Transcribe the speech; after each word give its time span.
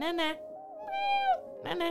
Nana. 0.00 0.22
Nana. 1.64 1.84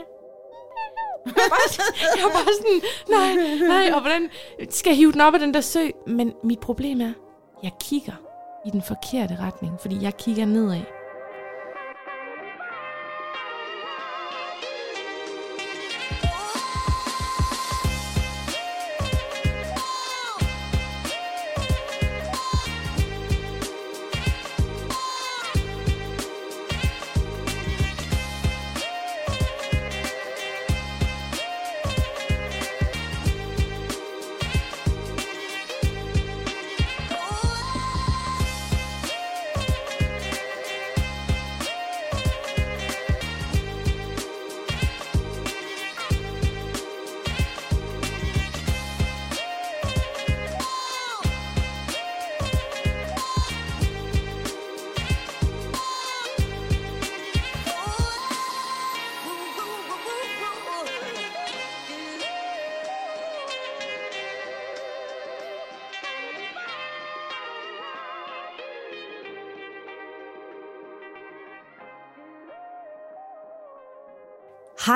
Jeg 1.26 1.34
var, 1.36 1.50
bare, 1.50 1.70
sådan- 1.70 2.18
jeg 2.18 2.24
var 2.26 2.32
bare 2.32 2.54
sådan, 2.58 2.82
nej, 3.10 3.58
nej, 3.68 3.92
og 3.96 4.02
hvordan 4.02 4.30
skal 4.70 4.90
jeg 4.90 4.98
hive 4.98 5.12
den 5.12 5.22
op 5.22 5.34
af 5.34 5.40
den 5.40 5.54
der 5.54 5.62
sø? 5.62 5.88
Men 6.08 6.34
mit 6.44 6.60
problem 6.60 7.02
er, 7.02 7.14
jeg 7.64 7.72
kigger 7.80 8.14
i 8.66 8.70
den 8.70 8.82
forkerte 8.82 9.38
retning, 9.42 9.80
fordi 9.82 10.04
jeg 10.04 10.18
kigger 10.18 10.46
nedad. 10.46 10.82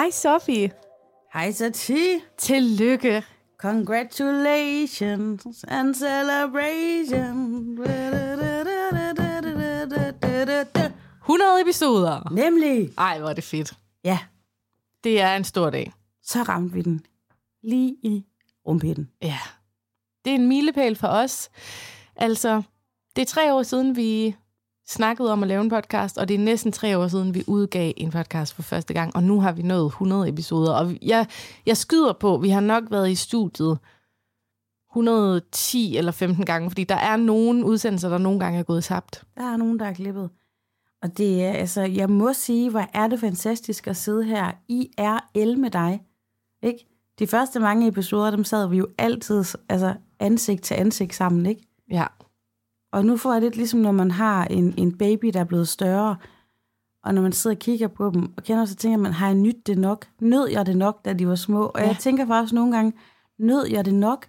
Hej 0.08 0.11
Sofie. 0.11 0.72
Hej 1.33 1.52
så 1.52 1.72
til. 1.72 2.22
Tillykke. 2.38 3.23
Congratulations 3.58 5.66
and 5.67 5.95
celebration. 5.95 7.77
100 11.22 11.61
episoder. 11.61 12.30
Nemlig. 12.31 12.89
Ej, 12.97 13.19
hvor 13.19 13.30
er 13.30 13.33
det 13.33 13.44
fedt. 13.44 13.73
Ja, 14.03 14.19
Det 15.03 15.22
er 15.22 15.35
en 15.35 15.44
stor 15.44 15.69
dag. 15.69 15.94
så 16.23 16.44
ramte 16.44 16.73
vi 16.73 16.81
den 16.81 17.05
lige 17.63 17.95
i 18.03 18.25
rumpitten. 18.67 19.11
Ja. 19.22 19.39
Det 20.25 20.31
er 20.31 20.35
en 20.35 20.47
milepæl 20.47 20.95
for 20.95 21.08
os. 21.08 21.50
Altså, 22.16 22.61
det 23.16 23.22
er 23.22 23.25
tre 23.25 23.53
år 23.53 23.63
siden, 23.63 23.95
vi 23.95 24.35
snakkede 24.88 25.31
om 25.31 25.43
at 25.43 25.47
lave 25.47 25.61
en 25.61 25.69
podcast, 25.69 26.17
og 26.17 26.27
det 26.27 26.33
er 26.33 26.39
næsten 26.39 26.71
tre 26.71 26.97
år 26.97 27.07
siden, 27.07 27.33
vi 27.33 27.43
udgav 27.47 27.93
en 27.97 28.11
podcast 28.11 28.53
for 28.53 28.61
første 28.61 28.94
gang, 28.94 29.16
og 29.16 29.23
nu 29.23 29.41
har 29.41 29.52
vi 29.52 29.61
nået 29.61 29.85
100 29.85 30.29
episoder. 30.29 30.73
Og 30.73 30.97
jeg, 31.02 31.27
jeg 31.66 31.77
skyder 31.77 32.13
på, 32.13 32.38
vi 32.38 32.49
har 32.49 32.61
nok 32.61 32.83
været 32.91 33.09
i 33.09 33.16
studiet 33.16 33.79
110 34.91 35.97
eller 35.97 36.11
15 36.11 36.45
gange, 36.45 36.69
fordi 36.69 36.83
der 36.83 36.95
er 36.95 37.17
nogle 37.17 37.66
udsendelser, 37.66 38.09
der 38.09 38.17
nogle 38.17 38.39
gange 38.39 38.59
er 38.59 38.63
gået 38.63 38.83
tabt. 38.83 39.23
Der 39.38 39.53
er 39.53 39.57
nogen, 39.57 39.79
der 39.79 39.85
er 39.85 39.94
klippet. 39.94 40.29
Og 41.01 41.17
det 41.17 41.44
er, 41.44 41.51
altså, 41.51 41.81
jeg 41.81 42.09
må 42.09 42.33
sige, 42.33 42.69
hvor 42.69 42.85
er 42.94 43.07
det 43.07 43.19
fantastisk 43.19 43.88
at 43.88 43.97
sidde 43.97 44.23
her 44.23 44.51
i 44.67 44.91
RL 44.99 45.59
med 45.59 45.69
dig. 45.69 46.01
Ikke? 46.63 46.88
De 47.19 47.27
første 47.27 47.59
mange 47.59 47.88
episoder, 47.88 48.31
dem 48.31 48.44
sad 48.44 48.69
vi 48.69 48.77
jo 48.77 48.88
altid 48.97 49.44
altså, 49.69 49.95
ansigt 50.19 50.63
til 50.63 50.73
ansigt 50.75 51.16
sammen, 51.16 51.45
ikke? 51.45 51.62
Ja. 51.91 52.06
Og 52.94 53.06
nu 53.06 53.18
får 53.18 53.34
jeg 53.34 53.42
lidt 53.42 53.56
ligesom, 53.56 53.80
når 53.80 53.92
man 53.92 54.12
har 54.12 54.46
en, 54.46 54.74
en 54.78 54.98
baby, 54.98 55.28
der 55.34 55.40
er 55.40 55.44
blevet 55.44 55.68
større, 55.68 56.16
og 57.03 57.14
når 57.14 57.22
man 57.22 57.31
sidder 57.31 57.56
og 57.56 57.59
kigger 57.59 57.88
på 57.88 58.12
dem, 58.14 58.24
og 58.38 58.44
kender, 58.44 58.66
så 58.66 58.75
tænker 58.75 58.98
man, 58.98 59.12
har 59.14 59.28
jeg 59.28 59.36
nyt 59.36 59.68
det 59.68 59.78
nok? 59.78 60.06
Nød 60.22 60.48
jeg 60.50 60.66
det 60.66 60.78
nok, 60.78 61.06
da 61.06 61.14
de 61.14 61.28
var 61.28 61.36
små? 61.36 61.64
Og 61.66 61.80
Ja. 61.80 61.88
jeg 61.88 61.98
tænker 62.00 62.28
faktisk 62.28 62.53
nogle 62.53 62.75
gange, 62.75 62.94
nød 63.40 63.66
jeg 63.68 63.86
det 63.86 63.94
nok, 63.94 64.25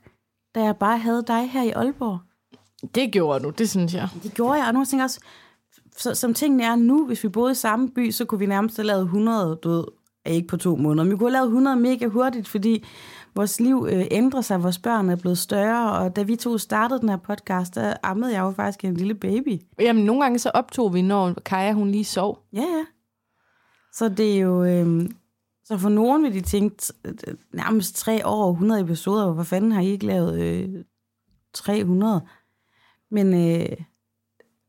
da 0.54 0.62
jeg 0.62 0.76
bare 0.76 0.98
havde 0.98 1.24
dig 1.26 1.50
her 1.50 1.62
i 1.62 1.70
Aalborg? 1.70 2.18
Det 2.94 3.12
gjorde 3.12 3.44
du, 3.44 3.50
det 3.50 3.70
synes 3.70 3.94
jeg. 3.94 4.08
Det 4.22 4.34
gjorde 4.34 4.52
jeg, 4.58 4.66
og 4.68 4.74
nu 4.74 4.84
tænker 4.84 5.02
jeg 5.02 5.04
også, 5.04 5.20
så, 5.96 6.14
som 6.14 6.34
tingene 6.34 6.64
er 6.64 6.76
nu, 6.76 7.06
hvis 7.06 7.24
vi 7.24 7.28
boede 7.28 7.52
i 7.52 7.54
samme 7.54 7.88
by, 7.90 8.10
så 8.10 8.24
kunne 8.24 8.38
vi 8.38 8.46
nærmest 8.46 8.76
have 8.76 8.86
lavet 8.86 9.02
100, 9.02 9.58
du 9.62 9.68
ved, 9.70 9.84
ikke 10.26 10.48
på 10.48 10.56
to 10.56 10.76
måneder, 10.76 11.04
men 11.04 11.10
vi 11.12 11.16
kunne 11.16 11.28
have 11.30 11.32
lavet 11.32 11.46
100 11.46 11.76
mega 11.76 12.06
hurtigt, 12.06 12.48
fordi 12.48 12.84
vores 13.38 13.60
liv 13.60 13.86
øh, 13.90 14.06
ændrer 14.10 14.40
sig, 14.40 14.62
vores 14.62 14.78
børn 14.78 15.08
er 15.08 15.16
blevet 15.16 15.38
større, 15.38 15.92
og 15.92 16.16
da 16.16 16.22
vi 16.22 16.36
to 16.36 16.58
startede 16.58 17.00
den 17.00 17.08
her 17.08 17.16
podcast, 17.16 17.74
der 17.74 17.94
ammede 18.02 18.32
jeg 18.32 18.40
jo 18.40 18.50
faktisk 18.50 18.84
en 18.84 18.94
lille 18.94 19.14
baby. 19.14 19.60
Jamen, 19.80 20.04
nogle 20.04 20.22
gange 20.22 20.38
så 20.38 20.50
optog 20.54 20.94
vi, 20.94 21.02
når 21.02 21.34
Kaja 21.44 21.72
hun 21.72 21.90
lige 21.90 22.04
sov. 22.04 22.42
Ja, 22.52 22.60
ja. 22.60 22.84
Så 23.92 24.08
det 24.08 24.34
er 24.34 24.40
jo... 24.40 24.64
Øh, 24.64 25.10
så 25.64 25.78
for 25.78 25.88
nogen 25.88 26.22
vil 26.22 26.34
de 26.34 26.40
tænke, 26.40 26.92
nærmest 27.52 27.96
tre 27.96 28.26
år, 28.26 28.50
100 28.50 28.80
episoder, 28.80 29.32
hvor 29.32 29.42
fanden 29.42 29.72
har 29.72 29.80
I 29.80 29.86
ikke 29.86 30.06
lavet 30.06 30.40
øh, 30.40 30.84
300? 31.54 32.20
Men 33.10 33.34
øh, 33.34 33.76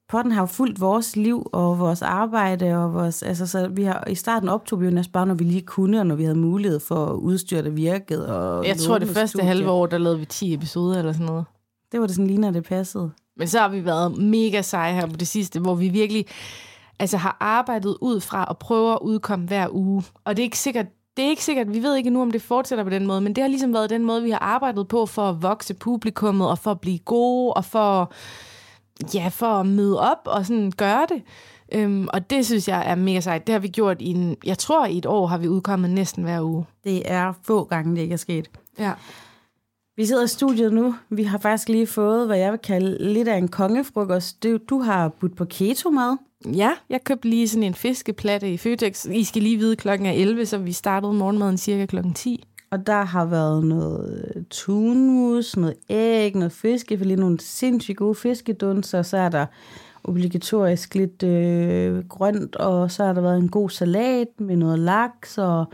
potten 0.10 0.32
har 0.32 0.42
jo 0.42 0.46
fulgt 0.46 0.82
vores 0.82 1.16
liv 1.16 1.50
og 1.54 1.80
vores 1.80 2.02
arbejde, 2.02 2.78
og 2.78 2.94
vores, 2.94 3.24
altså, 3.24 3.48
så 3.48 3.68
vi 3.68 3.84
har, 3.84 4.04
i 4.08 4.16
starten 4.16 4.50
optog 4.50 4.80
vi 4.82 4.86
jo 4.86 4.92
næsten 4.92 5.12
bare, 5.12 5.26
når 5.26 5.34
vi 5.34 5.44
lige 5.44 5.62
kunne, 5.62 6.00
og 6.00 6.08
når 6.08 6.16
vi 6.16 6.24
havde 6.24 6.38
mulighed 6.38 6.80
for 6.80 7.06
at 7.06 7.14
udstyre, 7.14 7.64
der 7.64 7.70
virkede. 7.70 8.38
Og 8.38 8.68
Jeg 8.68 8.78
tror, 8.78 8.98
det 8.98 9.08
første 9.08 9.28
studie. 9.28 9.46
halve 9.46 9.70
år, 9.70 9.86
der 9.86 9.98
lavede 9.98 10.20
vi 10.20 10.26
10 10.26 10.54
episoder 10.54 11.00
eller 11.00 11.14
sådan 11.14 11.26
noget. 11.26 11.46
Det 11.92 12.00
var 12.00 12.06
det 12.06 12.16
sådan 12.16 12.28
lige, 12.28 12.40
når 12.40 12.52
det 12.52 12.64
passede. 12.64 13.12
Men 13.38 13.48
så 13.48 13.60
har 13.60 13.70
vi 13.70 13.86
været 13.86 14.18
mega 14.18 14.62
seje 14.62 14.94
her 14.94 15.08
på 15.08 15.16
det 15.18 15.28
sidste, 15.28 15.60
hvor 15.60 15.76
vi 15.76 15.90
virkelig 15.90 16.26
altså, 17.00 17.18
har 17.18 17.38
arbejdet 17.40 17.98
ud 18.02 18.20
fra 18.20 18.48
at 18.50 18.58
prøve 18.58 18.94
at 18.94 19.00
udkomme 19.02 19.48
hver 19.48 19.68
uge. 19.72 20.04
Og 20.26 20.38
det 20.38 20.44
er 20.44 20.46
ikke 20.46 20.60
sikkert, 20.60 20.86
det 21.18 21.26
er 21.26 21.30
ikke 21.30 21.44
sikkert, 21.44 21.74
vi 21.74 21.84
ved 21.84 21.96
ikke 21.96 22.10
nu, 22.10 22.22
om 22.22 22.32
det 22.32 22.42
fortsætter 22.42 22.84
på 22.84 22.90
den 22.90 23.08
måde, 23.08 23.22
men 23.22 23.36
det 23.36 23.42
har 23.42 23.48
ligesom 23.48 23.74
været 23.74 23.90
den 23.90 24.06
måde, 24.06 24.24
vi 24.24 24.30
har 24.30 24.40
arbejdet 24.40 24.88
på 24.88 25.06
for 25.06 25.30
at 25.30 25.42
vokse 25.42 25.74
publikummet, 25.74 26.50
og 26.50 26.60
for 26.60 26.72
at 26.72 26.80
blive 26.80 27.00
gode, 27.00 27.54
og 27.54 27.66
for, 27.66 28.14
ja, 29.14 29.28
for 29.28 29.46
at 29.46 29.66
møde 29.66 30.00
op 30.00 30.22
og 30.26 30.46
sådan 30.46 30.72
gøre 30.78 31.08
det. 31.10 31.22
Øhm, 31.72 32.08
og 32.14 32.30
det 32.30 32.46
synes 32.46 32.68
jeg 32.68 32.92
er 32.92 32.96
mega 32.96 33.20
sejt. 33.20 33.48
Det 33.48 33.54
har 33.54 33.60
vi 33.60 33.68
gjort 33.68 34.02
i 34.02 34.08
en, 34.08 34.36
jeg 34.46 34.58
tror 34.58 34.86
i 34.86 34.98
et 34.98 35.06
år 35.06 35.28
har 35.28 35.38
vi 35.38 35.48
udkommet 35.48 35.90
næsten 35.90 36.24
hver 36.24 36.42
uge. 36.42 36.66
Det 36.84 37.12
er 37.12 37.34
få 37.44 37.64
gange, 37.64 37.96
det 37.96 38.02
ikke 38.02 38.14
er 38.14 38.18
sket. 38.18 38.50
Ja. 38.80 38.94
Vi 39.96 40.06
sidder 40.06 40.24
i 40.24 40.28
studiet 40.28 40.74
nu. 40.74 40.96
Vi 41.10 41.24
har 41.24 41.38
faktisk 41.38 41.70
lige 41.70 41.88
fået, 41.88 42.28
hvad 42.28 42.38
jeg 42.38 42.52
vil 42.52 42.60
kalde 42.60 43.14
lidt 43.14 43.28
af 43.28 43.38
en 43.38 43.48
kongefrokost. 43.48 44.44
Du, 44.44 44.58
du 44.70 44.80
har 44.80 45.10
budt 45.10 45.36
på 45.36 45.46
keto-mad. 45.46 46.18
Ja, 46.56 46.72
jeg 46.90 47.04
købte 47.04 47.30
lige 47.30 47.48
sådan 47.48 47.64
en 47.64 47.74
fiskeplatte 47.74 48.54
i 48.54 48.58
Føtex. 48.58 49.06
I 49.06 49.24
skal 49.24 49.42
lige 49.42 49.58
vide, 49.58 49.76
klokken 49.76 50.08
er 50.08 50.12
11, 50.12 50.46
så 50.46 50.58
vi 50.58 50.72
startede 50.72 51.14
morgenmaden 51.14 51.58
cirka 51.58 51.86
klokken 51.86 52.14
10. 52.14 52.44
Og 52.72 52.88
der 52.88 53.04
har 53.04 53.26
været 53.26 53.64
noget 53.66 54.46
tunmus, 54.50 55.58
noget 55.58 55.76
æg, 55.90 56.36
noget 56.36 56.52
fiskefilet, 56.52 57.20
nogle 57.20 57.40
sindssygt 57.40 57.98
gode 57.98 58.16
fiskedunser. 58.16 59.02
Så 59.02 59.18
er 59.18 59.30
der 59.30 59.46
obligatorisk 60.04 60.96
lidt 60.96 61.24
øh, 61.24 62.08
grønt, 62.08 62.56
og 62.56 62.92
så 62.92 63.06
har 63.06 63.14
der 63.14 63.22
været 63.22 63.38
en 63.38 63.50
god 63.50 63.70
salat 63.70 64.28
med 64.40 64.56
noget 64.56 64.80
laks 64.80 65.38
og, 65.38 65.66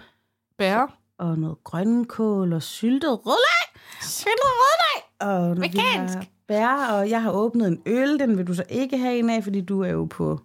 Bær. 0.57 0.97
og 1.19 1.39
noget 1.39 1.57
grønkål 1.63 2.53
og 2.53 2.63
syltet 2.63 3.11
rødløg. 3.11 3.81
Syltet 4.01 4.51
rødløg! 4.61 5.03
Og 5.19 5.57
Vegansk. 5.57 6.17
Bær, 6.47 6.87
og 6.93 7.09
jeg 7.09 7.21
har 7.21 7.31
åbnet 7.31 7.67
en 7.67 7.81
øl. 7.85 8.19
Den 8.19 8.37
vil 8.37 8.47
du 8.47 8.53
så 8.53 8.63
ikke 8.69 8.97
have 8.97 9.19
en 9.19 9.29
af, 9.29 9.43
fordi 9.43 9.61
du 9.61 9.81
er 9.81 9.89
jo 9.89 10.05
på 10.05 10.39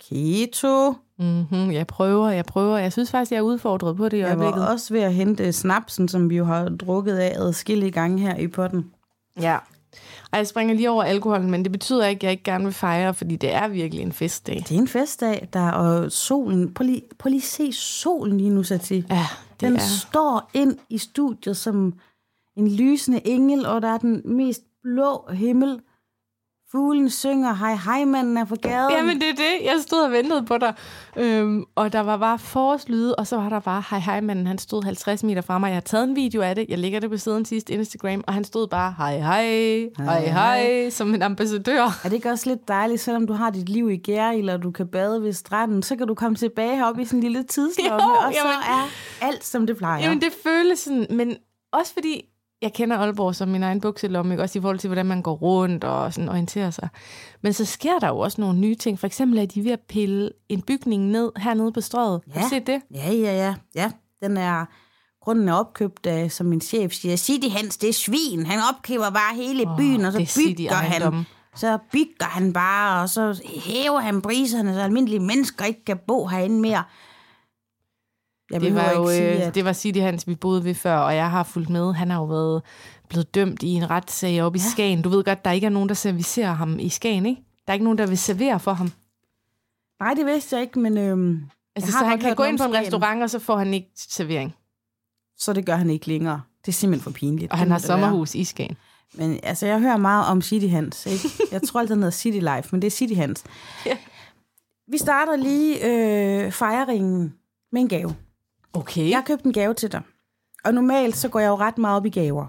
keto. 0.00 0.94
Mm-hmm, 1.20 1.72
jeg 1.72 1.86
prøver, 1.86 2.28
jeg 2.30 2.44
prøver. 2.44 2.78
Jeg 2.78 2.92
synes 2.92 3.10
faktisk, 3.10 3.30
jeg 3.32 3.38
er 3.38 3.42
udfordret 3.42 3.96
på 3.96 4.08
det 4.08 4.16
i 4.16 4.20
Jeg 4.20 4.38
var 4.38 4.44
øjeblikket. 4.44 4.68
også 4.68 4.94
ved 4.94 5.00
at 5.00 5.14
hente 5.14 5.52
snapsen, 5.52 6.08
som 6.08 6.30
vi 6.30 6.36
jo 6.36 6.44
har 6.44 6.68
drukket 6.68 7.16
af 7.16 7.32
adskillige 7.36 7.90
gange 7.90 8.18
her 8.18 8.36
i 8.36 8.46
potten. 8.46 8.90
Ja. 9.40 9.58
Og 10.32 10.38
jeg 10.38 10.46
springer 10.46 10.74
lige 10.74 10.90
over 10.90 11.02
alkoholen, 11.04 11.50
men 11.50 11.62
det 11.62 11.72
betyder 11.72 12.06
ikke, 12.06 12.18
at 12.18 12.22
jeg 12.22 12.30
ikke 12.32 12.44
gerne 12.44 12.64
vil 12.64 12.72
fejre, 12.72 13.14
fordi 13.14 13.36
det 13.36 13.54
er 13.54 13.68
virkelig 13.68 14.02
en 14.02 14.12
festdag. 14.12 14.54
Det 14.68 14.74
er 14.74 14.78
en 14.80 14.88
festdag, 14.88 15.48
der 15.52 15.60
er 15.60 15.72
og 15.72 16.12
solen. 16.12 16.74
Prøv 16.74 16.84
lige, 16.86 17.02
prøv 17.18 17.30
lige 17.30 17.40
se 17.42 17.72
solen 17.72 18.38
lige 18.38 18.50
nu, 18.50 18.62
Sati. 18.62 19.04
Ja, 19.10 19.26
det 19.50 19.60
Den 19.60 19.76
er... 19.76 19.80
står 19.80 20.50
ind 20.54 20.76
i 20.88 20.98
studiet 20.98 21.56
som 21.56 21.94
en 22.56 22.70
lysende 22.70 23.28
engel, 23.28 23.66
og 23.66 23.82
der 23.82 23.88
er 23.88 23.98
den 23.98 24.22
mest 24.24 24.62
blå 24.82 25.28
himmel 25.32 25.80
Fuglen 26.72 27.10
synger, 27.10 27.54
hej 27.54 27.74
hej 27.74 28.04
manden 28.04 28.36
er 28.36 28.44
på 28.44 28.54
gaden. 28.62 28.90
Jamen, 28.96 29.20
det 29.20 29.28
er 29.28 29.34
det. 29.34 29.64
Jeg 29.64 29.74
stod 29.80 29.98
og 30.02 30.12
ventede 30.12 30.44
på 30.44 30.58
dig. 30.58 30.74
Øhm, 31.16 31.64
og 31.74 31.92
der 31.92 32.00
var 32.00 32.16
bare 32.16 32.38
forårslyde, 32.38 33.14
og 33.14 33.26
så 33.26 33.36
var 33.36 33.48
der 33.48 33.60
bare, 33.60 33.82
hej 33.90 33.98
hej 33.98 34.20
manden, 34.20 34.46
han 34.46 34.58
stod 34.58 34.84
50 34.84 35.22
meter 35.24 35.40
fra 35.42 35.58
mig. 35.58 35.68
Jeg 35.68 35.76
har 35.76 35.80
taget 35.80 36.04
en 36.08 36.16
video 36.16 36.42
af 36.42 36.54
det. 36.54 36.66
Jeg 36.68 36.78
lægger 36.78 37.00
det 37.00 37.10
på 37.10 37.16
siden 37.16 37.44
sidst 37.44 37.70
Instagram, 37.70 38.24
og 38.26 38.34
han 38.34 38.44
stod 38.44 38.68
bare, 38.68 38.94
hej 38.98 39.18
hej, 39.18 39.44
hej 39.98 40.26
hej, 40.26 40.90
som 40.90 41.14
en 41.14 41.22
ambassadør. 41.22 41.82
Er 41.82 42.08
det 42.08 42.12
ikke 42.12 42.30
også 42.30 42.48
lidt 42.50 42.68
dejligt, 42.68 43.00
selvom 43.00 43.26
du 43.26 43.32
har 43.32 43.50
dit 43.50 43.68
liv 43.68 43.90
i 43.90 43.96
Gæril, 43.96 44.48
og 44.48 44.62
du 44.62 44.70
kan 44.70 44.88
bade 44.88 45.22
ved 45.22 45.32
stranden, 45.32 45.82
så 45.82 45.96
kan 45.96 46.06
du 46.06 46.14
komme 46.14 46.36
tilbage 46.36 46.76
heroppe 46.76 47.02
i 47.02 47.04
sådan 47.04 47.18
en 47.18 47.22
lille 47.22 47.42
tidslomme, 47.42 48.18
og 48.26 48.32
så 48.32 48.38
jamen- 48.38 48.62
er 48.68 48.88
alt, 49.26 49.44
som 49.44 49.66
det 49.66 49.76
plejer. 49.76 50.02
Jamen, 50.02 50.20
det 50.20 50.32
føles 50.44 50.78
sådan, 50.78 51.06
men 51.10 51.36
også 51.72 51.92
fordi, 51.92 52.22
jeg 52.62 52.72
kender 52.72 52.96
Aalborg 52.96 53.34
som 53.34 53.48
min 53.48 53.62
egen 53.62 53.80
bukselomme, 53.80 54.34
ikke? 54.34 54.42
også 54.42 54.58
i 54.58 54.62
forhold 54.62 54.78
til, 54.78 54.88
hvordan 54.88 55.06
man 55.06 55.22
går 55.22 55.34
rundt 55.34 55.84
og 55.84 56.12
sådan 56.12 56.28
orienterer 56.28 56.70
sig. 56.70 56.88
Men 57.42 57.52
så 57.52 57.64
sker 57.64 57.98
der 57.98 58.08
jo 58.08 58.18
også 58.18 58.40
nogle 58.40 58.58
nye 58.58 58.74
ting. 58.74 58.98
For 58.98 59.06
eksempel 59.06 59.38
er 59.38 59.46
de 59.46 59.64
ved 59.64 59.72
at 59.72 59.80
pille 59.88 60.30
en 60.48 60.62
bygning 60.62 61.04
ned 61.04 61.32
hernede 61.36 61.72
på 61.72 61.80
strøget. 61.80 62.20
Har 62.32 62.42
du 62.42 62.48
set 62.48 62.66
det? 62.66 62.82
Ja, 62.94 63.12
ja, 63.12 63.32
ja. 63.36 63.54
ja. 63.74 63.90
Den 64.22 64.36
er, 64.36 64.64
grunden 65.22 65.48
er 65.48 65.54
opkøbt, 65.54 66.06
af, 66.06 66.32
som 66.32 66.46
min 66.46 66.60
chef 66.60 66.92
siger, 66.92 67.16
City 67.16 67.48
Hans, 67.48 67.76
det 67.76 67.88
er 67.88 67.92
svin. 67.92 68.46
Han 68.46 68.58
opkøber 68.74 69.10
bare 69.10 69.36
hele 69.36 69.68
Åh, 69.68 69.76
byen, 69.76 70.04
og 70.04 70.12
så 70.12 70.18
er 70.18 70.42
bygger 70.46 70.74
han. 70.74 71.26
Så 71.54 71.78
bygger 71.92 72.24
han 72.24 72.52
bare, 72.52 73.02
og 73.02 73.08
så 73.08 73.42
hæver 73.64 74.00
han 74.00 74.22
priserne, 74.22 74.74
så 74.74 74.80
almindelige 74.80 75.20
mennesker 75.20 75.64
ikke 75.64 75.84
kan 75.84 75.98
bo 76.06 76.26
herinde 76.26 76.60
mere. 76.60 76.82
Jeg 78.50 78.60
Det 78.60 78.74
var 78.74 78.90
jo 78.92 79.08
sige, 79.08 79.40
øh, 79.40 79.46
at... 79.46 79.54
det 79.54 79.64
var 79.64 79.72
City 79.72 79.98
Hans, 79.98 80.26
vi 80.28 80.34
boede 80.34 80.64
ved 80.64 80.74
før, 80.74 80.96
og 80.96 81.14
jeg 81.16 81.30
har 81.30 81.42
fulgt 81.42 81.70
med. 81.70 81.92
Han 81.94 82.10
har 82.10 82.18
jo 82.18 82.24
været 82.24 82.62
blevet 83.08 83.34
dømt 83.34 83.62
i 83.62 83.68
en 83.68 83.90
retssag 83.90 84.42
oppe 84.42 84.58
i 84.58 84.62
Ja. 84.62 84.68
Skagen. 84.70 85.02
Du 85.02 85.08
ved 85.08 85.24
godt, 85.24 85.44
der 85.44 85.50
ikke 85.50 85.64
er 85.66 85.70
nogen, 85.70 85.88
der 85.88 85.94
servicerer 85.94 86.52
ham 86.52 86.78
i 86.78 86.88
Skagen, 86.88 87.26
ikke? 87.26 87.42
Der 87.66 87.70
er 87.70 87.74
ikke 87.74 87.84
nogen, 87.84 87.98
der 87.98 88.06
vil 88.06 88.18
servere 88.18 88.60
for 88.60 88.72
ham. 88.72 88.92
Nej, 90.00 90.14
det 90.14 90.26
vidste 90.26 90.56
jeg 90.56 90.62
ikke, 90.62 90.78
men 90.78 90.98
øhm, 90.98 91.42
Altså, 91.76 91.92
så 91.92 91.98
han 91.98 92.18
kan 92.18 92.34
gå 92.36 92.42
ind 92.44 92.58
på 92.58 92.64
en 92.64 92.70
Skagen. 92.70 92.84
restaurant, 92.86 93.22
og 93.22 93.30
så 93.30 93.38
får 93.38 93.56
han 93.58 93.74
ikke 93.74 93.90
servering. 93.96 94.54
så 95.38 95.52
det 95.52 95.66
gør 95.66 95.76
han 95.76 95.90
ikke 95.90 96.06
længere. 96.06 96.40
Det 96.66 96.68
er 96.68 96.72
simpelthen 96.72 97.04
for 97.12 97.18
pinligt. 97.18 97.52
Og 97.52 97.58
han 97.58 97.70
har 97.70 97.78
det 97.78 97.88
være. 97.88 97.98
sommerhus 98.00 98.34
i 98.34 98.44
Skagen. 98.44 98.76
Men 99.14 99.40
altså, 99.42 99.66
jeg 99.66 99.80
hører 99.80 99.96
meget 99.96 100.26
om 100.26 100.42
City 100.42 100.66
Hans. 100.66 101.06
Ikke? 101.06 101.28
Jeg 101.52 101.62
tror 101.62 101.80
altid, 101.80 101.94
den 101.94 102.02
hedder 102.02 102.16
City 102.16 102.38
Life, 102.38 102.68
men 102.72 102.82
det 102.82 102.86
er 102.86 102.90
City 102.90 103.14
Hans. 103.14 103.44
Ja. 103.86 103.96
Vi 104.88 104.98
starter 104.98 105.36
lige 105.36 105.86
øh, 106.46 106.52
fejringen 106.52 107.34
med 107.72 107.80
en 107.80 107.88
gave. 107.88 108.14
Okay. 108.72 109.08
Jeg 109.10 109.16
har 109.18 109.24
købt 109.24 109.42
en 109.42 109.52
gave 109.52 109.74
til 109.74 109.92
dig. 109.92 110.02
Og 110.64 110.74
normalt 110.74 111.16
så 111.16 111.28
går 111.28 111.40
jeg 111.40 111.48
jo 111.48 111.56
ret 111.56 111.78
meget 111.78 111.96
op 111.96 112.06
i 112.06 112.10
gaver. 112.10 112.46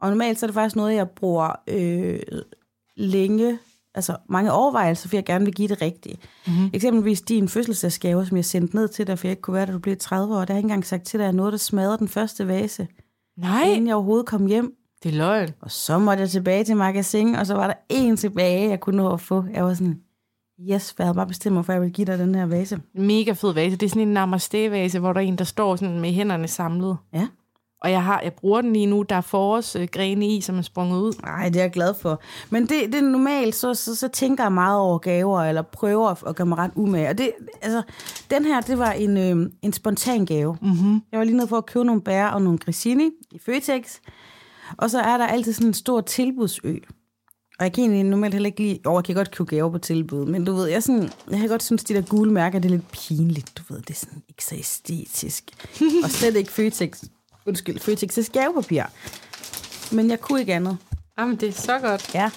Og 0.00 0.10
normalt 0.10 0.38
så 0.38 0.46
er 0.46 0.48
det 0.48 0.54
faktisk 0.54 0.76
noget, 0.76 0.94
jeg 0.94 1.08
bruger 1.10 1.50
øh, 1.68 2.20
længe, 2.96 3.58
altså 3.94 4.16
mange 4.28 4.52
overvejelser, 4.52 5.08
for 5.08 5.16
jeg 5.16 5.24
gerne 5.24 5.44
vil 5.44 5.54
give 5.54 5.68
det 5.68 5.82
rigtige. 5.82 6.18
Mm-hmm. 6.46 6.70
Eksempelvis 6.72 7.20
din 7.22 7.48
fødselsdagsgave, 7.48 8.26
som 8.26 8.36
jeg 8.36 8.44
sendte 8.44 8.76
ned 8.76 8.88
til 8.88 9.06
dig, 9.06 9.18
for 9.18 9.26
jeg 9.26 9.32
ikke 9.32 9.42
kunne 9.42 9.54
være, 9.54 9.66
da 9.66 9.72
du 9.72 9.78
blev 9.78 9.96
30 9.96 10.34
år. 10.34 10.38
Der 10.38 10.46
har 10.46 10.54
jeg 10.54 10.58
ikke 10.58 10.66
engang 10.66 10.86
sagt 10.86 11.04
til 11.04 11.20
dig, 11.20 11.28
at 11.28 11.34
noget, 11.34 11.52
der 11.52 11.58
smadrede 11.58 11.98
den 11.98 12.08
første 12.08 12.48
vase, 12.48 12.88
Nej, 13.36 13.62
inden 13.62 13.86
jeg 13.86 13.94
overhovedet 13.96 14.26
kom 14.26 14.46
hjem. 14.46 14.74
det 15.02 15.08
er 15.12 15.16
løgn. 15.16 15.50
Og 15.60 15.70
så 15.70 15.98
måtte 15.98 16.20
jeg 16.20 16.30
tilbage 16.30 16.64
til 16.64 16.76
magasin, 16.76 17.34
og 17.34 17.46
så 17.46 17.54
var 17.54 17.66
der 17.66 17.74
en 17.88 18.16
tilbage, 18.16 18.68
jeg 18.68 18.80
kunne 18.80 18.96
nå 18.96 19.12
at 19.12 19.20
få. 19.20 19.44
Jeg 19.52 19.64
var 19.64 19.74
sådan, 19.74 20.00
yes, 20.60 20.94
jeg 20.98 21.06
havde 21.06 21.14
bare 21.14 21.26
bestemt 21.26 21.54
mig 21.54 21.64
for, 21.64 21.72
at 21.72 21.74
jeg 21.74 21.82
ville 21.82 21.94
give 21.94 22.06
dig 22.06 22.18
den 22.18 22.34
her 22.34 22.46
vase. 22.46 22.80
Mega 22.94 23.32
fed 23.32 23.52
vase. 23.52 23.76
Det 23.76 23.86
er 23.86 23.90
sådan 23.90 24.02
en 24.02 24.14
namaste-vase, 24.14 24.98
hvor 24.98 25.12
der 25.12 25.20
er 25.20 25.24
en, 25.24 25.38
der 25.38 25.44
står 25.44 25.76
sådan 25.76 26.00
med 26.00 26.12
hænderne 26.12 26.48
samlet. 26.48 26.96
Ja. 27.12 27.28
Og 27.80 27.90
jeg, 27.90 28.02
har, 28.04 28.20
jeg 28.20 28.32
bruger 28.32 28.60
den 28.60 28.72
lige 28.72 28.86
nu. 28.86 29.02
Der 29.02 29.16
er 29.16 29.20
forårsgrene 29.20 30.26
i, 30.26 30.40
som 30.40 30.58
er 30.58 30.62
sprunget 30.62 31.00
ud. 31.00 31.12
Nej, 31.22 31.48
det 31.48 31.56
er 31.56 31.62
jeg 31.62 31.70
glad 31.70 31.94
for. 31.94 32.20
Men 32.50 32.62
det, 32.62 32.70
det 32.86 32.94
er 32.94 33.02
normalt, 33.02 33.54
så, 33.54 33.74
så, 33.74 33.96
så 33.96 34.08
tænker 34.08 34.44
jeg 34.44 34.52
meget 34.52 34.78
over 34.78 34.98
gaver, 34.98 35.42
eller 35.42 35.62
prøver 35.62 36.08
at, 36.08 36.22
at 36.26 36.36
gøre 36.36 36.46
mig 36.46 36.58
ret 36.58 36.70
umage. 36.74 37.08
Og 37.08 37.18
det, 37.18 37.32
altså, 37.62 37.82
den 38.30 38.44
her, 38.44 38.60
det 38.60 38.78
var 38.78 38.92
en, 38.92 39.16
øh, 39.16 39.50
en 39.62 39.72
spontan 39.72 40.26
gave. 40.26 40.56
Mm-hmm. 40.62 41.02
Jeg 41.12 41.18
var 41.18 41.24
lige 41.24 41.36
nede 41.36 41.48
for 41.48 41.58
at 41.58 41.66
købe 41.66 41.84
nogle 41.84 42.00
bær 42.00 42.26
og 42.26 42.42
nogle 42.42 42.58
grissini 42.58 43.10
i 43.30 43.38
Føtex. 43.38 43.98
Og 44.76 44.90
så 44.90 45.00
er 45.00 45.18
der 45.18 45.26
altid 45.26 45.52
sådan 45.52 45.68
en 45.68 45.74
stor 45.74 46.00
tilbudsø. 46.00 46.74
Og 47.58 47.64
jeg 47.64 47.72
kan 47.72 47.84
egentlig 47.84 48.04
normalt 48.04 48.34
heller 48.34 48.46
ikke 48.46 48.62
lide... 48.62 48.78
Jo, 48.86 48.96
jeg 48.96 49.04
kan 49.04 49.14
godt 49.14 49.30
købe 49.30 49.50
gaver 49.50 49.70
på 49.70 49.78
tilbud, 49.78 50.26
men 50.26 50.44
du 50.44 50.54
ved, 50.54 50.66
jeg, 50.66 50.76
er 50.76 50.80
sådan, 50.80 51.10
jeg 51.30 51.38
kan 51.38 51.48
godt 51.48 51.62
synes, 51.62 51.84
de 51.84 51.94
der 51.94 52.00
gule 52.00 52.32
mærker, 52.32 52.58
det 52.58 52.68
er 52.68 52.70
lidt 52.70 52.90
pinligt. 52.92 53.52
Du 53.56 53.74
ved, 53.74 53.82
det 53.82 53.90
er 53.90 53.94
sådan 53.94 54.22
ikke 54.28 54.44
så 54.44 54.54
æstetisk. 54.54 55.44
og 56.04 56.10
slet 56.10 56.36
ikke 56.36 56.52
Føtex. 56.52 57.02
Undskyld, 57.46 57.80
Føtex' 57.80 58.32
gavepapir. 58.32 58.82
Men 59.94 60.10
jeg 60.10 60.20
kunne 60.20 60.40
ikke 60.40 60.54
andet. 60.54 60.76
Jamen, 61.18 61.36
det 61.36 61.48
er 61.48 61.52
så 61.52 61.78
godt. 61.78 62.14
Ja, 62.14 62.30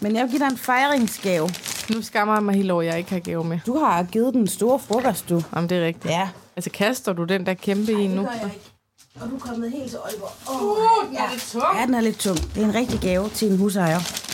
men 0.00 0.16
jeg 0.16 0.22
vil 0.22 0.30
give 0.30 0.40
dig 0.40 0.52
en 0.52 0.58
fejringsgave. 0.58 1.48
Nu 1.94 2.02
skammer 2.02 2.34
jeg 2.34 2.42
mig 2.42 2.54
helt 2.54 2.70
over, 2.70 2.82
at 2.82 2.88
jeg 2.88 2.98
ikke 2.98 3.10
har 3.10 3.20
gave 3.20 3.44
med. 3.44 3.58
Du 3.66 3.78
har 3.78 4.02
givet 4.02 4.34
den 4.34 4.46
store 4.46 4.78
frokost, 4.78 5.28
du. 5.28 5.42
Jamen, 5.54 5.70
det 5.70 5.78
er 5.78 5.86
rigtigt. 5.86 6.12
Ja. 6.14 6.28
Altså, 6.56 6.70
kaster 6.70 7.12
du 7.12 7.24
den 7.24 7.46
der 7.46 7.54
kæmpe 7.54 7.92
i 7.92 8.06
nu? 8.06 8.22
jeg 8.22 8.50
ikke. 8.54 8.70
Og 9.20 9.30
du 9.30 9.34
er 9.34 9.40
kommet 9.40 9.70
helt 9.70 9.90
til 9.90 9.96
Aalborg. 9.96 10.62
Oh, 10.62 11.08
uh, 11.08 11.14
ja. 11.14 11.30
lidt 11.32 11.42
tung. 11.42 11.64
ja, 11.78 11.86
den 11.86 11.94
er 11.94 12.00
lidt 12.00 12.18
tung. 12.18 12.38
Det 12.54 12.62
er 12.62 12.66
en 12.66 12.74
rigtig 12.74 13.00
gave 13.00 13.28
til 13.28 13.52
en 13.52 13.58
husejer. 13.58 14.27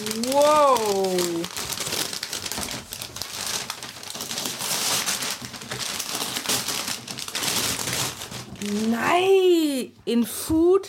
Wow. 0.00 1.06
Nej, 8.90 9.90
en 10.06 10.26
food 10.26 10.80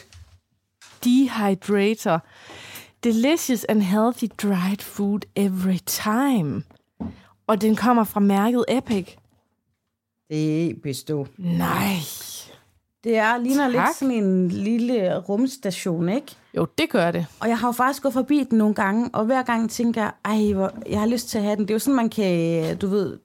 dehydrator. 1.04 2.19
Delicious 3.04 3.63
and 3.63 3.81
healthy 3.81 4.28
dried 4.38 4.81
food 4.81 5.19
every 5.36 5.78
time. 5.86 6.64
Og 7.48 7.62
den 7.62 7.75
kommer 7.75 8.04
fra 8.04 8.19
mærket 8.19 8.66
Epic. 8.68 9.07
Det 10.30 10.69
er 10.69 10.74
bestå. 10.84 11.28
Nej. 11.38 11.96
Det 13.03 13.18
er, 13.18 13.38
ligner 13.38 13.63
Tak. 13.63 13.71
lidt 13.71 13.95
sådan 13.95 14.13
en 14.24 14.48
lille 14.48 15.18
rumstation, 15.18 16.09
ikke? 16.09 16.36
Jo, 16.57 16.68
det 16.77 16.89
gør 16.89 17.12
det. 17.12 17.25
Og 17.39 17.50
jeg 17.50 17.57
har 17.57 17.68
jo 17.68 17.71
faktisk 17.71 18.03
gået 18.03 18.13
forbi 18.13 18.44
den 18.50 18.57
nogle 18.57 18.74
gange, 18.75 19.09
og 19.13 19.25
hver 19.25 19.44
gang 19.44 19.69
tænker 19.69 20.01
jeg, 20.01 20.12
ej, 20.25 20.53
hvor, 20.53 20.71
jeg 20.89 21.00
har 21.00 21.07
lyst 21.07 21.30
til 21.30 21.38
at 21.38 21.44
have 21.44 21.56
den. 21.56 21.63
Det 21.63 21.71
er 21.71 21.75
jo 21.75 21.80
sådan, 21.80 21.95
man 21.95 22.09
kan, 22.09 22.77
du 22.77 22.88
ved, 22.88 23.18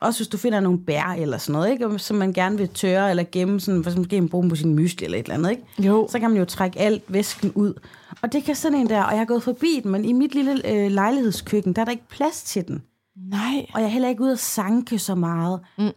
også 0.00 0.18
hvis 0.18 0.28
du 0.28 0.36
finder 0.38 0.60
nogle 0.60 0.78
bær 0.78 1.14
eller 1.18 1.38
sådan 1.38 1.52
noget, 1.52 1.70
ikke? 1.70 1.98
som 1.98 2.16
man 2.16 2.32
gerne 2.32 2.58
vil 2.58 2.68
tørre 2.68 3.10
eller 3.10 3.24
gemme, 3.32 3.60
sådan, 3.60 3.84
for 3.84 3.96
måske 3.96 4.20
man 4.20 4.28
bruge 4.28 4.48
på 4.48 4.56
sin 4.56 4.74
mysli 4.74 5.04
eller 5.04 5.18
et 5.18 5.22
eller 5.22 5.34
andet, 5.34 5.50
ikke? 5.50 5.62
Jo. 5.78 6.08
så 6.10 6.18
kan 6.18 6.30
man 6.30 6.38
jo 6.38 6.44
trække 6.44 6.78
alt 6.78 7.02
væsken 7.08 7.52
ud. 7.54 7.74
Og 8.22 8.32
det 8.32 8.44
kan 8.44 8.54
sådan 8.54 8.78
en 8.78 8.88
der, 8.88 9.02
og 9.02 9.10
jeg 9.10 9.18
har 9.18 9.24
gået 9.24 9.42
forbi 9.42 9.80
den, 9.82 9.90
men 9.92 10.04
i 10.04 10.12
mit 10.12 10.34
lille 10.34 10.70
øh, 10.70 10.90
lejlighedskøkken, 10.90 11.72
der 11.72 11.80
er 11.80 11.84
der 11.84 11.92
ikke 11.92 12.08
plads 12.08 12.42
til 12.42 12.66
den. 12.68 12.82
Nej. 13.30 13.66
Og 13.74 13.80
jeg 13.80 13.86
er 13.86 13.90
heller 13.90 14.08
ikke 14.08 14.22
ude 14.22 14.32
at 14.32 14.38
sanke 14.38 14.98
så 14.98 15.14
meget. 15.14 15.60
Mm. 15.78 15.90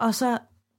Og 0.00 0.14
så, 0.14 0.38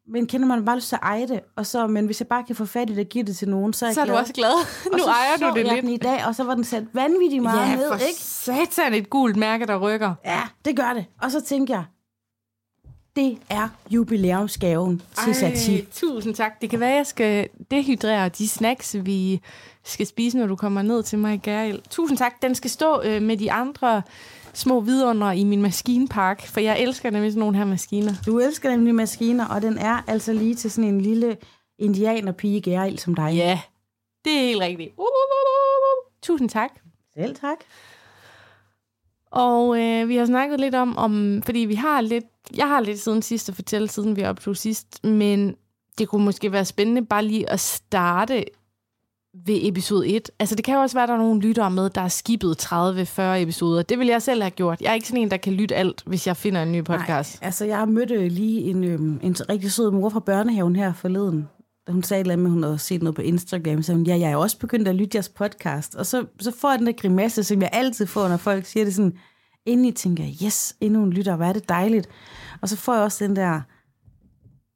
men 0.09 0.27
kender 0.27 0.47
man 0.47 0.65
bare 0.65 0.75
lyst 0.75 0.87
til 0.89 0.95
at 0.95 0.99
eje 1.03 1.27
det, 1.27 1.39
og 1.55 1.65
så, 1.65 1.87
men 1.87 2.05
hvis 2.05 2.19
jeg 2.21 2.27
bare 2.27 2.43
kan 2.43 2.55
få 2.55 2.65
fat 2.65 2.89
i 2.89 2.93
det 2.93 2.99
og 3.05 3.09
give 3.09 3.23
det 3.23 3.37
til 3.37 3.49
nogen, 3.49 3.73
så 3.73 3.85
er 3.85 3.89
jeg 3.89 3.95
Så 3.95 4.01
er 4.01 4.05
du 4.05 4.11
glad. 4.11 4.19
også 4.21 4.33
glad. 4.33 4.51
Og 4.85 4.91
nu 4.97 5.03
så 5.03 5.09
ejer 5.09 5.37
så 5.37 5.45
du 5.49 5.59
det 5.59 5.65
jeg 5.65 5.73
lidt. 5.73 5.85
den 5.85 5.93
i 5.93 5.97
dag, 5.97 6.25
og 6.25 6.35
så 6.35 6.43
var 6.43 6.55
den 6.55 6.63
sat 6.63 6.83
vanvittigt 6.93 7.43
meget 7.43 7.69
ja, 7.69 7.75
ned, 7.75 7.87
for 7.91 7.95
ikke? 7.95 8.19
satan 8.21 8.93
et 8.93 9.09
gult 9.09 9.35
mærke, 9.35 9.65
der 9.65 9.77
rykker. 9.77 10.13
Ja, 10.25 10.41
det 10.65 10.75
gør 10.75 10.93
det. 10.93 11.05
Og 11.21 11.31
så 11.31 11.41
tænker 11.41 11.73
jeg, 11.73 11.83
det 13.15 13.37
er 13.49 13.67
jubilæumsgaven 13.89 15.01
til 15.23 15.35
Satie. 15.35 15.85
tusind 15.93 16.35
tak. 16.35 16.61
Det 16.61 16.69
kan 16.69 16.79
være, 16.79 16.95
jeg 16.95 17.07
skal 17.07 17.47
dehydrere 17.71 18.29
de 18.29 18.47
snacks, 18.47 18.95
vi 19.01 19.41
skal 19.83 20.07
spise, 20.07 20.37
når 20.37 20.47
du 20.47 20.55
kommer 20.55 20.81
ned 20.81 21.03
til 21.03 21.19
mig, 21.19 21.39
Gerild. 21.43 21.79
Tusind 21.89 22.17
tak. 22.17 22.41
Den 22.41 22.55
skal 22.55 22.69
stå 22.69 23.01
øh, 23.03 23.21
med 23.21 23.37
de 23.37 23.51
andre 23.51 24.01
små 24.57 24.79
vidunder 24.79 25.31
i 25.31 25.43
min 25.43 25.61
maskinpark, 25.61 26.41
for 26.45 26.59
jeg 26.59 26.81
elsker 26.81 27.09
nemlig 27.09 27.31
sådan 27.31 27.39
nogle 27.39 27.57
her 27.57 27.65
maskiner. 27.65 28.13
Du 28.25 28.39
elsker 28.39 28.69
nemlig 28.69 28.95
maskiner, 28.95 29.47
og 29.47 29.61
den 29.61 29.77
er 29.77 30.03
altså 30.07 30.33
lige 30.33 30.55
til 30.55 30.71
sådan 30.71 30.89
en 30.93 31.01
lille 31.01 31.37
indianerpige 31.79 32.61
Gerild 32.61 32.97
som 32.97 33.15
dig. 33.15 33.33
Ja, 33.35 33.59
det 34.25 34.33
er 34.33 34.41
helt 34.41 34.61
rigtigt. 34.61 34.93
Uh, 34.97 35.05
Tusind 36.21 36.49
tak. 36.49 36.69
Selv 37.13 37.35
tak. 37.35 37.57
Og 39.31 39.79
øh, 39.79 40.09
vi 40.09 40.15
har 40.15 40.25
snakket 40.25 40.59
lidt 40.59 40.75
om, 40.75 40.97
om, 40.97 41.41
fordi 41.45 41.59
vi 41.59 41.75
har 41.75 42.01
lidt, 42.01 42.25
jeg 42.55 42.67
har 42.67 42.79
lidt 42.79 42.99
siden 42.99 43.21
sidst 43.21 43.49
at 43.49 43.55
fortælle, 43.55 43.87
siden 43.87 44.15
vi 44.15 44.23
optog 44.23 44.57
sidst, 44.57 45.03
men 45.03 45.55
det 45.97 46.07
kunne 46.07 46.25
måske 46.25 46.51
være 46.51 46.65
spændende 46.65 47.05
bare 47.05 47.25
lige 47.25 47.49
at 47.49 47.59
starte 47.59 48.45
ved 49.45 49.59
episode 49.63 50.07
1. 50.07 50.31
Altså 50.39 50.55
det 50.55 50.65
kan 50.65 50.75
jo 50.75 50.81
også 50.81 50.95
være, 50.95 51.03
at 51.03 51.07
der 51.07 51.13
er 51.13 51.19
nogle 51.19 51.41
lyttere 51.41 51.71
med, 51.71 51.89
der 51.89 52.01
er 52.01 52.07
skibet 52.07 52.65
30-40 52.73 53.21
episoder. 53.21 53.81
Det 53.81 53.99
vil 53.99 54.07
jeg 54.07 54.21
selv 54.21 54.41
have 54.41 54.51
gjort. 54.51 54.81
Jeg 54.81 54.89
er 54.89 54.93
ikke 54.93 55.07
sådan 55.07 55.21
en, 55.21 55.31
der 55.31 55.37
kan 55.37 55.53
lytte 55.53 55.75
alt, 55.75 56.03
hvis 56.05 56.27
jeg 56.27 56.37
finder 56.37 56.63
en 56.63 56.71
ny 56.71 56.83
podcast. 56.83 57.41
Nej, 57.41 57.47
altså 57.47 57.65
jeg 57.65 57.87
mødte 57.87 58.29
lige 58.29 58.61
en, 58.61 58.83
øhm, 58.83 59.19
en 59.23 59.35
rigtig 59.49 59.71
sød 59.71 59.91
mor 59.91 60.09
fra 60.09 60.19
børnehaven 60.19 60.75
her 60.75 60.93
forleden. 60.93 61.47
Hun 61.89 62.03
sagde 62.03 62.21
et 62.21 62.23
eller 62.23 62.33
andet 62.33 62.43
med, 62.43 62.51
hun 62.51 62.63
havde 62.63 62.77
set 62.77 63.01
noget 63.01 63.15
på 63.15 63.21
Instagram, 63.21 63.83
så 63.83 63.93
hun, 63.93 64.03
ja, 64.03 64.19
jeg 64.19 64.31
er 64.31 64.35
også 64.35 64.59
begyndt 64.59 64.87
at 64.87 64.95
lytte 64.95 65.15
jeres 65.15 65.29
podcast. 65.29 65.95
Og 65.95 66.05
så, 66.05 66.25
så 66.39 66.51
får 66.51 66.69
jeg 66.69 66.79
den 66.79 66.87
der 66.87 66.93
grimasse, 66.93 67.43
som 67.43 67.61
jeg 67.61 67.69
altid 67.73 68.05
får, 68.05 68.27
når 68.27 68.37
folk 68.37 68.65
siger 68.65 68.83
det 68.83 68.95
sådan, 68.95 69.13
indeni 69.65 69.91
tænker 69.91 70.23
jeg, 70.23 70.33
yes, 70.45 70.75
endnu 70.81 71.03
en 71.03 71.13
lytter, 71.13 71.35
hvor 71.35 71.45
er 71.45 71.53
det 71.53 71.69
dejligt. 71.69 72.09
Og 72.61 72.69
så 72.69 72.77
får 72.77 72.93
jeg 72.93 73.03
også 73.03 73.23
den 73.25 73.35
der, 73.35 73.61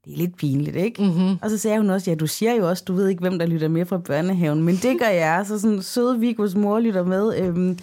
det 0.05 0.13
er 0.13 0.17
lidt 0.17 0.38
pinligt, 0.38 0.75
ikke? 0.75 1.03
Mm-hmm. 1.03 1.38
Og 1.41 1.50
så 1.50 1.58
sagde 1.58 1.77
hun 1.77 1.89
også, 1.89 2.12
ja, 2.12 2.15
du 2.15 2.27
siger 2.27 2.53
jo 2.53 2.70
også, 2.70 2.84
du 2.88 2.93
ved 2.93 3.08
ikke, 3.08 3.22
hvem 3.22 3.39
der 3.39 3.46
lytter 3.46 3.67
med 3.67 3.86
fra 3.86 3.98
børnehaven, 3.98 4.63
men 4.63 4.75
det 4.75 5.00
gør 5.00 5.08
jeg. 5.08 5.46
Så 5.48 5.60
sådan 5.60 5.81
søde 5.81 6.20
Vigos 6.20 6.55
mor 6.55 6.79
lytter 6.79 7.03
med, 7.03 7.39
øhm, 7.39 7.77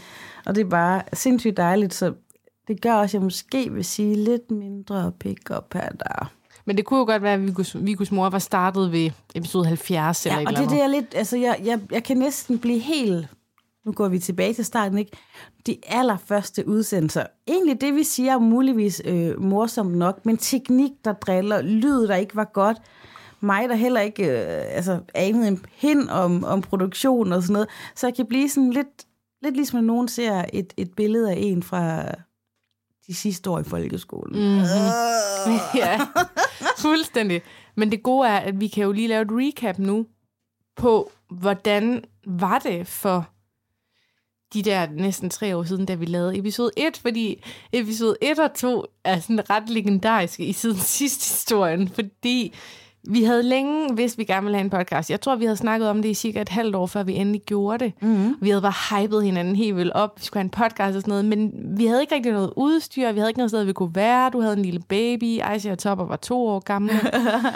og 0.47 0.55
det 0.55 0.61
er 0.65 0.69
bare 0.69 1.03
sindssygt 1.13 1.57
dejligt, 1.57 1.95
så 1.95 2.13
det 2.69 2.81
gør 2.81 2.93
også, 2.95 3.11
at 3.17 3.21
jeg 3.21 3.23
måske 3.23 3.73
vil 3.73 3.85
sige 3.85 4.15
lidt 4.15 4.51
mindre 4.51 5.13
pick-up 5.21 5.75
her 5.75 5.89
der. 5.89 6.33
Men 6.65 6.77
det 6.77 6.85
kunne 6.85 6.99
jo 6.99 7.05
godt 7.05 7.23
være, 7.23 7.35
at 7.35 7.43
Vigos, 7.47 7.77
Vigos 7.81 8.13
mor 8.13 8.31
var 8.31 8.39
startet 8.39 8.93
ved 8.93 9.11
episode 9.35 9.67
70 9.67 10.27
eller 10.27 10.37
Ja, 10.37 10.43
et 10.43 10.47
og 10.47 10.53
eller 10.53 10.61
det, 10.61 10.71
det 10.71 10.83
andet. 10.83 10.97
er 10.97 11.01
lidt, 11.01 11.15
altså 11.15 11.37
jeg, 11.37 11.61
jeg, 11.65 11.81
jeg 11.91 12.05
kan 12.05 12.17
næsten 12.17 12.59
blive 12.59 12.79
helt, 12.79 13.29
nu 13.87 13.93
går 13.93 14.09
vi 14.09 14.19
tilbage 14.19 14.55
til 14.55 14.65
starten, 14.65 14.99
ikke? 14.99 15.17
De 15.67 15.77
allerførste 15.87 16.69
udsendelser. 16.69 17.27
Egentlig 17.47 17.81
det, 17.81 17.95
vi 17.95 18.05
siger, 18.05 18.35
er 18.35 18.39
muligvis 18.39 19.03
øh, 19.05 19.41
morsomt 19.41 19.97
nok, 19.97 20.27
men 20.27 20.37
teknik, 20.37 20.91
der 21.05 21.13
driller, 21.13 21.63
lyd, 21.63 22.09
der 22.09 22.17
ikke 22.17 22.37
var 22.37 22.51
godt, 22.53 22.79
mig, 23.41 23.69
der 23.69 23.75
heller 23.75 24.01
ikke 24.01 24.25
øh, 24.25 24.77
altså, 24.77 25.01
anede 25.15 25.49
en 25.49 25.59
pind 25.81 26.09
om, 26.09 26.45
om 26.45 26.63
produktion 26.63 27.33
og 27.33 27.43
sådan 27.43 27.53
noget. 27.53 27.69
Så 27.95 28.07
jeg 28.07 28.15
kan 28.15 28.27
blive 28.27 28.49
sådan 28.49 28.71
lidt, 28.71 29.07
lidt 29.43 29.55
ligesom 29.55 29.77
når 29.77 29.95
nogen 29.95 30.09
ser 30.09 30.45
et, 30.53 30.75
et 30.77 30.93
billede 30.97 31.31
af 31.31 31.37
en 31.39 31.63
fra 31.63 32.05
de 33.07 33.15
sidste 33.15 33.51
år 33.51 33.59
i 33.59 33.65
folkeskolen. 33.65 34.41
Mm-hmm. 34.41 35.59
ja, 35.83 36.01
fuldstændig. 36.79 37.43
Men 37.77 37.91
det 37.91 38.03
gode 38.03 38.29
er, 38.29 38.37
at 38.37 38.61
vi 38.61 38.69
kan 38.69 38.85
jo 38.85 38.93
lige 38.93 39.09
lave 39.09 39.23
et 39.23 39.31
recap 39.31 39.79
nu 39.79 40.07
på, 40.77 41.11
hvordan 41.31 42.05
var 42.27 42.59
det 42.59 42.87
for 42.87 43.29
de 44.55 44.63
der 44.63 44.87
næsten 44.91 45.31
tre 45.31 45.57
år 45.57 45.63
siden, 45.65 45.87
da 45.87 45.95
vi 45.95 46.05
lavede 46.05 46.39
episode 46.39 46.71
1, 46.77 46.97
fordi 46.97 47.45
episode 47.73 48.17
1 48.23 48.39
og 48.39 48.55
2 48.55 48.85
er 49.05 49.21
sådan 49.21 49.51
ret 49.51 49.69
legendariske 49.71 50.45
i 50.45 50.53
siden 50.53 50.77
sidste 50.99 51.33
historien, 51.33 51.89
fordi 51.89 52.55
vi 53.11 53.23
havde 53.25 53.43
længe 53.43 53.97
vidst, 53.97 54.19
vi 54.19 54.25
gerne 54.25 54.43
ville 54.43 54.57
have 54.57 54.65
en 54.65 54.71
podcast. 54.71 55.11
Jeg 55.11 55.21
tror, 55.21 55.37
vi 55.37 55.45
havde 55.45 55.57
snakket 55.57 55.89
om 55.89 56.03
det 56.03 56.09
i 56.09 56.15
cirka 56.15 56.41
et 56.41 56.49
halvt 56.49 56.75
år, 56.75 56.87
før 56.87 57.03
vi 57.03 57.15
endelig 57.15 57.43
gjorde 57.47 57.85
det. 57.85 57.93
Mm-hmm. 58.03 58.37
Vi 58.41 58.49
havde 58.49 58.63
bare 58.63 59.01
hypet 59.03 59.25
hinanden 59.25 59.57
helt 59.57 59.77
vildt 59.77 59.93
op. 59.93 60.21
Vi 60.21 60.25
skulle 60.25 60.41
have 60.41 60.45
en 60.45 60.51
podcast 60.51 60.97
og 60.97 61.03
sådan 61.03 61.11
noget, 61.11 61.25
men 61.25 61.53
vi 61.79 61.87
havde 61.87 62.01
ikke 62.01 62.15
rigtig 62.15 62.33
noget 62.33 62.53
udstyr. 62.57 63.13
Vi 63.13 63.19
havde 63.19 63.31
ikke 63.31 63.39
noget 63.39 63.51
sted, 63.51 63.65
vi 63.65 63.73
kunne 63.73 63.95
være. 63.95 64.31
Du 64.31 64.41
havde 64.41 64.57
en 64.57 64.63
lille 64.63 64.81
baby. 64.89 65.41
Aisha 65.43 65.73
og 65.73 65.79
Topper 65.79 66.05
var 66.05 66.17
to 66.17 66.47
år 66.47 66.61
gamle. 66.61 66.93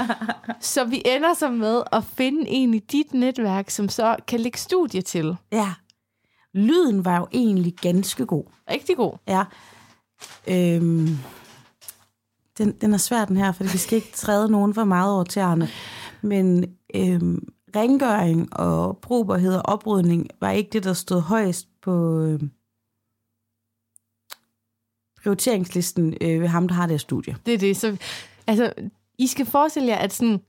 så 0.61 0.85
vi 0.85 1.03
ender 1.05 1.35
så 1.35 1.51
med 1.51 1.83
at 1.93 2.05
finde 2.05 2.49
en 2.49 2.75
i 2.75 2.79
dit 2.79 3.15
netværk, 3.15 3.71
som 3.71 3.89
så 3.89 4.17
kan 4.29 4.41
lægge 4.41 4.59
studie 4.59 5.03
til. 5.03 5.37
Ja. 5.53 5.69
Lyden 6.55 7.05
var 7.05 7.19
jo 7.19 7.27
egentlig 7.33 7.75
ganske 7.77 8.27
god. 8.27 8.45
Rigtig 8.71 8.97
god. 8.97 9.19
Ja. 9.29 9.45
Øhm, 10.49 11.09
den, 12.59 12.73
den 12.73 12.95
er 12.95 12.99
svær, 12.99 13.25
den 13.25 13.37
her, 13.37 13.53
for 13.53 13.65
vi 13.65 13.79
skal 13.79 13.97
ikke 13.97 14.13
træde 14.13 14.51
nogen 14.51 14.75
for 14.75 14.85
meget 14.85 15.13
over 15.13 15.25
tæerne. 15.25 15.69
Men 16.23 16.77
øhm, 16.95 17.49
rengøring 17.77 18.57
og 18.57 18.99
proberhed 18.99 19.55
og 19.55 19.63
oprydning 19.65 20.29
var 20.41 20.51
ikke 20.51 20.71
det, 20.73 20.85
der 20.85 20.93
stod 20.93 21.21
højst 21.21 21.69
på 21.83 22.21
øhm, 22.21 22.51
prioriteringslisten 25.23 26.15
øh, 26.21 26.41
ved 26.41 26.49
ham, 26.49 26.69
der 26.69 26.75
har 26.75 26.87
det 26.87 27.01
studie. 27.01 27.37
Det 27.47 27.55
er 27.55 27.59
det. 27.59 27.77
Så, 27.77 27.97
altså, 28.47 28.73
I 29.19 29.27
skal 29.27 29.47
forestille 29.47 29.89
jer, 29.89 29.97
at 29.97 30.13
sådan, 30.13 30.41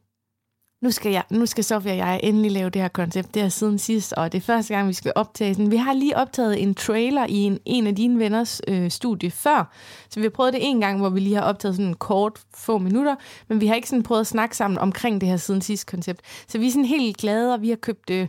nu 0.83 0.91
skal, 0.91 1.11
jeg, 1.11 1.23
nu 1.29 1.45
skal 1.45 1.63
Sofie 1.63 1.91
og 1.91 1.97
jeg 1.97 2.19
endelig 2.23 2.51
lave 2.51 2.69
det 2.69 2.81
her 2.81 2.87
koncept. 2.87 3.33
Det 3.33 3.41
er 3.41 3.49
siden 3.49 3.79
sidst, 3.79 4.13
og 4.13 4.31
det 4.31 4.37
er 4.37 4.41
første 4.41 4.73
gang, 4.73 4.87
vi 4.87 4.93
skal 4.93 5.11
optage 5.15 5.53
sådan. 5.53 5.71
Vi 5.71 5.77
har 5.77 5.93
lige 5.93 6.17
optaget 6.17 6.61
en 6.61 6.75
trailer 6.75 7.25
i 7.29 7.35
en, 7.35 7.59
en 7.65 7.87
af 7.87 7.95
dine 7.95 8.19
venners 8.19 8.61
øh, 8.67 8.91
studie 8.91 9.31
før. 9.31 9.73
Så 10.09 10.19
vi 10.19 10.25
har 10.25 10.29
prøvet 10.29 10.53
det 10.53 10.61
en 10.63 10.81
gang, 10.81 10.99
hvor 10.99 11.09
vi 11.09 11.19
lige 11.19 11.35
har 11.35 11.41
optaget 11.43 11.75
sådan 11.75 11.89
en 11.89 11.95
kort, 11.95 12.39
få 12.55 12.77
minutter. 12.77 13.15
Men 13.47 13.61
vi 13.61 13.67
har 13.67 13.75
ikke 13.75 13.89
sådan 13.89 14.03
prøvet 14.03 14.21
at 14.21 14.27
snakke 14.27 14.57
sammen 14.57 14.77
omkring 14.77 15.21
det 15.21 15.29
her 15.29 15.37
siden 15.37 15.61
sidst 15.61 15.87
koncept. 15.87 16.21
Så 16.47 16.57
vi 16.57 16.67
er 16.67 16.71
sådan 16.71 16.85
helt 16.85 17.17
glade, 17.17 17.53
og 17.53 17.61
vi 17.61 17.69
har 17.69 17.75
købt... 17.75 18.09
Øh, 18.09 18.27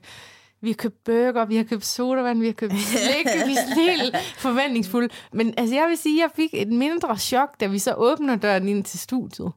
vi 0.61 0.69
har 0.71 0.75
købt 0.75 1.05
burger, 1.05 1.45
vi 1.45 1.57
har 1.57 1.65
købt 1.65 1.87
sodavand, 1.87 2.41
vi 2.41 2.47
har 2.47 2.53
købt 2.53 2.73
slik, 2.73 3.27
vi 3.47 3.53
er 3.53 3.63
sådan 3.69 3.85
helt 3.85 4.17
forventningsfulde. 4.37 5.09
Men 5.33 5.55
altså, 5.57 5.75
jeg 5.75 5.87
vil 5.89 5.99
sige, 5.99 6.25
at 6.25 6.31
jeg 6.31 6.31
fik 6.37 6.51
et 6.53 6.69
mindre 6.69 7.19
chok, 7.19 7.61
da 7.61 7.67
vi 7.67 7.79
så 7.79 7.95
åbner 7.97 8.37
døren 8.37 8.69
ind 8.69 8.85
til 8.85 8.99
studiet. 8.99 9.53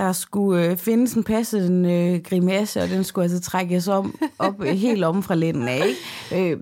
Der 0.00 0.12
skulle 0.12 0.70
øh, 0.70 0.76
findes 0.76 1.14
en 1.14 1.24
passende 1.24 1.92
øh, 1.92 2.22
grimasse, 2.22 2.80
og 2.80 2.88
den 2.88 3.04
skulle 3.04 3.22
altså 3.22 3.40
trækkes 3.40 3.88
om, 3.88 4.14
op 4.38 4.62
helt 4.86 5.04
om 5.04 5.22
fra 5.22 5.34
lænden 5.34 5.68
af. 5.68 5.86
Ikke? 5.86 6.52
Øh, 6.52 6.60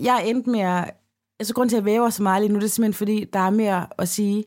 jeg 0.00 0.28
endte 0.28 0.50
med 0.50 0.60
at... 0.60 0.90
Altså, 1.40 1.54
grund 1.54 1.68
til, 1.68 1.76
at 1.76 1.80
jeg 1.80 1.84
væver 1.84 2.10
så 2.10 2.22
meget 2.22 2.42
lige 2.42 2.52
nu, 2.52 2.58
det 2.58 2.64
er 2.64 2.68
simpelthen, 2.68 2.98
fordi 2.98 3.24
der 3.32 3.38
er 3.38 3.50
mere 3.50 3.86
at 3.98 4.08
sige, 4.08 4.44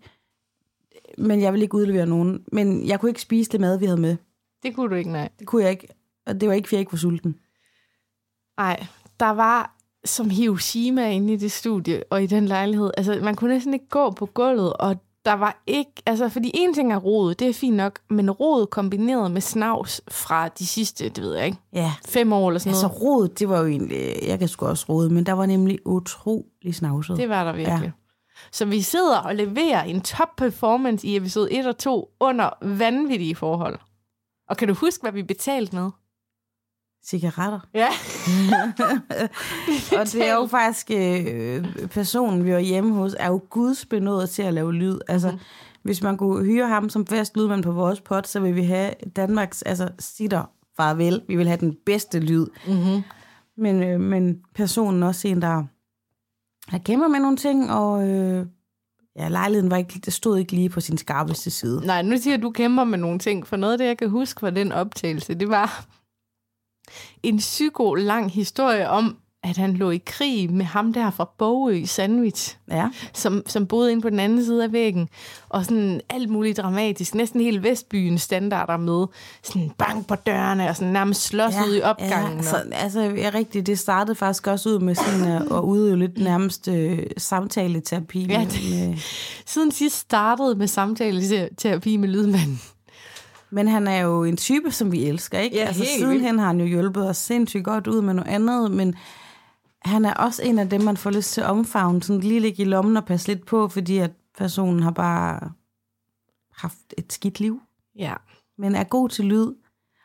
men 1.17 1.41
jeg 1.41 1.53
vil 1.53 1.61
ikke 1.61 1.75
udlevere 1.75 2.05
nogen. 2.05 2.43
Men 2.51 2.87
jeg 2.87 2.99
kunne 2.99 3.09
ikke 3.09 3.21
spise 3.21 3.51
det 3.51 3.61
mad, 3.61 3.79
vi 3.79 3.85
havde 3.85 4.01
med. 4.01 4.17
Det 4.63 4.75
kunne 4.75 4.89
du 4.89 4.95
ikke, 4.95 5.11
nej. 5.11 5.29
Det 5.39 5.47
kunne 5.47 5.63
jeg 5.63 5.71
ikke. 5.71 5.87
Og 6.25 6.41
det 6.41 6.49
var 6.49 6.55
ikke, 6.55 6.67
fordi 6.67 6.75
jeg 6.75 6.81
ikke 6.81 6.93
var 6.93 6.97
sulten. 6.97 7.35
Nej, 8.57 8.85
der 9.19 9.29
var 9.29 9.77
som 10.05 10.29
Hiroshima 10.29 11.09
inde 11.09 11.33
i 11.33 11.37
det 11.37 11.51
studie 11.51 12.03
og 12.09 12.23
i 12.23 12.27
den 12.27 12.45
lejlighed. 12.45 12.91
Altså, 12.97 13.19
man 13.23 13.35
kunne 13.35 13.53
næsten 13.53 13.73
ikke 13.73 13.89
gå 13.89 14.11
på 14.11 14.25
gulvet, 14.25 14.73
og 14.73 14.95
der 15.25 15.33
var 15.33 15.63
ikke... 15.67 15.91
Altså, 16.05 16.29
fordi 16.29 16.51
en 16.53 16.73
ting 16.73 16.93
er 16.93 16.97
rod, 16.97 17.35
det 17.35 17.49
er 17.49 17.53
fint 17.53 17.75
nok, 17.75 17.99
men 18.09 18.31
rod 18.31 18.65
kombineret 18.67 19.31
med 19.31 19.41
snavs 19.41 20.01
fra 20.11 20.47
de 20.47 20.67
sidste, 20.67 21.09
det 21.09 21.23
ved 21.23 21.35
jeg 21.35 21.45
ikke, 21.45 21.57
Ja. 21.73 21.93
fem 22.07 22.33
år 22.33 22.49
eller 22.49 22.59
sådan 22.59 22.69
Altså, 22.71 22.87
noget. 22.87 23.01
rod, 23.01 23.27
det 23.27 23.49
var 23.49 23.59
jo 23.59 23.65
egentlig... 23.67 24.15
Jeg 24.27 24.39
kan 24.39 24.47
sgu 24.47 24.65
også 24.65 24.85
rode, 24.89 25.09
men 25.09 25.25
der 25.25 25.33
var 25.33 25.45
nemlig 25.45 25.79
utrolig 25.87 26.75
snavset. 26.75 27.17
Det 27.17 27.29
var 27.29 27.43
der 27.43 27.51
virkelig. 27.53 27.81
Ja. 27.83 27.91
Så 28.51 28.65
vi 28.65 28.81
sidder 28.81 29.17
og 29.17 29.35
leverer 29.35 29.83
en 29.83 30.01
top 30.01 30.29
performance 30.37 31.07
i 31.07 31.15
episode 31.15 31.51
1 31.53 31.65
og 31.67 31.77
2 31.77 32.09
under 32.19 32.49
vanvittige 32.61 33.35
forhold. 33.35 33.79
Og 34.49 34.57
kan 34.57 34.67
du 34.67 34.73
huske, 34.73 35.01
hvad 35.01 35.11
vi 35.11 35.23
betalte 35.23 35.75
med? 35.75 35.89
Cigaretter. 37.05 37.59
Ja. 37.73 37.87
og 39.99 40.05
det 40.05 40.29
er 40.29 40.33
jo 40.33 40.47
faktisk 40.47 40.91
øh, 40.91 41.87
personen, 41.87 42.45
vi 42.45 42.53
var 42.53 42.59
hjemme 42.59 42.93
hos, 42.93 43.15
er 43.19 43.27
jo 43.27 43.41
gudsbenået 43.49 44.29
til 44.29 44.41
at 44.41 44.53
lave 44.53 44.73
lyd. 44.73 44.99
Altså, 45.07 45.31
mm. 45.31 45.37
hvis 45.83 46.01
man 46.01 46.17
kunne 46.17 46.45
hyre 46.45 46.67
ham 46.67 46.89
som 46.89 47.07
fast 47.07 47.37
lydmand 47.37 47.63
på 47.63 47.71
vores 47.71 48.01
pod, 48.01 48.21
så 48.25 48.39
vil 48.39 48.55
vi 48.55 48.63
have 48.63 48.93
Danmarks, 49.15 49.61
altså 49.61 49.89
sitter 49.99 50.43
farvel, 50.77 51.21
vi 51.27 51.35
vil 51.35 51.47
have 51.47 51.59
den 51.59 51.77
bedste 51.85 52.19
lyd. 52.19 52.45
Mm-hmm. 52.67 53.01
Men, 53.57 53.83
øh, 53.83 53.99
men 53.99 54.41
personen 54.55 55.03
er 55.03 55.07
også 55.07 55.27
en, 55.27 55.41
der, 55.41 55.63
der 56.71 56.77
kæmper 56.77 57.07
med 57.07 57.19
nogle 57.19 57.37
ting, 57.37 57.71
og 57.71 58.09
øh, 58.09 58.45
ja, 59.15 59.27
lejligheden 59.27 59.71
var 59.71 59.77
ikke, 59.77 60.01
det 60.05 60.13
stod 60.13 60.37
ikke 60.37 60.51
lige 60.51 60.69
på 60.69 60.81
sin 60.81 60.97
skarpeste 60.97 61.49
side. 61.49 61.85
Nej, 61.85 62.01
nu 62.01 62.17
siger 62.17 62.37
du, 62.37 62.43
du 62.43 62.51
kæmper 62.51 62.83
med 62.83 62.97
nogle 62.97 63.19
ting, 63.19 63.47
for 63.47 63.55
noget 63.55 63.73
af 63.73 63.77
det, 63.77 63.85
jeg 63.85 63.97
kan 63.97 64.09
huske 64.09 64.39
fra 64.39 64.49
den 64.49 64.71
optagelse, 64.71 65.33
det 65.33 65.49
var 65.49 65.85
en 67.23 67.37
psyko 67.37 67.93
lang 67.93 68.31
historie 68.31 68.89
om, 68.89 69.17
at 69.45 69.57
han 69.57 69.73
lå 69.73 69.89
i 69.91 70.01
krig 70.05 70.51
med 70.53 70.65
ham 70.65 70.93
der 70.93 71.11
fra 71.11 71.29
Bogø 71.37 71.71
i 71.73 71.85
Sandwich, 71.85 72.57
Ja. 72.71 72.87
som, 73.13 73.43
som 73.47 73.67
boede 73.67 73.91
inde 73.91 74.01
på 74.01 74.09
den 74.09 74.19
anden 74.19 74.45
side 74.45 74.63
af 74.63 74.71
væggen, 74.71 75.09
og 75.49 75.65
sådan 75.65 76.01
alt 76.09 76.29
muligt 76.29 76.57
dramatisk, 76.57 77.15
næsten 77.15 77.41
hele 77.41 77.63
Vestbyen 77.63 78.17
standarder 78.17 78.77
med, 78.77 79.05
sådan 79.43 79.71
bang 79.77 80.07
på 80.07 80.15
dørene, 80.15 80.69
og 80.69 80.75
sådan 80.75 80.93
nærmest 80.93 81.21
slås 81.23 81.53
ud 81.67 81.75
i 81.75 81.81
opgangen. 81.81 82.37
Ja, 82.37 82.43
så, 82.43 82.57
altså, 82.71 83.01
ja, 83.01 83.31
rigtigt, 83.33 83.67
det 83.67 83.79
startede 83.79 84.15
faktisk 84.15 84.47
også 84.47 84.69
ud 84.69 84.79
med 84.79 84.95
sådan 84.95 85.23
at, 85.31 85.41
at 85.41 85.59
udøve 85.59 85.99
lidt 85.99 86.17
nærmest 86.17 86.67
øh, 86.67 86.99
samtaleterapi. 87.17 88.25
Ja, 88.29 88.47
det- 88.51 88.87
med, 88.89 88.97
Siden 89.45 89.71
sidst 89.71 89.95
startede 89.99 90.55
med 90.55 90.67
samtale-terapi 90.67 91.97
med 91.97 92.09
lydmanden. 92.09 92.61
Men 93.53 93.67
han 93.67 93.87
er 93.87 93.99
jo 93.99 94.23
en 94.23 94.37
type, 94.37 94.71
som 94.71 94.91
vi 94.91 95.03
elsker, 95.05 95.39
ikke? 95.39 95.55
Ja, 95.55 95.65
altså, 95.65 95.83
helt 95.83 95.95
sidenhen 95.99 96.39
har 96.39 96.47
han 96.47 96.59
jo 96.59 96.65
hjulpet 96.65 97.09
os 97.09 97.17
sindssygt 97.17 97.63
godt 97.65 97.87
ud 97.87 98.01
med 98.01 98.13
noget 98.13 98.29
andet, 98.29 98.71
men 98.71 98.95
han 99.81 100.05
er 100.05 100.13
også 100.13 100.43
en 100.43 100.59
af 100.59 100.69
dem, 100.69 100.81
man 100.81 100.97
får 100.97 101.11
lyst 101.11 101.33
til 101.33 101.41
at 101.41 101.47
omfavne, 101.47 102.03
sådan 102.03 102.21
lige 102.21 102.39
ligge 102.39 102.61
i 102.61 102.65
lommen 102.65 102.97
og 102.97 103.05
passe 103.05 103.27
lidt 103.27 103.45
på, 103.45 103.67
fordi 103.67 103.97
at 103.97 104.11
personen 104.37 104.83
har 104.83 104.91
bare 104.91 105.51
haft 106.57 106.93
et 106.97 107.13
skidt 107.13 107.39
liv, 107.39 107.61
Ja, 107.95 108.13
men 108.57 108.75
er 108.75 108.83
god 108.83 109.09
til 109.09 109.25
lyd, 109.25 109.53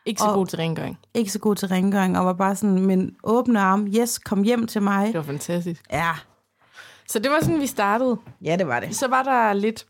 ikke 0.05 0.21
så 0.21 0.27
Og- 0.27 0.33
god 0.33 0.45
til 0.47 0.57
rengøring. 0.57 0.97
ikke 1.13 1.31
så 1.31 1.39
god 1.39 1.55
til 1.55 1.67
rengøring, 1.67 2.17
og 2.19 2.25
var 2.25 2.33
bare 2.33 2.55
sådan, 2.55 2.79
men 2.85 3.15
åbne 3.23 3.59
arm, 3.59 3.87
yes, 3.87 4.17
kom 4.19 4.43
hjem 4.43 4.67
til 4.67 4.81
mig. 4.81 5.07
Det 5.07 5.15
var 5.15 5.21
fantastisk. 5.21 5.83
Ja, 5.91 6.11
Så 7.07 7.19
det 7.19 7.31
var 7.31 7.39
sådan, 7.41 7.59
vi 7.61 7.67
startede. 7.67 8.17
ja 8.43 8.55
det 8.55 8.67
var 8.67 8.79
det. 8.79 8.95
Så 8.95 9.07
var 9.07 9.23
der 9.23 9.53
lidt 9.53 9.85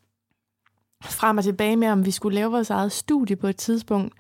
frem 1.03 1.38
og 1.38 1.44
tilbage 1.44 1.75
med, 1.75 1.88
om 1.88 2.06
vi 2.06 2.12
skulle 2.12 2.36
lave 2.36 2.51
vores 2.51 2.70
eget 2.70 2.91
studie 2.91 3.36
på 3.36 3.48
et 3.48 3.56
tidspunkt. 3.58 4.13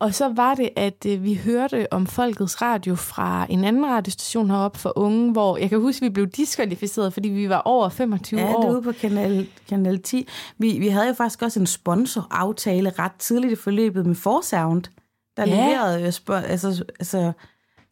Og 0.00 0.14
så 0.14 0.28
var 0.28 0.54
det, 0.54 0.68
at 0.76 1.06
øh, 1.06 1.22
vi 1.24 1.34
hørte 1.44 1.92
om 1.92 2.06
Folkets 2.06 2.62
Radio 2.62 2.94
fra 2.94 3.46
en 3.50 3.64
anden 3.64 3.86
radiostation 3.86 4.50
heroppe 4.50 4.78
for 4.78 4.92
unge, 4.98 5.32
hvor 5.32 5.56
jeg 5.56 5.68
kan 5.68 5.80
huske, 5.80 6.04
at 6.04 6.08
vi 6.10 6.12
blev 6.12 6.26
diskvalificeret, 6.26 7.12
fordi 7.12 7.28
vi 7.28 7.48
var 7.48 7.62
over 7.64 7.88
25 7.88 8.40
Ja, 8.40 8.46
det 8.46 8.56
år. 8.56 8.64
er 8.64 8.70
ude 8.72 8.82
på 8.82 8.92
kanal, 8.92 9.46
kanal 9.68 10.02
10. 10.02 10.28
Vi, 10.58 10.78
vi 10.78 10.88
havde 10.88 11.06
jo 11.08 11.12
faktisk 11.14 11.42
også 11.42 11.60
en 11.60 11.66
sponsoraftale 11.66 12.92
ret 12.98 13.12
tidligt 13.18 13.52
i 13.52 13.56
forløbet 13.56 14.06
med 14.06 14.14
Forsound, 14.14 14.82
der 15.36 15.46
Ja. 15.46 15.54
ja. 15.56 15.66
leverede 15.66 16.00
jo 16.04 16.08
spo- 16.08 16.32
altså, 16.32 16.84
altså, 17.00 17.32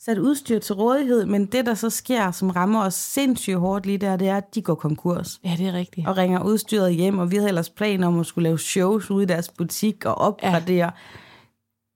sat 0.05 0.19
udstyr 0.19 0.59
til 0.59 0.75
rådighed, 0.75 1.27
men 1.27 1.47
det, 1.47 1.67
der 1.67 1.75
så 1.75 1.91
sker, 1.91 2.31
som 2.31 2.51
rammer 2.51 2.85
os 2.85 2.95
sindssygt 2.95 3.57
hårdt 3.59 3.87
lige 3.87 3.99
der, 3.99 4.17
det 4.17 4.29
er, 4.29 4.37
at 4.37 4.55
de 4.55 4.63
går 4.63 4.75
konkurs 4.75 5.41
Ja, 5.45 5.55
det 5.59 5.67
er 5.69 5.73
rigtigt. 5.73 6.09
og 6.09 6.17
ringer 6.17 6.43
udstyret 6.45 6.95
hjem, 6.95 7.19
og 7.19 7.31
vi 7.31 7.37
havde 7.37 7.49
ellers 7.49 7.71
planer 7.71 8.07
om 8.07 8.21
at 8.21 8.27
skulle 8.27 8.43
lave 8.43 8.59
shows 8.59 9.11
ude 9.11 9.23
i 9.23 9.27
deres 9.27 9.49
butik 9.49 10.05
og 10.05 10.15
opgradere. 10.15 10.91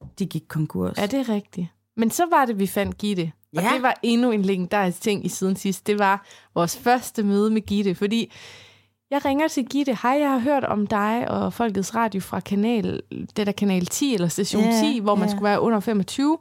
Ja. 0.00 0.06
De 0.18 0.26
gik 0.26 0.42
konkurs. 0.48 0.98
Ja, 0.98 1.06
det 1.06 1.20
er 1.20 1.28
rigtigt. 1.28 1.66
Men 1.96 2.10
så 2.10 2.22
var 2.30 2.44
det, 2.44 2.58
vi 2.58 2.66
fandt 2.66 2.98
Gitte. 2.98 3.32
Og 3.56 3.62
Ja. 3.62 3.70
det 3.74 3.82
var 3.82 3.94
endnu 4.02 4.30
en 4.30 4.42
legendarisk 4.42 5.00
ting 5.00 5.24
i 5.26 5.28
siden 5.28 5.56
sidst. 5.56 5.86
Det 5.86 5.98
var 5.98 6.26
vores 6.54 6.76
første 6.78 7.22
møde 7.22 7.50
med 7.50 7.60
Gitte, 7.62 7.94
fordi 7.94 8.32
jeg 9.10 9.24
ringer 9.24 9.48
til 9.48 9.64
Gitte. 9.66 9.98
Hej, 10.02 10.16
jeg 10.20 10.30
har 10.30 10.38
hørt 10.38 10.64
om 10.64 10.86
dig 10.86 11.30
og 11.30 11.52
Folkets 11.52 11.94
Radio 11.94 12.20
fra 12.20 12.40
kanal, 12.40 13.02
det 13.36 13.46
der 13.46 13.52
kanal 13.52 13.86
10 13.86 14.14
eller 14.14 14.28
station 14.28 14.62
Ja, 14.64 14.80
10, 14.92 14.98
hvor 14.98 15.14
man 15.14 15.28
ja. 15.28 15.30
skulle 15.30 15.44
være 15.44 15.60
under 15.60 15.80
25. 15.80 16.38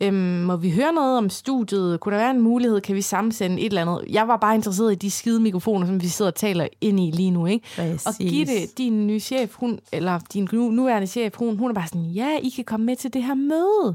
Øhm, 0.00 0.16
må 0.16 0.56
vi 0.56 0.70
høre 0.70 0.92
noget 0.92 1.18
om 1.18 1.30
studiet? 1.30 2.00
Kunne 2.00 2.16
der 2.16 2.20
være 2.20 2.30
en 2.30 2.40
mulighed? 2.40 2.80
Kan 2.80 2.94
vi 2.96 3.02
sammensende 3.02 3.60
et 3.60 3.66
eller 3.66 3.80
andet? 3.80 4.04
Jeg 4.10 4.28
var 4.28 4.36
bare 4.36 4.54
interesseret 4.54 4.92
i 4.92 4.94
de 4.94 5.10
skide 5.10 5.40
mikrofoner, 5.40 5.86
som 5.86 6.02
vi 6.02 6.08
sidder 6.08 6.30
og 6.30 6.34
taler 6.34 6.68
ind 6.80 7.00
i 7.00 7.10
lige 7.10 7.30
nu, 7.30 7.46
ikke? 7.46 7.66
Præcis. 7.76 8.06
Og 8.06 8.14
Gitte, 8.18 8.66
din 8.78 9.06
nye 9.06 9.20
chef, 9.20 9.54
hun, 9.54 9.78
eller 9.92 10.18
din 10.32 10.48
nu, 10.52 10.70
nuværende 10.70 11.06
chef, 11.06 11.34
hun, 11.36 11.56
hun 11.58 11.70
er 11.70 11.74
bare 11.74 11.86
sådan, 11.86 12.04
ja, 12.06 12.38
I 12.42 12.48
kan 12.48 12.64
komme 12.64 12.86
med 12.86 12.96
til 12.96 13.14
det 13.14 13.22
her 13.22 13.34
møde. 13.34 13.86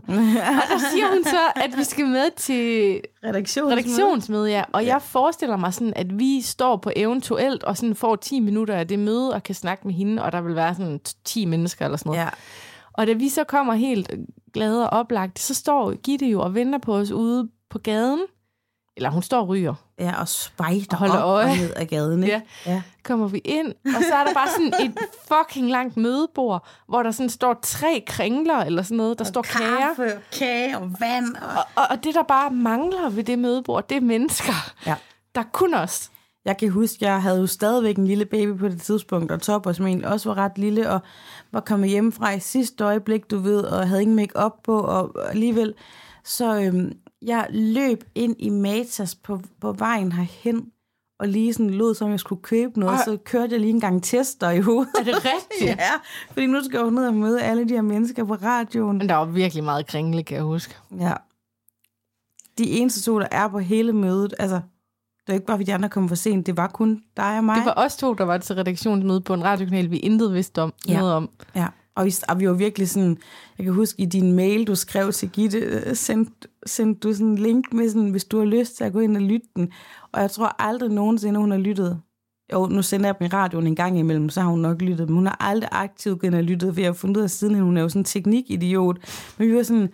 og 0.62 0.64
der 0.70 0.80
siger 0.94 1.14
hun 1.14 1.24
så, 1.24 1.52
at 1.56 1.78
vi 1.78 1.84
skal 1.84 2.06
med 2.06 2.36
til 2.38 3.02
Redaktionsmøde. 3.24 3.72
redaktionsmøde, 3.72 4.52
ja. 4.52 4.64
Og 4.72 4.86
jeg 4.86 5.02
forestiller 5.02 5.58
mig 5.58 5.74
sådan, 5.74 5.94
at 5.96 6.20
vi 6.20 6.42
står 6.42 6.78
på 6.78 6.92
eventuelt 6.96 7.64
og 7.64 7.78
sådan 7.78 7.96
får 7.96 8.16
10 8.16 8.40
minutter 8.40 8.76
af 8.76 8.88
det 8.88 9.00
møde 9.00 9.34
og 9.34 9.44
kan 9.44 9.56
snakke 9.56 9.88
med 9.88 9.96
hende, 9.96 10.24
og 10.24 10.32
der 10.32 10.42
vil 10.42 10.56
være 10.56 10.76
sådan 10.76 11.00
10 11.26 11.46
mennesker 11.46 11.86
eller 11.86 11.98
sådan 11.98 12.10
noget. 12.10 12.22
Ja. 12.22 12.30
Og 12.94 13.08
da 13.08 13.14
vi 13.14 13.30
så 13.30 13.44
kommer 13.44 13.74
helt 13.74 14.12
glade 14.54 14.90
og 14.90 15.00
oplagt, 15.00 15.40
så 15.40 15.54
står 15.54 15.94
Gitte 15.94 16.26
jo 16.26 16.42
og 16.42 16.56
venter 16.56 16.80
på 16.80 16.96
os 16.96 17.12
ude 17.12 17.50
på 17.70 17.80
gaden. 17.80 18.22
Eller 18.98 19.10
hun 19.10 19.22
står 19.24 19.40
og 19.42 19.48
ryger. 19.48 19.74
ja, 20.00 20.20
og 20.22 20.28
spejder 20.28 20.86
Og 20.92 20.98
holder 20.98 21.18
op 21.18 21.30
øje. 21.30 21.52
og 21.52 21.58
ned 21.58 21.74
ad 21.76 21.86
gaden. 21.86 22.24
Ikke? 22.24 22.42
Ja. 22.66 22.72
ja. 22.72 22.82
kommer 23.04 23.28
vi 23.28 23.38
ind, 23.38 23.68
og 23.86 24.04
så 24.10 24.16
er 24.16 24.24
der 24.26 24.34
bare 24.34 24.48
sådan 24.50 24.74
et 24.86 24.98
fucking 25.28 25.70
langt 25.70 25.98
mødebord, 25.98 26.68
hvor 26.88 27.04
der 27.04 27.12
sådan 27.12 27.30
står 27.30 27.60
tre 27.64 28.04
kringler 28.08 28.58
eller 28.58 28.82
sådan 28.84 28.98
noget. 28.98 29.20
Der 29.20 29.26
står 29.26 29.42
kager. 29.42 29.80
Kaffe, 29.88 30.20
kage 30.40 30.78
og 30.78 30.92
vand. 31.00 31.36
Og... 31.36 31.64
Og, 31.76 31.84
og 31.90 32.04
det, 32.04 32.16
der 32.16 32.24
bare 32.24 32.52
mangler 32.52 33.10
ved 33.10 33.24
det 33.24 33.40
mødebord, 33.40 33.88
det 33.90 33.98
er 33.98 34.02
mennesker. 34.02 34.54
Ja. 34.86 34.96
Der 35.36 35.42
er 35.42 35.46
kun 35.54 35.74
os. 35.74 36.11
Jeg 36.46 36.58
kan 36.58 36.70
huske, 36.70 37.06
jeg 37.06 37.22
havde 37.22 37.40
jo 37.40 37.48
stadigvæk 37.48 37.98
en 37.98 38.08
lille 38.08 38.26
baby 38.26 38.58
på 38.58 38.68
det 38.68 38.82
tidspunkt, 38.82 39.32
og 39.32 39.42
Topper, 39.42 39.72
som 39.72 39.88
egentlig 39.88 40.08
også 40.08 40.30
var 40.30 40.38
ret 40.38 40.58
lille, 40.58 40.90
og 40.90 41.00
var 41.52 41.60
kommet 41.60 41.90
hjemmefra 41.90 42.32
i 42.32 42.40
sidste 42.40 42.84
øjeblik, 42.84 43.32
du 43.32 43.40
ved, 43.40 43.60
og 43.60 43.88
havde 43.88 44.02
ingen 44.02 44.16
make 44.16 44.36
op 44.36 44.64
på, 44.64 44.80
og 44.80 45.30
alligevel, 45.30 45.74
så 46.24 46.62
øhm, 46.62 46.92
jeg 47.22 47.48
løb 47.50 48.04
ind 48.16 48.36
i 48.40 48.50
Matas 48.50 49.16
på, 49.16 49.42
på 49.62 49.72
vejen 49.72 50.12
herhen, 50.12 50.72
og 51.20 51.28
lige 51.28 51.54
sådan 51.54 51.70
lød, 51.70 51.96
som 51.96 52.12
jeg 52.12 52.20
skulle 52.20 52.42
købe 52.42 52.80
noget, 52.80 52.98
Ej. 52.98 53.04
så 53.06 53.18
kørte 53.26 53.52
jeg 53.52 53.60
lige 53.60 53.70
en 53.70 53.80
gang 53.80 54.04
tester 54.04 54.50
i 54.50 54.60
hovedet. 54.60 54.94
Er 55.00 55.04
det 55.04 55.16
rigtigt? 55.16 55.80
ja, 55.82 55.92
fordi 56.32 56.46
nu 56.46 56.64
skal 56.64 56.78
jeg 56.78 56.86
jo 56.86 56.90
ned 56.90 57.08
og 57.08 57.14
møde 57.14 57.42
alle 57.42 57.70
de 57.70 57.74
her 57.74 57.82
mennesker 57.82 58.24
på 58.24 58.34
radioen. 58.34 58.98
Men 58.98 59.10
der 59.10 59.16
var 59.16 59.26
virkelig 59.26 59.64
meget 59.64 59.88
kringle, 59.88 60.24
kan 60.24 60.36
jeg 60.36 60.44
huske. 60.44 60.76
Ja. 61.00 61.14
De 62.58 62.70
eneste 62.70 63.02
to, 63.02 63.20
der 63.20 63.28
er 63.32 63.48
på 63.48 63.60
hele 63.60 63.94
mødet, 63.94 64.34
altså, 64.40 64.62
det 65.28 65.30
er 65.30 65.34
ikke 65.34 65.46
bare, 65.46 65.58
fordi 65.58 65.68
de 65.68 65.74
andre 65.74 65.90
kom 65.90 66.08
for 66.08 66.16
sent, 66.16 66.48
det 66.48 66.58
var 66.58 66.68
kun 66.68 67.02
dig 67.18 67.38
og 67.38 67.44
mig. 67.44 67.56
Det 67.56 67.66
var 67.66 67.74
os 67.78 67.98
to, 67.98 68.14
der 68.14 68.24
var 68.24 68.38
til 68.38 68.56
redaktionsmøde 68.56 69.22
på 69.22 69.34
en 69.34 69.44
radiokanal, 69.44 69.92
vi 69.92 69.98
intet 69.98 70.34
vidste 70.34 70.62
om. 70.62 70.74
Ja. 70.88 71.00
Noget 71.00 71.14
om. 71.14 71.30
Ja, 71.56 71.68
og 71.96 72.06
vi, 72.06 72.14
og 72.30 72.40
vi 72.40 72.48
var 72.48 72.54
virkelig 72.54 72.90
sådan, 72.90 73.18
jeg 73.58 73.64
kan 73.64 73.74
huske 73.74 74.02
i 74.02 74.06
din 74.06 74.34
mail, 74.34 74.68
du 74.68 74.76
skrev 74.76 75.12
til 75.12 75.30
Gitte, 75.30 75.58
øh, 75.58 75.96
sendte 75.96 76.48
sendt 76.66 77.04
du 77.04 77.14
sådan 77.14 77.28
en 77.28 77.38
link 77.38 77.74
med 77.74 77.90
sådan, 77.90 78.10
hvis 78.10 78.26
du 78.26 78.38
har 78.40 78.46
lyst 78.46 78.78
til 78.78 78.84
at 78.84 78.94
gå 78.94 79.00
ind 79.00 79.16
og 79.18 79.22
lytte 79.22 79.48
den. 79.56 79.72
Og 80.12 80.22
jeg 80.22 80.32
tror 80.32 80.56
aldrig 80.60 80.90
nogensinde, 80.90 81.40
hun 81.40 81.52
har 81.52 81.58
lyttet. 81.58 82.02
Jo, 82.54 82.66
nu 82.66 82.82
sender 82.82 83.08
jeg 83.08 83.16
dem 83.20 83.26
i 83.26 83.30
radioen 83.30 83.68
en 83.68 83.76
gang 83.76 84.00
imellem, 84.00 84.30
så 84.30 84.42
har 84.42 84.50
hun 84.50 84.60
nok 84.60 84.82
lyttet, 84.82 85.10
men 85.10 85.16
hun 85.16 85.26
har 85.26 85.38
aldrig 85.40 85.70
aktivt 85.72 86.20
gået 86.20 86.28
ind 86.28 86.36
og 86.36 86.44
lyttet, 86.44 86.74
for 86.74 86.82
jeg 86.82 86.88
har 86.88 86.94
fundet 86.94 87.18
ud 87.18 87.24
af 87.24 87.30
siden, 87.30 87.56
at 87.56 87.62
hun 87.62 87.78
er 87.78 87.82
jo 87.82 87.90
sådan 87.90 88.00
en 88.00 88.06
teknikidiot. 88.06 88.98
Men 89.38 89.48
vi 89.48 89.56
var 89.56 89.64
sådan, 89.64 89.90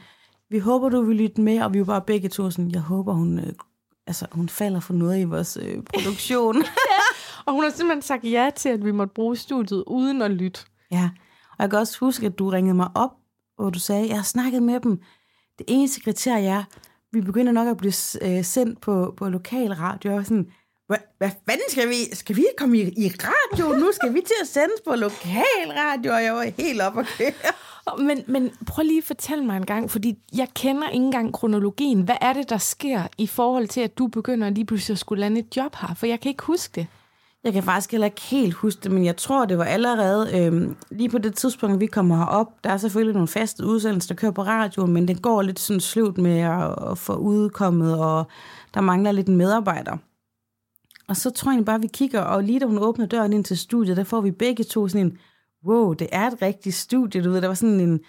vi 0.49 0.59
håber, 0.59 0.89
du 0.89 1.01
vil 1.01 1.17
lytte 1.17 1.41
med, 1.41 1.61
og 1.61 1.73
vi 1.73 1.79
var 1.79 1.85
bare 1.85 2.01
begge 2.01 2.29
to 2.29 2.49
sådan, 2.49 2.71
jeg 2.71 2.81
håber, 2.81 3.13
hun, 3.13 3.39
øh, 3.39 3.53
altså, 4.07 4.25
hun 4.31 4.49
falder 4.49 4.79
for 4.79 4.93
noget 4.93 5.19
i 5.19 5.23
vores 5.23 5.57
øh, 5.61 5.83
produktion. 5.83 6.55
Og 7.45 7.53
hun 7.53 7.63
har 7.63 7.71
simpelthen 7.71 8.01
sagt 8.01 8.23
ja 8.23 8.49
til, 8.55 8.69
at 8.69 8.85
vi 8.85 8.91
måtte 8.91 9.13
bruge 9.13 9.35
studiet 9.35 9.83
uden 9.87 10.21
at 10.21 10.31
lytte. 10.31 10.59
Ja, 10.91 11.09
og 11.49 11.55
jeg 11.59 11.69
kan 11.69 11.79
også 11.79 11.99
huske, 11.99 12.25
at 12.25 12.39
du 12.39 12.49
ringede 12.49 12.75
mig 12.75 12.89
op, 12.95 13.11
hvor 13.55 13.69
du 13.69 13.79
sagde, 13.79 14.07
jeg 14.07 14.15
har 14.15 14.23
snakket 14.23 14.63
med 14.63 14.79
dem. 14.79 15.01
Det 15.57 15.65
eneste 15.67 16.01
kriterie 16.01 16.47
er, 16.47 16.63
vi 17.11 17.21
begynder 17.21 17.51
nok 17.51 17.67
at 17.67 17.77
blive 17.77 17.93
øh, 18.21 18.43
sendt 18.43 18.81
på, 18.81 19.13
på 19.17 19.29
lokalradio. 19.29 20.15
Og 20.15 20.25
sådan, 20.25 20.51
hvad, 20.87 20.97
hvad 21.17 21.29
fanden 21.49 21.69
skal 21.69 21.89
vi? 21.89 22.15
Skal 22.15 22.35
vi 22.35 22.45
komme 22.57 22.77
i, 22.77 22.81
i 22.81 23.07
radio 23.09 23.79
nu? 23.79 23.91
Skal 23.91 24.13
vi 24.13 24.21
til 24.21 24.35
at 24.41 24.47
sendes 24.47 24.81
på 24.87 24.95
lokalradio? 24.95 26.13
Og 26.13 26.23
jeg 26.23 26.33
var 26.33 26.43
helt 26.57 26.81
op 26.81 26.95
og 26.95 27.05
køre. 27.17 27.33
Men, 27.97 28.23
men 28.27 28.51
prøv 28.67 28.83
lige 28.83 28.97
at 28.97 29.03
fortælle 29.03 29.45
mig 29.45 29.57
en 29.57 29.65
gang, 29.65 29.91
fordi 29.91 30.15
jeg 30.37 30.47
kender 30.55 30.89
ikke 30.89 31.05
engang 31.05 31.33
kronologien. 31.33 32.01
Hvad 32.01 32.15
er 32.21 32.33
det, 32.33 32.49
der 32.49 32.57
sker 32.57 33.03
i 33.17 33.27
forhold 33.27 33.67
til, 33.67 33.81
at 33.81 33.97
du 33.97 34.07
begynder 34.07 34.49
lige 34.49 34.65
pludselig 34.65 34.95
at 34.95 34.99
skulle 34.99 35.19
lande 35.19 35.39
et 35.39 35.57
job 35.57 35.75
her? 35.75 35.93
For 35.93 36.05
jeg 36.05 36.19
kan 36.19 36.29
ikke 36.29 36.43
huske 36.43 36.71
det. 36.75 36.87
Jeg 37.43 37.53
kan 37.53 37.63
faktisk 37.63 37.91
heller 37.91 38.05
ikke 38.05 38.21
helt 38.21 38.53
huske 38.53 38.79
det, 38.83 38.91
men 38.91 39.05
jeg 39.05 39.17
tror, 39.17 39.45
det 39.45 39.57
var 39.57 39.63
allerede 39.63 40.37
øh, 40.37 40.75
lige 40.91 41.09
på 41.09 41.17
det 41.17 41.35
tidspunkt, 41.35 41.79
vi 41.79 41.85
kommer 41.85 42.17
herop. 42.17 42.63
Der 42.63 42.69
er 42.69 42.77
selvfølgelig 42.77 43.13
nogle 43.13 43.27
faste 43.27 43.65
udsendelser, 43.65 44.07
der 44.07 44.19
kører 44.19 44.31
på 44.31 44.43
radioen, 44.43 44.93
men 44.93 45.07
det 45.07 45.21
går 45.21 45.41
lidt 45.41 45.59
sådan 45.59 45.79
sløvt 45.79 46.17
med 46.17 46.39
at, 46.39 46.91
at 46.91 46.97
få 46.97 47.15
udkommet, 47.15 47.99
og 47.99 48.27
der 48.73 48.81
mangler 48.81 49.11
lidt 49.11 49.27
en 49.27 49.37
medarbejder. 49.37 49.97
Og 51.07 51.15
så 51.15 51.29
tror 51.29 51.51
jeg 51.51 51.65
bare, 51.65 51.75
at 51.75 51.81
vi 51.81 51.87
kigger, 51.87 52.21
og 52.21 52.43
lige 52.43 52.59
da 52.59 52.65
hun 52.65 52.77
åbner 52.77 53.05
døren 53.05 53.33
ind 53.33 53.43
til 53.43 53.57
studiet, 53.57 53.97
der 53.97 54.03
får 54.03 54.21
vi 54.21 54.31
begge 54.31 54.63
to 54.63 54.87
sådan 54.87 55.05
en, 55.05 55.17
wow, 55.67 55.93
det 55.93 56.07
er 56.11 56.27
et 56.27 56.41
rigtigt 56.41 56.75
studie, 56.75 57.23
du 57.23 57.31
ved, 57.31 57.41
der 57.41 57.47
var 57.47 57.55
sådan 57.55 57.79
en 57.79 57.99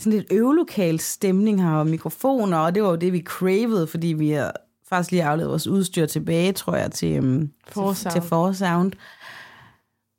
sådan 0.00 0.12
lidt 0.12 0.32
øvelokal 0.32 1.00
stemning 1.00 1.62
her, 1.62 1.70
og 1.70 1.86
mikrofoner, 1.86 2.58
og 2.58 2.74
det 2.74 2.82
var 2.82 2.88
jo 2.88 2.96
det, 2.96 3.12
vi 3.12 3.22
cravede, 3.22 3.86
fordi 3.86 4.06
vi 4.06 4.30
har 4.30 4.52
faktisk 4.88 5.10
lige 5.10 5.24
aflevet 5.24 5.50
vores 5.50 5.66
udstyr 5.66 6.06
tilbage, 6.06 6.52
tror 6.52 6.74
jeg, 6.74 6.92
til, 6.92 7.16
øhm, 7.16 7.50
Forsound. 7.68 8.12
til, 8.12 8.20
til 8.20 8.28
Forsound. 8.28 8.92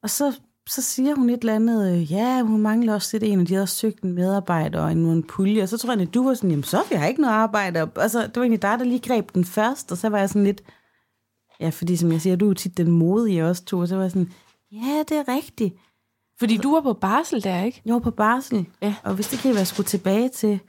Og 0.04 0.10
så, 0.10 0.40
så 0.68 0.82
siger 0.82 1.16
hun 1.16 1.30
et 1.30 1.40
eller 1.40 1.56
andet, 1.56 1.94
øh, 1.94 2.12
ja, 2.12 2.42
hun 2.42 2.62
mangler 2.62 2.94
også 2.94 3.10
lidt 3.18 3.24
en, 3.24 3.40
og 3.40 3.48
de 3.48 3.62
også 3.62 3.76
søgt 3.76 4.02
en 4.04 4.14
medarbejder 4.14 4.82
og 4.82 4.92
en, 4.92 5.06
en 5.06 5.24
pulje, 5.24 5.64
og 5.64 5.70
så 5.70 5.78
tror 5.78 5.94
jeg, 5.94 6.02
at 6.02 6.14
du 6.14 6.24
var 6.24 6.34
sådan, 6.34 6.50
jamen 6.50 6.64
så 6.64 6.84
vi 6.90 6.96
har 6.96 7.08
ikke 7.08 7.22
noget 7.22 7.34
arbejde. 7.34 7.82
Og, 7.82 7.90
altså, 7.96 8.22
det 8.22 8.36
var 8.36 8.42
egentlig 8.42 8.62
dig, 8.62 8.80
der 8.80 8.86
lige 8.86 9.00
greb 9.00 9.34
den 9.34 9.46
først, 9.46 9.92
og 9.92 9.98
så 9.98 10.10
var 10.10 10.18
jeg 10.18 10.30
sådan 10.30 10.44
lidt, 10.44 10.62
ja, 11.60 11.70
fordi 11.70 11.96
som 11.96 12.12
jeg 12.12 12.22
siger, 12.22 12.36
du 12.36 12.46
er 12.46 12.50
jo 12.50 12.54
tit 12.54 12.78
den 12.78 12.92
modige 12.92 13.46
også 13.46 13.66
to, 13.66 13.80
og 13.80 13.88
så 13.88 13.96
var 13.96 14.02
jeg 14.02 14.12
sådan, 14.12 14.32
ja, 14.72 15.04
det 15.10 15.18
er 15.18 15.28
rigtigt. 15.28 15.76
Fordi 16.40 16.58
du 16.58 16.74
var 16.74 16.82
på 16.82 16.94
barsel 16.94 17.44
der, 17.44 17.64
ikke? 17.64 17.82
Jeg 17.86 17.94
var 17.94 18.00
på 18.00 18.12
barsel, 18.12 18.66
Ja. 18.82 18.96
og 19.04 19.14
hvis 19.16 19.28
det 19.28 19.40
kan 19.40 19.56
jeg 19.56 19.68
skulle 19.68 19.88
tilbage 19.88 20.30
til. 20.30 20.60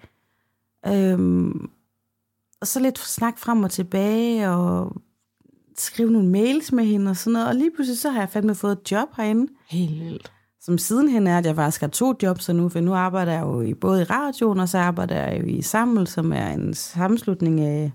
Øhm, 0.87 1.71
og 2.61 2.67
så 2.67 2.81
lidt 2.81 2.99
snak 2.99 3.39
frem 3.39 3.63
og 3.63 3.71
tilbage, 3.71 4.49
og 4.51 4.97
skrive 5.77 6.11
nogle 6.11 6.29
mails 6.29 6.73
med 6.73 6.85
hende 6.85 7.11
og 7.11 7.17
sådan 7.17 7.33
noget. 7.33 7.49
Og 7.49 7.55
lige 7.55 7.71
pludselig 7.75 7.99
så 7.99 8.11
har 8.11 8.21
jeg 8.21 8.29
fandme 8.29 8.55
fået 8.55 8.73
et 8.73 8.93
job 8.93 9.09
herinde, 9.17 9.53
Helt 9.69 10.01
vildt. 10.05 10.33
som 10.61 10.79
sidenhen 10.79 11.27
er, 11.27 11.39
at 11.39 11.47
jeg 11.47 11.55
faktisk 11.57 11.81
har 11.81 11.89
to 11.89 12.15
jobs 12.23 12.49
nu, 12.49 12.69
for 12.69 12.81
nu 12.81 12.95
arbejder 12.95 13.33
jeg 13.33 13.43
jo 13.43 13.61
i, 13.61 13.75
både 13.75 14.01
i 14.01 14.05
radioen, 14.05 14.61
og 14.61 14.69
så 14.69 14.79
arbejder 14.79 15.17
jeg 15.27 15.41
jo 15.41 15.47
i 15.47 15.63
Sammel, 15.63 16.07
som 16.07 16.33
er 16.33 16.49
en 16.51 16.75
sammenslutning 16.75 17.61
af, 17.61 17.93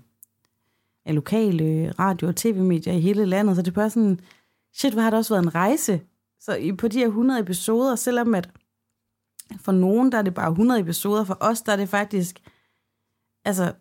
af 1.06 1.14
lokale 1.14 1.92
radio- 1.98 2.28
og 2.28 2.36
tv-medier 2.36 2.92
i 2.94 3.00
hele 3.00 3.24
landet. 3.24 3.56
Så 3.56 3.62
det 3.62 3.68
er 3.68 3.74
bare 3.74 3.90
sådan, 3.90 4.20
shit, 4.74 4.92
hvor 4.92 5.02
har 5.02 5.10
det 5.10 5.18
også 5.18 5.34
været 5.34 5.44
en 5.44 5.54
rejse. 5.54 6.00
Så 6.40 6.56
i- 6.56 6.72
på 6.72 6.88
de 6.88 6.98
her 6.98 7.06
100 7.08 7.40
episoder, 7.40 7.96
selvom 7.96 8.34
at 8.34 8.50
for 9.60 9.72
nogen, 9.72 10.12
der 10.12 10.18
er 10.18 10.22
det 10.22 10.34
bare 10.34 10.50
100 10.50 10.80
episoder, 10.80 11.24
for 11.24 11.36
os, 11.40 11.62
der 11.62 11.72
er 11.72 11.76
det 11.76 11.88
faktisk 11.88 12.40
altså 13.44 13.72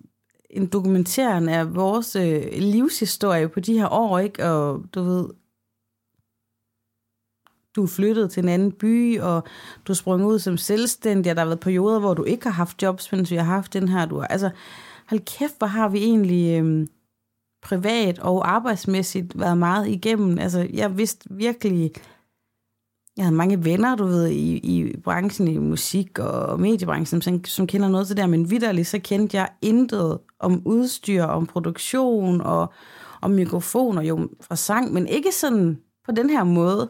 en 0.50 0.66
dokumentaren 0.68 1.50
af 1.50 1.76
vores 1.76 2.16
øh, 2.16 2.44
livshistorie 2.58 3.50
på 3.50 3.60
de 3.60 3.74
her 3.80 3.90
år, 3.94 4.20
ikke? 4.20 4.46
Og 4.46 4.84
du 4.94 5.02
ved, 5.04 5.30
du 7.76 7.84
er 7.84 7.88
flyttet 7.88 8.32
til 8.32 8.44
en 8.44 8.50
anden 8.50 8.72
by, 8.72 9.20
og 9.20 9.44
du 9.88 9.92
er 9.92 9.96
sprunget 9.96 10.28
ud 10.28 10.40
som 10.40 10.58
selvstændig, 10.58 11.30
og 11.32 11.36
der 11.36 11.42
har 11.42 11.48
været 11.48 11.60
perioder, 11.60 12.00
hvor 12.00 12.14
du 12.14 12.24
ikke 12.24 12.44
har 12.44 12.52
haft 12.52 12.82
jobs, 12.82 13.12
mens 13.12 13.32
vi 13.32 13.36
har 13.36 13.44
haft 13.44 13.74
den 13.74 13.88
her. 13.88 14.06
Du 14.06 14.20
har, 14.20 14.28
altså, 14.28 14.50
hold 15.10 15.22
kæft, 15.26 15.58
hvor 15.58 15.68
har 15.68 15.90
vi 15.90 15.98
egentlig 16.04 16.60
øhm, 16.60 16.88
privat 17.62 18.20
og 18.20 18.52
arbejdsmæssigt 18.52 19.40
været 19.40 19.58
meget 19.58 19.88
igennem. 19.88 20.40
Altså, 20.40 20.68
jeg 20.74 20.98
vidste 20.98 21.30
virkelig, 21.32 21.92
jeg 23.18 23.26
havde 23.26 23.36
mange 23.36 23.66
venner, 23.66 23.96
du 23.96 24.06
ved, 24.06 24.28
i, 24.28 24.58
i 24.58 24.98
branchen, 24.98 25.48
i 25.48 25.58
musik 25.58 26.20
og 26.20 26.60
mediebranchen, 26.60 27.22
som, 27.22 27.46
som 27.46 27.68
kender 27.68 27.88
noget 27.90 28.08
til 28.08 28.16
det 28.18 28.22
der, 28.22 28.28
men 28.28 28.50
vidderligt, 28.50 28.88
så 28.88 29.00
kendte 29.00 29.38
jeg 29.38 29.50
intet 29.62 30.18
om 30.40 30.62
udstyr, 30.66 31.24
om 31.24 31.46
produktion 31.46 32.42
og 32.42 32.74
om 33.22 33.32
mikrofoner, 33.32 34.02
jo 34.02 34.30
fra 34.42 34.56
sang, 34.56 34.94
men 34.94 35.08
ikke 35.08 35.32
sådan 35.32 35.80
på 36.06 36.12
den 36.12 36.30
her 36.30 36.44
måde. 36.44 36.90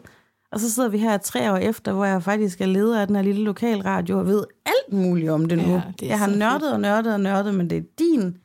Og 0.52 0.60
så 0.60 0.72
sidder 0.72 0.88
vi 0.88 0.98
her 0.98 1.18
tre 1.18 1.52
år 1.52 1.56
efter, 1.56 1.92
hvor 1.92 2.04
jeg 2.04 2.22
faktisk 2.22 2.60
er 2.60 2.66
leder 2.66 3.00
af 3.00 3.06
den 3.06 3.16
her 3.16 3.22
lille 3.22 3.44
lokalradio 3.44 4.18
og 4.18 4.26
ved 4.26 4.44
alt 4.66 4.92
muligt 4.92 5.30
om 5.30 5.48
det 5.48 5.58
nu. 5.58 5.72
Ja, 5.72 5.82
det 6.00 6.06
jeg 6.08 6.18
har 6.18 6.26
nørdet 6.26 6.72
og 6.72 6.80
nørdet 6.80 7.14
og 7.14 7.20
nørdet, 7.20 7.54
men 7.54 7.70
det 7.70 7.78
er 7.78 7.82
din 7.98 8.36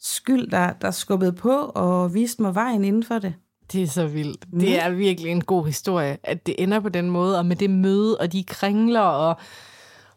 skyld, 0.00 0.50
der, 0.50 0.72
der 0.72 0.90
skubbede 0.90 1.32
på 1.32 1.52
og 1.74 2.14
viste 2.14 2.42
mig 2.42 2.54
vejen 2.54 2.84
inden 2.84 3.02
for 3.02 3.18
det. 3.18 3.34
Det 3.72 3.82
er 3.82 3.86
så 3.86 4.06
vildt. 4.06 4.52
Mm. 4.52 4.58
Det 4.60 4.82
er 4.84 4.90
virkelig 4.90 5.30
en 5.32 5.44
god 5.44 5.66
historie, 5.66 6.18
at 6.22 6.46
det 6.46 6.54
ender 6.58 6.80
på 6.80 6.88
den 6.88 7.10
måde, 7.10 7.38
og 7.38 7.46
med 7.46 7.56
det 7.56 7.70
møde, 7.70 8.16
og 8.18 8.32
de 8.32 8.44
kringler, 8.44 9.00
og 9.00 9.36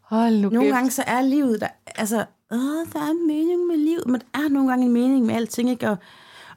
hold 0.02 0.36
nu 0.42 0.50
Nogle 0.50 0.74
gange 0.74 0.92
så 0.92 1.04
er 1.08 1.22
livet, 1.22 1.62
der, 1.62 1.68
altså, 1.96 2.26
åh, 2.52 2.60
der 2.94 3.00
er 3.00 3.12
en 3.12 3.28
mening 3.28 3.68
med 3.68 3.78
livet, 3.78 4.06
men 4.08 4.22
der 4.22 4.40
er 4.40 4.50
nogle 4.50 4.70
gange 4.70 4.86
en 4.86 4.94
mening 4.94 5.26
med 5.26 5.36
alting, 5.36 5.70
ikke? 5.70 5.90
Og, 5.90 5.98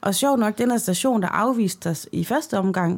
og 0.01 0.15
sjovt 0.15 0.39
nok, 0.39 0.57
den 0.57 0.71
her 0.71 0.77
station, 0.77 1.21
der 1.21 1.27
afviste 1.27 1.89
os 1.89 2.07
i 2.11 2.23
første 2.23 2.57
omgang, 2.59 2.95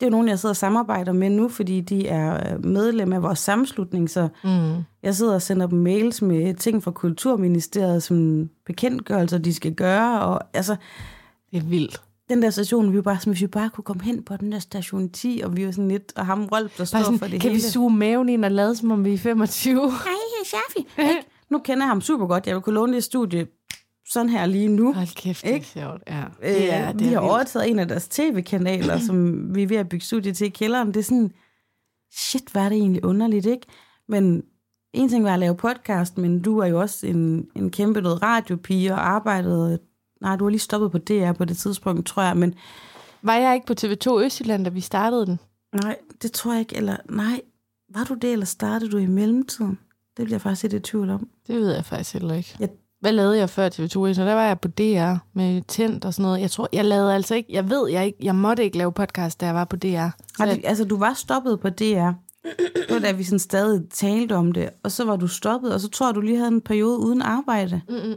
det 0.00 0.06
er 0.06 0.06
jo 0.06 0.10
nogen, 0.10 0.28
jeg 0.28 0.38
sidder 0.38 0.52
og 0.52 0.56
samarbejder 0.56 1.12
med 1.12 1.30
nu, 1.30 1.48
fordi 1.48 1.80
de 1.80 2.08
er 2.08 2.52
øh, 2.54 2.64
medlem 2.64 3.12
af 3.12 3.22
vores 3.22 3.38
sammenslutning, 3.38 4.10
så 4.10 4.28
Mm. 4.44 4.74
jeg 5.02 5.14
sidder 5.14 5.34
og 5.34 5.42
sender 5.42 5.66
dem 5.66 5.78
mails 5.78 6.22
med 6.22 6.54
ting 6.54 6.82
fra 6.82 6.90
Kulturministeriet, 6.90 8.02
som 8.02 8.48
bekendtgørelser, 8.66 9.38
de 9.38 9.54
skal 9.54 9.74
gøre, 9.74 10.20
og 10.20 10.40
altså, 10.54 10.76
Det 11.50 11.56
er 11.58 11.62
vildt. 11.64 12.00
Den 12.30 12.42
der 12.42 12.50
station, 12.50 12.92
vi 12.92 12.96
var 12.96 13.02
bare 13.02 13.18
sådan, 13.18 13.32
hvis 13.32 13.42
vi 13.42 13.46
bare 13.46 13.70
kunne 13.70 13.84
komme 13.84 14.02
hen 14.02 14.22
på 14.22 14.36
den 14.36 14.52
der 14.52 14.58
station 14.58 15.08
10, 15.10 15.40
og 15.44 15.56
vi 15.56 15.66
var 15.66 15.72
sådan 15.72 15.88
lidt, 15.88 16.12
og 16.16 16.26
ham 16.26 16.44
Rolf, 16.44 16.76
der 16.76 16.84
står 16.84 16.98
sådan, 17.02 17.18
for 17.18 17.26
det 17.26 17.40
kan 17.40 17.50
hele. 17.50 17.62
vi 17.62 17.68
suge 17.70 17.90
maven 17.96 18.28
ind 18.28 18.44
og 18.44 18.50
lade 18.50 18.76
som 18.76 18.90
om 18.90 19.04
vi 19.04 19.14
er 19.14 19.18
25? 19.18 19.90
Hej, 19.90 19.90
Shafi. 20.44 20.86
Ikke? 20.98 21.22
Nu 21.50 21.58
kender 21.58 21.82
jeg 21.82 21.88
ham 21.90 22.00
super 22.00 22.26
godt. 22.26 22.46
Jeg 22.46 22.54
vil 22.54 22.62
kunne 22.62 22.74
låne 22.74 22.92
det 22.94 23.04
studie 23.04 23.46
sådan 24.08 24.28
her 24.28 24.46
lige 24.46 24.68
nu. 24.68 24.92
Hold 24.92 25.14
kæft, 25.14 25.42
det 25.42 25.50
er 25.50 25.54
Ikke? 25.54 25.66
sjovt. 25.66 26.02
Ja, 26.06 26.22
Øh, 26.42 26.48
det 26.54 26.72
er, 26.74 26.92
det 26.92 27.00
vi 27.00 27.04
er 27.06 27.10
har 27.10 27.20
vildt. 27.20 27.32
overtaget 27.32 27.70
en 27.70 27.78
af 27.78 27.88
deres 27.88 28.08
tv-kanaler, 28.08 28.98
som 29.06 29.36
vi 29.54 29.62
er 29.62 29.66
ved 29.66 29.76
at 29.76 29.88
bygge 29.88 30.04
studie 30.04 30.32
til 30.32 30.46
i 30.46 30.50
kælderen. 30.50 30.88
Det 30.88 30.96
er 30.96 31.04
sådan, 31.04 31.30
shit, 32.16 32.42
hvad 32.52 32.62
er 32.62 32.68
det 32.68 32.78
egentlig 32.78 33.04
underligt, 33.04 33.46
ikke? 33.46 33.66
Men 34.08 34.42
en 34.92 35.08
ting 35.08 35.24
var 35.24 35.32
at 35.34 35.38
lave 35.38 35.56
podcast, 35.56 36.18
men 36.18 36.42
du 36.42 36.58
er 36.58 36.66
jo 36.66 36.80
også 36.80 37.06
en, 37.06 37.46
en 37.56 37.70
kæmpe 37.70 38.00
noget 38.00 38.22
radiopige 38.22 38.92
og 38.92 39.08
arbejdede... 39.08 39.78
Nej, 40.20 40.36
du 40.36 40.44
har 40.44 40.50
lige 40.50 40.60
stoppet 40.60 40.90
på 40.92 40.98
DR 40.98 41.32
på 41.32 41.44
det 41.44 41.56
tidspunkt, 41.56 42.06
tror 42.06 42.22
jeg, 42.22 42.36
men 42.36 42.54
Var 43.22 43.34
jeg 43.34 43.54
ikke 43.54 43.66
på 43.66 43.74
TV2 43.80 44.20
Østjylland, 44.24 44.64
da 44.64 44.70
vi 44.70 44.80
startede 44.80 45.26
den? 45.26 45.38
nej, 45.82 45.96
det 46.22 46.32
tror 46.32 46.52
jeg 46.52 46.60
ikke. 46.60 46.76
Eller 46.76 46.96
nej, 47.10 47.40
var 47.94 48.04
du 48.04 48.14
det, 48.14 48.32
eller 48.32 48.46
startede 48.46 48.90
du 48.90 48.96
i 48.96 49.06
mellemtiden? 49.06 49.78
Det 50.16 50.24
bliver 50.24 50.34
jeg 50.34 50.40
faktisk 50.40 50.62
lidt 50.62 50.72
i 50.74 50.80
tvivl 50.80 51.10
om. 51.10 51.28
Det 51.46 51.54
ved 51.54 51.74
jeg 51.74 51.84
faktisk 51.84 52.12
heller 52.12 52.34
ikke. 52.34 52.56
Jeg- 52.60 52.68
Hvad 53.00 53.12
lavede 53.12 53.38
jeg 53.38 53.50
før 53.50 53.68
TV2 53.68 53.82
Østjylland? 53.82 54.28
Der 54.28 54.34
var 54.34 54.46
jeg 54.46 54.60
på 54.60 54.68
DR 54.68 55.14
med 55.32 55.62
Tændt 55.62 56.04
og 56.04 56.14
sådan 56.14 56.22
noget. 56.22 56.40
Jeg 56.40 56.50
tror, 56.50 56.68
jeg 56.72 56.84
lavede 56.84 57.14
altså 57.14 57.34
ikke... 57.34 57.52
Jeg 57.52 57.70
ved, 57.70 57.88
jeg 57.90 58.06
ikke... 58.06 58.18
Jeg 58.22 58.34
måtte 58.34 58.64
ikke 58.64 58.78
lave 58.78 58.92
podcast, 58.92 59.40
da 59.40 59.46
jeg 59.46 59.54
var 59.54 59.64
på 59.64 59.76
DR. 59.76 60.08
Så 60.36 60.44
du, 60.44 60.50
altså, 60.64 60.84
du 60.84 60.96
var 60.98 61.14
stoppet 61.14 61.60
på 61.60 61.68
DR. 61.70 62.10
Det 62.76 62.86
var 62.90 62.98
da 62.98 63.12
vi 63.12 63.24
sådan 63.24 63.38
stadig 63.38 63.82
talte 63.90 64.32
om 64.36 64.52
det, 64.52 64.70
og 64.82 64.92
så 64.92 65.04
var 65.04 65.16
du 65.16 65.26
stoppet, 65.26 65.74
og 65.74 65.80
så 65.80 65.88
tror 65.88 66.06
jeg, 66.06 66.14
du 66.14 66.20
lige 66.20 66.36
havde 66.36 66.48
en 66.52 66.60
periode 66.60 66.98
uden 66.98 67.22
arbejde. 67.22 67.80
Mm-mm. 67.88 68.14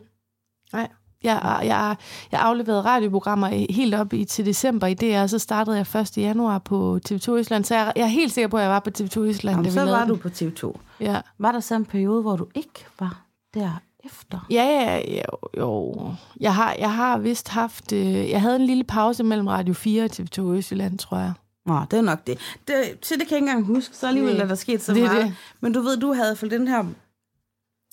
Nej. 0.73 0.87
Jeg, 1.23 1.59
jeg, 1.63 1.95
jeg 2.31 2.39
afleverede 2.41 2.81
radioprogrammer 2.81 3.49
i- 3.49 3.67
helt 3.69 3.95
op 3.95 4.13
i, 4.13 4.25
til 4.25 4.45
december 4.45 4.87
i 4.87 4.93
DR, 4.93 5.21
og 5.21 5.29
så 5.29 5.39
startede 5.39 5.77
jeg 5.93 6.01
1. 6.01 6.17
januar 6.17 6.57
på 6.59 6.99
TV2 7.09 7.31
Østland. 7.31 7.63
Så 7.65 7.75
jeg, 7.75 7.93
jeg 7.95 8.03
er 8.03 8.07
helt 8.07 8.31
sikker 8.33 8.47
på, 8.47 8.57
at 8.57 8.63
jeg 8.63 8.69
var 8.71 8.79
på 8.79 8.89
TV2 8.99 9.19
Østland, 9.19 9.57
Jamen, 9.57 9.71
så 9.71 9.85
var 9.85 10.05
du 10.05 10.13
den. 10.13 10.19
på 10.21 10.27
TV2. 10.27 10.79
Ja. 10.99 11.21
Var 11.39 11.51
der 11.51 11.59
så 11.59 11.75
en 11.75 11.85
periode, 11.85 12.21
hvor 12.21 12.35
du 12.35 12.47
ikke 12.55 12.85
var 12.99 13.21
derefter? 13.53 14.45
Ja, 14.49 14.63
ja, 14.63 14.97
ja, 15.07 15.21
jo. 15.57 15.95
Jeg 16.39 16.55
har, 16.55 16.75
jeg 16.79 16.93
har 16.93 17.17
vist 17.17 17.49
haft... 17.49 17.91
Øh, 17.93 18.29
jeg 18.29 18.41
havde 18.41 18.55
en 18.55 18.65
lille 18.65 18.83
pause 18.83 19.23
mellem 19.23 19.47
Radio 19.47 19.73
4 19.73 20.03
og 20.03 20.09
TV2 20.13 20.41
Østjylland, 20.41 20.97
tror 20.97 21.17
jeg. 21.17 21.33
Nå, 21.65 21.79
det 21.91 21.97
er 21.97 22.01
nok 22.01 22.27
det. 22.27 22.37
det 22.67 22.75
til 23.01 23.19
det 23.19 23.27
kan 23.27 23.35
jeg 23.35 23.41
ikke 23.41 23.49
engang 23.51 23.65
huske, 23.65 23.95
så 23.97 24.07
alligevel 24.07 24.39
er 24.41 24.47
der 24.47 24.55
sket 24.55 24.81
så 24.83 24.93
Det 24.93 25.03
meget. 25.03 25.25
det. 25.25 25.35
Men 25.61 25.73
du 25.73 25.81
ved, 25.81 25.97
du 25.97 26.13
havde 26.13 26.35
for 26.35 26.47
den 26.47 26.67
her... 26.67 26.83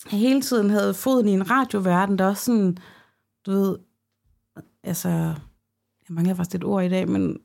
Hele 0.07 0.41
tiden 0.43 0.71
havde 0.71 0.95
foden 0.95 1.29
i 1.29 1.33
en 1.33 1.51
radioverden, 1.51 2.19
der 2.19 2.27
også 2.27 2.45
sådan... 2.45 2.79
Du 3.49 3.53
ved... 3.53 3.79
Altså... 4.83 5.09
Jeg 6.09 6.15
mangler 6.15 6.35
faktisk 6.35 6.55
et 6.55 6.65
ord 6.65 6.85
i 6.85 6.89
dag, 6.89 7.09
men 7.09 7.39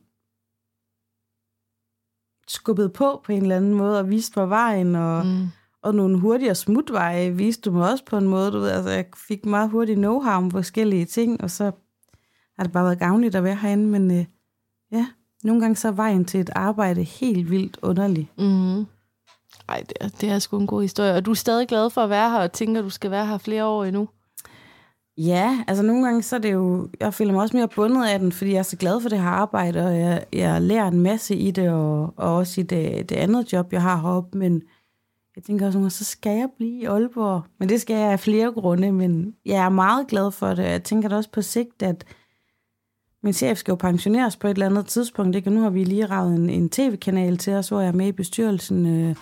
skubbet 2.48 2.92
på 2.92 3.22
på 3.24 3.32
en 3.32 3.42
eller 3.42 3.56
anden 3.56 3.74
måde 3.74 3.98
og 3.98 4.10
viste 4.10 4.38
mig 4.38 4.50
vejen, 4.50 4.94
og, 4.94 5.26
mm. 5.26 5.48
Og 5.82 5.94
nogle 5.94 6.18
hurtigere 6.18 6.54
smutveje 6.54 7.30
viste 7.30 7.70
du 7.70 7.76
mig 7.76 7.90
også 7.90 8.04
på 8.04 8.16
en 8.16 8.28
måde. 8.28 8.52
Du 8.52 8.58
ved, 8.58 8.70
altså, 8.70 8.90
jeg 8.90 9.06
fik 9.28 9.46
meget 9.46 9.70
hurtigt 9.70 9.98
know-how 9.98 10.30
om 10.30 10.50
forskellige 10.50 11.04
ting, 11.04 11.40
og 11.40 11.50
så 11.50 11.64
har 12.56 12.64
det 12.64 12.72
bare 12.72 12.84
været 12.84 12.98
gavnligt 12.98 13.34
at 13.34 13.44
være 13.44 13.56
herinde, 13.56 13.86
men 13.86 14.10
øh, 14.10 14.24
ja, 14.92 15.06
nogle 15.42 15.60
gange 15.60 15.76
så 15.76 15.88
er 15.88 15.92
vejen 15.92 16.24
til 16.24 16.40
et 16.40 16.50
arbejde 16.54 17.02
helt 17.02 17.50
vildt 17.50 17.78
underlig. 17.82 18.30
Mm. 18.38 18.86
Ej, 19.68 19.84
det 19.88 19.96
er, 20.00 20.08
det 20.08 20.28
er 20.28 20.38
sgu 20.38 20.58
en 20.58 20.66
god 20.66 20.82
historie. 20.82 21.14
Og 21.14 21.24
du 21.24 21.30
er 21.30 21.34
stadig 21.34 21.68
glad 21.68 21.90
for 21.90 22.00
at 22.00 22.10
være 22.10 22.30
her, 22.30 22.38
og 22.38 22.52
tænker, 22.52 22.80
at 22.80 22.84
du 22.84 22.90
skal 22.90 23.10
være 23.10 23.26
her 23.26 23.38
flere 23.38 23.64
år 23.64 23.84
endnu? 23.84 24.08
Ja, 25.16 25.64
altså 25.68 25.82
nogle 25.82 26.04
gange 26.04 26.22
så 26.22 26.36
er 26.36 26.40
det 26.40 26.52
jo, 26.52 26.88
jeg 27.00 27.14
føler 27.14 27.32
mig 27.32 27.42
også 27.42 27.56
mere 27.56 27.68
bundet 27.68 28.06
af 28.06 28.18
den, 28.18 28.32
fordi 28.32 28.50
jeg 28.52 28.58
er 28.58 28.62
så 28.62 28.76
glad 28.76 29.00
for 29.00 29.08
det 29.08 29.20
her 29.20 29.28
arbejde, 29.28 29.86
og 29.86 29.98
jeg, 29.98 30.24
jeg 30.32 30.62
lærer 30.62 30.88
en 30.88 31.00
masse 31.00 31.36
i 31.36 31.50
det, 31.50 31.70
og, 31.70 32.14
og 32.16 32.36
også 32.36 32.60
i 32.60 32.64
det, 32.64 33.08
det 33.08 33.16
andet 33.16 33.52
job, 33.52 33.72
jeg 33.72 33.82
har 33.82 33.96
heroppe, 34.00 34.38
men 34.38 34.62
jeg 35.36 35.44
tænker 35.44 35.66
også 35.66 35.78
nogle 35.78 35.84
gange, 35.84 35.90
så 35.90 36.04
skal 36.04 36.36
jeg 36.36 36.48
blive 36.56 36.80
i 36.80 36.84
Aalborg. 36.84 37.42
Men 37.58 37.68
det 37.68 37.80
skal 37.80 37.96
jeg 37.96 38.12
af 38.12 38.20
flere 38.20 38.52
grunde, 38.52 38.92
men 38.92 39.34
jeg 39.46 39.64
er 39.64 39.68
meget 39.68 40.06
glad 40.06 40.30
for 40.30 40.54
det, 40.54 40.62
jeg 40.62 40.82
tænker 40.82 41.08
da 41.08 41.16
også 41.16 41.30
på 41.30 41.42
sigt, 41.42 41.82
at 41.82 42.04
min 43.22 43.32
chef 43.32 43.58
skal 43.58 43.72
jo 43.72 43.76
pensioneres 43.76 44.36
på 44.36 44.46
et 44.46 44.50
eller 44.50 44.66
andet 44.66 44.86
tidspunkt, 44.86 45.36
ikke? 45.36 45.48
og 45.48 45.52
nu 45.52 45.60
har 45.60 45.70
vi 45.70 45.84
lige 45.84 46.06
ravet 46.06 46.34
en, 46.34 46.50
en 46.50 46.70
tv-kanal 46.70 47.38
til 47.38 47.52
os, 47.52 47.68
hvor 47.68 47.80
jeg 47.80 47.88
er 47.88 47.92
med 47.92 48.06
i 48.06 48.12
bestyrelsen, 48.12 48.86
øh, 48.86 49.16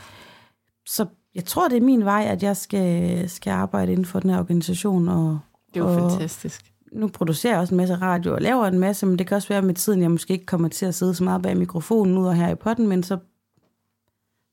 så 0.87 1.07
jeg 1.35 1.45
tror, 1.45 1.69
det 1.69 1.77
er 1.77 1.81
min 1.81 2.05
vej, 2.05 2.27
at 2.29 2.43
jeg 2.43 2.57
skal, 2.57 3.31
skal 3.31 3.51
arbejde 3.51 3.93
inden 3.93 4.07
for 4.07 4.21
den 4.21 4.31
her 4.31 4.39
organisation, 4.39 5.09
og 5.09 5.39
det 5.75 5.81
er 5.81 5.85
jo 5.85 6.05
Og- 6.05 6.11
fantastisk. 6.11 6.73
nu 6.93 7.09
producerer 7.09 7.53
jeg 7.53 7.61
også 7.61 7.75
en 7.75 7.77
masse 7.77 7.95
radio 7.95 8.35
og 8.35 8.41
laver 8.41 8.67
en 8.67 8.79
masse, 8.79 9.07
men 9.07 9.19
det 9.19 9.27
kan 9.27 9.37
også 9.37 9.49
være 9.49 9.63
med 9.63 9.75
tiden, 9.75 10.03
jeg 10.03 10.11
måske 10.11 10.33
ikke 10.33 10.47
kommer 10.47 10.69
til 10.69 10.87
at 10.87 10.95
sidde 10.95 11.15
så 11.15 11.25
meget 11.25 11.43
bag 11.43 11.57
mikrofonen 11.57 12.19
ud 12.19 12.27
og 12.27 12.35
her 12.37 12.49
i 12.49 12.55
potten, 12.55 12.89
men 12.89 13.03
så 13.03 13.19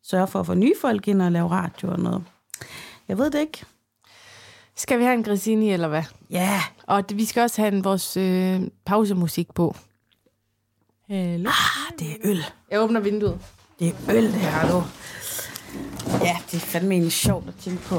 sørge 0.03 0.27
for 0.27 0.39
at 0.39 0.45
få 0.45 0.53
nye 0.53 0.73
folk 0.81 1.07
ind 1.07 1.21
og 1.21 1.31
lave 1.31 1.49
radio 1.49 1.91
og 1.91 1.99
noget. 1.99 2.23
Jeg 3.07 3.17
ved 3.17 3.31
det 3.31 3.39
ikke. 3.39 3.63
Skal 4.75 4.99
vi 4.99 5.03
have 5.03 5.13
en 5.13 5.23
grisini, 5.23 5.71
eller 5.71 5.87
hvad? 5.87 6.03
Ja, 6.29 6.61
Og 6.87 7.09
det- 7.09 7.17
vi 7.17 7.25
skal 7.25 7.41
også 7.43 7.61
have 7.61 7.73
en, 7.75 7.83
vores 7.83 8.17
øh, 8.17 8.61
pausemusik 8.85 9.53
på. 9.53 9.75
Hallo? 11.07 11.49
ah, 11.49 11.99
det 11.99 12.11
er 12.11 12.15
øl. 12.23 12.43
Jeg 12.71 12.79
åbner 12.81 12.99
vinduet. 12.99 13.39
Det 13.79 13.87
er 13.87 14.15
øl, 14.15 14.23
det 14.23 14.33
her 14.33 14.71
du. 14.71 14.83
Ja, 16.25 16.37
det 16.51 16.53
er 16.57 16.59
fandme 16.59 16.91
egentlig 16.93 17.11
sjovt 17.11 17.47
at 17.47 17.53
tænke 17.55 17.81
på. 17.83 17.95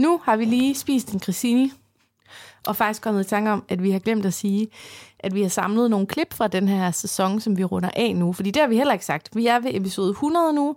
Nu 0.00 0.20
har 0.24 0.36
vi 0.36 0.44
lige 0.44 0.74
spist 0.74 1.12
en 1.12 1.20
grisini, 1.20 1.72
og 2.66 2.76
faktisk 2.76 3.02
kommet 3.02 3.26
i 3.26 3.28
tanke 3.28 3.50
om, 3.50 3.64
at 3.68 3.82
vi 3.82 3.90
har 3.90 3.98
glemt 3.98 4.26
at 4.26 4.34
sige, 4.34 4.68
at 5.18 5.34
vi 5.34 5.42
har 5.42 5.48
samlet 5.48 5.90
nogle 5.90 6.06
klip 6.06 6.34
fra 6.34 6.48
den 6.48 6.68
her 6.68 6.90
sæson, 6.90 7.40
som 7.40 7.58
vi 7.58 7.64
runder 7.64 7.90
af 7.96 8.16
nu. 8.16 8.32
Fordi 8.32 8.50
det 8.50 8.62
har 8.62 8.68
vi 8.68 8.76
heller 8.76 8.92
ikke 8.92 9.04
sagt. 9.04 9.36
Vi 9.36 9.46
er 9.46 9.58
ved 9.58 9.70
episode 9.74 10.10
100 10.10 10.52
nu, 10.52 10.76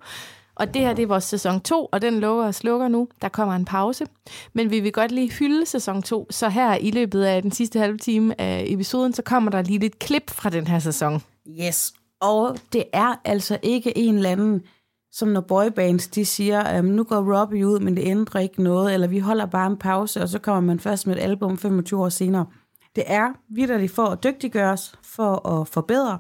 og 0.56 0.74
det 0.74 0.82
her 0.82 0.94
det 0.94 1.04
er 1.04 1.08
vores 1.08 1.24
sæson 1.24 1.62
2, 1.62 1.86
og 1.92 2.02
den 2.02 2.20
lukker 2.20 2.46
og 2.46 2.56
slukker 2.56 2.88
nu. 2.88 3.08
Der 3.22 3.30
kommer 3.30 3.56
en 3.56 3.66
pause. 3.66 4.06
Men 4.54 4.72
vi 4.72 4.80
vil 4.80 4.92
godt 4.92 5.12
lige 5.12 5.32
hylde 5.32 5.66
sæson 5.66 6.02
2, 6.02 6.28
så 6.30 6.50
her 6.50 6.76
i 6.76 6.92
løbet 6.92 7.24
af 7.24 7.42
den 7.42 7.52
sidste 7.52 7.80
halve 7.80 7.98
time 7.98 8.42
af 8.42 8.66
episoden, 8.68 9.14
så 9.14 9.22
kommer 9.22 9.52
der 9.52 9.62
lige 9.62 9.80
lidt 9.80 10.00
klip 10.00 10.30
fra 10.30 10.50
den 10.50 10.68
her 10.68 10.80
sæson. 10.80 11.24
Yes, 11.62 11.94
og 12.22 12.58
det 12.74 12.84
er 12.94 13.16
altså 13.26 13.58
ikke 13.64 13.98
en 13.98 14.16
eller 14.16 14.30
anden, 14.30 14.62
som 15.14 15.28
når 15.28 15.42
boybands, 15.42 16.08
de 16.08 16.26
siger, 16.26 16.80
um, 16.80 16.86
nu 16.86 17.04
går 17.04 17.40
Robbie 17.40 17.68
ud, 17.68 17.80
men 17.80 17.96
det 17.96 18.04
ændrer 18.06 18.42
ikke 18.42 18.64
noget, 18.64 18.94
eller 18.94 19.08
vi 19.08 19.20
holder 19.20 19.46
bare 19.46 19.68
en 19.68 19.78
pause, 19.78 20.22
og 20.22 20.30
så 20.30 20.40
kommer 20.40 20.62
man 20.62 20.80
først 20.80 21.08
med 21.08 21.16
et 21.16 21.20
album 21.20 21.58
25 21.58 22.02
år 22.02 22.10
senere. 22.10 22.46
Det 22.96 23.04
er 23.08 23.34
vidderligt 23.50 23.92
for 23.92 24.06
at 24.06 24.24
dygtiggøre 24.24 24.72
os, 24.72 24.96
for 25.04 25.48
at 25.48 25.68
forbedre, 25.68 26.20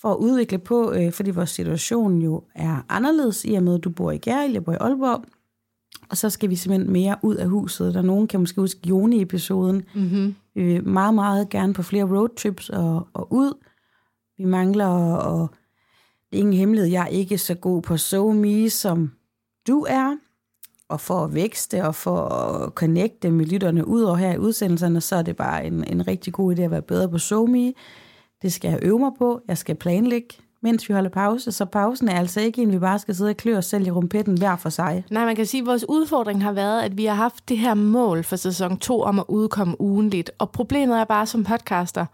for 0.00 0.12
at 0.12 0.16
udvikle 0.16 0.58
på, 0.58 0.92
øh, 0.92 1.12
fordi 1.12 1.30
vores 1.30 1.50
situation 1.50 2.22
jo 2.22 2.42
er 2.54 2.84
anderledes, 2.88 3.44
i 3.44 3.54
og 3.54 3.62
med, 3.62 3.74
at 3.74 3.84
du 3.84 3.90
bor 3.90 4.10
i 4.10 4.18
Gærl, 4.18 4.50
jeg 4.50 4.64
bor 4.64 4.72
i 4.72 4.76
Aalborg, 4.80 5.24
og 6.10 6.16
så 6.16 6.30
skal 6.30 6.50
vi 6.50 6.56
simpelthen 6.56 6.92
mere 6.92 7.16
ud 7.22 7.34
af 7.34 7.48
huset. 7.48 7.94
Der 7.94 8.02
nogen 8.02 8.28
kan 8.28 8.40
måske 8.40 8.60
huske 8.60 8.80
Joni-episoden. 8.88 9.82
Mm-hmm. 9.94 10.34
Vi 10.54 10.64
vil 10.64 10.88
meget, 10.88 11.14
meget 11.14 11.48
gerne 11.48 11.74
på 11.74 11.82
flere 11.82 12.04
roadtrips 12.04 12.68
og, 12.68 13.08
og 13.12 13.32
ud. 13.32 13.52
Vi 14.38 14.44
mangler, 14.44 14.86
og 15.14 15.50
det 16.32 16.38
er 16.38 16.42
ingen 16.42 16.58
hemmelighed, 16.58 16.90
jeg 16.90 17.02
er 17.02 17.06
ikke 17.06 17.38
så 17.38 17.54
god 17.54 17.82
på 17.82 17.96
SoMe, 17.96 18.70
som 18.70 19.12
du 19.68 19.86
er. 19.88 20.16
Og 20.88 21.00
for 21.00 21.24
at 21.24 21.34
vækste 21.34 21.84
og 21.84 21.94
for 21.94 22.28
at 22.28 22.72
connecte 22.72 23.30
med 23.30 23.46
lytterne 23.46 23.86
ud 23.86 24.02
over 24.02 24.16
her 24.16 24.32
i 24.32 24.38
udsendelserne, 24.38 25.00
så 25.00 25.16
er 25.16 25.22
det 25.22 25.36
bare 25.36 25.66
en, 25.66 25.84
en 25.84 26.08
rigtig 26.08 26.32
god 26.32 26.56
idé 26.56 26.60
at 26.62 26.70
være 26.70 26.82
bedre 26.82 27.08
på 27.08 27.18
SoMe. 27.18 27.72
Det 28.42 28.52
skal 28.52 28.70
jeg 28.70 28.78
øve 28.82 28.98
mig 28.98 29.10
på. 29.18 29.40
Jeg 29.48 29.58
skal 29.58 29.74
planlægge, 29.74 30.28
mens 30.62 30.88
vi 30.88 30.94
holder 30.94 31.10
pause. 31.10 31.52
Så 31.52 31.64
pausen 31.64 32.08
er 32.08 32.18
altså 32.18 32.40
ikke 32.40 32.62
en, 32.62 32.72
vi 32.72 32.78
bare 32.78 32.98
skal 32.98 33.14
sidde 33.14 33.30
og 33.30 33.36
klø 33.36 33.56
os 33.56 33.66
selv 33.66 33.86
i 33.86 33.90
rumpetten 33.90 34.38
hver 34.38 34.56
for 34.56 34.68
sig. 34.68 35.04
Nej, 35.10 35.24
man 35.24 35.36
kan 35.36 35.46
sige, 35.46 35.60
at 35.60 35.66
vores 35.66 35.84
udfordring 35.88 36.42
har 36.42 36.52
været, 36.52 36.82
at 36.82 36.96
vi 36.96 37.04
har 37.04 37.14
haft 37.14 37.48
det 37.48 37.58
her 37.58 37.74
mål 37.74 38.24
for 38.24 38.36
sæson 38.36 38.78
2 38.78 39.02
om 39.02 39.18
at 39.18 39.24
udkomme 39.28 39.80
ugenligt. 39.80 40.30
Og 40.38 40.50
problemet 40.50 41.00
er 41.00 41.04
bare 41.04 41.26
som 41.26 41.44
podcaster, 41.44 42.06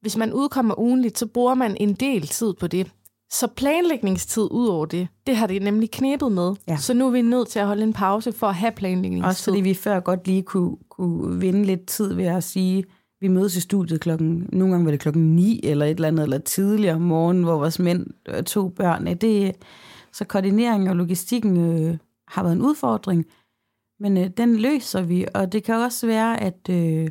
hvis 0.00 0.16
man 0.16 0.32
udkommer 0.32 0.78
ugenligt, 0.78 1.18
så 1.18 1.26
bruger 1.26 1.54
man 1.54 1.76
en 1.80 1.94
del 1.94 2.26
tid 2.26 2.54
på 2.60 2.66
det. 2.66 2.90
Så 3.30 3.46
planlægningstid 3.46 4.48
ud 4.50 4.66
over 4.66 4.86
det, 4.86 5.08
det 5.26 5.36
har 5.36 5.46
det 5.46 5.62
nemlig 5.62 5.90
knæbet 5.90 6.32
med. 6.32 6.54
Ja. 6.68 6.76
Så 6.76 6.94
nu 6.94 7.06
er 7.06 7.10
vi 7.10 7.22
nødt 7.22 7.48
til 7.48 7.58
at 7.58 7.66
holde 7.66 7.82
en 7.82 7.92
pause 7.92 8.32
for 8.32 8.46
at 8.46 8.54
have 8.54 8.72
planlægningstid. 8.72 9.28
Også 9.28 9.44
fordi 9.44 9.60
vi 9.60 9.74
før 9.74 10.00
godt 10.00 10.26
lige 10.26 10.42
kunne, 10.42 10.76
kunne 10.90 11.40
vinde 11.40 11.64
lidt 11.64 11.86
tid 11.86 12.14
ved 12.14 12.24
at 12.24 12.44
sige, 12.44 12.84
vi 13.20 13.28
mødes 13.28 13.56
i 13.56 13.60
studiet 13.60 14.00
klokken, 14.00 14.48
nogle 14.52 14.72
gange 14.72 14.84
var 14.84 14.90
det 14.90 15.00
klokken 15.00 15.36
9 15.36 15.60
eller 15.64 15.86
et 15.86 15.90
eller 15.90 16.08
andet, 16.08 16.22
eller 16.22 16.38
tidligere 16.38 16.94
om 16.94 17.00
morgenen, 17.00 17.44
hvor 17.44 17.58
vores 17.58 17.78
mænd 17.78 18.06
øh, 18.28 18.42
tog 18.42 18.72
børn. 18.74 19.06
Det, 19.06 19.52
så 20.12 20.24
koordinering 20.24 20.90
og 20.90 20.96
logistikken 20.96 21.56
øh, 21.56 21.98
har 22.28 22.42
været 22.42 22.56
en 22.56 22.62
udfordring, 22.62 23.26
men 24.00 24.16
øh, 24.16 24.30
den 24.36 24.56
løser 24.56 25.02
vi, 25.02 25.26
og 25.34 25.52
det 25.52 25.64
kan 25.64 25.74
også 25.74 26.06
være, 26.06 26.40
at 26.40 26.68
øh, 26.70 27.08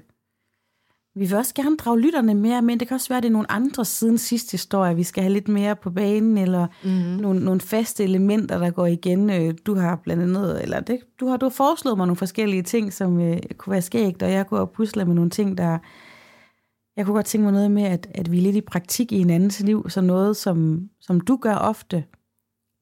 vi 1.16 1.26
vil 1.26 1.38
også 1.38 1.54
gerne 1.54 1.78
drage 1.78 2.00
lytterne 2.00 2.34
mere, 2.34 2.62
men 2.62 2.80
det 2.80 2.88
kan 2.88 2.96
også 2.96 3.10
være, 3.10 3.18
at 3.18 3.24
det 3.24 3.30
er 3.30 3.34
nogle 3.34 3.52
andre 3.52 3.86
siden 3.86 4.18
sidste 4.18 4.52
historie, 4.52 4.96
vi 4.96 5.04
skal 5.04 5.24
have 5.24 5.34
lidt 5.34 5.48
mere 5.48 5.76
på 5.76 5.90
banen, 5.90 6.38
eller 6.38 6.68
mm-hmm. 6.84 7.22
nogle, 7.22 7.40
nogle 7.40 7.62
faste 7.62 8.04
elementer, 8.04 8.58
der 8.60 8.72
går 8.72 8.86
igen. 8.86 9.30
Øh, 9.30 9.54
Du 9.66 9.76
har 9.76 9.96
blandt 9.96 10.24
andet, 10.24 10.64
eller 10.64 10.80
det, 10.80 11.00
du 11.20 11.28
har 11.28 11.38
du 11.38 11.46
har 11.46 11.52
foreslået 11.52 11.98
mig 11.98 12.08
nogle 12.08 12.18
forskellige 12.18 12.64
ting, 12.64 12.94
som 12.94 13.20
øh, 13.20 13.38
kunne 13.58 13.72
være 13.72 13.82
skægt, 13.82 14.24
og 14.24 14.32
jeg 14.32 14.48
kunne 14.48 14.60
have 14.60 14.68
puslet 14.68 15.08
med 15.08 15.16
nogle 15.16 15.30
ting, 15.30 15.58
der... 15.58 15.78
Jeg 16.98 17.06
kunne 17.06 17.16
godt 17.16 17.26
tænke 17.26 17.44
mig 17.44 17.54
noget 17.54 17.72
med, 17.72 17.84
at, 17.84 18.08
at 18.14 18.32
vi 18.32 18.38
er 18.38 18.42
lidt 18.42 18.56
i 18.56 18.62
praktik 18.62 19.12
i 19.12 19.18
hinandens 19.18 19.60
liv, 19.60 19.90
så 19.90 20.02
noget, 20.02 20.38
som, 20.38 20.90
som 21.02 21.20
du 21.20 21.38
gør 21.42 21.56
ofte, 21.56 22.04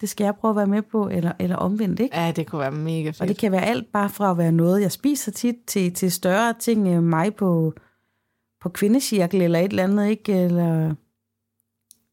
det 0.01 0.09
skal 0.09 0.23
jeg 0.23 0.35
prøve 0.35 0.49
at 0.49 0.55
være 0.55 0.67
med 0.67 0.81
på, 0.81 1.09
eller, 1.09 1.31
eller 1.39 1.55
omvendt, 1.55 1.99
ikke? 1.99 2.19
Ja, 2.19 2.31
det 2.31 2.47
kunne 2.47 2.59
være 2.59 2.71
mega 2.71 3.07
fedt. 3.07 3.21
Og 3.21 3.27
det 3.27 3.37
kan 3.37 3.51
være 3.51 3.65
alt 3.65 3.91
bare 3.91 4.09
fra 4.09 4.31
at 4.31 4.37
være 4.37 4.51
noget, 4.51 4.81
jeg 4.81 4.91
spiser 4.91 5.31
tit, 5.31 5.55
til, 5.67 5.93
til 5.93 6.11
større 6.11 6.53
ting, 6.59 6.87
øh, 6.87 7.03
mig 7.03 7.35
på, 7.35 7.73
på 8.63 8.69
kvindecirkel 8.69 9.41
eller 9.41 9.59
et 9.59 9.69
eller 9.69 9.83
andet, 9.83 10.09
ikke? 10.09 10.33
Eller, 10.33 10.87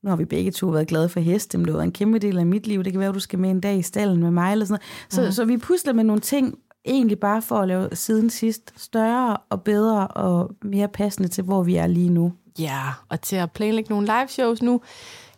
nu 0.02 0.08
har 0.10 0.16
vi 0.16 0.24
begge 0.24 0.50
to 0.50 0.66
været 0.66 0.88
glade 0.88 1.08
for 1.08 1.20
heste, 1.20 1.58
men 1.58 1.64
det 1.64 1.74
været 1.74 1.84
en 1.84 1.92
kæmpe 1.92 2.18
del 2.18 2.38
af 2.38 2.46
mit 2.46 2.66
liv. 2.66 2.84
Det 2.84 2.92
kan 2.92 3.00
være, 3.00 3.08
at 3.08 3.14
du 3.14 3.20
skal 3.20 3.38
med 3.38 3.50
en 3.50 3.60
dag 3.60 3.78
i 3.78 3.82
stallen 3.82 4.20
med 4.20 4.30
mig, 4.30 4.52
eller 4.52 4.66
sådan 4.66 4.80
noget. 4.80 5.12
Så, 5.12 5.22
mm. 5.22 5.32
så 5.32 5.44
vi 5.44 5.56
pusler 5.56 5.92
med 5.92 6.04
nogle 6.04 6.20
ting, 6.20 6.58
egentlig 6.84 7.18
bare 7.18 7.42
for 7.42 7.56
at 7.56 7.68
lave 7.68 7.88
siden 7.92 8.30
sidst 8.30 8.72
større 8.76 9.36
og 9.50 9.62
bedre 9.62 10.08
og 10.08 10.50
mere 10.62 10.88
passende 10.88 11.28
til, 11.28 11.44
hvor 11.44 11.62
vi 11.62 11.76
er 11.76 11.86
lige 11.86 12.08
nu. 12.08 12.32
Ja, 12.58 12.80
og 13.08 13.20
til 13.20 13.36
at 13.36 13.52
planlægge 13.52 13.90
nogle 13.90 14.06
live 14.06 14.28
shows 14.28 14.62
nu, 14.62 14.80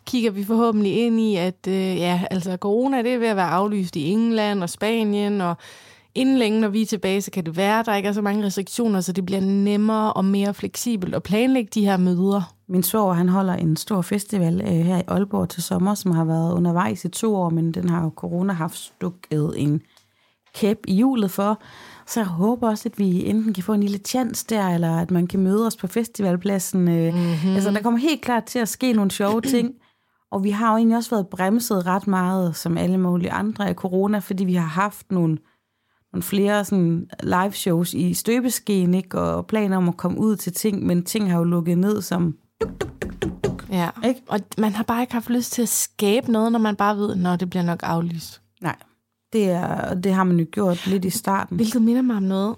kigger 0.05 0.31
vi 0.31 0.43
forhåbentlig 0.43 1.05
ind 1.05 1.19
i, 1.19 1.35
at 1.35 1.67
øh, 1.67 1.97
ja, 1.97 2.21
altså 2.31 2.57
corona 2.57 3.01
det 3.01 3.13
er 3.13 3.17
ved 3.17 3.27
at 3.27 3.35
være 3.35 3.49
aflyst 3.49 3.95
i 3.95 4.09
England 4.09 4.63
og 4.63 4.69
Spanien, 4.69 5.41
og 5.41 5.57
inden 6.15 6.37
længe, 6.37 6.61
når 6.61 6.67
vi 6.67 6.81
er 6.81 6.85
tilbage, 6.85 7.21
så 7.21 7.31
kan 7.31 7.45
det 7.45 7.57
være, 7.57 7.79
at 7.79 7.85
der 7.85 7.95
ikke 7.95 8.09
er 8.09 8.13
så 8.13 8.21
mange 8.21 8.45
restriktioner, 8.45 9.01
så 9.01 9.11
det 9.11 9.25
bliver 9.25 9.41
nemmere 9.41 10.13
og 10.13 10.25
mere 10.25 10.53
fleksibelt 10.53 11.15
at 11.15 11.23
planlægge 11.23 11.69
de 11.73 11.85
her 11.85 11.97
møder. 11.97 12.53
Min 12.67 12.83
svoger, 12.83 13.13
han 13.13 13.29
holder 13.29 13.53
en 13.53 13.75
stor 13.75 14.01
festival 14.01 14.61
øh, 14.61 14.67
her 14.67 14.97
i 14.97 15.03
Aalborg 15.07 15.49
til 15.49 15.63
sommer, 15.63 15.93
som 15.93 16.11
har 16.11 16.25
været 16.25 16.53
undervejs 16.53 17.05
i 17.05 17.09
to 17.09 17.35
år, 17.35 17.49
men 17.49 17.71
den 17.71 17.89
har 17.89 18.03
jo 18.03 18.11
corona 18.15 18.53
haft 18.53 18.77
stukket 18.77 19.53
en 19.57 19.81
kæp 20.55 20.77
i 20.87 20.95
hjulet 20.95 21.31
for. 21.31 21.61
Så 22.07 22.19
jeg 22.19 22.27
håber 22.27 22.69
også, 22.69 22.89
at 22.89 22.99
vi 22.99 23.25
enten 23.25 23.53
kan 23.53 23.63
få 23.63 23.73
en 23.73 23.83
lille 23.83 23.97
chance 23.97 24.45
der, 24.49 24.67
eller 24.67 24.97
at 24.97 25.11
man 25.11 25.27
kan 25.27 25.39
møde 25.39 25.67
os 25.67 25.75
på 25.75 25.87
festivalpladsen. 25.87 26.87
Øh, 26.87 27.13
mm-hmm. 27.13 27.55
Altså, 27.55 27.71
der 27.71 27.81
kommer 27.81 27.99
helt 27.99 28.21
klart 28.21 28.43
til 28.43 28.59
at 28.59 28.69
ske 28.69 28.93
nogle 28.93 29.11
sjove 29.11 29.41
ting. 29.55 29.73
Og 30.31 30.43
vi 30.43 30.49
har 30.49 30.71
jo 30.71 30.77
egentlig 30.77 30.97
også 30.97 31.09
været 31.09 31.27
bremset 31.27 31.85
ret 31.85 32.07
meget, 32.07 32.55
som 32.55 32.77
alle 32.77 32.97
mulige 32.97 33.31
andre 33.31 33.69
af 33.69 33.75
corona, 33.75 34.19
fordi 34.19 34.43
vi 34.43 34.53
har 34.53 34.67
haft 34.67 35.11
nogle, 35.11 35.37
nogle 36.13 36.23
flere 36.23 36.65
sådan 36.65 37.09
live 37.23 37.51
shows 37.51 37.93
i 37.93 38.13
støbeskeen, 38.13 38.93
ikke? 38.93 39.19
og 39.19 39.47
planer 39.47 39.77
om 39.77 39.89
at 39.89 39.97
komme 39.97 40.17
ud 40.19 40.35
til 40.35 40.53
ting, 40.53 40.85
men 40.85 41.03
ting 41.03 41.31
har 41.31 41.37
jo 41.37 41.43
lukket 41.43 41.77
ned 41.77 42.01
som 42.01 42.37
Ja, 43.71 43.89
Ikke? 44.07 44.21
og 44.27 44.39
man 44.57 44.71
har 44.73 44.83
bare 44.83 45.01
ikke 45.01 45.13
haft 45.13 45.29
lyst 45.29 45.51
til 45.51 45.61
at 45.61 45.69
skabe 45.69 46.31
noget, 46.31 46.51
når 46.51 46.59
man 46.59 46.75
bare 46.75 46.97
ved, 46.97 47.15
når 47.15 47.35
det 47.35 47.49
bliver 47.49 47.63
nok 47.63 47.79
aflyst. 47.83 48.41
Nej, 48.61 48.75
det, 49.33 49.49
er, 49.49 49.93
det 49.93 50.13
har 50.13 50.23
man 50.23 50.39
jo 50.39 50.45
gjort 50.51 50.87
lidt 50.87 51.05
i 51.05 51.09
starten. 51.09 51.55
Hvilket 51.55 51.81
minder 51.81 52.01
mig 52.01 52.15
om 52.15 52.23
noget. 52.23 52.55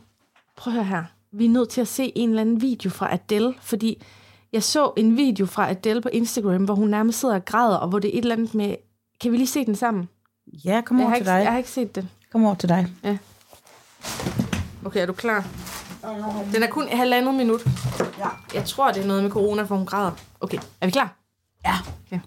Prøv 0.58 0.74
at 0.74 0.76
høre 0.86 0.86
her. 0.98 1.04
Vi 1.32 1.46
er 1.46 1.50
nødt 1.50 1.70
til 1.70 1.82
at 1.82 1.88
se 1.88 2.12
en 2.16 2.30
eller 2.30 2.42
anden 2.42 2.62
video 2.62 2.90
fra 2.90 3.14
Adele, 3.14 3.54
fordi 3.62 4.02
jeg 4.54 4.64
så 4.64 4.92
en 4.98 5.18
video 5.18 5.46
fra 5.46 5.70
Adele 5.70 6.02
på 6.02 6.10
Instagram, 6.10 6.64
hvor 6.66 6.76
hun 6.76 6.88
nærmest 6.90 7.20
sidder 7.20 7.36
og 7.36 7.46
græder, 7.46 7.76
og 7.78 7.90
hvor 7.90 8.00
det 8.00 8.08
er 8.14 8.18
et 8.18 8.22
eller 8.22 8.36
andet 8.36 8.56
med... 8.56 8.76
Kan 9.22 9.32
vi 9.32 9.38
lige 9.38 9.48
se 9.48 9.66
den 9.66 9.76
sammen? 9.76 10.10
Ja, 10.66 10.82
kom 10.86 10.98
Jeg 10.98 11.04
over 11.06 11.10
har, 11.10 11.16
til 11.16 11.22
ikke, 11.22 11.32
jeg 11.32 11.42
dig. 11.44 11.52
har 11.52 11.58
ikke 11.58 11.70
set 11.70 11.96
den. 11.96 12.10
Kom 12.32 12.46
over 12.46 12.56
til 12.56 12.70
dig. 12.70 12.88
Okay, 14.86 15.02
er 15.02 15.06
du 15.06 15.14
klar? 15.14 15.46
Den 16.54 16.64
er 16.64 16.70
kun 16.72 16.88
halvandet 16.88 17.36
minut. 17.36 17.62
Ja. 18.18 18.30
Jeg 18.54 18.68
tror, 18.68 18.92
det 18.92 19.04
er 19.04 19.08
noget 19.08 19.24
med 19.24 19.32
corona, 19.32 19.64
for 19.64 19.76
hun 19.76 19.86
græder. 19.86 20.12
Okay, 20.40 20.58
er 20.82 20.86
vi 20.86 20.92
klar? 20.92 21.16
Ja. 21.66 21.80
Ja. 22.12 22.20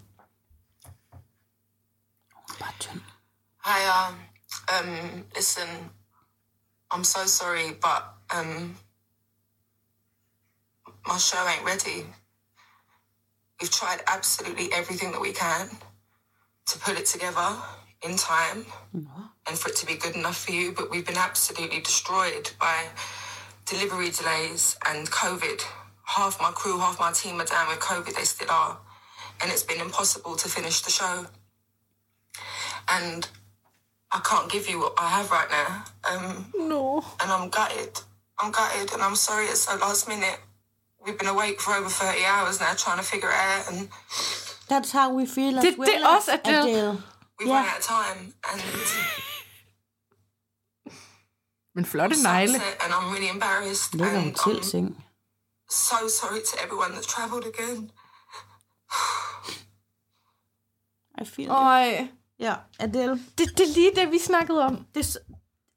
Bare 2.59 2.73
tynd. 2.81 3.01
Hi, 3.65 3.81
um, 3.97 4.15
um, 4.75 5.25
listen, 5.37 5.69
I'm 6.95 7.05
so 7.05 7.27
sorry, 7.27 7.69
but 7.87 8.03
um, 8.39 8.77
my 11.07 11.19
show 11.19 11.47
ain't 11.53 11.65
ready. 11.67 12.07
We've 13.61 13.71
tried 13.71 14.01
absolutely 14.07 14.69
everything 14.73 15.13
that 15.13 15.21
we 15.21 15.33
can 15.33 15.69
to 16.67 16.79
put 16.79 16.99
it 17.01 17.07
together 17.07 17.49
in 18.03 18.17
time 18.17 18.65
and 19.49 19.59
for 19.59 19.69
it 19.71 19.77
to 19.77 19.87
be 19.87 19.95
good 19.95 20.15
enough 20.15 20.45
for 20.45 20.53
you, 20.53 20.73
but 20.73 20.91
we've 20.91 21.07
been 21.07 21.17
absolutely 21.17 21.81
destroyed 21.81 22.51
by 22.61 22.87
delivery 23.67 24.11
delays 24.11 24.77
and 24.87 25.11
COVID. 25.11 25.63
Half 26.05 26.41
my 26.41 26.51
crew, 26.51 26.79
half 26.79 26.99
my 26.99 27.13
team 27.13 27.41
are 27.41 27.45
down 27.45 27.69
with 27.69 27.81
COVID, 27.81 28.15
they 28.15 28.25
still 28.25 28.51
are. 28.51 28.79
And 29.41 29.51
it's 29.53 29.63
been 29.63 29.81
impossible 29.81 30.37
to 30.37 30.49
finish 30.49 30.81
the 30.83 30.91
show. 30.91 31.27
And 32.91 33.29
I 34.11 34.21
can't 34.21 34.51
give 34.51 34.69
you 34.69 34.81
what 34.81 34.95
I 34.99 35.09
have 35.09 35.31
right 35.31 35.51
now. 35.51 35.85
Um, 36.11 36.47
No. 36.57 37.05
and 37.21 37.31
I'm 37.31 37.49
gutted. 37.51 38.01
I'm 38.39 38.51
gutted, 38.53 38.93
and 38.95 39.03
I'm 39.03 39.17
sorry 39.17 39.47
it's 39.47 39.63
so 39.63 39.77
last 39.77 40.09
minute. 40.09 40.41
We've 41.05 41.19
been 41.19 41.29
awake 41.29 41.61
for 41.61 41.75
over 41.75 41.89
30 41.89 42.25
hours 42.25 42.61
now 42.61 42.73
trying 42.75 42.99
to 42.99 43.05
figure 43.05 43.29
it 43.31 43.35
out, 43.37 43.69
and 43.71 43.89
That's 44.69 44.91
how 44.93 45.09
we 45.11 45.27
feel 45.27 45.59
as 45.59 45.65
Det- 45.65 45.79
well 45.79 45.87
det 45.89 46.03
er 46.03 46.07
også 46.09 46.33
Adele. 46.33 46.59
Adele. 46.59 47.03
we've 47.39 47.49
Yeah. 47.49 47.57
run 47.59 47.69
out 47.69 47.79
of 47.79 47.85
time. 47.85 48.35
And 48.51 48.61
Men 51.75 51.85
flotte 51.85 52.17
so 52.17 52.23
negle. 52.23 52.57
upset, 52.57 52.83
and 52.85 52.93
I'm 52.95 53.13
really 53.15 53.31
embarrassed. 53.31 53.95
Ligger 53.95 54.21
hun 54.21 54.35
til 54.35 54.65
seng. 54.65 55.05
so 55.71 55.97
sorry 56.09 56.41
to 56.51 56.57
everyone 56.65 56.93
that's 56.95 57.07
travelled 57.15 57.45
again. 57.55 57.91
I 61.21 61.25
feel 61.25 61.51
Øj, 61.51 62.07
Ja, 62.39 62.55
Adele. 62.81 63.13
det, 63.39 63.59
det 63.59 63.61
er 63.69 63.75
lige 63.75 63.93
det, 63.97 64.11
vi 64.13 64.19
snakkede 64.19 64.65
om. 64.65 64.87
Det, 64.95 65.17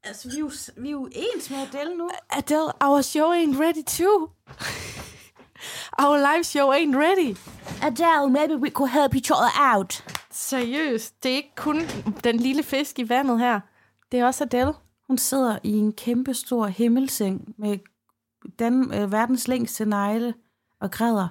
altså, 0.04 0.28
vi 0.28 0.34
er, 0.34 0.38
jo, 0.40 0.50
vi 0.76 0.88
er 0.88 0.92
jo 0.92 1.08
ens 1.12 1.50
med 1.50 1.58
Adele 1.58 1.96
nu. 1.96 2.10
Adele, 2.30 2.72
our 2.80 3.02
show 3.02 3.32
ain't 3.32 3.60
ready 3.60 3.82
too. 3.84 4.28
Our 6.02 6.16
live 6.16 6.44
show 6.44 6.72
ain't 6.72 6.96
ready. 6.96 7.36
Adele, 7.82 8.30
maybe 8.30 8.54
we 8.56 8.70
could 8.70 8.90
help 8.90 9.14
each 9.14 9.30
other 9.30 9.50
out. 9.76 10.04
Seriøst, 10.30 11.22
det 11.22 11.32
er 11.32 11.36
ikke 11.36 11.52
kun 11.56 11.80
den 12.24 12.36
lille 12.36 12.62
fisk 12.62 12.98
i 12.98 13.08
vandet 13.08 13.38
her. 13.38 13.60
Det 14.12 14.20
er 14.20 14.26
også 14.26 14.44
Adele. 14.44 14.72
Hun 15.12 15.18
sidder 15.18 15.58
i 15.62 15.70
en 15.70 15.92
kæmpe 15.92 16.34
stor 16.34 16.66
himmelseng 16.66 17.54
med 17.58 17.78
den, 18.58 18.94
øh, 18.94 19.12
verdens 19.12 19.48
længste 19.48 19.84
negle 19.84 20.34
og 20.80 20.90
græder. 20.90 21.28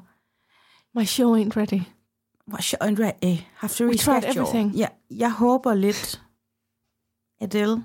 My 1.00 1.06
show 1.06 1.36
ain't 1.36 1.58
ready. 1.58 1.82
What's 2.54 2.74
your 2.74 2.84
Andre? 2.84 3.26
Eh, 3.26 3.46
have 3.56 3.70
to 3.70 3.86
We 3.86 3.98
tried 3.98 4.24
everything. 4.24 4.76
Ja, 4.76 4.88
jeg 5.12 5.32
håber 5.32 5.74
lidt, 5.74 6.22
Adele. 7.39 7.84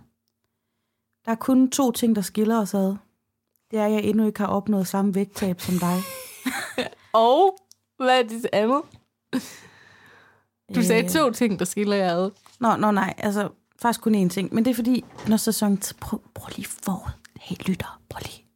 Der 1.25 1.31
er 1.31 1.35
kun 1.35 1.71
to 1.71 1.93
ting, 1.93 2.17
der 2.17 2.23
skiller 2.23 2.61
os 2.61 2.75
ad. 2.75 2.97
Det 3.71 3.79
er, 3.79 3.87
at 3.87 3.93
jeg 3.93 4.05
endnu 4.05 4.27
ikke 4.27 4.41
har 4.41 4.47
opnået 4.47 4.87
samme 4.87 5.15
vægttab 5.15 5.61
som 5.61 5.75
dig. 5.79 5.99
Og 7.13 7.59
hvad 7.97 8.19
er 8.19 8.29
det 8.29 8.49
andet? 8.53 8.83
Du 10.75 10.83
sagde 10.83 11.05
Øh, 11.05 11.11
to 11.11 11.31
ting, 11.31 11.59
der 11.59 11.65
skiller 11.65 11.97
jer 11.97 12.15
ad. 12.15 12.31
Nå, 12.61 12.77
nå, 12.77 12.91
nej, 12.91 13.15
altså 13.19 13.49
faktisk 13.83 14.01
kun 14.01 14.27
én 14.27 14.29
ting. 14.29 14.55
Men 14.55 14.65
det 14.65 14.71
er 14.71 14.75
fordi, 14.75 15.05
når 15.29 15.37
sæson... 15.37 15.79
Prøv, 16.01 16.21
prøv 16.35 16.49
lige 16.57 16.69
for... 16.85 17.11
Hey, 17.41 17.57
lytter, 17.67 18.01
prøv 18.11 18.21
lige. 18.23 18.47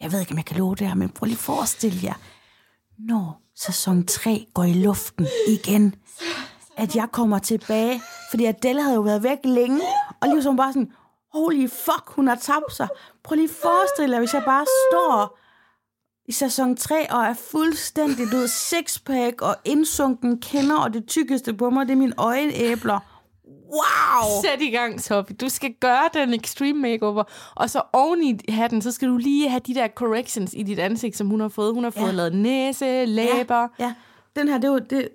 Jeg 0.00 0.12
ved 0.12 0.20
ikke, 0.20 0.32
om 0.32 0.38
jeg 0.38 0.44
kan 0.44 0.56
love 0.56 0.74
det 0.74 0.86
her, 0.86 0.94
men 0.94 1.08
prøv 1.08 1.26
lige 1.26 1.36
forestille 1.36 1.98
jer, 2.02 2.14
når 2.98 3.40
sæson 3.56 4.06
3 4.06 4.46
går 4.54 4.64
i 4.64 4.72
luften 4.72 5.26
igen, 5.48 5.94
at 6.76 6.96
jeg 6.96 7.08
kommer 7.12 7.38
tilbage, 7.38 8.02
fordi 8.30 8.44
Adele 8.44 8.82
havde 8.82 8.94
jo 8.94 9.00
været 9.00 9.22
væk 9.22 9.38
længe, 9.44 9.80
og 10.20 10.28
lige 10.28 10.42
så 10.42 10.52
bare 10.52 10.72
sådan, 10.72 10.92
holy 11.32 11.68
fuck, 11.68 12.04
hun 12.06 12.28
har 12.28 12.34
tabt 12.34 12.72
sig. 12.72 12.88
Prøv 13.24 13.36
lige 13.36 13.48
forestille 13.62 14.14
jer, 14.14 14.20
hvis 14.20 14.34
jeg 14.34 14.42
bare 14.44 14.66
står 14.90 15.38
i 16.28 16.32
sæson 16.32 16.76
3 16.76 17.12
og 17.12 17.24
er 17.24 17.34
fuldstændig, 17.34 18.32
du 18.32 18.36
ved, 18.36 18.48
sixpack 18.48 19.42
og 19.42 19.56
indsunken 19.64 20.40
kender, 20.40 20.76
og 20.76 20.94
det 20.94 21.06
tykkeste 21.06 21.54
på 21.54 21.70
mig, 21.70 21.86
det 21.86 21.92
er 21.92 21.96
mine 21.96 22.14
øjenæbler. 22.16 23.13
Wow! 23.74 24.42
Sæt 24.42 24.60
i 24.62 24.70
gang, 24.70 25.00
Sofie. 25.00 25.36
Du 25.36 25.48
skal 25.48 25.74
gøre 25.80 26.08
den 26.14 26.34
extreme 26.34 26.80
makeover, 26.80 27.24
og 27.54 27.70
så 27.70 27.82
oven 27.92 28.22
i 28.22 28.52
hatten, 28.52 28.82
så 28.82 28.92
skal 28.92 29.08
du 29.08 29.16
lige 29.16 29.48
have 29.48 29.60
de 29.66 29.74
der 29.74 29.88
corrections 29.88 30.54
i 30.56 30.62
dit 30.62 30.78
ansigt, 30.78 31.16
som 31.16 31.26
hun 31.28 31.40
har 31.40 31.48
fået. 31.48 31.74
Hun 31.74 31.84
har 31.84 31.90
fået 31.90 32.06
Ja. 32.06 32.12
lavet 32.12 32.34
næse, 32.34 33.04
læber. 33.04 33.60
Ja, 33.78 33.84
ja. 33.84 33.94
Den 34.36 34.48
her, 34.48 34.54
det 34.58 34.64
er 34.64 34.72
jo, 34.72 34.78
det, 34.78 35.08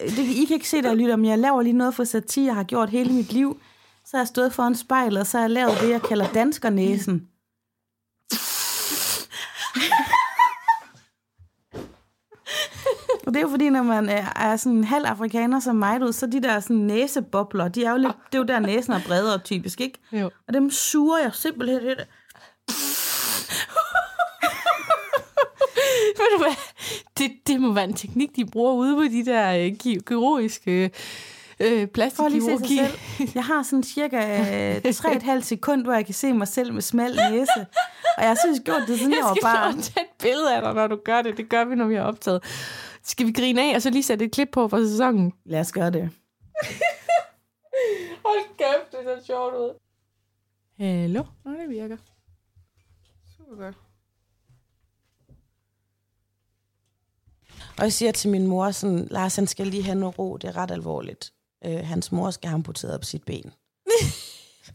det, 0.00 0.18
I 0.18 0.44
kan 0.44 0.54
ikke 0.54 0.68
se 0.68 0.82
det, 0.82 0.96
lytter, 0.96 1.16
men 1.16 1.26
jeg 1.26 1.38
laver 1.38 1.62
lige 1.62 1.72
noget 1.72 1.94
for 1.94 2.04
satire, 2.04 2.46
jeg 2.46 2.54
har 2.54 2.64
gjort 2.64 2.90
hele 2.90 3.12
mit 3.12 3.32
liv. 3.32 3.60
Så 4.04 4.10
har 4.16 4.18
jeg 4.22 4.28
stået 4.28 4.52
foran 4.52 4.74
spejlet, 4.74 5.20
og 5.20 5.26
så 5.26 5.36
har 5.38 5.44
jeg 5.44 5.50
lavet 5.50 5.78
det, 5.80 5.90
jeg 5.90 6.02
kalder 6.02 6.32
danskernæsen. 6.32 7.28
Og 13.26 13.34
det 13.34 13.36
er 13.36 13.40
jo 13.40 13.48
fordi, 13.48 13.70
når 13.70 13.82
man 13.82 14.08
er, 14.08 14.26
er 14.36 14.56
sådan 14.56 14.78
en 14.78 14.84
halv 14.84 15.04
afrikaner 15.06 15.60
som 15.60 15.76
mig, 15.76 16.00
du, 16.00 16.12
så 16.12 16.26
de 16.26 16.42
der 16.42 16.60
sådan 16.60 16.76
næsebobler, 16.76 17.68
de 17.68 17.84
er 17.84 17.90
jo 17.90 17.96
lidt, 17.96 18.12
det 18.32 18.34
er 18.34 18.38
jo 18.38 18.44
der 18.44 18.58
næsen 18.58 18.92
er 18.92 19.00
bredere 19.06 19.38
typisk, 19.38 19.80
ikke? 19.80 19.98
Jo. 20.12 20.30
Og 20.48 20.54
dem 20.54 20.70
suger 20.70 21.18
jeg 21.18 21.30
simpelthen. 21.34 21.80
Ved 26.18 26.38
du 26.38 26.42
hvad? 26.44 26.54
Det, 27.18 27.30
det 27.46 27.60
må 27.60 27.72
være 27.72 27.84
en 27.84 27.94
teknik, 27.94 28.36
de 28.36 28.44
bruger 28.46 28.72
ude 28.74 28.96
på 28.96 29.02
de 29.02 29.24
der 29.24 29.50
øh, 29.56 29.66
ki- 29.82 30.00
kirurgiske 30.06 30.90
øh, 31.60 31.80
For 31.80 31.86
plastikkirurgi. 31.94 32.78
Jeg 33.34 33.44
har 33.44 33.62
sådan 33.62 33.82
cirka 33.82 34.16
øh, 34.76 34.76
3,5 35.36 35.40
sekund, 35.40 35.82
hvor 35.84 35.92
jeg 35.92 36.04
kan 36.04 36.14
se 36.14 36.32
mig 36.32 36.48
selv 36.48 36.72
med 36.72 36.82
smal 36.82 37.16
næse. 37.30 37.66
Og 38.18 38.24
jeg 38.24 38.36
synes 38.44 38.60
gjort 38.64 38.82
det 38.86 38.98
sådan, 38.98 39.10
jeg 39.12 39.18
Jeg 39.18 39.24
var 39.24 39.34
skal 39.34 39.42
barn. 39.42 39.72
bare 39.74 39.82
tage 39.82 40.04
et 40.06 40.10
billede 40.22 40.54
af 40.56 40.62
dig, 40.62 40.74
når 40.74 40.86
du 40.86 40.98
gør 41.04 41.22
det. 41.22 41.36
Det 41.36 41.48
gør 41.48 41.64
vi, 41.64 41.74
når 41.74 41.86
vi 41.86 41.94
har 41.94 42.02
optaget. 42.02 42.42
Skal 43.02 43.26
vi 43.26 43.32
grine 43.32 43.62
af, 43.62 43.74
og 43.76 43.82
så 43.82 43.90
lige 43.90 44.02
sætte 44.02 44.24
et 44.24 44.32
klip 44.32 44.48
på 44.52 44.68
fra 44.68 44.78
sæsonen? 44.78 45.32
Lad 45.44 45.60
os 45.60 45.72
gøre 45.72 45.90
det. 45.90 46.02
Hold 48.24 48.56
kæft, 48.58 48.92
det 48.92 48.98
ser 49.04 49.24
sjovt 49.26 49.54
ud. 49.54 49.74
Hallo? 50.78 51.24
Nå, 51.44 51.50
det 51.50 51.68
virker. 51.68 51.96
Super 53.36 53.56
godt. 53.64 53.74
Og 57.78 57.82
jeg 57.84 57.92
siger 57.92 58.12
til 58.12 58.30
min 58.30 58.46
mor 58.46 58.70
sådan, 58.70 59.08
Lars, 59.10 59.36
han 59.36 59.46
skal 59.46 59.66
lige 59.66 59.82
have 59.82 59.94
noget 59.98 60.18
ro, 60.18 60.36
det 60.36 60.48
er 60.48 60.56
ret 60.56 60.70
alvorligt. 60.70 61.32
Øh, 61.66 61.86
hans 61.86 62.12
mor 62.12 62.30
skal 62.30 62.48
have 62.48 62.54
amputeret 62.54 63.00
på 63.00 63.04
sit 63.04 63.22
ben. 63.24 63.52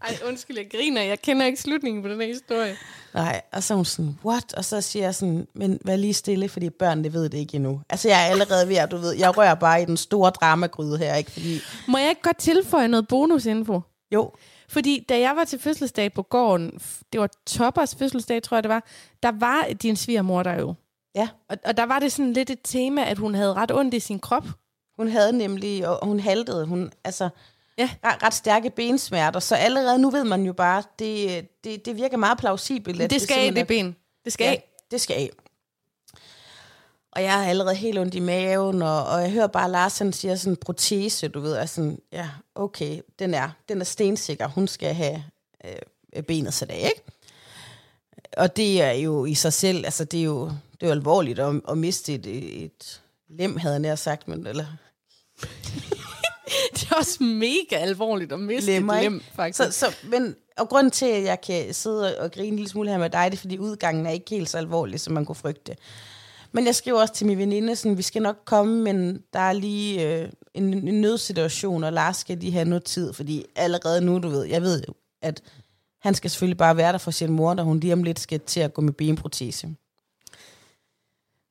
Ej, 0.02 0.18
undskyld, 0.28 0.58
jeg 0.58 0.68
griner. 0.72 1.02
Jeg 1.02 1.20
kender 1.22 1.46
ikke 1.46 1.62
slutningen 1.62 2.04
på 2.04 2.10
den 2.10 2.22
her 2.22 2.28
historie. 2.28 2.76
Nej, 3.14 3.42
og 3.52 3.64
så 3.64 3.74
er 3.74 3.76
hun 3.76 3.86
sådan, 3.86 4.18
what? 4.26 4.54
Og 4.54 4.66
så 4.66 4.82
siger 4.82 5.06
jeg 5.06 5.16
sådan, 5.16 5.48
men 5.54 5.80
vær 5.86 5.96
lige 5.96 6.14
stille, 6.14 6.50
fordi 6.50 6.70
børn, 6.70 7.04
det 7.04 7.14
ved 7.14 7.30
det 7.30 7.38
ikke 7.38 7.56
endnu. 7.56 7.82
Altså, 7.90 8.08
jeg 8.08 8.26
er 8.26 8.30
allerede 8.32 8.68
ved 8.70 8.76
at, 8.76 8.92
du 8.92 8.98
ved, 8.98 9.12
jeg 9.16 9.38
rører 9.38 9.56
bare 9.56 9.82
i 9.82 9.86
den 9.86 9.98
store 9.98 10.30
dramagryde 10.30 10.98
her, 10.98 11.16
ikke? 11.16 11.32
Fordi, 11.32 11.60
Må 11.88 11.98
jeg 11.98 12.10
ikke 12.10 12.22
godt 12.22 12.38
tilføje 12.38 12.88
noget 12.88 13.08
bonusinfo? 13.08 13.82
jo, 14.14 14.32
Fordi 14.70 15.06
da 15.10 15.20
jeg 15.20 15.36
var 15.36 15.44
til 15.46 15.60
fødselsdag 15.60 16.14
på 16.14 16.22
gården, 16.22 16.72
det 17.14 17.22
var 17.22 17.30
Toppers 17.48 17.96
fødselsdag, 17.96 18.44
tror 18.44 18.58
jeg 18.58 18.64
det 18.64 18.70
var, 18.70 18.84
der 19.24 19.32
var 19.32 19.68
din 19.82 19.96
svigermor 19.96 20.44
der 20.44 20.60
jo. 20.60 20.74
ja, 21.16 21.28
Og, 21.50 21.58
og 21.66 21.78
der 21.78 21.84
var 21.84 22.00
det 22.00 22.12
sådan 22.12 22.34
lidt 22.34 22.50
et 22.50 22.60
tema, 22.64 23.04
at 23.04 23.18
hun 23.18 23.36
havde 23.36 23.54
ret 23.54 23.72
ondt 23.72 23.94
i 23.94 24.00
sin 24.00 24.20
krop. 24.20 24.46
Hun 25.00 25.08
havde 25.12 25.34
nemlig, 25.34 25.88
og 25.88 26.06
hun 26.08 26.20
haltede, 26.20 26.66
hun, 26.66 26.92
altså, 27.04 27.30
Ja. 27.78 27.90
ret, 28.06 28.24
ret 28.24 28.34
stærke 28.34 28.70
bensmerter, 28.70 29.40
så 29.40 29.56
allerede 29.56 30.00
nu 30.00 30.10
ved 30.10 30.24
man 30.24 30.44
jo 30.46 30.54
bare, 30.54 30.84
det, 31.00 31.48
det, 31.64 31.86
det 31.86 31.96
virker 31.96 32.18
meget 32.18 32.38
plausibelt. 32.38 33.02
at 33.02 33.10
Det 33.10 33.22
skal 33.22 33.34
af, 33.34 33.40
simpelthen 33.44 33.56
det 33.56 33.68
ben. 33.68 33.96
Det 34.26 34.34
skal 34.34 34.46
Ja, 34.46 34.52
af. 34.52 34.70
det 34.92 35.02
skal 35.02 35.14
af. 35.16 35.30
Og 37.12 37.24
jeg 37.24 37.34
har 37.34 37.46
allerede 37.46 37.76
helt 37.76 38.00
ondt 38.00 38.16
i 38.16 38.20
maven, 38.20 38.82
og, 38.82 39.06
og 39.06 39.22
jeg 39.22 39.32
hører 39.32 39.48
bare, 39.48 39.72
Lars 39.72 39.98
han 39.98 40.14
siger 40.14 40.36
sådan 40.36 40.54
en 40.54 40.58
protese, 40.58 41.28
du 41.28 41.40
ved, 41.40 41.54
og 41.58 41.70
sådan, 41.70 42.00
ja, 42.12 42.30
okay, 42.56 43.02
den 43.20 43.34
er, 43.34 43.50
den 43.70 43.82
er 43.82 43.86
stensikker, 43.86 44.48
hun 44.48 44.68
skal 44.68 44.94
have 44.94 45.24
øh, 46.16 46.24
benet 46.24 46.54
sat 46.54 46.70
af, 46.72 46.78
ikke? 46.96 47.02
Og 48.38 48.56
det 48.56 48.82
er 48.82 48.92
jo 48.92 49.26
i 49.26 49.34
sig 49.34 49.54
selv, 49.54 49.86
altså 49.86 50.04
det 50.04 50.20
er 50.20 50.24
jo, 50.24 50.46
det 50.46 50.84
er 50.84 50.88
jo 50.88 50.92
alvorligt 50.92 51.40
at, 51.40 51.62
at 51.70 51.78
miste 51.78 52.14
et, 52.14 52.64
et 52.64 53.02
lem, 53.30 53.58
havde 53.58 53.74
jeg 53.74 53.80
nær 53.82 53.96
sagt, 53.96 54.28
men, 54.28 54.48
eller 54.48 54.66
Det 56.74 56.88
er 56.92 56.96
også 56.96 57.24
mega 57.24 57.76
alvorligt 57.76 58.32
at 58.32 58.40
miste 58.40 58.72
lemmer, 58.72 58.94
et 58.94 59.04
lem, 59.04 59.22
faktisk. 59.36 59.58
Så, 59.58 59.72
så, 59.72 59.96
men, 60.04 60.36
og 60.58 60.70
grunden 60.70 60.92
til, 60.92 61.06
at 61.06 61.24
jeg 61.24 61.42
kan 61.42 61.74
sidde 61.74 62.20
og 62.20 62.32
grine 62.32 62.48
en 62.48 62.56
lille 62.56 62.70
smule 62.70 62.90
her 62.90 62.98
med 62.98 63.10
dig, 63.10 63.32
det 63.32 63.38
er, 63.38 63.42
fordi 63.42 63.58
udgangen 63.58 64.06
er 64.06 64.12
ikke 64.12 64.30
helt 64.30 64.50
så 64.50 64.58
alvorlig, 64.58 65.00
som 65.00 65.14
man 65.14 65.26
kunne 65.26 65.36
frygte. 65.36 65.76
Men 66.52 66.66
jeg 66.66 66.76
skriver 66.76 67.02
også 67.02 67.14
til 67.14 67.28
min 67.28 67.38
veninde, 67.38 67.76
sådan, 67.76 67.98
vi 67.98 68.02
skal 68.02 68.22
nok 68.22 68.38
komme, 68.46 68.84
men 68.84 69.24
der 69.34 69.40
er 69.40 69.54
lige 69.54 70.08
øh, 70.08 70.30
en, 70.54 70.88
en 70.88 71.02
nødsituation, 71.02 71.84
og 71.84 71.94
Lars 71.94 72.18
skal 72.18 72.38
lige 72.38 72.52
have 72.52 72.66
noget 72.66 72.84
tid, 72.84 73.14
fordi 73.14 73.46
allerede 73.56 74.02
nu, 74.02 74.20
du 74.20 74.28
ved, 74.30 74.44
jeg 74.44 74.62
ved 74.62 74.84
jo, 74.88 74.94
at 75.22 75.42
han 76.02 76.16
skal 76.16 76.30
selvfølgelig 76.30 76.58
bare 76.58 76.78
være 76.78 76.92
der 76.92 76.98
for 76.98 77.12
sin 77.12 77.32
mor, 77.32 77.54
da 77.54 77.64
hun 77.64 77.80
lige 77.80 77.94
om 77.94 78.04
lidt 78.04 78.20
skal 78.20 78.40
til 78.40 78.60
at 78.60 78.74
gå 78.74 78.82
med 78.82 78.94
benprotese. 78.94 79.76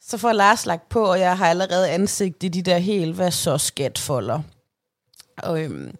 Så 0.08 0.18
får 0.18 0.32
Lars 0.32 0.66
lagt 0.66 0.88
på, 0.88 1.04
og 1.04 1.20
jeg 1.20 1.38
har 1.38 1.50
allerede 1.50 1.90
ansigt 1.90 2.42
i 2.42 2.48
de 2.48 2.62
der 2.62 2.78
helt, 2.78 3.14
hvad 3.14 3.30
så 3.30 3.58
skatfolder. 3.58 4.42
Og, 5.38 5.62
øhm, 5.62 5.96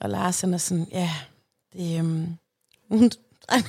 og 0.00 0.10
Lars 0.10 0.40
han 0.40 0.54
er 0.54 0.58
sådan, 0.58 0.86
ja, 0.92 1.10
det 1.72 1.98
øhm, 1.98 2.38
ej, 3.48 3.62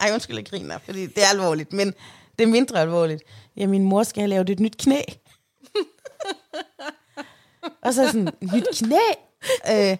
ej, 0.00 0.12
undskyld, 0.12 0.36
jeg 0.36 0.46
griner, 0.46 0.78
fordi 0.78 1.06
det 1.06 1.24
er 1.24 1.28
alvorligt, 1.28 1.72
men 1.72 1.94
det 2.38 2.44
er 2.44 2.48
mindre 2.48 2.80
alvorligt. 2.80 3.22
Ja, 3.56 3.66
min 3.66 3.84
mor 3.84 4.02
skal 4.02 4.20
have 4.20 4.28
lavet 4.28 4.50
et 4.50 4.60
nyt 4.60 4.76
knæ. 4.76 5.00
og 7.84 7.94
så 7.94 8.06
sådan, 8.06 8.28
nyt 8.54 8.66
knæ? 8.78 8.96
Øh, 9.70 9.96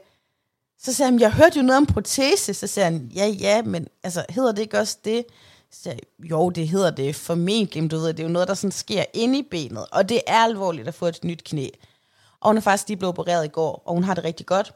så 0.79 0.93
siger 0.93 1.05
han, 1.05 1.21
jeg 1.21 1.33
hørte 1.33 1.59
jo 1.59 1.63
noget 1.63 1.77
om 1.77 1.87
protese. 1.87 2.55
Så 2.55 2.67
siger 2.67 2.85
han, 2.85 3.11
ja, 3.15 3.27
ja, 3.27 3.63
men 3.63 3.89
altså, 4.03 4.25
hedder 4.29 4.53
det 4.53 4.63
ikke 4.63 4.79
også 4.79 4.99
det? 5.05 5.25
Så 5.73 5.97
jo, 6.19 6.51
det 6.51 6.69
hedder 6.69 6.91
det 6.91 7.17
formentlig, 7.17 7.83
men 7.83 7.89
du 7.89 7.97
ved, 7.97 8.09
det 8.09 8.21
er 8.21 8.27
jo 8.27 8.33
noget, 8.33 8.49
der 8.49 8.55
sådan 8.55 8.73
sker 8.73 9.05
inde 9.15 9.39
i 9.39 9.43
benet. 9.51 9.87
Og 9.93 10.09
det 10.09 10.21
er 10.27 10.45
alvorligt 10.45 10.89
at 10.89 10.95
få 10.95 11.07
et 11.07 11.25
nyt 11.25 11.45
knæ. 11.45 11.69
Og 12.41 12.49
hun 12.49 12.57
er 12.57 12.61
faktisk 12.61 12.89
lige 12.89 12.99
blevet 12.99 13.19
opereret 13.19 13.45
i 13.45 13.49
går, 13.49 13.83
og 13.87 13.95
hun 13.95 14.05
har 14.05 14.15
det 14.15 14.25
rigtig 14.25 14.47
godt. 14.47 14.75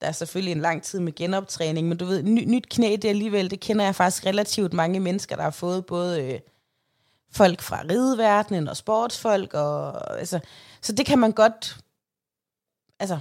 Der 0.00 0.06
er 0.06 0.12
selvfølgelig 0.12 0.52
en 0.52 0.60
lang 0.60 0.82
tid 0.82 1.00
med 1.00 1.14
genoptræning, 1.14 1.88
men 1.88 1.98
du 1.98 2.04
ved, 2.04 2.22
ny, 2.22 2.44
nyt 2.44 2.68
knæ, 2.68 2.96
det 3.02 3.08
alligevel, 3.08 3.50
det 3.50 3.60
kender 3.60 3.84
jeg 3.84 3.94
faktisk 3.94 4.26
relativt 4.26 4.72
mange 4.72 5.00
mennesker, 5.00 5.36
der 5.36 5.42
har 5.42 5.50
fået 5.50 5.86
både 5.86 6.22
øh, 6.22 6.40
folk 7.32 7.60
fra 7.60 7.82
rideverdenen 7.90 8.68
og 8.68 8.76
sportsfolk, 8.76 9.54
og, 9.54 10.18
altså, 10.18 10.40
så 10.80 10.92
det 10.92 11.06
kan 11.06 11.18
man 11.18 11.32
godt, 11.32 11.76
altså, 12.98 13.18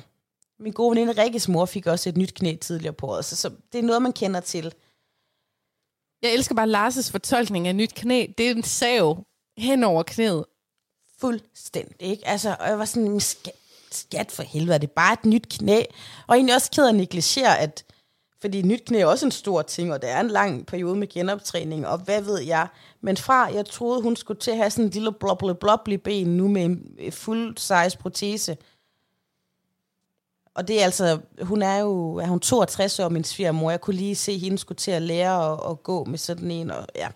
min 0.59 0.73
gode 0.73 0.89
veninde 0.89 1.23
Rikkes 1.23 1.47
mor 1.47 1.65
fik 1.65 1.87
også 1.87 2.09
et 2.09 2.17
nyt 2.17 2.33
knæ 2.33 2.55
tidligere 2.55 2.93
på 2.93 3.07
året, 3.07 3.25
så, 3.25 3.35
så 3.35 3.51
det 3.71 3.79
er 3.79 3.83
noget, 3.83 4.01
man 4.01 4.13
kender 4.13 4.39
til. 4.39 4.73
Jeg 6.21 6.33
elsker 6.33 6.55
bare 6.55 6.87
Lars' 6.87 7.11
fortolkning 7.11 7.67
af 7.67 7.75
nyt 7.75 7.93
knæ. 7.93 8.25
Det 8.37 8.47
er 8.47 8.51
en 8.51 8.63
sav 8.63 9.25
hen 9.57 9.83
over 9.83 10.03
knæet. 10.03 10.45
Fuldstændig, 11.19 12.07
ikke? 12.07 12.27
Altså, 12.27 12.55
og 12.59 12.67
jeg 12.67 12.79
var 12.79 12.85
sådan, 12.85 13.19
skat, 13.19 13.53
skat 13.91 14.31
for 14.31 14.43
helvede, 14.43 14.79
det 14.79 14.87
er 14.87 14.93
bare 14.95 15.13
et 15.13 15.25
nyt 15.25 15.47
knæ. 15.49 15.83
Og 16.27 16.35
egentlig 16.35 16.55
også 16.55 16.71
ked 16.71 16.87
at 16.87 16.95
negligere, 16.95 17.59
at, 17.59 17.85
fordi 18.41 18.61
nyt 18.61 18.83
knæ 18.85 18.99
er 18.99 19.05
også 19.05 19.25
en 19.25 19.31
stor 19.31 19.61
ting, 19.61 19.93
og 19.93 20.01
det 20.01 20.09
er 20.09 20.19
en 20.19 20.27
lang 20.27 20.65
periode 20.65 20.95
med 20.95 21.07
genoptræning, 21.07 21.87
og 21.87 21.97
hvad 21.97 22.21
ved 22.21 22.39
jeg. 22.39 22.67
Men 23.01 23.17
fra, 23.17 23.53
jeg 23.53 23.65
troede, 23.65 24.01
hun 24.01 24.15
skulle 24.15 24.39
til 24.39 24.51
at 24.51 24.57
have 24.57 24.69
sådan 24.69 24.85
en 24.85 24.91
lille 24.91 25.11
blobble 25.11 25.55
blobble 25.55 25.97
ben, 25.97 26.37
nu 26.37 26.47
med 26.47 26.65
en 26.65 26.95
øh, 26.99 27.11
fuld 27.11 27.57
size 27.57 27.97
protese. 27.97 28.57
Og 30.55 30.67
det 30.67 30.79
er 30.81 30.85
altså, 30.85 31.19
hun 31.41 31.61
er 31.61 31.77
jo, 31.77 32.15
er 32.15 32.27
hun 32.27 32.39
62 32.39 32.99
år, 32.99 33.09
min 33.09 33.23
svigermor. 33.23 33.69
Jeg 33.69 33.81
kunne 33.81 33.95
lige 33.95 34.15
se, 34.15 34.37
hende 34.37 34.57
skulle 34.57 34.75
til 34.77 34.91
at 34.91 35.01
lære 35.01 35.53
at, 35.53 35.59
at 35.71 35.83
gå 35.83 36.03
med 36.03 36.17
sådan 36.17 36.51
en, 36.51 36.71
og 36.71 36.87
ja. 36.95 37.07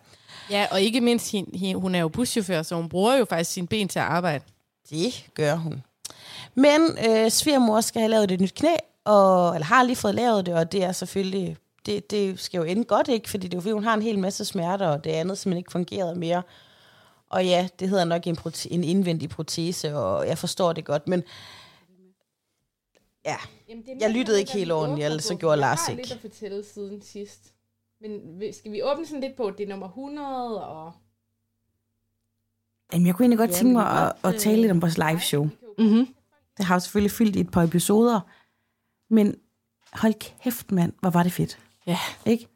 Ja, 0.52 0.68
og 0.72 0.82
ikke 0.82 1.02
mindst, 1.02 1.32
hin- 1.32 1.76
hun 1.80 1.96
er 1.96 2.00
jo 2.00 2.08
buschauffør, 2.08 2.62
så 2.64 2.76
hun 2.76 2.90
bruger 2.90 3.16
jo 3.18 3.26
faktisk 3.26 3.52
sine 3.52 3.68
ben 3.68 3.88
til 3.88 4.00
at 4.00 4.06
arbejde. 4.06 4.44
Det 4.90 5.26
gør 5.34 5.56
hun. 5.56 5.84
Men 6.56 6.82
øh, 7.10 7.32
svigermor 7.32 7.82
skal 7.82 8.00
have 8.02 8.10
lavet 8.12 8.32
et 8.32 8.40
nyt 8.42 8.54
knæ, 8.54 8.76
og, 9.06 9.54
eller 9.56 9.66
har 9.66 9.84
lige 9.84 9.96
fået 9.96 10.16
lavet 10.16 10.46
det, 10.46 10.54
og 10.54 10.72
det 10.72 10.84
er 10.84 10.92
selvfølgelig, 10.92 11.58
det, 11.86 12.12
det 12.12 12.40
skal 12.40 12.58
jo 12.58 12.64
ende 12.64 12.84
godt, 12.84 13.08
ikke? 13.08 13.30
Fordi 13.30 13.48
det 13.48 13.54
er 13.54 13.58
jo 13.58 13.62
fordi, 13.62 13.72
hun 13.74 13.84
har 13.84 13.94
en 13.94 14.02
hel 14.02 14.20
masse 14.20 14.46
smerter, 14.46 14.88
og 14.88 15.04
det 15.04 15.10
andet 15.10 15.38
simpelthen 15.38 15.58
ikke 15.58 15.72
fungerede 15.72 16.16
mere. 16.16 16.42
Og 17.30 17.46
ja, 17.46 17.68
det 17.80 17.90
hedder 17.90 18.06
nok 18.06 18.28
en, 18.28 18.38
prote- 18.40 18.68
en 18.72 18.84
indvendig 18.84 19.30
protese, 19.30 19.96
og 19.98 20.28
jeg 20.28 20.38
forstår 20.38 20.74
det 20.74 20.86
godt, 20.86 21.08
men 21.08 21.24
ja, 23.26 23.36
Jeg 24.00 24.12
lyttede 24.12 24.40
ikke 24.40 24.52
helt 24.52 24.72
ordentligt, 24.72 25.06
ellers 25.06 25.24
så 25.24 25.36
gjorde 25.36 25.58
Lars 25.58 25.90
ikke. 25.90 26.02
Jeg 26.02 26.08
har 26.08 26.16
lidt 26.16 26.26
at 26.26 26.32
fortælle 26.32 26.64
siden 26.64 27.02
sidst. 27.02 27.54
Men 28.02 28.42
skal 28.54 28.72
vi 28.72 28.84
åbne 28.84 29.06
sådan 29.06 29.22
lidt 29.22 29.36
på, 29.36 29.52
det 29.58 29.64
er 29.64 29.70
nummer 29.70 29.88
100, 29.88 30.68
og... 30.68 30.92
Jamen, 32.94 33.08
jeg 33.08 33.16
kunne 33.16 33.24
egentlig 33.24 33.38
godt 33.38 33.50
Ja, 33.50 33.56
tænke 33.56 33.74
mig 33.74 33.86
at, 33.86 34.14
at 34.24 34.40
tale 34.40 34.62
lidt 34.62 34.72
om 34.72 34.82
vores 34.82 34.98
live 34.98 35.20
show. 35.20 35.44
Mm-hmm. 35.78 36.08
Det 36.58 36.66
har 36.66 36.76
jo 36.76 36.80
selvfølgelig 36.80 37.12
fyldt 37.12 37.36
i 37.36 37.40
et 37.40 37.52
par 37.52 37.64
episoder. 37.64 38.20
Men 39.10 39.36
hold 39.94 40.14
kæft, 40.44 40.72
mand, 40.72 40.94
hvor 41.00 41.10
var 41.10 41.24
det 41.24 41.32
fedt. 41.32 41.60
Ja. 41.88 41.98
Ikke? 42.26 42.48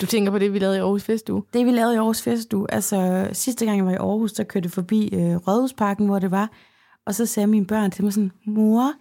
Du 0.00 0.06
tænker 0.06 0.30
på 0.30 0.38
det, 0.38 0.52
vi 0.52 0.58
lavede 0.58 0.76
i 0.76 0.80
Aarhus 0.80 1.02
Festuge? 1.04 1.42
Det 1.52 1.66
vi 1.66 1.70
lavede 1.70 1.94
i 1.94 1.96
Aarhus 1.96 2.22
Festuge, 2.22 2.66
altså 2.70 3.28
sidste 3.32 3.64
gang 3.64 3.76
jeg 3.78 3.86
var 3.86 3.92
i 3.92 3.94
Aarhus, 3.94 4.32
der 4.32 4.44
kørte 4.44 4.66
jeg 4.66 4.72
forbi 4.72 5.14
øh, 5.14 5.36
Rådhusparken, 5.36 6.06
hvor 6.06 6.18
det 6.18 6.30
var, 6.30 6.50
og 7.04 7.14
så 7.14 7.26
sagde 7.26 7.46
mine 7.46 7.66
børn 7.66 7.90
til 7.90 8.04
mig 8.04 8.12
sådan, 8.12 8.32
mor, 8.44 8.92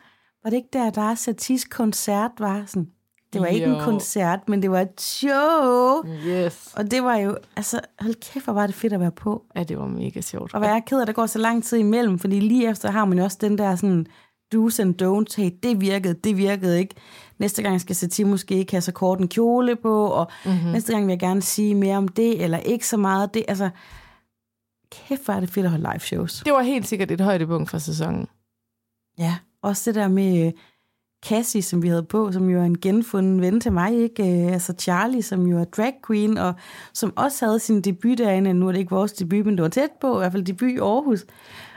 var 0.46 0.50
det 0.50 0.58
ikke 0.58 0.70
der, 0.74 0.90
der 0.90 1.02
er 1.02 1.16
Satis 1.16 1.66
koncert 1.66 2.32
var? 2.40 2.64
Sådan, 2.66 2.88
Det 3.34 3.42
var 3.42 3.48
ikke 3.48 3.66
en 3.66 3.74
Jo. 3.74 3.80
koncert, 3.80 4.50
men 4.50 4.62
det 4.62 4.72
var 4.72 4.82
et 4.82 5.02
show. 5.02 6.04
Yes. 6.28 6.74
Og 6.76 6.92
det 6.92 7.04
var 7.04 7.16
jo, 7.16 7.38
altså, 7.56 7.80
hold 8.00 8.16
kæft, 8.16 8.46
hvor 8.46 8.54
var 8.54 8.68
det 8.68 8.76
fedt 8.76 8.94
at 8.94 9.00
være 9.00 9.12
på. 9.12 9.46
Ja, 9.56 9.64
det 9.64 9.78
var 9.78 9.88
mega 9.88 10.22
sjovt. 10.22 10.54
Og 10.54 10.60
hvad 10.60 10.70
jeg 10.70 10.76
er 10.76 10.82
ked 10.82 11.00
af, 11.00 11.06
der 11.06 11.14
går 11.14 11.26
så 11.26 11.40
lang 11.40 11.64
tid 11.64 11.78
imellem, 11.78 12.20
fordi 12.20 12.40
lige 12.40 12.70
efter 12.70 12.92
har 12.92 13.06
man 13.06 13.18
jo 13.18 13.24
også 13.24 13.38
den 13.42 13.58
der 13.58 13.76
sådan, 13.76 14.08
do's 14.56 14.82
and 14.82 15.02
don'ts, 15.02 15.42
hey, 15.42 15.52
det 15.64 15.82
virkede, 15.82 16.14
det 16.14 16.38
virkede 16.38 16.80
ikke. 16.80 16.96
Næste 17.38 17.62
gang 17.64 17.82
skal 17.82 17.96
Satie 17.96 18.26
måske 18.26 18.56
ikke 18.56 18.74
have 18.74 18.82
så 18.82 18.92
kort 18.92 19.20
en 19.20 19.28
kjole 19.28 19.76
på, 19.76 20.06
og 20.08 20.32
mm-hmm. 20.46 20.72
næste 20.72 20.94
gang 20.94 21.06
vil 21.06 21.12
jeg 21.12 21.20
gerne 21.20 21.42
sige 21.42 21.76
mere 21.76 21.98
om 21.98 22.08
det, 22.08 22.44
eller 22.44 22.58
ikke 22.58 22.88
så 22.88 22.98
meget 22.98 23.34
det. 23.34 23.46
Altså, 23.48 23.70
kæft, 24.92 25.26
hvor 25.26 25.34
er 25.34 25.40
det 25.40 25.50
fedt 25.50 25.66
at 25.66 25.70
holde 25.70 25.90
live 25.94 26.00
shows. 26.00 26.42
Det 26.46 26.54
var 26.54 26.62
helt 26.62 26.88
sikkert 26.88 27.12
et 27.12 27.22
højdepunkt 27.22 27.70
for 27.70 27.78
sæsonen. 27.78 28.28
Ja, 29.18 29.36
også 29.66 29.92
det 29.92 29.96
der 29.96 30.08
med 30.08 30.46
øh, 30.48 30.52
Cassie, 31.26 31.62
som 31.62 31.84
vi 31.84 31.88
havde 31.88 32.04
på, 32.04 32.32
som 32.32 32.50
jo 32.50 32.60
er 32.60 32.64
en 32.66 32.80
genfunden 32.80 33.42
ven 33.42 33.60
til 33.60 33.72
mig, 33.72 33.94
ikke? 33.94 34.24
Øh, 34.24 34.54
Altså 34.54 34.74
Charlie, 34.80 35.24
som 35.24 35.48
jo 35.48 35.60
er 35.60 35.64
drag 35.64 35.94
queen, 36.08 36.38
og 36.38 36.54
som 36.94 37.14
også 37.18 37.46
havde 37.46 37.60
sin 37.60 37.82
debut 37.82 38.18
derinde. 38.18 38.54
Nu 38.54 38.68
er 38.68 38.72
det 38.72 38.80
ikke 38.80 38.96
vores 38.96 39.14
debut, 39.14 39.46
men 39.46 39.56
det 39.58 39.64
var 39.64 39.70
tæt 39.70 39.92
på, 40.02 40.16
i 40.16 40.18
hvert 40.18 40.32
fald 40.32 40.46
debut 40.46 40.70
i 40.70 40.78
Aarhus. 40.78 41.26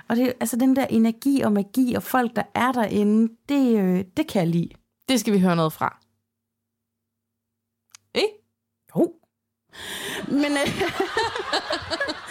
Og 0.09 0.16
det, 0.16 0.32
altså 0.41 0.57
den 0.57 0.76
der 0.76 0.86
energi 0.86 1.41
og 1.41 1.53
magi, 1.53 1.95
og 1.95 2.03
folk, 2.03 2.36
der 2.36 2.43
er 2.55 2.72
derinde, 2.72 3.32
det, 3.49 3.78
øh, 3.78 4.05
det 4.16 4.26
kan 4.26 4.41
jeg 4.41 4.49
lide. 4.49 4.68
Det 5.09 5.20
skal 5.20 5.32
vi 5.32 5.41
høre 5.41 5.57
noget 5.57 5.72
fra. 5.72 5.99
Ikke? 8.14 8.34
Jo. 8.97 9.12
Men, 10.28 10.53
øh, 10.53 10.68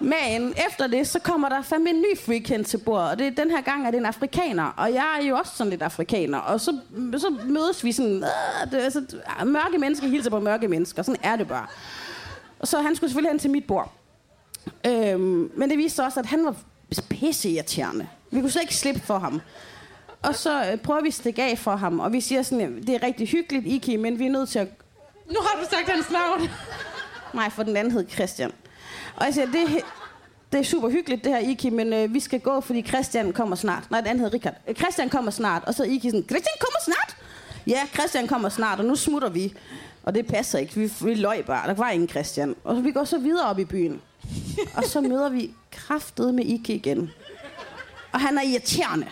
men 0.00 0.54
efter 0.68 0.86
det, 0.86 1.08
så 1.08 1.18
kommer 1.18 1.48
der 1.48 1.62
fandme 1.62 1.90
en 1.90 2.00
ny 2.00 2.18
freak 2.18 2.46
hen 2.46 2.64
til 2.64 2.78
bordet, 2.78 3.10
og 3.10 3.18
det, 3.18 3.36
den 3.36 3.50
her 3.50 3.60
gang 3.60 3.86
er 3.86 3.90
det 3.90 3.98
en 3.98 4.06
afrikaner, 4.06 4.64
og 4.76 4.92
jeg 4.92 5.18
er 5.20 5.26
jo 5.26 5.36
også 5.36 5.52
sådan 5.56 5.70
lidt 5.70 5.82
afrikaner, 5.82 6.38
og 6.38 6.60
så, 6.60 6.78
så 7.16 7.36
mødes 7.44 7.84
vi 7.84 7.92
sådan, 7.92 8.16
øh, 8.16 8.70
det, 8.70 8.78
altså, 8.78 9.02
mørke 9.44 9.78
mennesker 9.78 10.08
hilser 10.08 10.30
på 10.30 10.40
mørke 10.40 10.68
mennesker, 10.68 11.02
sådan 11.02 11.20
er 11.22 11.36
det 11.36 11.48
bare. 11.48 11.66
Og 12.58 12.68
så 12.68 12.80
han 12.80 12.96
skulle 12.96 13.10
selvfølgelig 13.10 13.30
hen 13.30 13.38
til 13.38 13.50
mit 13.50 13.64
bord. 13.64 13.92
Øhm, 14.86 15.50
men 15.56 15.70
det 15.70 15.78
viste 15.78 15.96
sig 15.96 16.04
også, 16.04 16.20
at 16.20 16.26
han 16.26 16.44
var 16.44 16.54
pisse 17.10 17.50
irriterende. 17.50 18.08
Vi 18.30 18.40
kunne 18.40 18.50
slet 18.50 18.62
ikke 18.62 18.74
slippe 18.74 19.00
for 19.00 19.18
ham. 19.18 19.40
Og 20.22 20.34
så 20.34 20.70
øh, 20.72 20.78
prøver 20.78 21.00
vi 21.00 21.08
at 21.08 21.14
stikke 21.14 21.42
af 21.42 21.58
for 21.58 21.76
ham, 21.76 22.00
og 22.00 22.12
vi 22.12 22.20
siger 22.20 22.42
sådan, 22.42 22.82
det 22.86 22.94
er 22.94 23.02
rigtig 23.02 23.28
hyggeligt, 23.28 23.66
Iki, 23.66 23.96
men 23.96 24.18
vi 24.18 24.26
er 24.26 24.30
nødt 24.30 24.48
til 24.48 24.58
at 24.58 24.68
Nu 25.30 25.40
har 25.40 25.62
du 25.62 25.68
sagt 25.70 25.88
hans 25.88 26.10
navn. 26.10 26.48
Nej, 27.34 27.50
for 27.50 27.62
den 27.62 27.76
anden 27.76 27.92
hed 27.92 28.10
Christian. 28.10 28.52
Og 29.18 29.24
jeg 29.26 29.34
siger, 29.34 29.46
det, 29.46 29.82
det 30.52 30.60
er 30.60 30.64
super 30.64 30.88
hyggeligt, 30.88 31.24
det 31.24 31.32
her, 31.32 31.38
Iki, 31.38 31.70
men 31.70 31.92
øh, 31.92 32.14
vi 32.14 32.20
skal 32.20 32.40
gå, 32.40 32.60
fordi 32.60 32.82
Christian 32.82 33.32
kommer 33.32 33.56
snart. 33.56 33.90
Nej, 33.90 34.00
den 34.00 34.10
hedder 34.10 34.24
hed 34.24 34.34
Richard. 34.34 34.54
Øh, 34.68 34.74
Christian 34.74 35.08
kommer 35.08 35.30
snart. 35.30 35.62
Og 35.66 35.74
så 35.74 35.82
er 35.82 35.86
Iki 35.86 36.10
sådan, 36.10 36.24
Christian 36.28 36.56
kommer 36.60 36.78
snart? 36.84 37.16
Ja, 37.66 37.86
Christian 37.94 38.26
kommer 38.26 38.48
snart, 38.48 38.78
og 38.78 38.84
nu 38.84 38.96
smutter 38.96 39.28
vi. 39.28 39.54
Og 40.02 40.14
det 40.14 40.26
passer 40.26 40.58
ikke. 40.58 40.74
Vi, 40.74 40.92
vi 41.00 41.14
løg 41.14 41.44
bare. 41.46 41.68
Der 41.68 41.74
var 41.74 41.90
ingen 41.90 42.08
Christian. 42.08 42.54
Og 42.64 42.76
så 42.76 42.82
vi 42.82 42.92
går 42.92 43.04
så 43.04 43.18
videre 43.18 43.48
op 43.48 43.58
i 43.58 43.64
byen. 43.64 44.00
og 44.76 44.84
så 44.84 45.00
møder 45.00 45.28
vi 45.28 45.50
kraftet 45.72 46.34
med 46.34 46.44
Iki 46.44 46.74
igen. 46.74 47.10
Og 48.12 48.20
han 48.20 48.38
er 48.38 48.42
irriterende. 48.42 49.06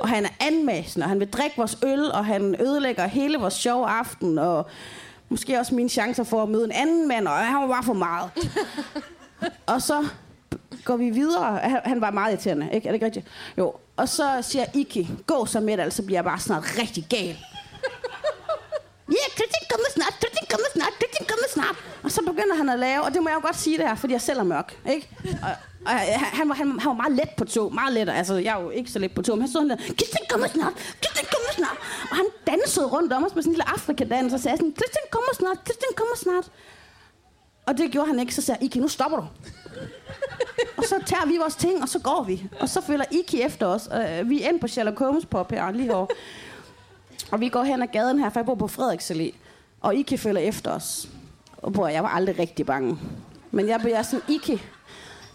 Og 0.00 0.08
han 0.08 0.24
er 0.24 0.28
anmæsende, 0.40 1.04
og 1.04 1.08
han 1.08 1.20
vil 1.20 1.30
drikke 1.30 1.56
vores 1.56 1.78
øl, 1.82 2.12
og 2.12 2.26
han 2.26 2.56
ødelægger 2.60 3.06
hele 3.06 3.38
vores 3.38 3.54
sjove 3.54 3.86
aften, 3.86 4.38
og 4.38 4.66
måske 5.28 5.58
også 5.58 5.74
mine 5.74 5.88
chancer 5.88 6.24
for 6.24 6.42
at 6.42 6.48
møde 6.48 6.64
en 6.64 6.72
anden 6.72 7.08
mand, 7.08 7.28
og 7.28 7.34
han 7.34 7.60
var 7.60 7.66
bare 7.66 7.82
for 7.82 7.92
meget 7.92 8.30
og 9.66 9.82
så 9.82 10.08
går 10.84 10.96
vi 10.96 11.10
videre. 11.10 11.58
Han, 11.58 11.80
han 11.84 12.00
var 12.00 12.10
meget 12.10 12.32
irriterende, 12.32 12.68
ikke? 12.72 12.88
Er 12.88 12.92
det 12.92 12.94
ikke 12.94 13.06
rigtigt? 13.06 13.26
Jo. 13.58 13.74
Og 13.96 14.08
så 14.08 14.38
siger 14.42 14.64
Iki, 14.74 15.08
gå 15.26 15.46
så 15.46 15.60
med 15.60 15.76
det, 15.76 15.92
så 15.92 16.02
bliver 16.02 16.16
jeg 16.16 16.24
bare 16.24 16.40
snart 16.40 16.64
rigtig 16.78 17.06
gal. 17.10 17.36
Ja, 19.08 19.16
yeah, 19.16 19.30
Christian 19.36 19.64
kommer 19.72 19.88
snart, 19.96 20.14
kritik 20.20 20.48
kommer 20.50 20.66
snart, 20.74 20.92
kritik 21.00 21.26
kommer 21.28 21.48
snart. 21.56 21.76
Og 22.02 22.10
så 22.10 22.20
begynder 22.22 22.56
han 22.56 22.68
at 22.68 22.78
lave, 22.78 23.02
og 23.02 23.14
det 23.14 23.22
må 23.22 23.28
jeg 23.28 23.36
jo 23.36 23.40
godt 23.40 23.56
sige 23.56 23.78
det 23.78 23.88
her, 23.88 23.94
fordi 23.94 24.12
jeg 24.12 24.20
selv 24.20 24.38
er 24.38 24.42
mørk, 24.42 24.78
ikke? 24.94 25.08
Og, 25.42 25.52
og 25.86 25.92
han, 25.92 26.24
han, 26.38 26.48
var, 26.48 26.54
han, 26.54 26.78
han 26.78 26.88
var 26.88 26.96
meget 27.02 27.12
let 27.12 27.30
på 27.36 27.44
tog, 27.44 27.74
meget 27.74 27.92
let. 27.92 28.08
Altså, 28.08 28.34
jeg 28.34 28.56
er 28.58 28.62
jo 28.62 28.70
ikke 28.70 28.90
så 28.90 28.98
let 28.98 29.14
på 29.14 29.22
tog, 29.22 29.36
men 29.36 29.42
han 29.42 29.50
stod 29.50 29.68
der, 29.68 29.76
kritik 29.76 30.24
kommer 30.30 30.48
snart, 30.48 30.72
kritik 31.02 31.26
kommer 31.34 31.52
snart. 31.58 31.78
Og 32.10 32.16
han 32.16 32.26
dansede 32.46 32.86
rundt 32.86 33.12
om 33.12 33.24
os 33.24 33.34
med 33.34 33.42
sådan 33.42 33.50
en 33.50 33.54
lille 33.54 33.68
afrikadans, 33.68 34.32
og 34.32 34.40
sagde 34.40 34.56
sådan, 34.56 34.72
kritik 34.72 35.06
kommer 35.10 35.32
snart, 35.34 35.58
kritik 35.64 35.92
kommer 35.96 36.16
snart. 36.16 36.46
Og 37.66 37.78
det 37.78 37.90
gjorde 37.92 38.08
han 38.08 38.18
ikke, 38.18 38.34
så 38.34 38.42
sagde 38.42 38.58
jeg, 38.60 38.66
Iki, 38.66 38.78
nu 38.78 38.88
stopper 38.88 39.18
du. 39.18 39.26
og 40.76 40.84
så 40.84 41.02
tager 41.06 41.26
vi 41.26 41.36
vores 41.36 41.54
ting, 41.56 41.82
og 41.82 41.88
så 41.88 41.98
går 41.98 42.22
vi. 42.22 42.46
Og 42.60 42.68
så 42.68 42.80
følger 42.80 43.04
Iki 43.10 43.42
efter 43.42 43.66
os. 43.66 43.88
Uh, 43.88 44.30
vi 44.30 44.42
er 44.42 44.48
inde 44.48 44.58
på 44.58 44.68
Sherlock 44.68 44.98
Holmes 44.98 45.26
pop 45.26 45.50
her, 45.50 45.70
lige 45.70 45.84
herovre. 45.84 46.06
Og 47.30 47.40
vi 47.40 47.48
går 47.48 47.62
hen 47.62 47.82
ad 47.82 47.88
gaden 47.88 48.18
her, 48.18 48.30
for 48.30 48.40
jeg 48.40 48.46
bor 48.46 48.54
på 48.54 48.66
Frederiksallé. 48.66 49.34
Og 49.80 49.94
Iki 49.94 50.16
følger 50.16 50.40
efter 50.42 50.70
os. 50.70 51.08
Og 51.56 51.72
bror, 51.72 51.88
jeg 51.88 52.02
var 52.02 52.08
aldrig 52.08 52.38
rigtig 52.38 52.66
bange. 52.66 52.98
Men 53.50 53.68
jeg 53.68 53.80
bliver 53.80 54.02
sådan, 54.02 54.22
Iki, 54.28 54.62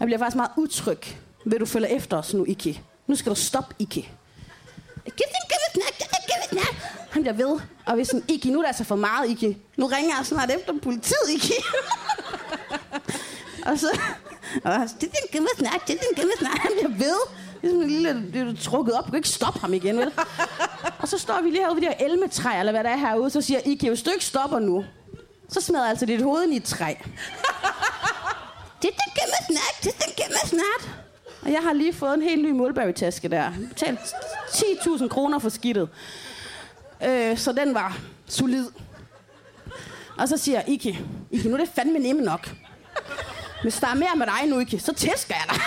jeg 0.00 0.06
bliver 0.06 0.18
faktisk 0.18 0.36
meget 0.36 0.50
utryg. 0.56 0.98
Vil 1.44 1.60
du 1.60 1.66
følge 1.66 1.90
efter 1.90 2.16
os 2.16 2.34
nu, 2.34 2.44
Iki? 2.44 2.80
Nu 3.06 3.14
skal 3.14 3.30
du 3.30 3.36
stoppe, 3.36 3.74
Iki. 3.78 4.10
Han 7.10 7.22
bliver 7.22 7.34
ved. 7.34 7.60
Og 7.86 7.96
vi 7.96 8.00
er 8.00 8.04
sådan, 8.06 8.24
Iki, 8.28 8.50
nu 8.50 8.58
er 8.58 8.62
det 8.62 8.66
altså 8.68 8.84
for 8.84 8.96
meget, 8.96 9.30
Iki. 9.30 9.56
Nu 9.76 9.86
ringer 9.86 10.16
jeg 10.16 10.26
snart 10.26 10.50
efter 10.50 10.72
politiet, 10.82 11.30
Iki. 11.34 11.52
og 13.66 13.78
så... 13.78 13.98
Og 14.64 14.72
han 14.72 14.88
det 14.88 14.88
Christian, 14.98 15.28
kan 15.32 15.42
vi 15.42 15.48
det 15.58 15.86
Christian, 15.86 16.14
kan 16.16 16.26
vi? 16.28 16.32
Han 16.40 16.72
bliver 16.78 16.98
ved. 16.98 17.18
Det 17.62 17.66
er 17.66 17.68
sådan 17.68 17.82
en 17.82 17.90
lille, 17.90 18.32
det 18.32 18.48
er 18.48 18.62
trukket 18.62 18.94
op. 18.94 19.04
Du 19.04 19.10
kan 19.10 19.18
ikke 19.18 19.28
stoppe 19.28 19.60
ham 19.60 19.74
igen, 19.74 19.98
vel? 19.98 20.12
og 20.98 21.08
så 21.08 21.18
står 21.18 21.40
vi 21.42 21.50
lige 21.50 21.60
herude 21.60 21.74
ved 21.74 21.82
de 21.82 21.94
her 21.98 22.06
elmetræer, 22.06 22.60
eller 22.60 22.72
hvad 22.72 22.84
der 22.84 22.90
er 22.90 22.96
herude. 22.96 23.30
Så 23.30 23.40
siger 23.40 23.60
I, 23.64 23.74
kan 23.74 23.88
jo 23.88 23.96
stykke 23.96 24.24
stopper 24.24 24.58
nu, 24.58 24.84
så 25.48 25.60
smadrer 25.60 25.82
jeg 25.82 25.90
altså 25.90 26.06
dit 26.06 26.22
hoved 26.22 26.42
ind 26.44 26.52
i 26.52 26.56
et 26.56 26.64
træ. 26.64 26.94
Det 28.82 28.90
der 28.96 29.10
kan 29.16 29.28
snart, 29.46 29.82
det 29.82 29.98
der 29.98 30.22
kan 30.22 30.26
man 30.30 30.48
snart. 30.48 30.98
Og 31.42 31.52
jeg 31.52 31.62
har 31.62 31.72
lige 31.72 31.92
fået 31.92 32.14
en 32.14 32.22
helt 32.22 32.42
ny 32.42 32.50
Mulberry-taske 32.50 33.28
der. 33.28 33.52
Betalt 33.68 33.98
10.000 34.48 35.08
kroner 35.08 35.38
for 35.38 35.48
skidtet. 35.48 35.88
Øh, 37.04 37.38
så 37.38 37.52
den 37.52 37.74
var 37.74 37.98
solid. 38.26 38.66
Og 40.18 40.28
så 40.28 40.36
siger 40.36 40.62
Iki, 40.66 40.98
Iki, 41.30 41.48
nu 41.48 41.54
er 41.54 41.58
det 41.58 41.68
fandme 41.74 41.98
nemme 41.98 42.22
nok. 42.22 42.48
Hvis 43.62 43.74
der 43.74 43.86
er 43.86 43.94
mere 43.94 44.16
med 44.16 44.26
dig 44.26 44.48
nu, 44.48 44.58
Iki, 44.58 44.78
så 44.78 44.92
tæsker 44.92 45.34
jeg 45.34 45.44
dig. 45.50 45.60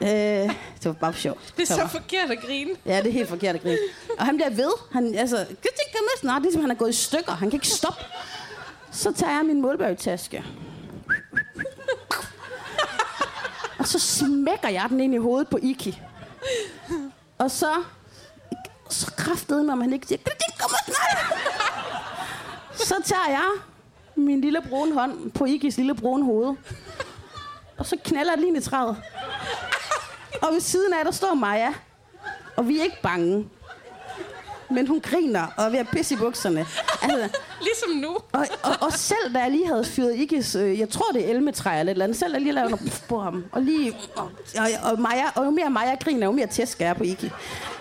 øh, 0.08 0.54
det 0.78 0.84
var 0.84 0.92
bare 0.92 1.14
sjovt. 1.14 1.54
Det 1.56 1.70
er 1.70 1.74
så 1.74 1.86
forkert 1.86 2.30
at 2.30 2.40
grine. 2.40 2.70
Ja, 2.86 2.96
det 2.96 3.06
er 3.06 3.12
helt 3.12 3.28
forkert 3.28 3.54
at 3.54 3.62
grine. 3.62 3.78
Og 4.18 4.26
han 4.26 4.36
bliver 4.36 4.50
ved. 4.50 4.72
Han, 4.92 5.14
altså, 5.14 5.36
det 5.36 5.58
kan 5.92 6.00
med 6.00 6.20
snart, 6.20 6.42
ligesom 6.42 6.60
han 6.60 6.70
er 6.70 6.74
gået 6.74 6.90
i 6.90 6.92
stykker. 6.92 7.32
Han 7.32 7.50
kan 7.50 7.56
ikke 7.56 7.68
stoppe. 7.68 8.04
Så 8.92 9.12
tager 9.12 9.32
jeg 9.32 9.44
min 9.44 9.60
Mulberry-taske. 9.60 10.44
Og 13.78 13.86
så 13.86 13.98
smækker 13.98 14.68
jeg 14.68 14.86
den 14.88 15.00
ind 15.00 15.14
i 15.14 15.18
hovedet 15.18 15.48
på 15.48 15.58
Iki. 15.62 16.02
Og 17.38 17.50
så, 17.50 17.72
så 18.90 19.12
kraftede 19.16 19.62
mig, 19.62 19.72
om 19.72 19.80
han 19.80 19.92
ikke 19.92 20.06
siger, 20.06 20.18
det 20.24 20.32
kommer 20.60 20.76
snart. 20.84 21.38
Så 22.88 22.94
tager 23.04 23.28
jeg 23.28 23.50
min 24.16 24.40
lille 24.40 24.62
brune 24.68 24.94
hånd 24.94 25.30
på 25.30 25.44
Ikis 25.44 25.76
lille 25.76 25.94
brune 25.94 26.24
hoved. 26.24 26.56
Og 27.78 27.86
så 27.86 27.96
knalder 28.04 28.32
jeg 28.32 28.40
lige 28.40 28.56
i 28.56 28.60
træet. 28.60 28.96
Og 30.42 30.48
ved 30.52 30.60
siden 30.60 30.92
af, 30.92 31.04
der 31.04 31.12
står 31.12 31.34
Maja. 31.34 31.72
Og 32.56 32.68
vi 32.68 32.78
er 32.78 32.82
ikke 32.82 33.02
bange. 33.02 33.48
Men 34.70 34.86
hun 34.86 35.00
griner 35.00 35.46
og 35.56 35.64
er 35.64 35.70
ved 35.70 35.78
at 35.78 35.88
pisse 35.92 36.14
i 36.14 36.18
bukserne. 36.18 36.66
Altså, 37.02 37.38
Ligesom 37.60 37.90
nu. 37.90 38.08
og, 38.32 38.46
og, 38.62 38.72
og 38.80 38.92
selv 38.92 39.34
da 39.34 39.38
jeg 39.38 39.50
lige 39.50 39.66
havde 39.66 39.84
fyret 39.84 40.14
Ikes, 40.14 40.54
øh, 40.54 40.78
jeg 40.78 40.88
tror 40.88 41.12
det 41.12 41.24
er 41.26 41.30
elmetræ 41.30 41.70
eller 41.70 41.90
et 41.90 41.90
eller 41.90 42.04
andet, 42.04 42.18
selv 42.18 42.30
da 42.30 42.34
jeg 42.34 42.42
lige 42.42 42.52
lavede 42.52 42.70
noget 42.70 43.04
på 43.08 43.20
ham, 43.20 43.44
og 43.52 43.62
lige, 43.62 43.96
og, 44.16 44.30
og, 44.58 44.90
og, 44.92 45.00
Maja, 45.00 45.24
og 45.34 45.44
jo 45.44 45.50
mere 45.50 45.70
Maja 45.70 45.94
griner, 45.94 46.26
jo 46.26 46.32
mere 46.32 46.46
tæsk 46.46 46.80
er 46.80 46.86
jeg 46.86 46.96
på 46.96 47.02
Iki. 47.02 47.30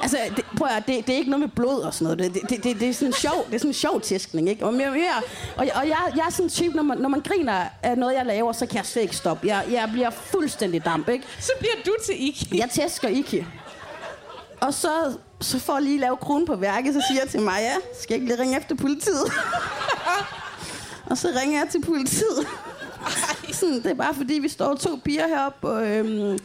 Altså, 0.01 0.17
det, 0.35 0.44
prøv 0.55 0.67
at, 0.67 0.87
det, 0.87 1.07
det, 1.07 1.13
er 1.13 1.17
ikke 1.17 1.31
noget 1.31 1.39
med 1.39 1.49
blod 1.49 1.81
og 1.81 1.93
sådan 1.93 2.17
noget, 2.17 2.33
det, 2.33 2.49
det, 2.49 2.63
det, 2.63 2.79
det 2.79 2.89
er 2.89 2.93
sådan 2.93 3.07
en 3.07 3.13
sjov, 3.13 3.45
det 3.47 3.55
er 3.55 3.57
sådan 3.57 3.69
en 3.69 3.73
sjov 3.73 4.01
tæskning, 4.01 4.49
ikke? 4.49 4.65
Og, 4.65 4.73
mere, 4.73 4.91
mere, 4.91 5.21
og, 5.55 5.67
og 5.75 5.87
jeg, 5.87 5.97
jeg 6.15 6.25
er 6.27 6.31
sådan 6.31 6.45
en 6.45 6.49
type, 6.49 6.75
når 6.75 6.83
man, 6.83 6.97
når 6.97 7.09
man 7.09 7.21
griner 7.21 7.63
af 7.83 7.97
noget, 7.97 8.15
jeg 8.15 8.25
laver, 8.25 8.51
så 8.51 8.65
kan 8.65 8.77
jeg 8.77 8.85
slet 8.85 9.01
ikke 9.01 9.15
stoppe. 9.15 9.47
Jeg, 9.47 9.65
jeg 9.71 9.89
bliver 9.91 10.09
fuldstændig 10.09 10.85
damp, 10.85 11.09
ikke? 11.09 11.25
Så 11.39 11.51
bliver 11.59 11.73
du 11.85 11.95
til 12.05 12.27
Iki. 12.27 12.57
Jeg 12.57 12.69
tæsker 12.69 13.07
Iki. 13.07 13.45
Og 14.61 14.73
så, 14.73 14.89
så 15.41 15.59
for 15.59 15.73
at 15.73 15.83
lige 15.83 15.99
lave 15.99 16.17
kronen 16.17 16.47
på 16.47 16.55
værket, 16.55 16.93
så 16.93 17.03
siger 17.09 17.21
jeg 17.21 17.29
til 17.29 17.41
mig, 17.41 17.57
ja, 17.59 17.75
skal 18.01 18.13
jeg 18.13 18.21
ikke 18.21 18.33
lige 18.33 18.41
ringe 18.41 18.57
efter 18.57 18.75
politiet? 18.75 19.31
og 21.09 21.17
så 21.17 21.27
ringer 21.41 21.59
jeg 21.59 21.69
til 21.69 21.81
politiet. 21.81 22.47
Sådan, 23.51 23.75
det 23.75 23.85
er 23.85 23.93
bare 23.93 24.13
fordi, 24.15 24.33
vi 24.33 24.49
står 24.49 24.75
to 24.75 24.99
piger 25.03 25.27
heroppe 25.27 25.59
på 25.61 25.79
øhm, 25.79 26.39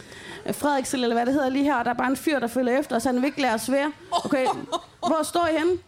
Frederiksen, 0.52 1.02
eller 1.02 1.16
hvad 1.16 1.26
det 1.26 1.34
hedder 1.34 1.48
lige 1.48 1.64
her, 1.64 1.74
og 1.74 1.84
der 1.84 1.90
er 1.90 1.94
bare 1.94 2.11
en 2.11 2.16
fyr, 2.16 2.38
der 2.38 2.46
følger 2.46 2.78
efter 2.78 2.96
os, 2.96 3.04
han 3.04 3.16
vil 3.16 3.24
ikke 3.24 3.40
lade 3.40 3.54
os 3.54 3.70
være. 3.70 3.92
Okay, 4.24 4.46
hvor 5.06 5.22
står 5.22 5.46
I 5.46 5.58
henne? 5.58 5.78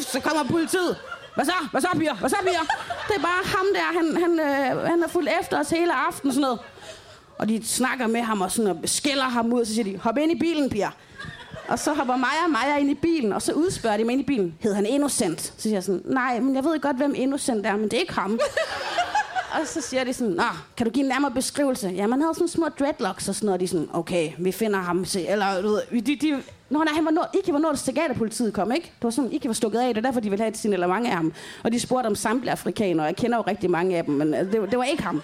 Så 0.00 0.20
kommer 0.20 0.44
politiet. 0.44 0.96
Hvad 1.34 1.44
så? 1.44 1.52
Hvad 1.70 1.80
så, 1.80 1.88
piger? 1.98 2.14
Hvad 2.14 2.30
så, 2.30 2.36
piger? 2.42 2.60
Det 3.08 3.16
er 3.16 3.20
bare 3.22 3.44
ham 3.44 3.66
der, 3.74 3.80
han, 3.80 4.22
han, 4.22 4.40
øh, 4.40 4.88
han 4.90 5.02
er 5.02 5.08
fulgt 5.08 5.30
efter 5.40 5.60
os 5.60 5.70
hele 5.70 5.94
aftenen, 5.94 6.32
sådan 6.34 6.42
noget. 6.42 6.58
Og 7.38 7.48
de 7.48 7.66
snakker 7.66 8.06
med 8.06 8.22
ham 8.22 8.40
og, 8.40 8.50
sådan, 8.50 8.70
og 8.70 8.80
skælder 8.84 9.24
ham 9.24 9.52
ud, 9.52 9.60
og 9.60 9.66
så 9.66 9.74
siger 9.74 9.84
de, 9.84 9.98
hop 9.98 10.18
ind 10.18 10.32
i 10.32 10.38
bilen, 10.38 10.70
piger. 10.70 10.90
Og 11.68 11.78
så 11.78 11.94
hopper 11.94 12.16
Maja 12.16 12.44
og 12.44 12.50
Maja 12.50 12.76
ind 12.76 12.90
i 12.90 12.94
bilen, 12.94 13.32
og 13.32 13.42
så 13.42 13.52
udspørger 13.52 13.96
de 13.96 14.04
mig 14.04 14.12
ind 14.12 14.20
i 14.20 14.24
bilen. 14.24 14.54
Hed 14.60 14.74
han 14.74 14.86
Innocent? 14.86 15.40
Så 15.40 15.52
siger 15.58 15.74
jeg 15.74 15.84
sådan, 15.84 16.02
nej, 16.04 16.40
men 16.40 16.54
jeg 16.54 16.64
ved 16.64 16.80
godt, 16.80 16.96
hvem 16.96 17.14
Innocent 17.16 17.66
er, 17.66 17.76
men 17.76 17.84
det 17.84 17.92
er 17.92 18.00
ikke 18.00 18.12
ham. 18.14 18.40
og 19.60 19.66
så 19.66 19.80
siger 19.80 20.04
de 20.04 20.12
sådan, 20.12 20.32
Nå, 20.32 20.42
kan 20.76 20.86
du 20.86 20.92
give 20.92 21.02
en 21.02 21.08
nærmere 21.08 21.30
beskrivelse? 21.30 21.88
Ja, 21.88 22.06
man 22.06 22.20
havde 22.20 22.34
sådan 22.34 22.48
små 22.48 22.68
dreadlocks 22.78 23.28
og 23.28 23.34
sådan 23.34 23.46
noget. 23.46 23.60
De 23.60 23.64
er 23.64 23.68
sådan, 23.68 23.88
okay, 23.92 24.32
vi 24.38 24.52
finder 24.52 24.78
ham. 24.78 25.04
Se. 25.04 25.26
Eller, 25.26 25.62
du 25.62 25.68
ved, 25.68 26.02
de, 26.02 26.16
de, 26.16 26.42
Nå, 26.70 26.78
nej, 26.78 26.94
han 26.94 27.04
var 27.04 27.10
nået, 27.10 27.26
ikke 27.34 27.52
var 27.52 27.58
nået, 27.58 27.72
at 27.72 27.78
psykiaterpolitiet 27.78 28.54
kom, 28.54 28.72
ikke? 28.72 28.86
Det 28.86 29.04
var 29.04 29.10
sådan, 29.10 29.32
ikke 29.32 29.48
var 29.48 29.54
stukket 29.54 29.78
af, 29.78 29.94
det 29.94 29.96
er 29.96 30.08
derfor, 30.08 30.20
de 30.20 30.30
ville 30.30 30.42
have 30.42 30.50
et 30.50 30.58
signalement 30.58 31.06
af 31.06 31.12
ham. 31.12 31.32
Og 31.64 31.72
de 31.72 31.80
spurgte 31.80 32.06
om 32.06 32.14
samtlige 32.14 32.52
afrikanere, 32.52 33.04
og 33.04 33.08
jeg 33.08 33.16
kender 33.16 33.36
jo 33.36 33.44
rigtig 33.46 33.70
mange 33.70 33.96
af 33.96 34.04
dem, 34.04 34.14
men 34.14 34.34
altså, 34.34 34.60
det, 34.60 34.70
det 34.70 34.78
var 34.78 34.84
ikke 34.84 35.02
ham. 35.02 35.22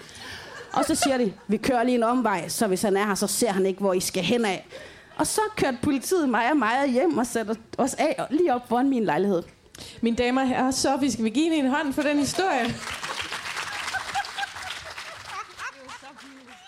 Og 0.73 0.85
så 0.85 0.95
siger 0.95 1.17
de, 1.17 1.33
vi 1.47 1.57
kører 1.57 1.83
lige 1.83 1.95
en 1.95 2.03
omvej, 2.03 2.47
så 2.47 2.67
hvis 2.67 2.81
han 2.81 2.97
er 2.97 3.05
her, 3.05 3.15
så 3.15 3.27
ser 3.27 3.51
han 3.51 3.65
ikke, 3.65 3.79
hvor 3.79 3.93
I 3.93 3.99
skal 3.99 4.23
hen 4.23 4.45
af. 4.45 4.67
Og 5.17 5.27
så 5.27 5.41
kørte 5.57 5.77
politiet 5.81 6.29
mig 6.29 6.51
og 6.51 6.57
mig 6.57 6.91
hjem 6.91 7.17
og 7.17 7.27
satte 7.27 7.55
os 7.77 7.93
af 7.93 8.27
lige 8.29 8.53
op 8.53 8.67
foran 8.67 8.89
min 8.89 9.03
lejlighed. 9.03 9.43
Mine 10.01 10.15
damer 10.15 10.41
og 10.41 10.47
herrer, 10.47 10.71
så 10.71 10.97
vi 10.97 11.11
skal 11.11 11.25
vi 11.25 11.29
give 11.29 11.45
hende 11.45 11.57
en 11.57 11.69
hånd 11.69 11.93
for 11.93 12.01
den 12.01 12.19
historie. 12.19 12.65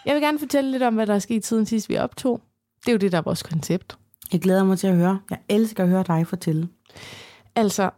Jeg 0.05 0.15
vil 0.15 0.23
gerne 0.23 0.39
fortælle 0.39 0.71
lidt 0.71 0.83
om, 0.83 0.93
hvad 0.93 1.07
der 1.07 1.15
er 1.15 1.19
sket 1.19 1.45
siden 1.45 1.65
sidst 1.65 1.89
vi 1.89 1.97
optog. 1.97 2.41
Det 2.79 2.87
er 2.87 2.91
jo 2.91 2.97
det, 2.97 3.11
der 3.11 3.17
er 3.17 3.21
vores 3.21 3.43
koncept. 3.43 3.97
Jeg 4.31 4.41
glæder 4.41 4.63
mig 4.63 4.79
til 4.79 4.87
at 4.87 4.95
høre. 4.95 5.19
Jeg 5.29 5.39
elsker 5.49 5.83
at 5.83 5.89
høre 5.89 6.03
dig 6.03 6.27
fortælle. 6.27 6.69
Altså, 7.55 7.89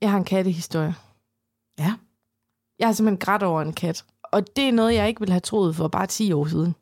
jeg 0.00 0.10
har 0.10 0.18
en 0.18 0.24
kattehistorie. 0.24 0.94
Ja. 1.78 1.94
Jeg 2.78 2.88
har 2.88 2.92
simpelthen 2.92 3.18
grædt 3.18 3.42
over 3.42 3.62
en 3.62 3.72
kat. 3.72 4.04
Og 4.22 4.56
det 4.56 4.68
er 4.68 4.72
noget, 4.72 4.94
jeg 4.94 5.08
ikke 5.08 5.20
ville 5.20 5.32
have 5.32 5.40
troet 5.40 5.76
for 5.76 5.88
bare 5.88 6.06
10 6.06 6.32
år 6.32 6.46
siden. 6.46 6.74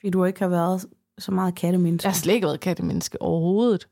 Fordi 0.00 0.10
du 0.10 0.24
ikke 0.24 0.40
har 0.40 0.48
været 0.48 0.86
så 1.20 1.32
meget 1.32 1.54
kattemenneske. 1.54 2.06
Jeg 2.06 2.12
har 2.12 2.16
slet 2.16 2.34
ikke 2.34 2.46
været 2.46 2.60
kattemenneske 2.60 3.22
overhovedet. 3.22 3.88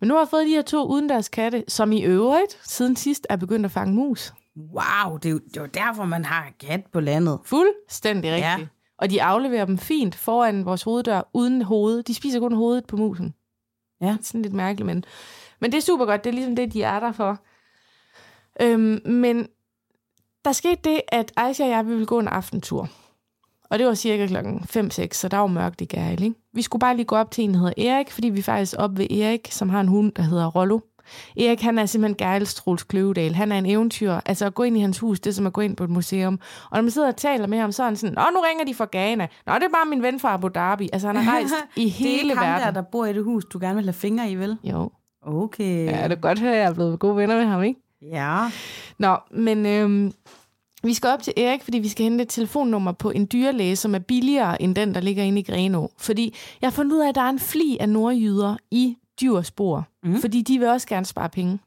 Men 0.00 0.08
nu 0.08 0.14
har 0.14 0.20
jeg 0.20 0.28
fået 0.28 0.46
de 0.46 0.50
her 0.50 0.62
to 0.62 0.86
udendørs 0.86 1.28
katte, 1.28 1.64
som 1.68 1.92
i 1.92 2.02
øvrigt 2.02 2.58
siden 2.64 2.96
sidst 2.96 3.26
er 3.30 3.36
begyndt 3.36 3.64
at 3.64 3.72
fange 3.72 3.94
mus. 3.94 4.32
Wow, 4.56 5.16
det 5.16 5.28
er, 5.28 5.30
jo, 5.30 5.38
det 5.38 5.56
er 5.56 5.60
jo 5.60 5.66
derfor, 5.66 6.04
man 6.04 6.24
har 6.24 6.52
kat 6.60 6.86
på 6.92 7.00
landet. 7.00 7.40
Fuldstændig 7.44 8.30
rigtigt. 8.30 8.46
Ja. 8.46 8.58
Ja. 8.58 8.66
Og 8.98 9.10
de 9.10 9.22
afleverer 9.22 9.64
dem 9.64 9.78
fint 9.78 10.14
foran 10.14 10.64
vores 10.64 10.82
hoveddør, 10.82 11.30
uden 11.32 11.62
hoved. 11.62 12.02
De 12.02 12.14
spiser 12.14 12.40
kun 12.40 12.52
hovedet 12.52 12.86
på 12.86 12.96
musen. 12.96 13.34
Ja. 14.00 14.06
Det 14.06 14.18
er 14.18 14.22
sådan 14.22 14.42
lidt 14.42 14.54
mærkeligt, 14.54 14.86
men, 14.86 15.04
men 15.60 15.72
det 15.72 15.78
er 15.78 15.82
super 15.82 16.06
godt. 16.06 16.24
Det 16.24 16.30
er 16.30 16.34
ligesom 16.34 16.56
det, 16.56 16.72
de 16.72 16.82
er 16.82 17.00
der 17.00 17.12
for. 17.12 17.42
Øhm, 18.60 19.00
men 19.04 19.48
der 20.44 20.52
skete 20.52 20.80
det, 20.84 21.00
at 21.08 21.32
Aisha 21.36 21.64
og 21.64 21.70
jeg 21.70 21.86
vi 21.86 21.90
ville 21.90 22.06
gå 22.06 22.18
en 22.18 22.28
aftentur. 22.28 22.88
Og 23.70 23.78
det 23.78 23.86
var 23.86 23.94
cirka 23.94 24.26
klokken 24.26 24.60
5-6, 24.76 25.08
så 25.12 25.28
der 25.28 25.36
var 25.36 25.46
mørkt 25.46 25.80
i 25.80 25.84
Gæril, 25.84 26.22
ikke? 26.22 26.36
Vi 26.54 26.62
skulle 26.62 26.80
bare 26.80 26.96
lige 26.96 27.06
gå 27.06 27.16
op 27.16 27.30
til 27.30 27.44
en, 27.44 27.54
der 27.54 27.58
hedder 27.60 27.90
Erik, 27.90 28.10
fordi 28.10 28.28
vi 28.28 28.38
er 28.38 28.42
faktisk 28.42 28.74
op 28.78 28.98
ved 28.98 29.10
Erik, 29.10 29.48
som 29.50 29.68
har 29.68 29.80
en 29.80 29.88
hund, 29.88 30.12
der 30.12 30.22
hedder 30.22 30.46
Rollo. 30.46 30.80
Erik, 31.36 31.60
han 31.62 31.78
er 31.78 31.86
simpelthen 31.86 32.16
Gærils 32.16 32.54
Troels 32.54 32.82
Kløvedal. 32.82 33.34
Han 33.34 33.52
er 33.52 33.58
en 33.58 33.66
eventyr. 33.66 34.12
Altså 34.26 34.46
at 34.46 34.54
gå 34.54 34.62
ind 34.62 34.76
i 34.76 34.80
hans 34.80 34.98
hus, 34.98 35.20
det 35.20 35.30
er 35.30 35.34
som 35.34 35.46
at 35.46 35.52
gå 35.52 35.60
ind 35.60 35.76
på 35.76 35.84
et 35.84 35.90
museum. 35.90 36.38
Og 36.70 36.76
når 36.76 36.82
man 36.82 36.90
sidder 36.90 37.08
og 37.08 37.16
taler 37.16 37.46
med 37.46 37.58
ham, 37.58 37.72
så 37.72 37.82
er 37.82 37.86
han 37.86 37.96
sådan, 37.96 38.14
Nå, 38.14 38.22
nu 38.34 38.40
ringer 38.40 38.64
de 38.64 38.74
fra 38.74 38.86
Ghana. 38.92 39.26
Nå, 39.46 39.54
det 39.54 39.62
er 39.62 39.68
bare 39.68 39.86
min 39.86 40.02
ven 40.02 40.20
fra 40.20 40.34
Abu 40.34 40.48
Dhabi. 40.48 40.88
Altså 40.92 41.06
han 41.06 41.16
har 41.16 41.32
rejst 41.32 41.54
i 41.76 41.80
det 41.80 41.86
er 41.86 41.90
hele 41.90 42.22
ikke 42.22 42.34
ham 42.36 42.46
verden. 42.46 42.66
der, 42.66 42.72
der 42.72 42.82
bor 42.82 43.04
i 43.04 43.12
det 43.12 43.24
hus, 43.24 43.44
du 43.44 43.58
gerne 43.58 43.74
vil 43.74 43.84
have 43.84 43.92
fingre 43.92 44.30
i, 44.30 44.34
vel? 44.34 44.58
Jo. 44.64 44.90
Okay. 45.26 45.86
Ja, 45.86 46.04
det 46.04 46.12
er 46.12 46.20
godt 46.20 46.38
at 46.38 46.44
jeg 46.56 46.64
er 46.64 46.74
blevet 46.74 46.98
gode 46.98 47.16
venner 47.16 47.36
med 47.36 47.44
ham, 47.44 47.62
ikke? 47.62 47.80
Ja. 48.02 48.38
Nå, 48.98 49.16
men 49.30 49.66
øhm, 49.66 50.12
vi 50.82 50.94
skal 50.94 51.10
op 51.10 51.22
til 51.22 51.32
Erik, 51.36 51.62
fordi 51.62 51.78
vi 51.78 51.88
skal 51.88 52.04
hente 52.04 52.22
et 52.22 52.28
telefonnummer 52.28 52.92
på 52.92 53.10
en 53.10 53.28
dyrlæge, 53.32 53.76
som 53.76 53.94
er 53.94 53.98
billigere 53.98 54.62
end 54.62 54.74
den, 54.74 54.94
der 54.94 55.00
ligger 55.00 55.22
inde 55.24 55.40
i 55.40 55.42
Greno. 55.42 55.86
Fordi 55.98 56.34
jeg 56.60 56.66
har 56.68 56.72
fundet 56.72 56.96
ud 56.96 57.00
af, 57.00 57.08
at 57.08 57.14
der 57.14 57.20
er 57.20 57.28
en 57.30 57.38
fli 57.38 57.76
af 57.80 57.88
nordjyder 57.88 58.56
i 58.70 58.96
Djursborg, 59.20 59.82
mm. 60.04 60.20
fordi 60.20 60.42
de 60.42 60.58
vil 60.58 60.68
også 60.68 60.86
gerne 60.86 61.06
spare 61.06 61.28
penge. 61.28 61.58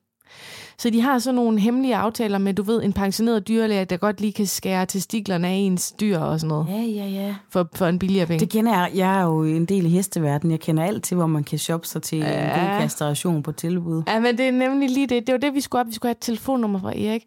Så 0.78 0.90
de 0.90 1.02
har 1.02 1.20
sådan 1.20 1.36
nogle 1.36 1.60
hemmelige 1.60 1.96
aftaler 1.96 2.38
med, 2.38 2.54
du 2.54 2.64
ved, 2.64 2.84
en 2.84 2.94
pensioneret 2.94 3.48
dyrlæge, 3.48 3.86
der 3.86 3.98
godt 3.98 4.22
lige 4.22 4.34
kan 4.34 4.46
skære 4.46 4.86
testiklerne 4.86 5.48
af 5.48 5.52
ens 5.54 5.92
dyr 5.92 6.18
og 6.18 6.40
sådan 6.40 6.48
noget, 6.48 6.68
Ja, 6.70 6.82
ja, 6.82 7.08
ja. 7.08 7.36
for, 7.50 7.70
for 7.76 7.86
en 7.86 8.00
billigere 8.00 8.28
penge. 8.28 8.40
Det 8.40 8.50
kender 8.50 8.72
jeg. 8.72 8.92
Jeg 8.96 9.20
er 9.20 9.24
jo 9.24 9.44
en 9.44 9.66
del 9.66 9.86
i 9.86 9.90
hesteverdenen. 9.90 10.52
Jeg 10.52 10.60
kender 10.60 10.84
alt 10.84 11.04
til, 11.04 11.18
hvor 11.18 11.28
man 11.28 11.44
kan 11.44 11.60
shoppe 11.60 11.88
sig 11.88 12.02
til 12.02 12.18
ja. 12.18 12.44
en 12.44 12.60
god 12.60 12.82
kastration 12.82 13.44
på 13.44 13.52
tilbud. 13.52 14.04
Ja, 14.08 14.20
men 14.20 14.38
det 14.38 14.48
er 14.48 14.52
nemlig 14.52 14.90
lige 14.90 15.08
det. 15.08 15.28
Det 15.28 15.34
var 15.34 15.40
det, 15.40 15.54
vi 15.54 15.62
skulle 15.62 15.80
op. 15.80 15.88
Vi 15.88 15.94
skulle 15.94 16.10
have 16.10 16.16
et 16.16 16.22
telefonnummer 16.22 16.80
fra 16.80 16.92
Erik. 16.92 17.24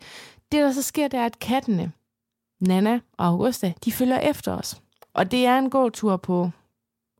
Det, 0.57 0.65
der 0.65 0.73
så 0.73 0.83
sker, 0.83 1.09
det 1.09 1.21
er, 1.21 1.25
at 1.27 1.39
kattene, 1.39 1.93
Nana 2.61 3.01
og 3.19 3.27
Augusta, 3.27 3.73
de 3.85 3.93
følger 3.93 4.19
efter 4.19 4.53
os. 4.53 4.81
Og 5.15 5.31
det 5.31 5.47
er 5.47 5.59
en 5.59 5.71
gåtur 5.71 6.17
på 6.17 6.51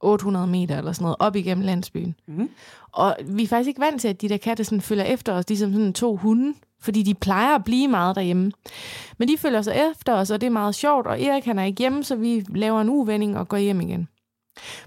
800 0.01 0.47
meter 0.47 0.79
eller 0.79 0.93
sådan 0.93 1.03
noget, 1.05 1.17
op 1.19 1.37
igennem 1.37 1.65
landsbyen. 1.65 2.15
Mhm. 2.27 2.51
Og 2.93 3.17
vi 3.25 3.43
er 3.43 3.47
faktisk 3.49 3.69
ikke 3.69 3.81
vant 3.81 4.01
til, 4.01 4.09
at 4.09 4.21
de 4.21 4.29
der 4.29 4.37
katte 4.37 4.65
sådan 4.65 4.81
følger 4.81 5.05
efter 5.05 5.33
os, 5.33 5.49
ligesom 5.49 5.73
sådan 5.73 5.93
to 5.93 6.17
hunde, 6.17 6.55
fordi 6.81 7.03
de 7.03 7.15
plejer 7.15 7.55
at 7.55 7.65
blive 7.65 7.89
meget 7.89 8.17
derhjemme. 8.17 8.53
Men 9.19 9.29
de 9.29 9.39
følger 9.39 9.63
så 9.63 9.73
efter 9.91 10.15
os, 10.15 10.31
og 10.31 10.41
det 10.41 10.47
er 10.47 10.51
meget 10.51 10.75
sjovt, 10.75 11.07
og 11.07 11.23
Erik 11.23 11.45
han 11.45 11.59
er 11.59 11.65
ikke 11.65 11.79
hjemme, 11.79 12.05
så 12.05 12.17
vi 12.17 12.45
laver 12.49 12.81
en 12.81 12.89
uvending 12.89 13.39
og 13.39 13.49
går 13.49 13.57
hjem 13.57 13.81
igen. 13.81 14.09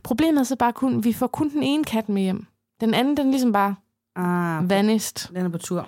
Problemet 0.03 0.39
er 0.39 0.43
så 0.43 0.55
bare 0.55 0.73
kun, 0.73 1.03
vi 1.03 1.13
får 1.13 1.27
kun 1.27 1.49
den 1.49 1.63
ene 1.63 1.83
kat 1.83 2.09
med 2.09 2.21
hjem. 2.21 2.45
Den 2.81 2.93
anden, 2.93 3.17
den 3.17 3.31
ligesom 3.31 3.51
bare 3.51 3.75
Ah, 4.15 4.69
vanished. 4.69 5.33
den 5.35 5.45
er 5.45 5.49
på 5.49 5.57
tur. 5.57 5.87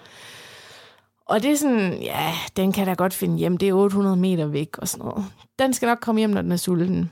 Og 1.32 1.44
det 1.44 1.52
er 1.52 1.56
sådan, 1.56 2.02
ja, 2.02 2.34
den 2.58 2.72
kan 2.72 2.88
da 2.88 2.94
godt 2.94 3.14
finde 3.14 3.38
hjem. 3.38 3.58
Det 3.58 3.70
er 3.70 3.74
800 3.74 4.16
meter 4.18 4.46
væk 4.46 4.78
og 4.78 4.88
sådan 4.88 5.06
noget. 5.06 5.26
Den 5.60 5.74
skal 5.74 5.88
nok 5.88 6.00
komme 6.02 6.20
hjem, 6.20 6.30
når 6.30 6.42
den 6.42 6.52
er 6.52 6.58
sulten. 6.58 7.12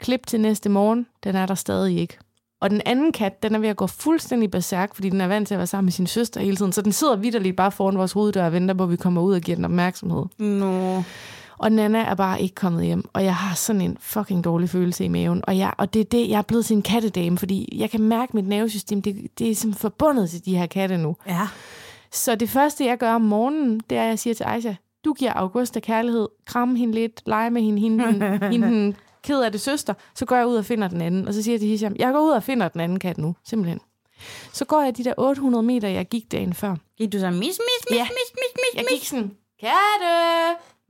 Klip 0.00 0.26
til 0.26 0.40
næste 0.40 0.68
morgen, 0.68 1.06
den 1.24 1.36
er 1.36 1.46
der 1.46 1.54
stadig 1.54 1.98
ikke. 1.98 2.18
Og 2.60 2.70
den 2.70 2.82
anden 2.86 3.12
kat, 3.12 3.42
den 3.42 3.54
er 3.54 3.58
ved 3.58 3.68
at 3.68 3.76
gå 3.76 3.86
fuldstændig 3.86 4.50
berserk, 4.50 4.94
fordi 4.94 5.08
den 5.08 5.20
er 5.20 5.26
vant 5.26 5.48
til 5.48 5.54
at 5.54 5.58
være 5.58 5.66
sammen 5.66 5.86
med 5.86 5.92
sin 5.92 6.06
søster 6.06 6.40
hele 6.40 6.56
tiden. 6.56 6.72
Så 6.72 6.82
den 6.82 6.92
sidder 6.92 7.16
vidderligt 7.16 7.56
bare 7.56 7.72
foran 7.72 7.98
vores 7.98 8.12
hoveddør 8.12 8.44
og 8.46 8.52
venter 8.52 8.74
på, 8.74 8.82
at 8.82 8.90
vi 8.90 8.96
kommer 8.96 9.22
ud 9.22 9.34
og 9.34 9.40
giver 9.40 9.56
den 9.56 9.64
opmærksomhed. 9.64 10.24
Nå. 10.38 11.02
Og 11.58 11.72
Nana 11.72 11.98
er 11.98 12.14
bare 12.14 12.42
ikke 12.42 12.54
kommet 12.54 12.84
hjem. 12.84 13.04
Og 13.12 13.24
jeg 13.24 13.34
har 13.34 13.54
sådan 13.54 13.80
en 13.80 13.96
fucking 14.00 14.44
dårlig 14.44 14.70
følelse 14.70 15.04
i 15.04 15.08
maven. 15.08 15.44
Og, 15.46 15.58
jeg, 15.58 15.72
og 15.78 15.94
det 15.94 16.00
er 16.00 16.04
det, 16.04 16.28
jeg 16.28 16.38
er 16.38 16.42
blevet 16.42 16.66
til 16.66 16.76
en 16.76 16.82
kattedame, 16.82 17.38
fordi 17.38 17.78
jeg 17.78 17.90
kan 17.90 18.02
mærke, 18.02 18.30
at 18.30 18.34
mit 18.34 18.48
nervesystem, 18.48 19.02
det, 19.02 19.16
det 19.38 19.50
er 19.50 19.54
sådan 19.54 19.74
forbundet 19.74 20.30
til 20.30 20.44
de 20.44 20.58
her 20.58 20.66
katte 20.66 20.96
nu. 20.96 21.16
Ja. 21.26 21.48
Så 22.12 22.34
det 22.34 22.48
første, 22.50 22.84
jeg 22.84 22.98
gør 22.98 23.12
om 23.14 23.20
morgenen, 23.22 23.80
det 23.90 23.98
er, 23.98 24.02
at 24.02 24.08
jeg 24.08 24.18
siger 24.18 24.34
til 24.34 24.44
Aisha, 24.44 24.74
du 25.04 25.12
giver 25.12 25.32
Augusta 25.32 25.80
kærlighed, 25.80 26.28
kram 26.46 26.74
hende 26.74 26.94
lidt, 26.94 27.22
lege 27.26 27.50
med 27.50 27.62
hende, 27.62 27.80
hende, 27.80 28.06
hende, 28.12 28.48
hende 28.50 28.66
den 28.68 28.96
ked 29.22 29.40
af 29.42 29.52
det 29.52 29.60
søster, 29.60 29.94
så 30.14 30.26
går 30.26 30.36
jeg 30.36 30.46
ud 30.46 30.56
og 30.56 30.64
finder 30.64 30.88
den 30.88 31.00
anden. 31.00 31.28
Og 31.28 31.34
så 31.34 31.42
siger 31.42 31.52
jeg 31.52 31.60
til 31.60 31.68
Hisham, 31.68 31.96
jeg 31.98 32.12
går 32.12 32.20
ud 32.20 32.30
og 32.30 32.42
finder 32.42 32.68
den 32.68 32.80
anden 32.80 32.98
kat 32.98 33.18
nu, 33.18 33.36
simpelthen. 33.44 33.80
Så 34.52 34.64
går 34.64 34.82
jeg 34.82 34.96
de 34.96 35.04
der 35.04 35.14
800 35.18 35.62
meter, 35.62 35.88
jeg 35.88 36.06
gik 36.08 36.32
dagen 36.32 36.54
før. 36.54 36.76
Gik 36.98 37.12
du 37.12 37.18
så 37.18 37.30
mis, 37.30 37.40
mis, 37.40 37.58
mis, 37.90 37.96
Ja. 37.98 38.02
mis, 38.02 38.10
mis, 38.34 38.54
mis, 38.74 38.82
Jeg 38.82 38.84
gik 38.90 39.04
sådan, 39.08 39.36
katte, 39.60 40.14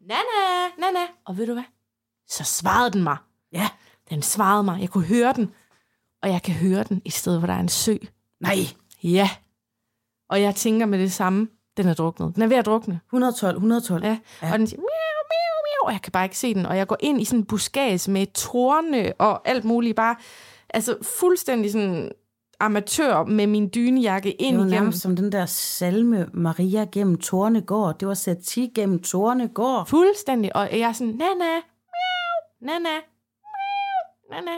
nana, 0.08 0.68
nana. 0.78 1.06
Og 1.24 1.38
ved 1.38 1.46
du 1.46 1.52
hvad? 1.52 1.62
Så 2.28 2.44
svarede 2.44 2.90
den 2.90 3.02
mig. 3.02 3.16
Ja. 3.52 3.68
Den 4.10 4.22
svarede 4.22 4.62
mig. 4.62 4.80
Jeg 4.80 4.88
kunne 4.90 5.04
høre 5.04 5.32
den. 5.32 5.50
Og 6.22 6.28
jeg 6.28 6.42
kan 6.42 6.54
høre 6.54 6.84
den 6.84 7.02
et 7.04 7.12
sted, 7.12 7.38
hvor 7.38 7.46
der 7.46 7.54
er 7.54 7.60
en 7.60 7.68
sø. 7.68 7.96
Nej. 8.40 8.56
Ja. 9.02 9.30
Og 10.30 10.42
jeg 10.42 10.54
tænker 10.54 10.86
med 10.86 10.98
det 10.98 11.12
samme. 11.12 11.48
Den 11.76 11.88
er 11.88 11.94
druknet. 11.94 12.34
Den 12.34 12.42
er 12.42 12.46
ved 12.46 12.56
at 12.56 12.66
drukne. 12.66 13.00
112, 13.08 13.54
112. 13.56 14.04
Ja. 14.04 14.18
ja. 14.42 14.52
Og 14.52 14.58
den 14.58 14.66
siger, 14.66 14.78
miau, 14.80 14.86
miau, 15.30 15.60
miau, 15.66 15.86
og 15.86 15.92
jeg 15.92 16.02
kan 16.02 16.12
bare 16.12 16.24
ikke 16.24 16.38
se 16.38 16.54
den. 16.54 16.66
Og 16.66 16.76
jeg 16.76 16.86
går 16.86 16.96
ind 17.00 17.20
i 17.20 17.24
sådan 17.24 17.38
en 17.38 17.44
buskads 17.46 18.08
med 18.08 18.26
torne 18.34 19.12
og 19.18 19.48
alt 19.48 19.64
muligt. 19.64 19.96
Bare, 19.96 20.16
altså 20.70 20.96
fuldstændig 21.20 21.72
sådan 21.72 22.10
amatør 22.60 23.24
med 23.24 23.46
min 23.46 23.70
dynejakke 23.74 24.28
Det 24.28 24.36
ind 24.38 24.56
var 24.56 24.66
igennem. 24.66 24.92
som 24.92 25.16
den 25.16 25.32
der 25.32 25.46
salme 25.46 26.26
Maria 26.34 26.86
gennem 26.92 27.18
Tornegård. 27.18 27.98
Det 27.98 28.08
var 28.08 28.14
sati 28.14 28.72
gennem 28.74 29.02
Tornegård. 29.02 29.86
Fuldstændig. 29.86 30.56
Og 30.56 30.68
jeg 30.72 30.88
er 30.88 30.92
sådan, 30.92 31.14
nana, 31.14 31.50
miau, 31.92 32.36
nana, 32.60 32.88
miau, 33.44 34.30
nana. 34.30 34.50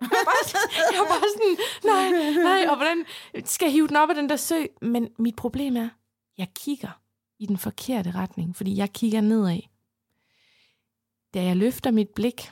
Jeg 0.00 0.08
er 0.08 0.24
bare, 0.24 0.48
sådan- 0.48 0.70
jeg 0.92 0.98
er 1.00 1.08
bare 1.08 1.28
sådan, 1.34 1.56
nej, 1.84 2.32
nej, 2.42 2.66
og 2.70 2.76
hvordan 2.76 3.04
skal 3.44 3.66
jeg 3.66 3.72
hive 3.72 3.88
den 3.88 3.96
op 3.96 4.08
af 4.08 4.14
den 4.14 4.28
der 4.28 4.36
sø? 4.36 4.64
Men 4.82 5.08
mit 5.18 5.36
problem 5.36 5.76
er, 5.76 5.88
jeg 6.38 6.48
kigger 6.54 7.00
i 7.38 7.46
den 7.46 7.58
forkerte 7.58 8.10
retning, 8.10 8.56
fordi 8.56 8.76
jeg 8.76 8.92
kigger 8.92 9.20
nedad. 9.20 9.60
Da 11.34 11.42
jeg 11.42 11.56
løfter 11.56 11.90
mit 11.90 12.08
blik, 12.08 12.50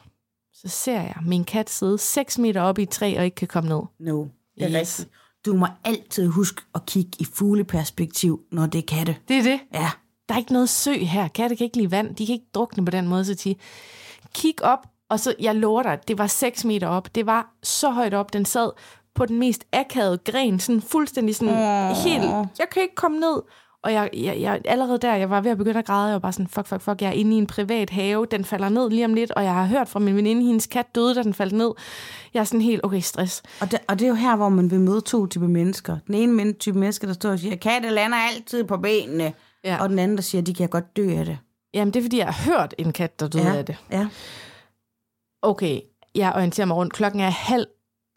så 0.52 0.68
ser 0.68 1.00
jeg 1.00 1.14
min 1.26 1.44
kat 1.44 1.70
sidde 1.70 1.98
6 1.98 2.38
meter 2.38 2.60
oppe 2.62 2.80
i 2.80 2.82
et 2.82 2.88
træ 2.90 3.14
og 3.18 3.24
ikke 3.24 3.34
kan 3.34 3.48
komme 3.48 3.68
ned. 3.68 3.80
No, 3.98 4.22
det 4.22 4.64
er 4.64 4.68
Yes. 4.68 4.74
rigtigt. 4.98 5.08
Du 5.46 5.54
må 5.54 5.66
altid 5.84 6.26
huske 6.28 6.62
at 6.74 6.86
kigge 6.86 7.10
i 7.18 7.24
fugleperspektiv, 7.34 8.40
når 8.52 8.66
det 8.66 8.78
er 8.78 8.96
katte. 8.96 9.16
Det 9.28 9.38
er 9.38 9.42
det. 9.42 9.60
Ja. 9.74 9.90
Der 10.28 10.34
er 10.34 10.38
ikke 10.38 10.52
noget 10.52 10.68
sø 10.68 10.92
her. 10.92 11.28
Katte 11.28 11.56
kan 11.56 11.64
ikke 11.64 11.76
lide 11.76 11.90
vand. 11.90 12.16
De 12.16 12.26
kan 12.26 12.32
ikke 12.32 12.46
drukne 12.54 12.84
på 12.84 12.90
den 12.90 13.08
måde. 13.08 13.24
Så 13.24 13.34
de 13.34 13.54
kig 14.34 14.54
op, 14.62 14.86
og 15.10 15.20
så, 15.20 15.34
jeg 15.40 15.54
lover 15.54 15.82
dig, 15.82 15.98
det 16.08 16.18
var 16.18 16.26
6 16.26 16.64
meter 16.64 16.88
op. 16.88 17.14
Det 17.14 17.26
var 17.26 17.54
så 17.62 17.90
højt 17.90 18.14
op. 18.14 18.32
Den 18.32 18.44
sad 18.44 18.70
på 19.14 19.26
den 19.26 19.38
mest 19.38 19.64
akavede 19.72 20.18
gren, 20.18 20.60
sådan 20.60 20.82
fuldstændig 20.82 21.36
sådan 21.36 21.94
helt, 21.94 22.24
jeg 22.58 22.66
kan 22.72 22.82
ikke 22.82 22.94
komme 22.94 23.20
ned. 23.20 23.42
og 23.86 23.92
jeg, 23.92 24.10
jeg, 24.14 24.40
jeg, 24.40 24.60
allerede 24.64 24.98
der, 24.98 25.14
jeg 25.14 25.30
var 25.30 25.40
ved 25.40 25.50
at 25.50 25.58
begynde 25.58 25.78
at 25.78 25.84
græde. 25.84 26.04
Jeg 26.04 26.12
var 26.12 26.18
bare 26.18 26.32
sådan, 26.32 26.48
fuck, 26.48 26.66
fuck, 26.66 26.80
fuck, 26.80 27.02
jeg 27.02 27.08
er 27.08 27.12
inde 27.12 27.36
i 27.36 27.38
en 27.38 27.46
privat 27.46 27.90
have. 27.90 28.26
Den 28.30 28.44
falder 28.44 28.68
ned 28.68 28.90
lige 28.90 29.04
om 29.04 29.14
lidt, 29.14 29.30
og 29.30 29.44
jeg 29.44 29.54
har 29.54 29.66
hørt 29.66 29.88
fra 29.88 30.00
min 30.00 30.16
veninde, 30.16 30.46
hendes 30.46 30.66
kat 30.66 30.86
døde, 30.94 31.14
da 31.14 31.22
den 31.22 31.34
faldt 31.34 31.52
ned. 31.52 31.70
Jeg 32.34 32.40
er 32.40 32.44
sådan 32.44 32.60
helt, 32.60 32.84
okay, 32.84 33.00
stress. 33.00 33.42
Og 33.60 33.70
det, 33.70 33.78
og 33.88 33.98
det 33.98 34.04
er 34.04 34.08
jo 34.08 34.14
her, 34.14 34.36
hvor 34.36 34.48
man 34.48 34.70
vil 34.70 34.80
møde 34.80 35.00
to 35.00 35.26
typer 35.26 35.48
mennesker. 35.48 35.96
Den 36.06 36.14
ene 36.14 36.52
type 36.52 36.78
mennesker, 36.78 37.06
der 37.06 37.14
står 37.14 37.30
og 37.30 37.38
siger, 37.38 37.56
katte 37.56 37.90
lander 37.90 38.18
altid 38.18 38.64
på 38.64 38.76
benene. 38.76 39.32
Ja. 39.64 39.82
Og 39.82 39.88
den 39.88 39.98
anden, 39.98 40.16
der 40.16 40.22
siger, 40.22 40.42
de 40.42 40.54
kan 40.54 40.68
godt 40.68 40.96
dø 40.96 41.10
af 41.18 41.24
det. 41.24 41.38
Jamen, 41.74 41.94
det 41.94 42.00
er, 42.00 42.04
fordi 42.04 42.18
jeg 42.18 42.26
har 42.26 42.52
hørt 42.52 42.74
en 42.78 42.92
kat, 42.92 43.20
der 43.20 43.28
døde 43.28 43.44
ja. 43.44 43.56
af 43.56 43.64
det. 43.64 43.76
Ja. 43.92 44.06
Okay, 45.42 45.80
jeg 46.14 46.32
orienterer 46.34 46.66
mig 46.66 46.76
rundt. 46.76 46.92
Klokken 46.92 47.20
er 47.20 47.30
halv 47.30 47.66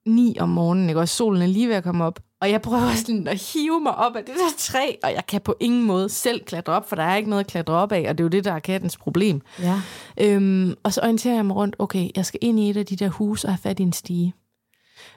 ni 0.06 0.38
om 0.40 0.50
morgenen, 0.50 0.90
ikke? 0.90 1.02
og 1.02 1.10
solen 1.10 1.42
er 1.42 1.48
lige 1.48 1.68
ved 1.68 1.76
at 1.76 1.84
komme 1.84 2.04
op. 2.04 2.20
Og 2.42 2.52
jeg 2.52 2.62
prøver 2.62 2.96
sådan 3.06 3.28
at 3.28 3.52
hive 3.54 3.80
mig 3.80 3.96
op 3.96 4.16
af 4.16 4.24
det 4.24 4.34
der 4.36 4.50
træ, 4.58 4.96
og 5.04 5.14
jeg 5.14 5.26
kan 5.28 5.42
på 5.42 5.56
ingen 5.60 5.84
måde 5.84 6.10
selv 6.10 6.44
klatre 6.46 6.74
op, 6.74 6.90
for 6.90 6.96
der 6.96 7.04
er 7.04 7.16
ikke 7.16 7.30
noget 7.30 7.44
at 7.44 7.48
klatre 7.52 7.74
op 7.74 7.92
af, 7.92 8.10
og 8.10 8.18
det 8.18 8.24
er 8.24 8.26
jo 8.26 8.30
det, 8.30 8.46
der 8.46 8.54
er 8.54 8.60
kattens 8.60 8.98
problem. 8.98 9.42
Ja. 9.60 9.82
Øhm, 10.22 10.76
og 10.84 10.94
så 10.94 11.02
orienterer 11.02 11.36
jeg 11.36 11.46
mig 11.46 11.56
rundt, 11.56 11.76
okay, 11.80 12.10
jeg 12.16 12.26
skal 12.26 12.40
ind 12.42 12.60
i 12.60 12.70
et 12.70 12.78
af 12.78 12.86
de 12.86 12.96
der 12.96 13.10
huse 13.10 13.48
og 13.48 13.52
have 13.52 13.60
fat 13.62 13.80
i 13.80 13.84
en 13.84 13.94
stige. 13.94 14.34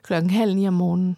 Klokken 0.02 0.30
halv 0.30 0.54
ni 0.54 0.68
om 0.68 0.74
morgenen. 0.74 1.16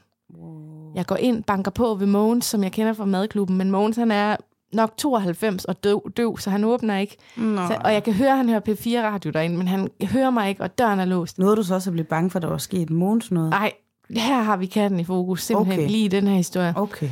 Jeg 0.94 1.06
går 1.06 1.16
ind, 1.16 1.44
banker 1.44 1.70
på 1.70 1.94
ved 1.94 2.06
Mogens, 2.06 2.44
som 2.44 2.62
jeg 2.62 2.72
kender 2.72 2.92
fra 2.92 3.04
madklubben, 3.04 3.56
men 3.56 3.70
Mogens 3.70 3.96
han 3.96 4.10
er 4.10 4.36
nok 4.74 4.96
92 4.96 5.64
og 5.64 5.84
døv, 5.84 6.10
døv 6.16 6.38
så 6.38 6.50
han 6.50 6.64
åbner 6.64 6.98
ikke. 6.98 7.16
Nå. 7.36 7.66
Så, 7.66 7.80
og 7.84 7.92
jeg 7.92 8.04
kan 8.04 8.12
høre, 8.14 8.30
at 8.30 8.36
han 8.36 8.48
hører 8.48 8.60
P4-radio 8.68 9.30
derinde, 9.30 9.56
men 9.56 9.68
han 9.68 9.88
hører 10.02 10.30
mig 10.30 10.48
ikke, 10.48 10.62
og 10.62 10.78
døren 10.78 11.00
er 11.00 11.04
låst. 11.04 11.38
Nåede 11.38 11.56
du 11.56 11.62
så 11.62 11.74
også 11.74 11.90
at 11.90 11.92
blive 11.92 12.04
bange 12.04 12.30
for, 12.30 12.38
at 12.38 12.42
der 12.42 12.48
var 12.48 12.58
sket 12.58 12.90
Måns 12.90 13.30
noget? 13.30 13.50
Nej, 13.50 13.72
her 14.10 14.42
har 14.42 14.56
vi 14.56 14.66
katten 14.66 15.00
i 15.00 15.04
fokus, 15.04 15.42
simpelthen 15.42 15.78
Okay. 15.80 15.90
lige 15.90 16.04
i 16.04 16.08
den 16.08 16.26
her 16.26 16.36
historie. 16.36 16.72
Okay. 16.76 17.10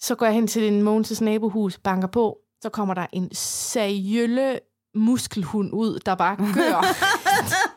Så 0.00 0.14
går 0.14 0.26
jeg 0.26 0.34
hen 0.34 0.46
til 0.46 0.72
en 0.72 0.88
Mogens' 0.88 1.24
nabohus, 1.24 1.78
banker 1.78 2.08
på, 2.08 2.38
så 2.62 2.68
kommer 2.68 2.94
der 2.94 3.06
en 3.12 3.28
seriølle 3.32 4.58
muskelhund 4.94 5.70
ud, 5.72 5.98
der 6.06 6.14
bare 6.14 6.36
gør. 6.36 6.84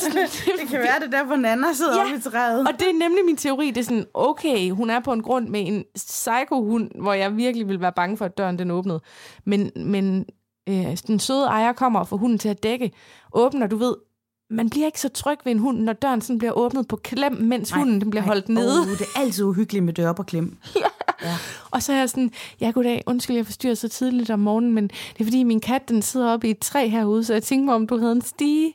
Det 0.00 0.68
kan 0.70 0.78
være, 0.78 1.00
det 1.00 1.14
er 1.14 1.18
derfor 1.22 1.36
Nana 1.36 1.72
sidder 1.72 1.94
Ja. 1.96 2.02
oppe 2.04 2.16
i 2.16 2.20
træet. 2.20 2.60
Og 2.68 2.72
det 2.78 2.88
er 2.88 2.92
nemlig 2.92 3.24
min 3.24 3.36
teori. 3.36 3.66
Det 3.70 3.76
er 3.78 3.84
sådan, 3.84 4.06
okay, 4.14 4.70
hun 4.70 4.90
er 4.90 5.00
på 5.00 5.12
en 5.12 5.22
grund 5.22 5.48
med 5.48 5.66
en 5.66 5.84
psykohund, 5.94 6.90
hvor 7.00 7.12
jeg 7.12 7.36
virkelig 7.36 7.68
vil 7.68 7.80
være 7.80 7.92
bange 7.92 8.16
for, 8.16 8.24
at 8.24 8.38
døren 8.38 8.58
den 8.58 8.70
åbnede. 8.70 9.00
Men, 9.44 9.70
men 9.76 10.24
øh, 10.68 10.96
den 11.06 11.18
søde 11.20 11.44
ejer 11.46 11.72
kommer 11.72 12.00
og 12.00 12.08
får 12.08 12.16
hunden 12.16 12.38
til 12.38 12.48
at 12.48 12.62
dække. 12.62 12.92
Åbner, 13.32 13.66
du 13.66 13.76
ved, 13.76 13.94
man 14.50 14.70
bliver 14.70 14.86
ikke 14.86 15.00
så 15.00 15.08
tryg 15.08 15.38
ved 15.44 15.52
en 15.52 15.58
hund, 15.58 15.78
når 15.78 15.92
døren 15.92 16.20
sådan 16.20 16.38
bliver 16.38 16.52
åbnet 16.52 16.88
på 16.88 16.96
klem, 16.96 17.32
mens 17.32 17.70
Nej, 17.70 17.78
hunden 17.78 18.00
den 18.00 18.10
bliver 18.10 18.22
nej. 18.22 18.28
holdt 18.28 18.48
nede. 18.48 18.80
Oh, 18.80 18.86
det 18.86 19.00
er 19.00 19.20
altid 19.20 19.44
uhyggeligt 19.44 19.84
med 19.84 19.92
dør 19.92 20.12
på 20.12 20.22
klem. 20.22 20.56
Og 21.70 21.82
så 21.82 21.92
er 21.92 21.96
jeg 21.96 22.10
sådan, 22.10 22.30
ja 22.60 22.70
goddag, 22.70 23.02
undskyld, 23.06 23.36
jeg 23.36 23.46
forstyrrer 23.46 23.74
så 23.74 23.88
tidligt 23.88 24.30
om 24.30 24.38
morgenen, 24.38 24.72
men 24.74 24.88
det 24.88 25.20
er 25.20 25.24
fordi 25.24 25.42
min 25.42 25.60
kat, 25.60 25.88
den 25.88 26.02
sidder 26.02 26.32
oppe 26.32 26.48
i 26.48 26.50
et 26.50 26.58
træ 26.58 26.88
herude, 26.88 27.24
så 27.24 27.32
jeg 27.32 27.42
tænkte 27.42 27.64
mig, 27.64 27.74
om 27.74 27.86
du 27.86 27.98
havde 27.98 28.12
en 28.12 28.22
stige. 28.22 28.74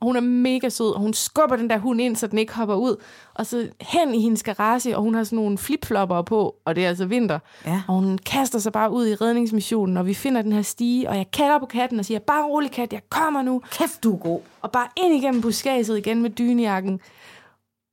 Og 0.00 0.06
hun 0.06 0.16
er 0.16 0.20
mega 0.20 0.68
sød, 0.68 0.94
og 0.94 1.00
hun 1.00 1.14
skubber 1.14 1.56
den 1.56 1.70
der 1.70 1.78
hund 1.78 2.00
ind, 2.00 2.16
så 2.16 2.26
den 2.26 2.38
ikke 2.38 2.54
hopper 2.54 2.74
ud. 2.74 2.96
Og 3.34 3.46
så 3.46 3.68
hen 3.80 4.14
i 4.14 4.20
hendes 4.20 4.42
garage, 4.42 4.96
og 4.96 5.02
hun 5.02 5.14
har 5.14 5.24
sådan 5.24 5.36
nogle 5.36 5.58
flipflopper 5.58 6.22
på, 6.22 6.56
og 6.64 6.76
det 6.76 6.84
er 6.84 6.88
altså 6.88 7.06
vinter. 7.06 7.38
Ja. 7.66 7.82
Og 7.88 7.94
hun 7.94 8.18
kaster 8.18 8.58
sig 8.58 8.72
bare 8.72 8.90
ud 8.90 9.06
i 9.06 9.14
redningsmissionen, 9.14 9.96
og 9.96 10.06
vi 10.06 10.14
finder 10.14 10.42
den 10.42 10.52
her 10.52 10.62
stige, 10.62 11.08
og 11.08 11.16
jeg 11.16 11.30
kalder 11.30 11.58
på 11.58 11.66
katten 11.66 11.98
og 11.98 12.04
siger, 12.04 12.18
bare 12.18 12.44
rolig 12.46 12.70
kat, 12.70 12.92
jeg 12.92 13.02
kommer 13.10 13.42
nu. 13.42 13.62
Kæft, 13.70 14.04
du 14.04 14.14
er 14.14 14.18
god. 14.18 14.40
Og 14.62 14.72
bare 14.72 14.88
ind 14.96 15.14
igennem 15.14 15.42
buskadset 15.42 15.98
igen 15.98 16.22
med 16.22 16.30
dynejakken. 16.30 17.00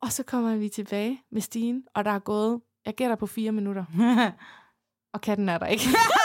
Og 0.02 0.12
så 0.12 0.24
kommer 0.24 0.56
vi 0.56 0.70
tilbage 0.70 1.22
med 1.32 1.42
stigen, 1.42 1.84
og 1.96 2.06
der 2.06 2.12
er 2.12 2.20
gået, 2.20 2.60
jeg 2.86 2.96
gætter 2.96 3.16
på 3.16 3.28
fire 3.28 3.52
minutter. 3.52 3.86
Og 5.14 5.22
katten 5.22 5.50
er 5.50 5.58
der 5.58 5.66
ikke. 5.66 5.84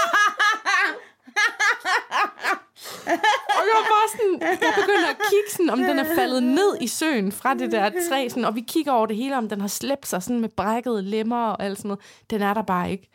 og 3.58 3.62
jeg 3.66 3.74
var 3.74 3.86
bare 3.94 4.08
sådan, 4.12 4.58
jeg 4.60 4.74
begynder 4.80 5.08
at 5.08 5.16
kigge 5.30 5.50
sådan, 5.50 5.70
om 5.70 5.78
den 5.78 5.98
er 5.98 6.14
faldet 6.14 6.42
ned 6.42 6.76
i 6.80 6.86
søen 6.86 7.32
fra 7.32 7.54
det 7.54 7.72
der 7.72 7.90
træ, 8.08 8.28
sådan, 8.28 8.44
og 8.44 8.54
vi 8.54 8.64
kigger 8.68 8.92
over 8.92 9.06
det 9.06 9.16
hele, 9.16 9.36
om 9.36 9.48
den 9.48 9.60
har 9.60 9.68
slæbt 9.68 10.06
sig 10.06 10.22
sådan 10.22 10.40
med 10.40 10.48
brækkede 10.48 11.02
lemmer 11.02 11.46
og 11.46 11.64
alt 11.64 11.78
sådan 11.78 11.88
noget. 11.88 12.00
Den 12.30 12.42
er 12.42 12.54
der 12.54 12.62
bare 12.62 12.90
ikke. 12.90 13.10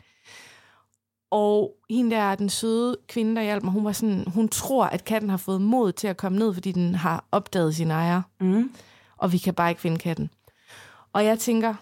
Og 1.31 1.71
hende 1.89 2.15
der, 2.15 2.35
den 2.35 2.49
søde 2.49 2.97
kvinde, 3.07 3.35
der 3.35 3.41
hjalp 3.41 3.63
mig, 3.63 3.73
hun 3.73 3.85
var 3.85 3.91
sådan, 3.91 4.23
hun 4.27 4.49
tror, 4.49 4.85
at 4.85 5.03
katten 5.03 5.29
har 5.29 5.37
fået 5.37 5.61
mod 5.61 5.91
til 5.91 6.07
at 6.07 6.17
komme 6.17 6.37
ned, 6.37 6.53
fordi 6.53 6.71
den 6.71 6.95
har 6.95 7.25
opdaget 7.31 7.75
sin 7.75 7.91
ejer. 7.91 8.21
Mm. 8.39 8.71
Og 9.17 9.31
vi 9.31 9.37
kan 9.37 9.53
bare 9.53 9.69
ikke 9.69 9.81
finde 9.81 9.97
katten. 9.97 10.29
Og 11.13 11.25
jeg 11.25 11.39
tænker, 11.39 11.73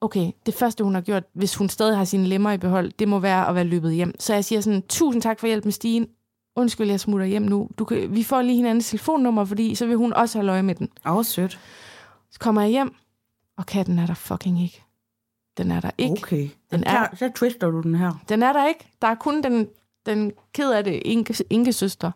okay, 0.00 0.30
det 0.46 0.54
første, 0.54 0.84
hun 0.84 0.94
har 0.94 1.00
gjort, 1.00 1.24
hvis 1.34 1.54
hun 1.54 1.68
stadig 1.68 1.96
har 1.96 2.04
sine 2.04 2.26
lemmer 2.26 2.52
i 2.52 2.58
behold, 2.58 2.92
det 2.92 3.08
må 3.08 3.18
være 3.18 3.48
at 3.48 3.54
være 3.54 3.64
løbet 3.64 3.94
hjem. 3.94 4.14
Så 4.20 4.34
jeg 4.34 4.44
siger 4.44 4.60
sådan, 4.60 4.82
tusind 4.88 5.22
tak 5.22 5.40
for 5.40 5.46
hjælp 5.46 5.64
med 5.64 5.72
Stine. 5.72 6.06
Undskyld, 6.56 6.90
jeg 6.90 7.00
smutter 7.00 7.26
hjem 7.26 7.42
nu. 7.42 7.68
Du 7.78 7.84
kan, 7.84 8.14
vi 8.14 8.22
får 8.22 8.42
lige 8.42 8.56
hinandens 8.56 8.88
telefonnummer, 8.90 9.44
fordi 9.44 9.74
så 9.74 9.86
vil 9.86 9.96
hun 9.96 10.12
også 10.12 10.38
holde 10.38 10.52
øje 10.52 10.62
med 10.62 10.74
den. 10.74 10.88
Åh, 11.06 11.16
oh, 11.16 11.24
sødt. 11.24 11.58
Så 12.30 12.38
kommer 12.38 12.60
jeg 12.62 12.70
hjem, 12.70 12.94
og 13.58 13.66
katten 13.66 13.98
er 13.98 14.06
der 14.06 14.14
fucking 14.14 14.62
ikke. 14.62 14.82
Den 15.56 15.70
er 15.70 15.80
der 15.80 15.90
ikke. 15.98 16.12
Okay. 16.12 16.48
Den 16.70 16.84
er- 16.84 16.90
tager- 16.90 17.16
så 17.16 17.30
twister 17.36 17.70
du 17.70 17.80
den 17.80 17.94
her. 17.94 18.22
Den 18.28 18.42
er 18.42 18.52
der 18.52 18.68
ikke. 18.68 18.86
Der 19.02 19.08
er 19.08 19.14
kun 19.14 19.42
den, 19.42 19.68
den 20.06 20.32
ked 20.52 20.72
af 20.72 20.84
det 20.84 21.02
Inge 21.50 21.72
søster. 21.72 22.10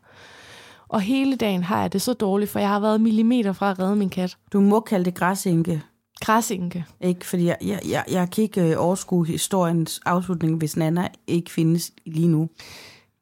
Og 0.89 1.01
hele 1.01 1.37
dagen 1.37 1.63
har 1.63 1.81
jeg 1.81 1.93
det 1.93 2.03
så 2.03 2.13
dårligt, 2.13 2.51
for 2.51 2.59
jeg 2.59 2.69
har 2.69 2.81
været 2.81 3.01
millimeter 3.01 3.53
fra 3.53 3.71
at 3.71 3.79
redde 3.79 3.97
min 3.97 4.11
kat. 4.11 4.37
Du 4.53 4.61
må 4.61 4.81
kalde 4.81 5.05
det 5.05 5.15
græsinke. 5.15 5.83
Græsinke. 6.21 6.85
Ikke, 7.01 7.27
fordi 7.27 7.45
jeg, 7.45 7.57
jeg, 7.63 7.81
jeg, 7.89 8.05
jeg 8.11 8.31
kan 8.31 8.43
ikke 8.45 8.61
øh, 8.71 8.75
overskue 8.79 9.27
historiens 9.27 10.01
afslutning, 10.07 10.57
hvis 10.59 10.77
Nana 10.77 11.09
ikke 11.27 11.51
findes 11.51 11.93
lige 12.07 12.29
nu. 12.29 12.49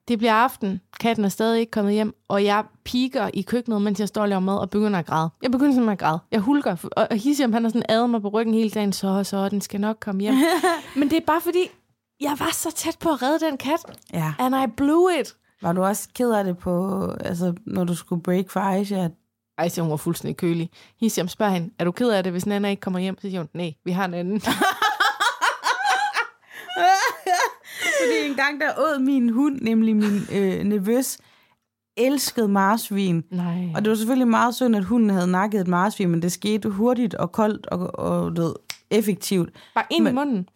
Det 0.09 0.19
bliver 0.19 0.33
aften. 0.33 0.81
Katten 1.01 1.25
er 1.25 1.29
stadig 1.29 1.61
ikke 1.61 1.71
kommet 1.71 1.95
hjem, 1.95 2.15
og 2.29 2.45
jeg 2.45 2.65
piker 2.85 3.31
i 3.35 3.43
køkkenet, 3.43 3.83
mens 3.83 4.01
jeg 4.01 4.09
står 4.09 4.23
og 4.23 4.29
laver 4.29 4.41
mad 4.41 4.59
og 4.59 4.71
begynder 4.71 4.99
at 4.99 5.07
græde. 5.07 5.31
Jeg 5.43 5.51
begynder 5.51 5.73
simpelthen 5.73 5.93
at 5.93 5.99
græde. 5.99 6.19
Jeg 6.33 6.41
hulker, 6.41 6.77
og, 6.97 7.09
Hisium, 7.13 7.53
han 7.53 7.63
har 7.65 7.69
sådan 7.71 7.83
adet 7.89 8.11
mig 8.11 8.23
på 8.23 8.29
ryggen 8.29 8.55
hele 8.55 8.71
dagen, 8.71 8.93
så 8.93 9.25
så, 9.25 9.49
den 9.49 9.61
skal 9.61 9.81
nok 9.81 9.97
komme 10.01 10.21
hjem. 10.21 10.35
Men 10.97 11.11
det 11.11 11.17
er 11.17 11.27
bare 11.27 11.41
fordi, 11.41 11.69
jeg 12.21 12.37
var 12.39 12.51
så 12.53 12.71
tæt 12.75 12.97
på 13.01 13.09
at 13.11 13.23
redde 13.23 13.47
den 13.47 13.57
kat, 13.59 13.81
Ja. 14.13 14.33
and 14.39 14.55
I 14.57 14.67
blew 14.77 15.09
it. 15.21 15.35
Var 15.63 15.73
du 15.73 15.85
også 15.85 16.09
ked 16.15 16.31
af 16.33 16.45
det 16.45 16.59
på, 16.59 17.05
altså, 17.21 17.55
når 17.67 17.85
du 17.85 17.95
skulle 17.95 18.23
break 18.23 18.51
for 18.51 18.61
Aisha? 18.61 19.05
at- 19.05 19.13
Ej, 19.59 19.69
så 19.69 19.81
hun 19.83 19.91
var 19.91 19.97
fuldstændig 19.97 20.37
kølig. 20.37 20.71
Hisium 21.01 21.29
spørger 21.29 21.53
hende, 21.53 21.71
er 21.79 21.85
du 21.85 21.91
ked 21.93 22.11
af 22.11 22.23
det, 22.23 22.33
hvis 22.33 22.47
Nana 22.47 22.69
ikke 22.69 22.81
kommer 22.81 23.01
hjem? 23.01 23.17
Så 23.21 23.29
siger 23.29 23.39
hun, 23.41 23.49
nej, 23.55 23.75
vi 23.85 23.91
har 23.93 24.05
en 24.05 24.15
anden. 24.15 24.43
Fordi 28.07 28.31
en 28.31 28.37
gang 28.37 28.61
der 28.61 28.67
åd 28.79 28.99
min 29.01 29.29
hund, 29.29 29.59
nemlig 29.63 29.97
min 29.97 30.21
øh, 30.35 30.65
nevøs, 30.65 31.19
elskede 31.97 32.49
marsvin. 32.49 33.25
nej. 33.31 33.69
Og 33.75 33.83
det 33.85 33.91
var 33.91 33.97
selvfølgelig 33.97 34.29
meget 34.29 34.55
synd, 34.55 34.77
at 34.77 34.85
hunden 34.85 35.11
havde 35.11 35.27
nakket 35.31 35.61
et 35.61 35.69
marsvin, 35.69 36.09
men 36.11 36.23
det 36.23 36.33
skete 36.33 36.69
hurtigt 36.69 37.15
og 37.15 37.33
koldt 37.33 37.67
og, 37.67 37.99
og 37.99 38.37
ved, 38.37 38.55
effektivt. 38.91 39.51
Bare 39.75 39.85
ind 39.91 40.05
Men- 40.05 40.13
i 40.13 40.15
munden. 40.15 40.49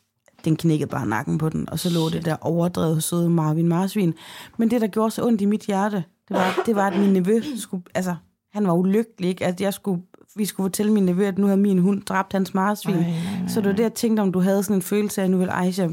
Den 0.45 0.57
knækkede 0.57 0.89
bare 0.91 1.07
nakken 1.07 1.39
på 1.39 1.49
den, 1.49 1.71
og 1.71 1.79
så 1.79 1.91
lå 1.91 2.09
det 2.09 2.25
der 2.25 2.37
overdrevet 2.41 3.03
søde 3.03 3.31
Marvin 3.31 3.69
Marsvin. 3.69 4.15
Men 4.59 4.71
det, 4.71 4.81
der 4.81 4.87
gjorde 4.87 5.11
så 5.11 5.27
ondt 5.27 5.41
i 5.41 5.45
mit 5.45 5.61
hjerte, 5.63 5.97
det 6.29 6.37
var, 6.37 6.63
det 6.67 6.77
var 6.77 6.87
at 6.91 6.99
min 7.01 7.13
nevø 7.13 7.41
skulle, 7.57 7.83
altså, 7.95 8.15
han 8.53 8.67
var 8.67 8.73
ulykkelig, 8.73 9.29
ikke? 9.31 9.47
At 9.47 9.61
jeg 9.61 9.75
skulle, 9.75 10.03
vi 10.37 10.45
skulle 10.45 10.65
fortælle 10.65 10.93
min 10.93 11.03
nevø, 11.07 11.27
at 11.27 11.39
nu 11.39 11.47
havde 11.47 11.61
min 11.61 11.79
hund 11.79 12.03
dræbt 12.03 12.33
hans 12.33 12.55
marsvin. 12.55 12.95
Ej, 12.95 13.01
nej, 13.01 13.11
nej, 13.11 13.49
Så 13.49 13.61
det 13.61 13.69
var 13.69 13.75
det, 13.77 13.83
jeg 13.83 13.95
tænkte, 13.95 14.21
om 14.21 14.33
du 14.33 14.41
havde 14.41 14.63
sådan 14.63 14.77
en 14.77 14.83
følelse 14.83 15.21
af, 15.21 15.25
at 15.25 15.31
nu 15.31 15.39
vil 15.39 15.49
Aisha 15.53 15.89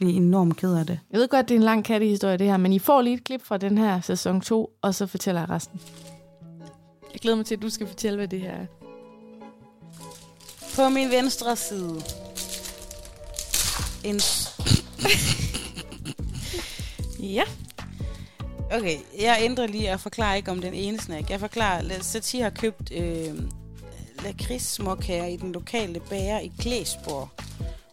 blive 0.00 0.12
enormt 0.12 0.56
ked 0.56 0.74
af 0.74 0.86
det. 0.86 0.98
Jeg 1.10 1.20
ved 1.20 1.28
godt, 1.28 1.48
det 1.48 1.54
er 1.54 1.58
en 1.58 1.64
lang 1.64 1.84
kattehistorie, 1.84 2.36
det 2.36 2.46
her, 2.46 2.56
men 2.56 2.72
I 2.72 2.78
får 2.78 3.02
lige 3.02 3.14
et 3.14 3.24
klip 3.24 3.42
fra 3.44 3.56
den 3.56 3.78
her 3.78 4.00
sæson 4.00 4.40
2, 4.40 4.70
og 4.82 4.94
så 4.94 5.06
fortæller 5.06 5.40
jeg 5.40 5.50
resten. 5.50 5.80
Jeg 7.12 7.20
glæder 7.20 7.36
mig 7.36 7.46
til, 7.46 7.54
at 7.54 7.62
du 7.62 7.70
skal 7.70 7.86
fortælle, 7.86 8.16
hvad 8.16 8.28
det 8.28 8.40
her 8.40 8.50
er. 8.50 8.66
På 10.76 10.88
min 10.88 11.10
venstre 11.10 11.56
side. 11.56 12.00
En... 14.04 14.20
Ja. 17.22 17.42
Okay, 18.72 18.96
jeg 19.20 19.38
ændrer 19.40 19.66
lige 19.66 19.92
og 19.92 20.00
forklarer 20.00 20.34
ikke 20.34 20.50
om 20.50 20.60
den 20.60 20.74
ene 20.74 20.98
snack. 20.98 21.30
Jeg 21.30 21.40
forklarer, 21.40 21.78
at 21.90 22.04
Satie 22.04 22.42
har 22.42 22.50
købt 22.50 22.92
øh, 22.92 23.34
lakridssmåkager 24.24 25.26
i 25.26 25.36
den 25.36 25.52
lokale 25.52 26.00
bager 26.10 26.38
i 26.38 26.52
Klæsborg. 26.58 27.28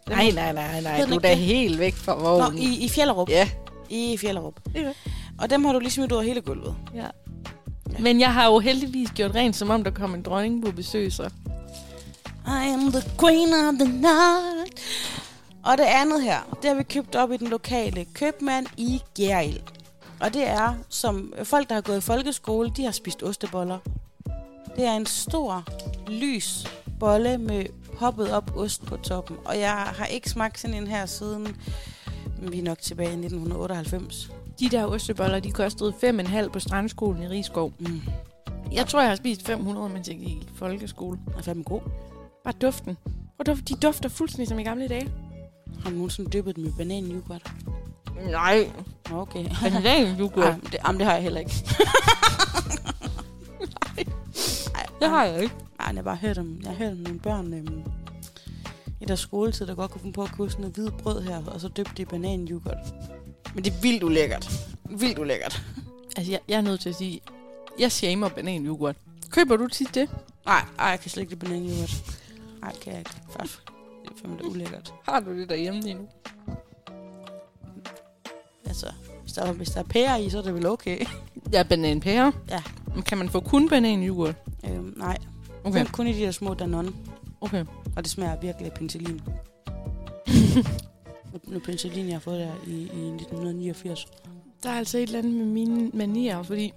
Nej, 0.09 0.31
nej, 0.31 0.53
nej, 0.53 0.81
nej. 0.81 1.05
Du 1.09 1.15
er 1.15 1.19
da 1.19 1.33
helt 1.33 1.79
væk 1.79 1.95
fra 1.95 2.15
Nå, 2.15 2.19
vognen. 2.39 2.57
i, 2.61 2.85
i 2.85 2.89
Fjellerup. 2.89 3.29
Ja. 3.29 3.49
I 3.89 4.17
Fjellerup. 4.17 4.53
Er 4.75 4.93
Og 5.39 5.49
dem 5.49 5.65
har 5.65 5.73
du 5.73 5.79
lige 5.79 5.91
smidt 5.91 6.11
ud 6.11 6.17
af 6.17 6.25
hele 6.25 6.41
gulvet. 6.41 6.75
ja. 6.95 7.07
Men 7.99 8.19
jeg 8.19 8.33
har 8.33 8.45
jo 8.45 8.59
heldigvis 8.59 9.09
gjort 9.15 9.35
rent, 9.35 9.55
som 9.55 9.69
om 9.69 9.83
der 9.83 9.91
kom 9.91 10.13
en 10.13 10.21
dronning 10.21 10.65
på 10.65 10.71
besøg, 10.71 11.13
så. 11.13 11.23
I 12.47 12.69
am 12.73 12.91
the 12.91 13.01
queen 13.19 13.53
of 13.53 13.73
the 13.79 13.91
night. 13.93 14.81
Og 15.63 15.77
det 15.77 15.83
andet 15.83 16.23
her, 16.23 16.57
det 16.61 16.69
har 16.69 16.75
vi 16.75 16.83
købt 16.83 17.15
op 17.15 17.31
i 17.31 17.37
den 17.37 17.47
lokale 17.47 18.05
købmand 18.13 18.65
i 18.77 19.01
Gerild. 19.17 19.59
Og 20.19 20.33
det 20.33 20.47
er, 20.47 20.73
som 20.89 21.33
folk, 21.43 21.69
der 21.69 21.75
har 21.75 21.81
gået 21.81 21.97
i 21.97 22.01
folkeskole, 22.01 22.71
de 22.77 22.83
har 22.83 22.91
spist 22.91 23.23
osteboller. 23.23 23.77
Det 24.75 24.85
er 24.85 24.93
en 24.93 25.05
stor, 25.05 25.63
lys 26.07 26.67
bolle 26.99 27.37
med 27.37 27.65
poppet 27.99 28.31
op 28.31 28.51
ost 28.55 28.85
på 28.85 28.97
toppen. 28.97 29.37
Og 29.45 29.59
jeg 29.59 29.71
har 29.71 30.05
ikke 30.05 30.29
smagt 30.29 30.59
sådan 30.59 30.75
en 30.75 30.87
her 30.87 31.05
siden 31.05 31.55
Vi 32.41 32.59
er 32.59 32.63
nok 32.63 32.81
tilbage 32.81 33.09
i 33.09 33.11
1998. 33.11 34.31
De 34.59 34.69
der 34.69 34.85
osteboller, 34.85 35.39
de 35.39 35.51
kostede 35.51 35.93
5,5 36.03 36.49
på 36.49 36.59
strandskolen 36.59 37.23
i 37.23 37.27
Rigskov. 37.27 37.73
Mm. 37.79 38.01
Jeg 38.71 38.87
tror, 38.87 39.01
jeg 39.01 39.09
har 39.09 39.15
spist 39.15 39.45
500, 39.45 39.89
mens 39.89 40.07
jeg 40.07 40.17
gik 40.17 40.27
i 40.27 40.47
folkeskole. 40.55 41.19
Er 41.37 41.41
fandme 41.41 41.63
god. 41.63 41.81
Bare 42.43 42.53
duften. 42.61 42.97
Dufte. 43.47 43.63
De 43.63 43.75
dufter 43.75 44.09
fuldstændig 44.09 44.47
som 44.47 44.59
i 44.59 44.63
gamle 44.63 44.87
dage. 44.87 45.09
Har 45.83 45.89
du 45.89 45.95
nogensinde 45.95 46.29
dyppet 46.29 46.55
dem 46.55 46.65
i 46.65 46.71
banan-yoghurt? 46.77 47.51
Nej. 48.29 48.71
Okay. 49.11 49.45
Banan 49.61 50.19
yoghurt. 50.19 50.45
Ej, 50.53 50.59
det, 50.71 50.77
jamen, 50.85 50.99
det 50.99 51.07
har 51.07 51.13
jeg 51.13 51.23
heller 51.23 51.39
ikke. 51.39 51.53
Det 54.99 55.09
har 55.09 55.25
jeg 55.25 55.43
ikke. 55.43 55.55
Ej, 55.79 55.85
jeg 55.85 55.95
har 55.95 56.01
bare 56.01 56.15
hørt 56.15 56.37
om, 56.37 56.59
jeg 56.61 56.69
har 56.69 56.77
hørt 56.77 56.91
om 56.91 56.97
nogle 56.97 57.19
børn 57.19 57.53
øhm, 57.53 57.83
i 59.01 59.05
deres 59.05 59.19
skoletid, 59.19 59.67
der 59.67 59.75
godt 59.75 59.91
kunne 59.91 60.01
finde 60.01 60.13
på 60.13 60.23
at 60.23 60.31
købe 60.37 60.49
sådan 60.49 60.61
noget 60.61 60.75
hvid 60.75 60.91
brød 60.91 61.21
her, 61.21 61.45
og 61.45 61.61
så 61.61 61.67
døbte 61.67 61.91
de 61.97 62.05
banan-yoghurt. 62.05 62.93
Men 63.55 63.63
det 63.63 63.73
er 63.73 63.81
vildt 63.81 64.03
ulækkert. 64.03 64.51
Vildt 64.89 65.19
ulækkert. 65.19 65.61
Altså, 66.17 66.31
jeg, 66.31 66.39
jeg 66.47 66.57
er 66.57 66.61
nødt 66.61 66.79
til 66.79 66.89
at 66.89 66.95
sige, 66.95 67.21
jeg 67.79 67.91
shamer 67.91 68.29
banan 68.29 68.65
yoghurt. 68.65 68.95
Køber 69.29 69.57
du 69.57 69.67
tit 69.67 69.95
det? 69.95 70.09
Nej, 70.45 70.65
ej, 70.79 70.85
jeg 70.85 70.99
kan 70.99 71.09
slet 71.11 71.21
ikke 71.21 71.33
lide 71.33 71.45
banan-yoghurt. 71.45 72.03
Nej, 72.61 72.75
kan 72.81 72.91
jeg 72.91 72.99
ikke. 72.99 73.11
Faktisk. 73.29 73.59
Det 74.03 74.11
er 74.11 74.15
fandme 74.21 74.37
da 74.37 74.43
ulækkert. 74.43 74.93
Har 75.03 75.19
du 75.19 75.39
det 75.39 75.49
derhjemme 75.49 75.81
lige 75.81 75.93
nu? 75.93 76.07
Altså, 78.65 78.93
hvis 79.27 79.33
der, 79.33 79.51
hvis 79.53 79.69
der 79.69 79.79
er 79.79 79.83
pære 79.83 80.21
i, 80.23 80.29
så 80.29 80.37
er 80.37 80.41
det 80.41 80.53
vel 80.53 80.65
okay. 80.65 81.05
Ja, 81.53 81.63
bananpære. 81.63 82.31
Ja. 82.49 82.61
Men 82.93 83.03
kan 83.03 83.17
man 83.17 83.29
få 83.29 83.39
kun 83.39 83.69
banan 83.69 84.03
yoghurt? 84.07 84.35
øhm, 84.69 84.93
nej, 84.97 85.17
Okay. 85.63 85.83
kun, 85.85 85.91
kun 85.93 86.07
i 86.07 86.13
de 86.13 86.19
der 86.19 86.31
små 86.31 86.53
Danone. 86.53 86.91
Okay. 87.41 87.65
Og 87.95 88.03
det 88.03 88.07
smager 88.11 88.39
virkelig 88.41 88.65
af 88.71 88.73
penicillin. 88.77 89.21
Noget 91.47 91.63
penicillin, 91.63 92.05
jeg 92.07 92.15
har 92.15 92.19
fået 92.19 92.39
der 92.39 92.51
i, 92.67 92.71
i 92.71 92.83
1989. 92.83 94.07
Der 94.63 94.69
er 94.69 94.73
altså 94.73 94.97
et 94.97 95.03
eller 95.03 95.19
andet 95.19 95.33
med 95.33 95.45
mine 95.45 95.89
manier, 95.93 96.43
fordi 96.43 96.73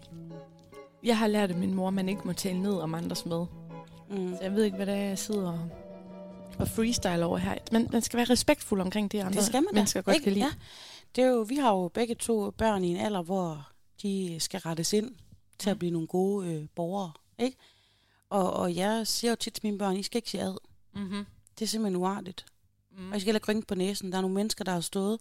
jeg 1.05 1.19
har 1.19 1.27
lært 1.27 1.51
af 1.51 1.57
min 1.57 1.75
mor, 1.75 1.89
at 1.89 1.95
man 1.95 2.09
ikke 2.09 2.21
må 2.25 2.33
tale 2.33 2.63
ned 2.63 2.73
om 2.75 2.95
andres 2.95 3.27
mad. 3.27 3.47
Mm. 4.11 4.35
Så 4.37 4.43
jeg 4.43 4.53
ved 4.53 4.65
ikke, 4.65 4.77
hvad 4.77 4.87
det 4.87 4.95
er, 4.95 4.99
jeg 4.99 5.19
sidder 5.19 5.49
og, 5.53 5.59
og 6.59 6.69
freestyle 6.69 7.25
over 7.25 7.39
her. 7.39 7.55
Men 7.73 7.89
man 7.93 8.03
skal 8.03 8.17
være 8.17 8.27
respektfuld 8.31 8.81
omkring 8.81 9.13
det, 9.13 9.21
andre 9.21 9.33
Det 9.33 9.45
skal 9.45 9.63
man 9.63 9.69
da. 9.73 9.75
mennesker 9.75 10.03
godt 10.03 10.15
Ikke? 10.17 10.25
kan 10.25 10.33
lide. 10.33 10.45
Ja. 10.45 10.51
Det 11.17 11.25
er 11.25 11.29
jo, 11.29 11.41
vi 11.41 11.57
har 11.57 11.71
jo 11.73 11.89
begge 11.89 12.15
to 12.15 12.51
børn 12.51 12.85
i 12.85 12.89
en 12.89 12.97
alder, 12.97 13.23
hvor 13.23 13.69
de 14.03 14.37
skal 14.41 14.61
rettes 14.61 14.93
ind 14.93 15.15
til 15.59 15.71
at 15.71 15.79
blive 15.79 15.91
nogle 15.91 16.07
gode 16.09 16.49
øh, 16.49 16.67
borgere. 16.75 17.13
Ikke? 17.39 17.57
Og, 18.31 18.53
og 18.53 18.75
jeg 18.77 19.07
siger 19.07 19.31
jo 19.31 19.37
tit 19.37 19.53
til 19.53 19.61
mine 19.67 19.79
børn, 19.79 19.97
I 19.97 20.03
skal 20.03 20.19
ikke 20.19 20.31
sige 20.31 20.43
ad. 20.43 20.57
Mm-hmm. 20.95 21.27
Det 21.59 21.65
er 21.65 21.69
simpelthen 21.69 22.03
uartigt. 22.03 22.47
Mm. 22.99 23.11
Og 23.11 23.17
I 23.17 23.21
skal 23.21 23.27
heller 23.35 23.55
ikke 23.55 23.67
på 23.67 23.75
næsen. 23.75 24.13
Der 24.13 24.19
er 24.19 24.23
nogle 24.23 24.35
mennesker, 24.35 24.65
der 24.65 24.73
har 24.73 24.81
stået 24.81 25.21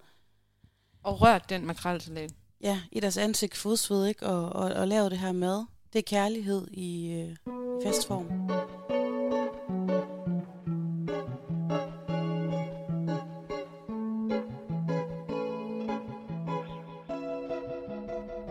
Og 1.04 1.22
rørt 1.22 1.50
den 1.50 1.66
makrelsalat. 1.66 2.32
ja, 2.62 2.82
i 2.92 3.00
deres 3.00 3.18
ansigt 3.18 3.58
fodsved, 3.58 4.06
ikke? 4.06 4.28
Og, 4.28 4.50
og, 4.50 4.72
og 4.74 4.88
lavet 4.88 5.12
det 5.12 5.20
her 5.20 5.32
mad. 5.32 5.66
Det 5.94 6.00
er 6.00 6.04
kærlighed 6.04 6.68
i, 6.72 7.12
øh, 7.12 7.32
i 7.82 7.84
festform. 7.88 8.26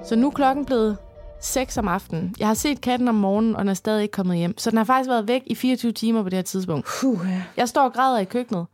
Så 0.08 0.16
nu 0.16 0.26
er 0.26 0.30
klokken 0.30 0.64
blevet 0.64 0.96
6 1.40 1.78
om 1.78 1.88
aftenen. 1.88 2.34
Jeg 2.38 2.46
har 2.46 2.54
set 2.54 2.80
katten 2.80 3.08
om 3.08 3.14
morgenen, 3.14 3.56
og 3.56 3.60
den 3.60 3.68
er 3.68 3.74
stadig 3.74 4.02
ikke 4.02 4.12
kommet 4.12 4.36
hjem. 4.36 4.58
Så 4.58 4.70
den 4.70 4.76
har 4.76 4.84
faktisk 4.84 5.08
været 5.08 5.28
væk 5.28 5.42
i 5.46 5.54
24 5.54 5.92
timer 5.92 6.22
på 6.22 6.28
det 6.28 6.36
her 6.36 6.42
tidspunkt. 6.42 6.86
Puh, 7.00 7.26
ja. 7.28 7.42
Jeg 7.56 7.68
står 7.68 7.82
og 7.82 7.92
græder 7.92 8.18
i 8.18 8.24
køkkenet. 8.24 8.66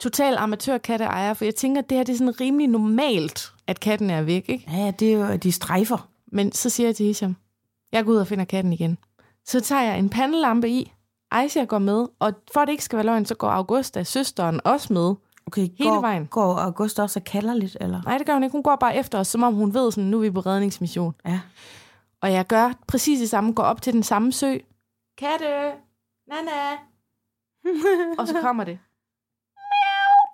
Total 0.00 0.36
amatørkatteejer, 0.36 1.34
for 1.34 1.44
jeg 1.44 1.54
tænker, 1.54 1.82
at 1.82 1.90
det 1.90 1.96
her 1.96 2.04
det 2.04 2.12
er 2.12 2.16
sådan 2.16 2.40
rimelig 2.40 2.68
normalt, 2.68 3.52
at 3.66 3.80
katten 3.80 4.10
er 4.10 4.22
væk, 4.22 4.44
ikke? 4.48 4.70
Ja, 4.72 4.90
det 4.90 5.12
er 5.12 5.12
jo, 5.12 5.36
de 5.36 5.52
strejfer. 5.52 6.08
Men 6.32 6.52
så 6.52 6.70
siger 6.70 6.86
jeg 6.88 6.96
til 6.96 7.06
Hisham, 7.06 7.36
jeg 7.92 8.04
går 8.04 8.12
ud 8.12 8.16
og 8.16 8.26
finder 8.26 8.44
katten 8.44 8.72
igen. 8.72 8.98
Så 9.46 9.60
tager 9.60 9.82
jeg 9.82 9.98
en 9.98 10.08
pandelampe 10.08 10.68
i, 10.68 10.92
Aisha 11.30 11.64
går 11.64 11.78
med, 11.78 12.06
og 12.18 12.32
for 12.52 12.60
at 12.60 12.68
det 12.68 12.72
ikke 12.72 12.84
skal 12.84 12.96
være 12.96 13.06
løgn, 13.06 13.26
så 13.26 13.34
går 13.34 13.48
Augusta, 13.48 14.04
søsteren, 14.04 14.60
også 14.64 14.92
med. 14.92 15.14
Okay, 15.48 15.68
Hele 15.78 15.90
går, 15.90 16.00
vejen. 16.00 16.26
Går 16.26 16.58
August 16.58 17.00
også 17.00 17.20
og 17.20 17.24
kalder 17.24 17.54
lidt, 17.54 17.76
eller? 17.80 18.02
Nej, 18.02 18.18
det 18.18 18.26
gør 18.26 18.32
hun 18.32 18.42
ikke. 18.42 18.52
Hun 18.52 18.62
går 18.62 18.76
bare 18.76 18.96
efter 18.96 19.18
os, 19.18 19.28
som 19.28 19.42
om 19.42 19.54
hun 19.54 19.74
ved, 19.74 19.92
sådan, 19.92 20.10
nu 20.10 20.16
er 20.16 20.22
vi 20.22 20.30
på 20.30 20.40
redningsmission. 20.40 21.14
Ja. 21.26 21.40
Og 22.22 22.32
jeg 22.32 22.46
gør 22.46 22.72
præcis 22.88 23.20
det 23.20 23.30
samme, 23.30 23.52
går 23.52 23.62
op 23.62 23.82
til 23.82 23.92
den 23.92 24.02
samme 24.02 24.32
sø. 24.32 24.56
Katte! 25.18 25.72
Nana! 26.28 26.72
og 28.18 28.28
så 28.28 28.34
kommer 28.40 28.64
det. 28.64 28.78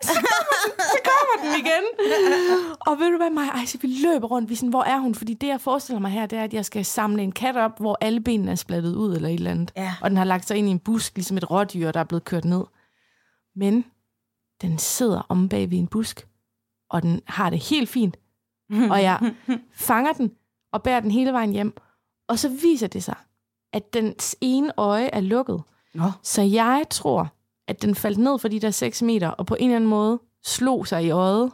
Så 0.03 0.13
kommer, 0.15 0.55
så 0.79 0.99
kommer 1.11 1.35
den 1.43 1.67
igen. 1.67 1.85
Og 2.87 2.99
ved 2.99 3.11
du 3.11 3.17
hvad, 3.17 3.31
mig? 3.31 3.49
Ej, 3.49 3.65
så 3.67 3.79
vi 3.79 3.89
løber 3.89 4.29
rundt. 4.29 4.51
Vi 4.51 4.55
sådan, 4.55 4.71
hvor 4.71 4.83
er 4.83 4.99
hun? 4.99 5.15
Fordi 5.15 5.35
det, 5.35 5.47
jeg 5.47 5.61
forestiller 5.61 6.01
mig 6.01 6.11
her, 6.11 6.27
det 6.27 6.39
er, 6.39 6.45
at 6.45 6.55
jeg 6.55 6.65
skal 6.65 6.85
samle 6.85 7.23
en 7.23 7.33
kat 7.33 7.57
op, 7.57 7.79
hvor 7.79 7.99
alle 8.01 8.21
benene 8.21 8.51
er 8.51 8.55
splattet 8.55 8.95
ud 8.95 9.17
eller 9.17 9.29
et 9.29 9.35
eller 9.35 9.51
andet. 9.51 9.73
Ja. 9.77 9.95
Og 10.03 10.11
den 10.11 10.17
har 10.17 10.25
lagt 10.25 10.49
sig 10.49 10.57
ind 10.57 10.69
i 10.69 10.71
en 10.71 10.79
busk, 10.79 11.15
ligesom 11.15 11.37
et 11.37 11.51
rådyr, 11.51 11.93
der 11.93 12.01
er 12.01 12.05
blevet 12.05 12.25
kørt 12.25 12.45
ned. 12.45 12.65
Men 13.57 13.85
den 14.63 14.79
sidder 14.79 15.27
om 15.29 15.49
bag 15.49 15.71
ved 15.71 15.79
en 15.79 15.87
busk, 15.87 16.29
og 16.91 17.03
den 17.03 17.21
har 17.27 17.51
det 17.51 17.59
helt 17.59 17.89
fint. 17.89 18.17
Og 18.71 19.03
jeg 19.03 19.35
fanger 19.89 20.13
den 20.13 20.33
og 20.73 20.83
bærer 20.83 21.01
den 21.01 21.11
hele 21.11 21.33
vejen 21.33 21.53
hjem. 21.53 21.77
Og 22.29 22.39
så 22.39 22.49
viser 22.49 22.87
det 22.87 23.05
sig, 23.05 23.17
at 23.73 23.95
dens 23.95 24.37
ene 24.41 24.73
øje 24.77 25.07
er 25.07 25.21
lukket. 25.21 25.63
Nå. 25.95 26.11
Så 26.23 26.43
jeg 26.43 26.85
tror, 26.91 27.33
at 27.69 27.83
den 27.83 27.95
faldt 27.95 28.19
ned 28.19 28.39
for 28.39 28.49
de 28.49 28.61
der 28.61 28.71
6 28.71 29.03
meter, 29.03 29.29
og 29.29 29.47
på 29.47 29.55
en 29.55 29.65
eller 29.65 29.77
anden 29.77 29.91
måde 29.91 30.21
slog 30.45 30.87
sig 30.87 31.05
i 31.05 31.11
øjet. 31.11 31.53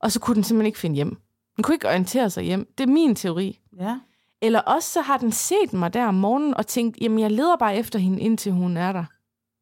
Og 0.00 0.12
så 0.12 0.20
kunne 0.20 0.34
den 0.34 0.44
simpelthen 0.44 0.66
ikke 0.66 0.78
finde 0.78 0.96
hjem. 0.96 1.16
Den 1.56 1.62
kunne 1.62 1.74
ikke 1.74 1.88
orientere 1.88 2.30
sig 2.30 2.44
hjem. 2.44 2.72
Det 2.78 2.84
er 2.84 2.92
min 2.92 3.14
teori. 3.14 3.60
Ja. 3.78 3.98
Eller 4.42 4.60
også 4.60 4.92
så 4.92 5.00
har 5.00 5.16
den 5.18 5.32
set 5.32 5.72
mig 5.72 5.94
der 5.94 6.06
om 6.06 6.14
morgenen 6.14 6.54
og 6.54 6.66
tænkt, 6.66 6.98
jamen 7.00 7.18
jeg 7.18 7.30
leder 7.30 7.56
bare 7.56 7.76
efter 7.76 7.98
hende, 7.98 8.20
indtil 8.20 8.52
hun 8.52 8.76
er 8.76 8.92
der. 8.92 9.04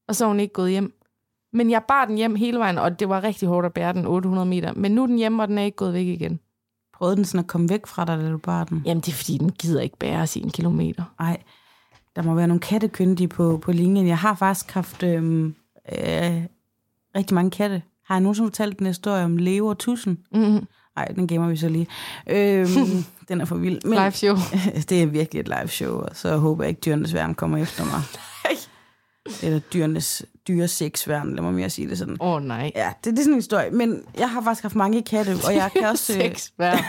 Og 0.09 0.17
så 0.17 0.25
er 0.25 0.29
hun 0.29 0.41
ikke 0.41 0.53
gået 0.53 0.71
hjem. 0.71 0.95
Men 1.53 1.71
jeg 1.71 1.83
bar 1.89 2.05
den 2.05 2.17
hjem 2.17 2.35
hele 2.35 2.59
vejen, 2.59 2.79
og 2.79 3.01
det 3.01 3.09
var 3.09 3.23
rigtig 3.23 3.49
hårdt 3.49 3.67
at 3.67 3.73
bære 3.73 3.93
den 3.93 4.07
800 4.07 4.47
meter. 4.47 4.73
Men 4.77 4.93
nu 4.93 5.03
er 5.03 5.07
den 5.07 5.17
hjemme, 5.17 5.43
og 5.43 5.49
den 5.49 5.59
er 5.59 5.63
ikke 5.63 5.77
gået 5.77 5.93
væk 5.95 6.07
igen. 6.07 6.41
Prøvede 6.95 7.17
den 7.17 7.25
sådan 7.25 7.41
at 7.41 7.47
komme 7.47 7.69
væk 7.69 7.87
fra 7.87 8.05
dig, 8.05 8.19
da 8.19 8.31
du 8.31 8.39
bar 8.39 8.65
den? 8.65 8.83
Jamen 8.85 9.01
det 9.01 9.09
er 9.09 9.17
fordi, 9.17 9.39
den 9.39 9.53
gider 9.53 9.81
ikke 9.81 9.99
bære 9.99 10.27
sin 10.27 10.51
kilometer. 10.51 11.05
Nej, 11.21 11.43
der 12.17 12.23
må 12.23 12.35
være 12.35 12.49
nogle 12.49 12.61
kattekyndige 12.61 13.29
på, 13.29 13.59
på 13.63 13.73
linjen. 13.73 14.07
Jeg 14.07 14.19
har 14.19 14.35
faktisk 14.35 14.71
haft 14.71 15.03
øhm, 15.03 15.55
øh, 15.93 16.43
rigtig 17.17 17.35
mange 17.35 17.51
katte. 17.51 17.83
Har 18.05 18.15
jeg 18.15 18.21
nogensinde 18.21 18.49
fortalt 18.49 18.79
den 18.79 18.87
historie 18.87 19.25
om 19.25 19.37
Leo 19.37 19.67
og 19.67 19.79
Tussen? 19.79 20.19
Mm-hmm. 20.35 20.67
Nej, 20.97 21.05
den 21.05 21.27
gemmer 21.29 21.49
vi 21.49 21.57
så 21.57 21.69
lige. 21.69 21.87
Øhm, 22.27 22.69
den 23.29 23.41
er 23.41 23.45
for 23.45 23.57
vild. 23.57 23.81
Men 23.85 23.99
Live 23.99 24.11
show. 24.11 24.37
det 24.89 25.03
er 25.03 25.07
virkelig 25.07 25.41
et 25.41 25.49
live 25.49 25.69
show, 25.69 26.01
og 26.01 26.17
så 26.17 26.37
håber 26.37 26.65
jeg 26.65 26.69
ikke, 26.69 26.81
dyrenes 26.81 27.15
værn 27.15 27.35
kommer 27.35 27.59
efter 27.59 27.85
mig. 27.85 28.03
Eller 29.45 29.59
dyrenes 29.59 30.25
dyresexværn, 30.49 31.35
lad 31.35 31.43
mig 31.43 31.55
mere 31.55 31.71
sige 31.71 31.89
det 31.89 31.99
sådan. 31.99 32.17
Åh 32.21 32.35
oh, 32.35 32.43
nej. 32.43 32.73
Ja, 32.75 32.93
det, 33.05 33.13
det 33.13 33.19
er 33.19 33.23
sådan 33.23 33.33
en 33.33 33.39
historie. 33.39 33.71
Men 33.71 34.03
jeg 34.19 34.31
har 34.31 34.43
faktisk 34.43 34.63
haft 34.63 34.75
mange 34.75 35.03
katte, 35.03 35.37
og 35.47 35.55
jeg 35.55 35.71
kan 35.77 35.85
også... 35.93 36.13
øh, 36.13 36.21
Sex 36.21 36.51
hver. 36.57 36.77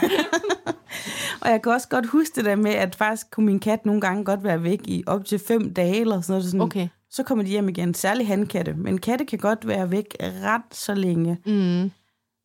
Og 1.40 1.50
jeg 1.50 1.62
kan 1.62 1.72
også 1.72 1.88
godt 1.88 2.06
huske 2.06 2.32
det 2.36 2.44
der 2.44 2.56
med, 2.56 2.70
at 2.70 2.94
faktisk 2.94 3.30
kunne 3.30 3.46
min 3.46 3.60
kat 3.60 3.86
nogle 3.86 4.00
gange 4.00 4.24
godt 4.24 4.44
være 4.44 4.62
væk 4.62 4.80
i 4.84 5.04
op 5.06 5.24
til 5.24 5.38
fem 5.38 5.74
dage, 5.74 6.00
eller 6.00 6.20
sådan 6.20 6.32
noget. 6.32 6.44
Sådan, 6.44 6.60
Okay. 6.60 6.88
Så 7.10 7.22
kommer 7.22 7.44
de 7.44 7.50
hjem 7.50 7.68
igen, 7.68 7.94
særligt 7.94 8.28
hankatte. 8.28 8.74
Men 8.74 8.98
katte 8.98 9.24
kan 9.24 9.38
godt 9.38 9.68
være 9.68 9.90
væk 9.90 10.16
ret 10.20 10.62
så 10.72 10.94
længe. 10.94 11.38
Mm. 11.46 11.90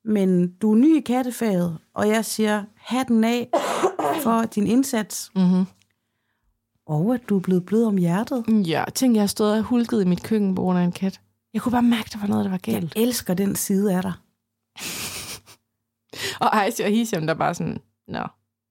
Men 0.05 0.51
du 0.62 0.72
er 0.72 0.76
ny 0.76 0.97
i 0.97 1.01
kattefaget, 1.01 1.78
og 1.95 2.07
jeg 2.07 2.26
siger 2.26 2.64
hatten 2.78 3.24
af 3.24 3.49
for 4.24 4.43
din 4.55 4.68
indsats. 4.68 5.32
Mm-hmm. 5.36 5.66
Og 6.90 7.14
at 7.14 7.22
du 7.30 7.36
er 7.38 7.42
blevet 7.42 7.66
blød 7.66 7.86
om 7.86 7.98
hjertet. 7.98 8.46
Ja, 8.68 8.84
tænk, 8.96 9.16
jeg 9.16 9.22
har 9.22 9.28
stået 9.28 9.58
og 9.58 9.64
hulket 9.64 10.02
i 10.02 10.06
mit 10.06 10.24
køkken 10.24 10.56
på 10.56 10.62
grund 10.62 10.80
af 10.80 10.84
en 10.84 10.92
kat. 10.92 11.20
Jeg 11.54 11.62
kunne 11.62 11.72
bare 11.72 11.82
mærke, 11.82 12.10
der 12.14 12.20
var 12.20 12.28
noget, 12.28 12.46
der 12.46 12.52
var 12.52 12.60
Jeg 12.68 12.74
galt. 12.74 12.94
elsker 12.96 13.34
den 13.34 13.56
side 13.56 13.96
af 13.96 14.02
dig. 14.02 14.14
Og 16.44 16.64
Aisha 16.64 16.84
og 16.86 16.92
Hisham, 16.92 17.28
der 17.28 17.34
bare 17.34 17.54
sådan, 17.54 17.78
nå. 18.08 18.24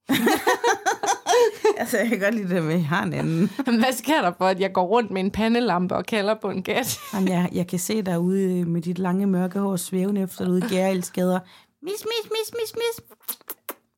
altså, 1.81 1.99
jeg 1.99 2.09
kan 2.09 2.21
godt 2.21 2.35
lide 2.35 2.55
det 2.55 2.63
med, 2.63 2.73
at 2.73 2.79
jeg 2.79 2.89
har 2.89 3.03
en 3.03 3.13
anden. 3.13 3.51
Hvad 3.65 3.93
sker 3.93 4.21
der 4.23 4.33
for, 4.39 4.47
at 4.47 4.61
jeg 4.61 4.73
går 4.73 4.87
rundt 4.87 5.11
med 5.11 5.21
en 5.21 5.31
pandelampe 5.31 5.97
og 5.97 6.07
kalder 6.07 6.35
på 6.43 6.51
en 6.51 6.63
kat? 6.63 6.99
Jamen, 7.15 7.29
jeg, 7.29 7.49
jeg 7.53 7.67
kan 7.67 7.79
se 7.79 8.03
dig 8.03 8.21
ude 8.21 8.65
med 8.65 8.83
dit 8.83 8.99
lange 8.99 9.27
mørke 9.27 9.59
hår 9.59 9.77
svævende 9.77 10.21
efter 10.21 10.45
dig 10.45 10.53
ude 10.53 10.67
i 10.67 10.69
gærelskader. 10.75 11.41
Mis, 11.83 11.93
mis, 12.05 12.31
mis, 12.31 12.53
mis, 12.53 12.75
mis. 12.75 13.19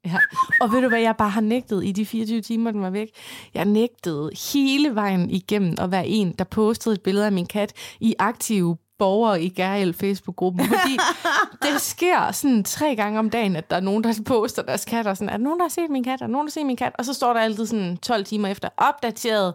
Ja. 0.07 0.17
Og 0.61 0.73
ved 0.73 0.83
du 0.83 0.89
hvad, 0.89 1.01
jeg 1.01 1.17
bare 1.17 1.31
har 1.31 1.41
nægtet 1.41 1.85
i 1.85 1.93
de 1.93 2.07
24 2.07 2.41
timer, 2.41 2.71
den 2.71 2.83
var 2.83 2.91
væk? 2.91 3.09
Jeg 3.55 3.65
nægtede 3.65 4.31
hele 4.53 4.95
vejen 4.95 5.31
igennem 5.31 5.75
at 5.79 5.91
være 5.91 6.07
en, 6.07 6.33
der 6.39 6.45
postede 6.45 6.95
et 6.95 7.01
billede 7.01 7.27
af 7.27 7.33
min 7.33 7.47
kat 7.47 7.73
i 8.01 8.15
aktive 8.19 8.77
borgere 8.99 9.43
i 9.43 9.49
Gærel 9.49 9.95
Facebook-gruppen, 9.95 10.67
fordi 10.67 10.99
det 11.73 11.81
sker 11.81 12.33
sådan 12.33 12.65
tre 12.65 12.97
gange 12.97 13.19
om 13.19 13.31
dagen, 13.31 13.57
at 13.57 13.71
der 13.71 13.77
er 13.77 13.81
nogen, 13.81 14.05
der 14.05 14.21
poster 14.27 14.63
deres 14.63 14.85
kat, 14.85 15.07
og 15.07 15.17
sådan, 15.17 15.29
er 15.29 15.37
der 15.37 15.45
nogen, 15.45 15.59
der 15.59 15.65
har 15.65 15.71
set 15.71 15.91
min 15.91 16.05
kat? 16.05 16.13
Er 16.13 16.17
der 16.17 16.27
nogen, 16.27 16.47
der 16.47 16.51
har 16.51 16.61
set 16.61 16.67
min 16.67 16.77
kat? 16.77 16.93
Og 16.99 17.05
så 17.05 17.13
står 17.13 17.33
der 17.33 17.41
altid 17.41 17.67
sådan 17.67 17.97
12 17.97 18.25
timer 18.25 18.49
efter, 18.49 18.69
opdateret, 18.77 19.55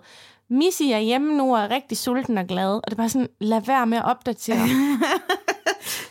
Missy 0.50 0.84
er 0.84 1.00
hjemme 1.00 1.38
nu 1.38 1.56
og 1.56 1.62
er 1.62 1.72
rigtig 1.72 1.98
sulten 1.98 2.38
og 2.38 2.48
glad. 2.48 2.70
Og 2.76 2.82
det 2.86 2.92
er 2.92 2.98
bare 2.98 3.10
sådan, 3.10 3.28
lad 3.40 3.62
være 3.62 3.88
med 3.88 3.98
at 3.98 4.06
opdatere. 4.06 4.68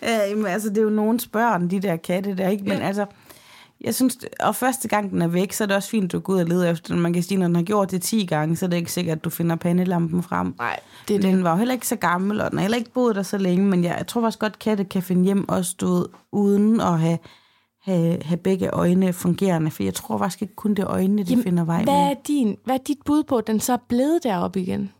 Ja, 0.03 0.28
jamen, 0.28 0.47
altså, 0.47 0.68
det 0.68 0.78
er 0.78 0.82
jo 0.82 0.89
nogens 0.91 1.26
børn, 1.28 1.70
de 1.70 1.80
der 1.80 1.97
katte 1.97 2.37
der, 2.37 2.49
ikke? 2.49 2.64
Men 2.64 2.78
Ja. 2.78 2.87
altså, 2.87 3.07
jeg 3.85 3.95
synes, 3.95 4.18
og 4.41 4.57
første 4.57 4.89
gang 4.89 5.11
den 5.11 5.22
er 5.22 5.26
væk, 5.28 5.53
så 5.53 5.64
er 5.64 5.66
det 5.68 5.76
også 5.76 5.89
fint, 5.89 6.05
at 6.05 6.12
du 6.12 6.18
går 6.18 6.32
ud 6.32 6.39
og 6.39 6.47
leder 6.47 6.70
efter 6.70 6.95
den. 6.95 7.03
Man 7.03 7.12
kan 7.12 7.22
sige, 7.22 7.39
når 7.39 7.47
den 7.47 7.57
har 7.57 7.62
gjort 7.62 7.91
det 7.91 8.03
10 8.03 8.26
gange, 8.26 8.57
så 8.57 8.66
er 8.66 8.70
det 8.70 8.76
ikke 8.76 8.93
sikkert, 8.93 9.18
at 9.18 9.24
du 9.24 9.30
finder 9.30 9.57
pandelampen 9.57 10.22
frem. 10.22 10.55
Nej, 10.59 10.80
det 11.09 11.16
er 11.16 11.20
det. 11.20 11.32
Den 11.32 11.45
var 11.45 11.51
jo 11.51 11.57
heller 11.57 11.74
ikke 11.74 11.89
så 11.89 11.97
gammel, 11.97 12.41
og 12.41 12.51
den 12.51 12.59
har 12.59 12.62
heller 12.62 12.78
ikke 12.78 12.91
boet 12.93 13.16
der 13.16 13.22
så 13.22 13.39
længe, 13.39 13.66
men 13.66 13.85
jeg, 13.85 13.95
jeg 13.99 14.07
tror 14.07 14.20
faktisk 14.20 14.39
godt, 14.39 14.53
at 14.53 14.59
katte 14.59 14.85
kan 14.85 15.03
finde 15.03 15.24
hjem 15.24 15.49
også, 15.49 15.74
du 15.80 15.87
ved, 15.87 16.07
uden 16.32 16.80
at 16.80 17.01
have, 17.01 17.18
have, 17.82 18.22
have 18.22 18.37
begge 18.37 18.70
øjne 18.70 19.12
fungerende, 19.12 19.70
for 19.70 19.82
jeg 19.82 19.95
tror 19.95 20.18
faktisk 20.18 20.43
ikke 20.43 20.55
kun 20.55 20.70
det 20.74 20.82
er 20.82 20.91
øjnene, 20.91 21.22
de 21.22 21.30
Jamen, 21.30 21.45
finder 21.45 21.64
vej 21.64 21.85
Hvad 21.85 21.95
med. 21.95 22.11
er, 22.11 22.14
din, 22.28 22.57
hvad 22.64 22.74
er 22.74 22.82
dit 22.87 22.99
bud 23.05 23.22
på, 23.22 23.37
at 23.37 23.47
den 23.47 23.61
så 23.61 23.72
er 23.72 23.78
blevet 23.89 24.22
deroppe 24.22 24.61
igen? 24.61 24.93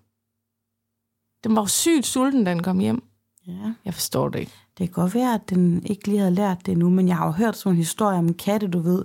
Den 1.45 1.57
var 1.57 1.62
jo 1.62 1.66
sygt 1.66 2.07
sulten, 2.07 2.45
da 2.45 2.51
den 2.51 2.62
kom 2.62 2.78
hjem. 2.78 3.03
Ja. 3.47 3.72
Jeg 3.85 3.95
forstår 3.95 4.28
det 4.28 4.39
ikke. 4.39 4.53
Det 4.78 4.86
kan 4.86 5.02
godt 5.02 5.14
være, 5.14 5.34
at 5.34 5.50
den 5.50 5.82
ikke 5.86 6.08
lige 6.08 6.18
havde 6.18 6.34
lært 6.34 6.66
det 6.66 6.78
nu, 6.78 6.90
men 6.90 7.08
jeg 7.08 7.16
har 7.16 7.26
jo 7.26 7.32
hørt 7.32 7.56
sådan 7.56 7.72
en 7.72 7.76
historie 7.76 8.18
om 8.18 8.34
katte, 8.34 8.68
du 8.68 8.80
ved. 8.80 9.04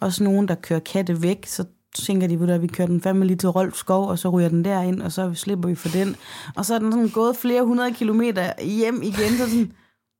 Også 0.00 0.24
nogen, 0.24 0.48
der 0.48 0.54
kører 0.54 0.80
katte 0.80 1.22
væk, 1.22 1.46
så 1.46 1.64
tænker 1.94 2.26
de, 2.26 2.40
ved 2.40 2.46
du, 2.46 2.52
at 2.52 2.62
vi 2.62 2.66
kører 2.66 2.88
den 2.88 3.00
fandme 3.00 3.24
lige 3.24 3.36
til 3.36 3.48
Rolf 3.48 3.74
Skov, 3.74 4.08
og 4.08 4.18
så 4.18 4.28
ryger 4.28 4.48
den 4.48 4.64
derind, 4.64 5.02
og 5.02 5.12
så 5.12 5.34
slipper 5.34 5.68
vi 5.68 5.74
for 5.74 5.88
den. 5.88 6.16
Og 6.56 6.64
så 6.64 6.74
er 6.74 6.78
den 6.78 6.92
sådan 6.92 7.08
gået 7.08 7.36
flere 7.36 7.62
hundrede 7.62 7.94
kilometer 7.94 8.62
hjem 8.62 9.02
igen, 9.02 9.36
så 9.38 9.48
sådan, 9.50 9.72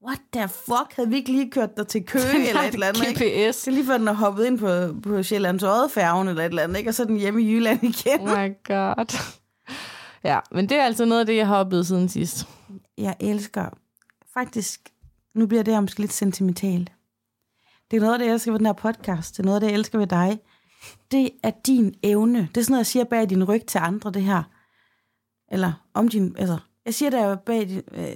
what 0.06 0.18
the 0.32 0.48
fuck, 0.48 0.96
havde 0.96 1.08
vi 1.08 1.16
ikke 1.16 1.32
lige 1.32 1.50
kørt 1.50 1.76
dig 1.76 1.86
til 1.86 2.04
Køge 2.04 2.48
eller 2.48 2.62
et 2.62 2.74
eller 2.74 2.86
andet, 2.86 3.08
ikke? 3.08 3.48
GPS. 3.48 3.56
Så 3.56 3.70
lige 3.70 3.86
før 3.86 3.98
den 3.98 4.08
er 4.08 4.12
hoppet 4.12 4.46
ind 4.46 4.58
på, 4.58 4.68
på 5.02 5.22
Sjællands 5.22 5.62
Odde-færgen 5.62 6.28
eller 6.28 6.42
et 6.42 6.48
eller 6.48 6.62
andet, 6.62 6.78
ikke? 6.78 6.90
Og 6.90 6.94
så 6.94 7.02
er 7.02 7.06
den 7.06 7.16
hjemme 7.16 7.42
i 7.42 7.52
Jylland 7.52 7.84
igen. 7.84 8.20
Oh 8.20 8.28
my 8.28 8.52
god. 8.64 9.20
Ja, 10.24 10.38
men 10.52 10.68
det 10.68 10.76
er 10.76 10.84
altså 10.84 11.04
noget 11.04 11.20
af 11.20 11.26
det, 11.26 11.36
jeg 11.36 11.46
har 11.46 11.56
oplevet 11.56 11.86
siden 11.86 12.08
sidst. 12.08 12.48
jeg 12.98 13.14
elsker, 13.20 13.70
faktisk, 14.38 14.80
nu 15.34 15.46
bliver 15.46 15.62
det 15.62 15.74
her 15.74 15.80
måske 15.80 16.00
lidt 16.00 16.12
sentimentalt. 16.12 16.92
Det 17.90 17.96
er 17.96 18.00
noget 18.00 18.12
af 18.12 18.18
det, 18.18 18.26
jeg 18.26 18.32
elsker 18.32 18.52
ved 18.52 18.58
den 18.58 18.66
her 18.66 18.72
podcast. 18.72 19.36
Det 19.36 19.42
er 19.42 19.44
noget 19.44 19.56
af 19.56 19.60
det, 19.60 19.68
jeg 19.68 19.74
elsker 19.74 19.98
ved 19.98 20.06
dig. 20.06 20.40
Det 21.10 21.30
er 21.42 21.50
din 21.66 21.94
evne. 22.02 22.38
Det 22.38 22.56
er 22.56 22.62
sådan 22.62 22.72
noget, 22.72 22.78
jeg 22.78 22.86
siger 22.86 23.04
bag 23.04 23.30
din 23.30 23.44
ryg 23.44 23.62
til 23.66 23.78
andre, 23.78 24.10
det 24.10 24.22
her. 24.22 24.42
Eller 25.52 25.72
om 25.94 26.08
din, 26.08 26.36
altså, 26.38 26.58
jeg 26.84 26.94
siger 26.94 27.10
det 27.10 27.18
jo 27.18 27.34
bag 27.34 27.68
din, 27.68 27.82
øh, 27.92 28.08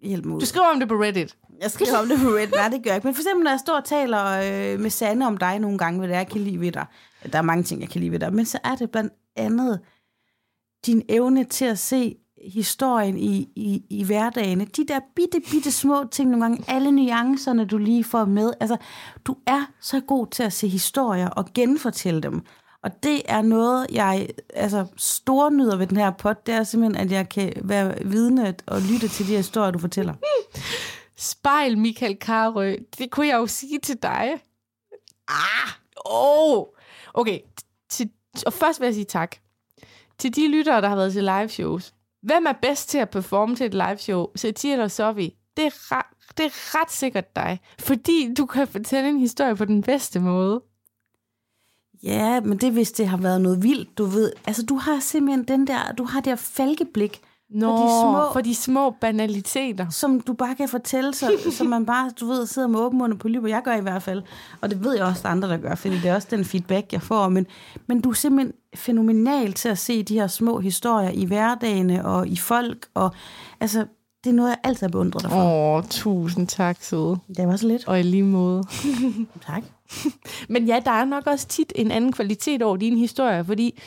hjælp 0.00 0.24
mig 0.24 0.36
ud. 0.36 0.40
Du 0.40 0.46
skriver 0.46 0.66
om 0.66 0.80
det 0.80 0.88
på 0.88 0.94
Reddit. 0.94 1.36
Jeg 1.60 1.70
skriver 1.70 1.98
om 1.98 2.08
det 2.08 2.18
på 2.18 2.28
Reddit. 2.28 2.54
Nej, 2.54 2.68
det 2.68 2.82
gør 2.82 2.90
jeg 2.90 2.96
ikke. 2.96 3.06
Men 3.06 3.14
for 3.14 3.22
eksempel, 3.22 3.44
når 3.44 3.50
jeg 3.50 3.60
står 3.60 3.76
og 3.76 3.84
taler 3.84 4.24
øh, 4.24 4.80
med 4.80 4.90
Sanne 4.90 5.26
om 5.26 5.36
dig 5.36 5.58
nogle 5.58 5.78
gange, 5.78 5.98
hvad 5.98 6.08
det 6.08 6.14
er, 6.14 6.18
jeg 6.18 6.28
kan 6.28 6.40
lide 6.40 6.60
ved 6.60 6.72
dig. 6.72 6.86
Der 7.32 7.38
er 7.38 7.42
mange 7.42 7.64
ting, 7.64 7.80
jeg 7.80 7.88
kan 7.88 8.00
lide 8.00 8.12
ved 8.12 8.18
dig. 8.18 8.32
Men 8.32 8.46
så 8.46 8.58
er 8.64 8.76
det 8.76 8.90
blandt 8.90 9.12
andet 9.36 9.80
din 10.86 11.02
evne 11.08 11.44
til 11.44 11.64
at 11.64 11.78
se 11.78 12.16
historien 12.46 13.18
i, 13.18 13.48
i, 13.56 13.82
i 13.90 14.04
hverdagen. 14.04 14.60
De 14.60 14.86
der 14.86 15.00
bitte, 15.16 15.40
bitte 15.50 15.72
små 15.72 16.04
ting 16.10 16.30
nogle 16.30 16.44
gange. 16.44 16.64
Alle 16.68 16.90
nuancerne, 16.90 17.64
du 17.64 17.78
lige 17.78 18.04
får 18.04 18.24
med. 18.24 18.52
Altså, 18.60 18.76
du 19.24 19.36
er 19.46 19.64
så 19.80 20.00
god 20.00 20.26
til 20.26 20.42
at 20.42 20.52
se 20.52 20.68
historier 20.68 21.28
og 21.28 21.46
genfortælle 21.54 22.20
dem. 22.20 22.42
Og 22.82 23.02
det 23.02 23.22
er 23.24 23.42
noget, 23.42 23.86
jeg 23.92 24.28
altså, 24.54 24.86
stornyder 24.96 25.76
ved 25.76 25.86
den 25.86 25.96
her 25.96 26.10
pot. 26.10 26.46
Det 26.46 26.54
er 26.54 26.64
simpelthen, 26.64 27.06
at 27.06 27.12
jeg 27.12 27.28
kan 27.28 27.52
være 27.62 27.94
vidne 28.04 28.54
og 28.66 28.80
lytte 28.80 29.08
til 29.08 29.28
de 29.28 29.36
historier, 29.36 29.70
du 29.70 29.78
fortæller. 29.78 30.14
Spejl 31.16 31.78
Michael 31.78 32.16
Karø. 32.16 32.76
Det 32.98 33.10
kunne 33.10 33.26
jeg 33.26 33.36
jo 33.36 33.46
sige 33.46 33.78
til 33.78 33.96
dig. 34.02 34.40
Ah, 35.28 35.70
oh. 36.04 36.64
Okay, 37.14 37.38
til, 37.90 38.10
og 38.46 38.52
først 38.52 38.80
vil 38.80 38.86
jeg 38.86 38.94
sige 38.94 39.04
tak. 39.04 39.36
Til 40.18 40.36
de 40.36 40.48
lyttere, 40.48 40.80
der 40.80 40.88
har 40.88 40.96
været 40.96 41.12
til 41.12 41.24
live 41.24 41.48
shows. 41.48 41.94
Hvem 42.24 42.46
er 42.46 42.52
bedst 42.62 42.88
til 42.88 42.98
at 42.98 43.10
performe 43.10 43.56
til 43.56 43.66
et 43.66 43.74
live 43.74 43.98
show? 43.98 44.26
Satie 44.36 44.72
eller 44.72 44.88
Sofie? 44.88 45.30
Det 45.56 45.64
er, 45.64 45.70
re- 45.70 46.32
det 46.36 46.46
er 46.46 46.80
ret 46.80 46.92
sikkert 46.92 47.36
dig. 47.36 47.60
Fordi 47.78 48.34
du 48.38 48.46
kan 48.46 48.68
fortælle 48.68 49.08
en 49.08 49.18
historie 49.18 49.56
på 49.56 49.64
den 49.64 49.82
bedste 49.82 50.20
måde. 50.20 50.62
Ja, 52.02 52.40
men 52.40 52.58
det 52.58 52.72
hvis 52.72 52.92
det 52.92 53.08
har 53.08 53.16
været 53.16 53.40
noget 53.40 53.62
vildt, 53.62 53.98
du 53.98 54.04
ved. 54.04 54.32
Altså, 54.46 54.62
du 54.66 54.76
har 54.76 55.00
simpelthen 55.00 55.44
den 55.44 55.66
der, 55.66 55.92
du 55.92 56.04
har 56.04 56.20
det 56.20 56.30
her 56.30 56.36
falkeblik, 56.36 57.20
Nå, 57.54 57.66
For 57.76 57.84
de 57.84 57.88
små- 58.02 58.32
for 58.32 58.40
de 58.40 58.54
små 58.54 58.90
banaliteter. 59.00 59.86
som 59.90 60.20
du 60.20 60.32
bare 60.32 60.54
kan 60.54 60.68
fortælle, 60.68 61.14
så, 61.14 61.30
så 61.50 61.64
man 61.64 61.86
bare, 61.86 62.10
du 62.20 62.26
ved, 62.26 62.46
sidder 62.46 62.68
med 62.68 62.80
åben 62.80 62.98
mund 62.98 63.18
på 63.18 63.28
liv, 63.28 63.42
og 63.42 63.48
jeg 63.48 63.62
gør 63.64 63.74
i 63.76 63.80
hvert 63.80 64.02
fald. 64.02 64.22
Og 64.60 64.70
det 64.70 64.84
ved 64.84 64.94
jeg 64.96 65.04
også, 65.04 65.20
der 65.22 65.28
er 65.28 65.32
andre, 65.32 65.48
der 65.48 65.56
gør, 65.56 65.74
fordi 65.74 65.94
det 65.94 66.04
er 66.10 66.14
også 66.14 66.28
den 66.30 66.44
feedback, 66.44 66.92
jeg 66.92 67.02
får. 67.02 67.28
Men, 67.28 67.46
men 67.86 68.00
du 68.00 68.10
er 68.10 68.14
simpelthen 68.14 68.52
fænomenal 68.74 69.52
til 69.52 69.68
at 69.68 69.78
se 69.78 70.02
de 70.02 70.14
her 70.14 70.26
små 70.26 70.58
historier 70.60 71.10
i 71.10 71.24
hverdagene 71.24 72.04
og 72.06 72.28
i 72.28 72.36
folk. 72.36 72.86
Og 72.94 73.10
altså, 73.60 73.86
det 74.24 74.30
er 74.30 74.34
noget, 74.34 74.48
jeg 74.50 74.58
altid 74.64 74.80
har 74.86 74.90
beundret 74.90 75.22
dig 75.22 75.30
for. 75.30 75.76
Åh, 75.76 75.84
tusind 75.90 76.46
tak, 76.48 76.76
søde. 76.80 77.16
Det 77.36 77.46
var 77.48 77.56
så 77.56 77.66
lidt. 77.68 77.88
Og 77.88 78.00
i 78.00 78.02
lige 78.02 78.22
måde. 78.22 78.62
Tak. 79.46 79.62
Men 80.48 80.66
ja, 80.66 80.80
der 80.84 80.90
er 80.90 81.04
nok 81.04 81.26
også 81.26 81.46
tit 81.46 81.72
en 81.76 81.90
anden 81.90 82.12
kvalitet 82.12 82.62
over 82.62 82.76
dine 82.76 82.98
historier, 82.98 83.42
fordi... 83.42 83.80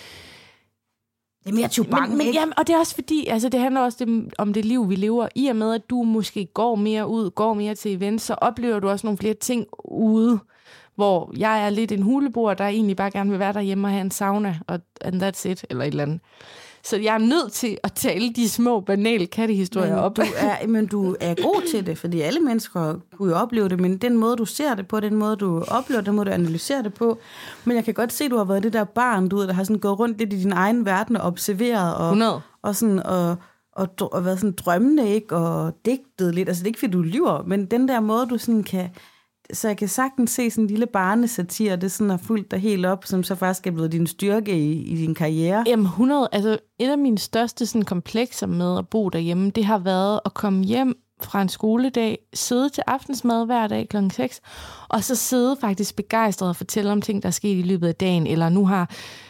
Det 1.48 1.54
er 1.54 1.56
mere 1.56 1.68
tubang, 1.68 2.10
men, 2.10 2.18
men, 2.18 2.28
ikke? 2.28 2.40
jamen, 2.40 2.54
og 2.58 2.68
det 2.68 2.74
er 2.74 2.80
også 2.80 2.96
fordi, 2.96 3.28
altså 3.28 3.50
det 3.50 3.60
handler 3.60 3.82
også 3.82 4.06
det, 4.06 4.34
om 4.38 4.54
det 4.54 4.66
liv, 4.66 4.90
vi 4.90 4.96
lever. 4.96 5.28
I 5.36 5.48
og 5.48 5.56
med, 5.56 5.74
at 5.74 5.90
du 5.90 6.04
måske 6.04 6.46
går 6.46 6.76
mere 6.76 7.08
ud, 7.08 7.30
går 7.30 7.54
mere 7.54 7.76
til 7.76 7.96
events, 7.96 8.26
så 8.26 8.34
oplever 8.34 8.80
du 8.80 8.90
også 8.90 9.08
nogle 9.08 9.18
flere 9.18 9.34
ting 9.34 9.66
ude, 9.86 10.40
hvor 10.96 11.34
jeg 11.38 11.66
er 11.66 11.70
lidt 11.70 11.92
en 11.92 12.02
huleboer, 12.02 12.54
der 12.54 12.68
egentlig 12.68 12.96
bare 12.96 13.12
gerne 13.12 13.30
vil 13.30 13.40
være 13.40 13.54
derhjemme 13.54 13.88
og 13.88 13.92
have 13.92 14.02
en 14.02 14.12
sauna, 14.12 14.60
og 14.68 14.80
and 15.02 15.24
that's 15.24 15.50
it, 15.50 15.66
eller 15.70 15.84
et 15.84 15.88
eller 15.88 16.04
andet. 16.04 16.20
Så 16.84 16.98
jeg 16.98 17.14
er 17.14 17.18
nødt 17.18 17.52
til 17.52 17.78
at 17.84 17.94
tale 17.94 18.34
de 18.34 18.50
små, 18.50 18.80
banale 18.80 19.26
kattehistorier 19.26 19.96
Men 19.96 20.04
op. 20.04 20.18
du, 20.18 20.22
er, 20.38 20.68
men 20.68 20.88
du 20.88 21.16
er 21.20 21.36
god 21.36 21.68
til 21.72 21.86
det, 21.86 21.98
fordi 21.98 22.22
alle 22.22 22.40
mennesker 22.40 22.96
kunne 23.18 23.32
jo 23.32 23.38
opleve 23.38 23.70
det, 23.70 23.80
men 23.80 23.98
den 23.98 24.18
måde, 24.18 24.36
du 24.36 24.46
ser 24.46 24.76
det 24.76 24.88
på, 24.88 25.00
den 25.00 25.16
måde, 25.16 25.36
du 25.36 25.64
oplever 25.68 26.02
det, 26.02 26.06
den 26.06 26.16
måde, 26.16 26.26
du 26.26 26.32
analyserer 26.32 26.82
det 26.82 26.94
på. 26.94 27.18
Men 27.66 27.76
jeg 27.76 27.86
kan 27.86 27.94
godt 27.94 28.14
se, 28.14 28.26
at 28.26 28.32
du 28.32 28.38
har 28.38 28.44
været 28.44 28.64
det 28.64 28.74
der 28.74 28.84
barn, 28.84 29.30
du 29.30 29.42
der 29.42 29.54
har 29.54 29.64
sådan 29.64 29.80
gået 29.80 30.00
rundt 30.00 30.18
lidt 30.18 30.34
i 30.34 30.40
din 30.40 30.52
egen 30.54 30.86
verden 30.86 31.16
og 31.16 31.28
observeret, 31.28 31.96
og, 31.96 32.06
100. 32.06 32.42
og, 32.62 32.76
sådan, 32.76 33.00
og, 33.00 33.36
og, 33.76 33.88
og 34.00 34.26
været 34.26 34.40
sådan 34.40 34.56
drømmende, 34.58 35.10
ikke? 35.10 35.36
Og 35.36 35.74
digtet 35.86 36.36
lidt. 36.36 36.48
Altså, 36.50 36.64
det 36.64 36.68
er 36.68 36.70
ikke, 36.70 36.80
fordi 36.80 36.92
du 36.92 37.02
lyver, 37.02 37.44
men 37.48 37.66
den 37.66 37.88
der 37.88 38.00
måde, 38.00 38.26
du 38.26 38.38
sådan 38.38 38.64
kan... 38.64 38.90
Så 39.54 39.68
jeg 39.68 39.78
kan 39.78 39.88
sagtens 39.88 40.32
se 40.32 40.50
sådan 40.50 40.64
en 40.64 40.70
lille 40.70 40.86
barnesatir, 40.86 41.76
det 41.76 41.92
sådan 41.92 42.10
har 42.10 42.18
fulgt 42.18 42.52
dig 42.52 42.60
helt 42.60 42.86
op, 42.86 43.06
som 43.06 43.24
så 43.24 43.36
faktisk 43.36 43.68
er 43.68 43.72
blevet 43.72 43.92
din 43.92 44.08
styrke 44.08 44.58
i, 44.58 44.82
i 44.82 44.96
din 44.96 45.16
karriere. 45.16 45.64
Jamen 45.68 45.86
100, 45.86 46.30
altså 46.32 46.58
et 46.80 46.90
af 46.90 46.98
mine 46.98 47.18
største 47.18 47.66
sådan, 47.66 47.86
komplekser 47.86 48.48
med 48.48 48.78
at 48.78 48.88
bo 48.88 49.10
derhjemme, 49.10 49.50
det 49.50 49.66
har 49.66 49.78
været 49.78 50.20
at 50.26 50.34
komme 50.34 50.64
hjem 50.64 50.98
fra 51.22 51.42
en 51.42 51.50
skoledag, 51.50 52.20
sidde 52.34 52.70
til 52.70 52.84
aftensmad 52.88 53.46
hver 53.46 53.68
dag 53.68 53.90
kl. 53.90 53.98
6, 54.12 54.42
og 54.90 55.04
så 55.04 55.16
sidde 55.16 55.58
faktisk 55.62 55.96
begejstret 55.96 56.50
og 56.50 56.56
fortælle 56.56 56.92
om 56.92 57.02
ting, 57.02 57.24
der 57.24 57.28
er 57.28 57.32
sket 57.32 57.58
i 57.58 57.62
løbet 57.62 57.88
af 57.88 57.96
dagen, 57.96 58.28
eller 58.28 58.50
nu 58.50 58.66
har 58.66 58.90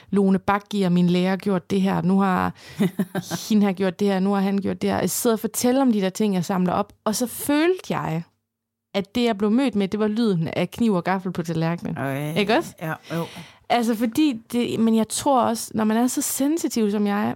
Lone 0.10 0.40
Bakgi 0.40 0.84
og 0.84 0.92
min 0.92 1.08
lærer 1.08 1.36
gjort 1.36 1.70
det 1.70 1.82
her, 1.82 2.02
nu 2.02 2.20
har 2.20 2.54
hende 3.50 3.66
har 3.66 3.74
gjort 3.74 4.00
det 4.00 4.08
her, 4.08 4.20
nu 4.20 4.34
har 4.34 4.42
han 4.42 4.58
gjort 4.58 4.82
det 4.82 4.90
her. 4.90 5.00
Jeg 5.00 5.10
sidder 5.10 5.36
og 5.36 5.40
fortæller 5.40 5.82
om 5.82 5.92
de 5.92 6.02
der 6.02 6.10
ting, 6.10 6.34
jeg 6.34 6.46
samler 6.46 6.74
op, 6.74 6.94
og 7.06 7.16
så 7.16 7.28
følte 7.28 7.98
jeg, 7.98 8.24
at 8.98 9.16
det, 9.16 9.24
jeg 9.24 9.38
blev 9.38 9.52
mødt 9.52 9.76
med, 9.76 9.88
det 9.88 10.00
var 10.00 10.08
lyden 10.08 10.48
af 10.48 10.72
kniv 10.72 10.94
og 10.94 11.04
gaffel 11.04 11.32
på 11.32 11.44
tallerkenen. 11.44 11.98
Okay. 11.98 12.38
Ikke 12.38 12.58
også? 12.58 12.74
Ja, 12.82 12.94
jo. 13.16 13.26
Altså 13.70 13.96
fordi, 13.96 14.42
det, 14.52 14.80
men 14.80 14.96
jeg 14.96 15.08
tror 15.08 15.42
også, 15.42 15.72
når 15.74 15.84
man 15.84 15.98
er 15.98 16.08
så 16.08 16.22
sensitiv 16.22 16.92
som 16.92 17.08
jeg 17.08 17.30
er, 17.30 17.34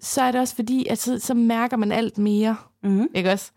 så 0.00 0.22
er 0.22 0.32
det 0.32 0.40
også 0.40 0.54
fordi, 0.54 0.86
at 0.86 0.98
så, 0.98 1.18
så 1.18 1.34
mærker 1.34 1.76
man 1.76 1.92
alt 1.92 2.18
mere. 2.18 2.56
Mm-hmm. 2.82 3.08
Ikke 3.14 3.32
også? 3.32 3.50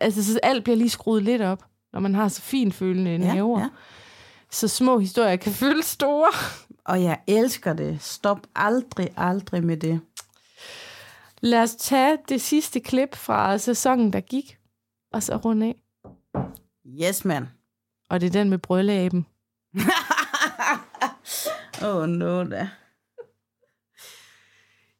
Altså, 0.00 0.24
så 0.24 0.40
alt 0.42 0.64
bliver 0.64 0.76
lige 0.76 0.90
skruet 0.90 1.22
lidt 1.22 1.42
op, 1.42 1.64
når 1.92 2.00
man 2.00 2.14
har 2.14 2.28
så 2.28 2.42
fint 2.42 2.74
følende 2.74 3.18
næver. 3.18 3.60
ja. 3.60 3.68
Så 4.50 4.68
små 4.68 4.98
historier 4.98 5.36
kan 5.36 5.52
føles 5.52 5.86
store. 5.86 6.32
Og 6.84 7.02
jeg 7.02 7.18
elsker 7.26 7.72
det. 7.72 8.02
Stop 8.02 8.38
aldrig, 8.56 9.08
aldrig 9.16 9.64
med 9.64 9.76
det. 9.76 10.00
Lad 11.40 11.62
os 11.62 11.74
tage 11.74 12.18
det 12.28 12.40
sidste 12.40 12.80
klip 12.80 13.16
fra 13.16 13.58
sæsonen, 13.58 14.12
der 14.12 14.20
gik, 14.20 14.56
og 15.12 15.22
så 15.22 15.36
runde 15.36 15.66
af. 15.66 15.74
Yes, 16.98 17.24
man. 17.24 17.48
Og 18.10 18.20
det 18.20 18.26
er 18.26 18.30
den 18.30 18.50
med 18.50 18.58
brøleaben. 18.58 19.26
Åh, 21.82 21.96
oh, 21.96 22.08
no 22.08 22.44
da. 22.44 22.68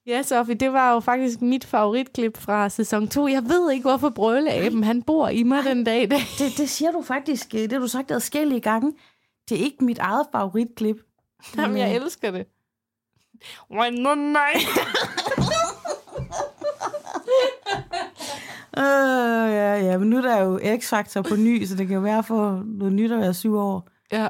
Ja, 0.07 0.23
Sofie, 0.23 0.55
det 0.55 0.73
var 0.73 0.93
jo 0.93 1.01
faktisk 1.01 1.41
mit 1.41 1.65
favoritklip 1.65 2.37
fra 2.37 2.69
sæson 2.69 3.09
2. 3.09 3.29
Jeg 3.29 3.43
ved 3.43 3.71
ikke, 3.71 3.83
hvorfor 3.83 4.09
brøleaben, 4.11 4.85
han 4.85 5.03
bor 5.03 5.29
i 5.29 5.43
mig 5.43 5.65
den 5.65 5.85
dag 5.85 6.03
i 6.03 6.07
dag. 6.07 6.21
Det, 6.39 6.59
det 6.59 6.71
siger 6.71 6.93
du 6.93 7.03
faktisk, 7.03 7.55
øh, 7.55 7.61
det 7.61 7.73
har 7.73 7.79
du 7.79 7.89
sagt 7.89 8.11
adskillige 8.11 8.61
gange. 8.61 8.93
Det 9.49 9.61
er 9.61 9.65
ikke 9.65 9.85
mit 9.85 9.99
eget 9.99 10.27
favoritklip. 10.33 10.97
Jamen, 11.57 11.77
jeg 11.77 11.95
elsker 11.97 12.31
det. 12.31 12.47
When 13.71 14.05
the 14.05 14.17
night 14.17 14.69
Øh, 18.79 18.83
ja, 19.53 19.75
ja, 19.77 19.99
men 19.99 20.11
nu 20.11 20.17
er 20.17 20.21
der 20.23 20.39
jo 20.43 20.59
X-Factor 20.59 21.23
på 21.23 21.37
ny, 21.37 21.65
så 21.65 21.77
det 21.77 21.87
kan 21.87 21.95
jo 21.95 22.01
være 22.03 22.23
for 22.23 22.63
noget 22.67 22.93
nyt 22.93 23.13
at 23.13 23.19
være 23.21 23.35
syv 23.35 23.55
år. 23.57 23.89
Ja. 24.13 24.29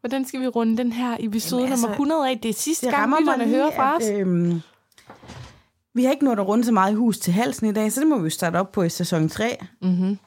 Hvordan 0.00 0.24
skal 0.24 0.40
vi 0.40 0.46
runde 0.46 0.76
den 0.76 0.92
her 0.92 1.16
episode 1.20 1.60
Jamen, 1.62 1.72
altså, 1.72 1.86
nummer 1.86 1.94
100 1.94 2.30
af? 2.30 2.38
Det 2.38 2.48
er 2.48 2.52
sidste 2.54 2.86
Det 2.86 2.94
gang, 2.94 3.14
lytterne 3.20 3.44
hører 3.48 3.70
fra 3.76 3.96
os. 3.96 4.02
øhm, 4.10 4.60
Vi 5.94 6.04
har 6.04 6.10
ikke 6.12 6.24
nået 6.24 6.38
at 6.38 6.48
runde 6.48 6.64
så 6.64 6.72
meget 6.72 6.92
i 6.92 6.94
hus 6.94 7.18
til 7.18 7.32
halsen 7.32 7.66
i 7.68 7.72
dag, 7.72 7.92
så 7.92 8.00
det 8.00 8.08
må 8.08 8.18
vi 8.18 8.24
jo 8.24 8.30
starte 8.30 8.56
op 8.56 8.72
på 8.72 8.82
i 8.82 8.88
sæson 8.88 9.28
3. 9.28 9.56
Mm-hmm. 9.82 10.18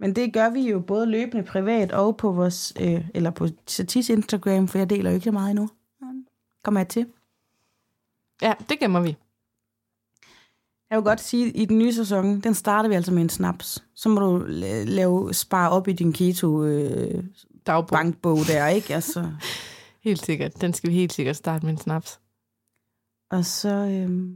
Men 0.00 0.16
det 0.16 0.32
gør 0.32 0.50
vi 0.50 0.60
jo 0.70 0.80
både 0.80 1.06
løbende 1.06 1.42
privat 1.42 1.92
og 1.92 2.16
på 2.16 2.32
vores, 2.32 2.72
øh, 2.80 3.04
eller 3.14 3.30
på 3.30 3.48
Satis 3.66 4.08
Instagram, 4.10 4.68
for 4.68 4.78
jeg 4.78 4.90
deler 4.90 5.10
jo 5.10 5.14
ikke 5.14 5.24
så 5.24 5.30
meget 5.32 5.50
endnu. 5.50 5.68
Kommer 6.64 6.80
jeg 6.80 6.88
til. 6.88 7.06
Ja, 8.42 8.52
det 8.68 8.78
gemmer 8.78 9.00
vi. 9.00 9.16
Jeg 10.90 10.96
vil 10.98 11.04
godt 11.04 11.20
sige, 11.20 11.46
at 11.46 11.52
i 11.54 11.64
den 11.64 11.78
nye 11.78 11.92
sæson, 11.92 12.40
den 12.40 12.54
starter 12.54 12.88
vi 12.88 12.94
altså 12.94 13.12
med 13.12 13.22
en 13.22 13.28
snaps. 13.28 13.84
Så 13.94 14.08
må 14.08 14.20
du 14.20 14.44
la- 14.46 14.84
lave, 14.84 15.34
spare 15.34 15.70
op 15.70 15.88
i 15.88 15.92
din 15.92 16.12
keto 16.12 16.64
øh, 16.64 17.24
Dagbog. 17.66 17.86
bankbog 17.98 18.38
der, 18.48 18.66
ikke? 18.66 18.94
Altså, 18.94 19.30
Helt 20.04 20.24
sikkert. 20.24 20.60
Den 20.60 20.72
skal 20.74 20.90
vi 20.90 20.94
helt 20.94 21.12
sikkert 21.12 21.36
starte 21.36 21.64
med 21.66 21.72
en 21.72 21.78
snaps. 21.78 22.20
og 23.30 23.44
så... 23.44 23.68
Øh, 23.68 24.28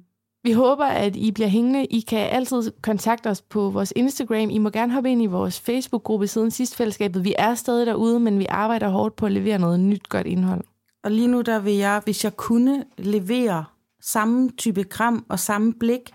Vi 0.44 0.52
håber, 0.52 0.84
at 0.84 1.16
I 1.16 1.30
bliver 1.30 1.48
hængende. 1.48 1.84
I 1.84 2.00
kan 2.00 2.18
altid 2.18 2.72
kontakte 2.82 3.30
os 3.30 3.42
på 3.42 3.70
vores 3.70 3.92
Instagram. 3.96 4.50
I 4.50 4.58
må 4.58 4.70
gerne 4.70 4.92
hoppe 4.92 5.10
ind 5.10 5.22
i 5.22 5.26
vores 5.26 5.60
Facebook-gruppe 5.60 6.26
siden 6.26 6.50
sidst 6.50 6.76
fællesskabet. 6.76 7.24
Vi 7.24 7.34
er 7.38 7.54
stadig 7.54 7.86
derude, 7.86 8.20
men 8.20 8.38
vi 8.38 8.46
arbejder 8.48 8.88
hårdt 8.88 9.16
på 9.16 9.26
at 9.26 9.32
levere 9.32 9.58
noget 9.58 9.80
nyt 9.80 10.08
godt 10.08 10.26
indhold. 10.26 10.64
Og 11.04 11.10
lige 11.10 11.28
nu, 11.28 11.40
der 11.40 11.58
vil 11.58 11.74
jeg, 11.74 12.00
hvis 12.04 12.24
jeg 12.24 12.36
kunne 12.36 12.84
levere 12.98 13.64
samme 14.00 14.50
type 14.58 14.84
kram 14.84 15.24
og 15.28 15.38
samme 15.38 15.74
blik 15.74 16.10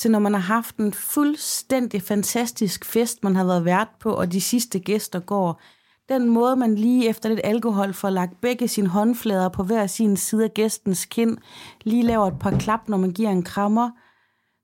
til, 0.00 0.10
når 0.10 0.18
man 0.18 0.34
har 0.34 0.40
haft 0.40 0.76
en 0.76 0.92
fuldstændig 0.92 2.02
fantastisk 2.02 2.84
fest, 2.84 3.24
man 3.24 3.36
har 3.36 3.44
været 3.44 3.64
vært 3.64 3.88
på, 4.00 4.10
og 4.12 4.32
de 4.32 4.40
sidste 4.40 4.78
gæster 4.78 5.20
går. 5.20 5.60
Den 6.08 6.28
måde, 6.28 6.56
man 6.56 6.74
lige 6.74 7.08
efter 7.08 7.28
lidt 7.28 7.40
alkohol 7.44 7.94
får 7.94 8.10
lagt 8.10 8.40
begge 8.40 8.68
sine 8.68 8.88
håndflader 8.88 9.48
på 9.48 9.62
hver 9.62 9.86
sin 9.86 10.16
side 10.16 10.44
af 10.44 10.54
gæstens 10.54 11.04
kind, 11.04 11.36
lige 11.82 12.02
laver 12.02 12.26
et 12.26 12.38
par 12.38 12.58
klap, 12.58 12.88
når 12.88 12.96
man 12.96 13.10
giver 13.10 13.30
en 13.30 13.42
krammer, 13.42 13.90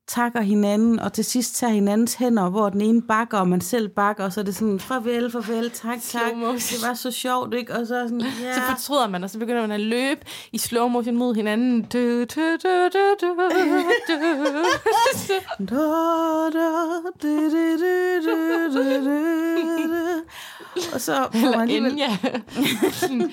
takker 0.09 0.41
hinanden, 0.41 1.01
og 1.01 1.13
til 1.13 1.25
sidst 1.25 1.57
tager 1.57 1.73
hinandens 1.73 2.15
hænder, 2.15 2.51
hvor 2.51 2.69
den 2.69 2.81
ene 2.81 3.03
bakker, 3.03 3.39
og 3.39 3.49
man 3.49 3.61
selv 3.61 3.89
bakker, 3.89 4.25
og 4.25 4.33
så 4.33 4.41
er 4.41 4.45
det 4.45 4.57
sådan, 4.57 4.81
farvel, 4.81 5.31
farvel, 5.31 5.71
tak, 5.71 5.99
tak. 6.03 6.23
Det 6.57 6.89
var 6.89 6.95
så 6.95 7.11
sjovt, 7.11 7.55
ikke? 7.55 7.75
Og 7.75 7.87
så 7.87 8.05
sådan, 8.09 8.21
ja. 8.43 8.55
Så 8.55 8.61
fortryder 8.71 9.09
man, 9.09 9.25
og 9.25 9.31
så 9.31 9.39
begynder 9.39 9.61
man 9.61 9.71
at 9.71 9.81
løbe 9.81 10.21
i 10.53 10.59
slow 10.59 10.89
motion 10.89 11.17
mod 11.17 11.35
hinanden. 11.35 11.83
Du, 11.83 12.25
du, 12.25 12.57
du, 12.63 12.89
du, 12.93 13.15
du, 13.21 13.35
du. 13.37 14.65
Og 20.95 21.01
så 21.01 21.15
får 21.33 21.41
man 21.41 21.45
Eller 21.45 21.61
alligevel... 21.61 21.99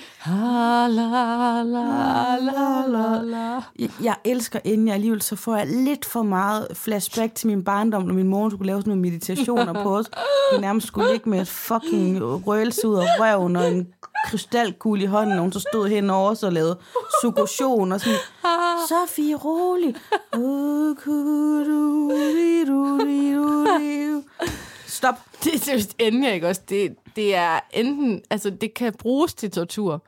La, 2.92 3.22
la. 3.22 3.62
Jeg, 3.80 3.90
jeg 4.04 4.16
elsker 4.26 4.60
Enya 4.64 4.94
alligevel, 4.94 5.22
så 5.22 5.36
får 5.36 5.56
jeg 5.56 5.68
lidt 5.68 6.06
for 6.06 6.24
meget 6.24 6.68
flashback 6.74 7.36
til 7.36 7.48
min 7.48 7.64
barndom, 7.64 8.04
når 8.04 8.14
min 8.14 8.28
mor 8.28 8.50
skulle 8.50 8.66
lave 8.68 8.82
sådan 8.82 8.90
nogle 8.90 9.02
meditationer 9.02 9.84
på 9.84 9.98
os. 9.98 10.06
Vi 10.56 10.62
nærmest 10.62 10.88
skulle 10.88 11.12
ligge 11.12 11.30
med 11.30 11.42
et 11.42 11.48
fucking 11.48 12.20
røgelse 12.48 12.88
ud 12.88 12.96
af 12.96 13.06
røven 13.20 13.56
og 13.56 13.72
en 13.72 13.88
krystalkugle 14.26 15.04
i 15.04 15.06
hånden, 15.06 15.34
og 15.34 15.40
hun 15.42 15.52
så 15.52 15.60
stod 15.60 15.88
henover 15.90 16.32
os 16.32 16.44
og 16.44 16.54
lavede 16.54 16.78
suggestion 17.22 17.92
og 17.92 18.00
sådan, 18.02 18.18
Sofie, 18.90 19.36
rolig. 19.36 19.96
Stop. 25.04 25.20
Det 25.44 25.56
er 25.56 25.60
seriøst 25.60 25.96
Enya, 26.00 26.34
ikke 26.34 26.48
også? 26.48 26.62
Det, 26.70 26.96
det 27.16 27.36
er 27.36 27.60
enten, 27.74 28.22
altså 28.30 28.50
det 28.50 28.74
kan 28.74 28.94
bruges 28.94 29.34
til 29.34 29.52
tortur. 29.52 29.92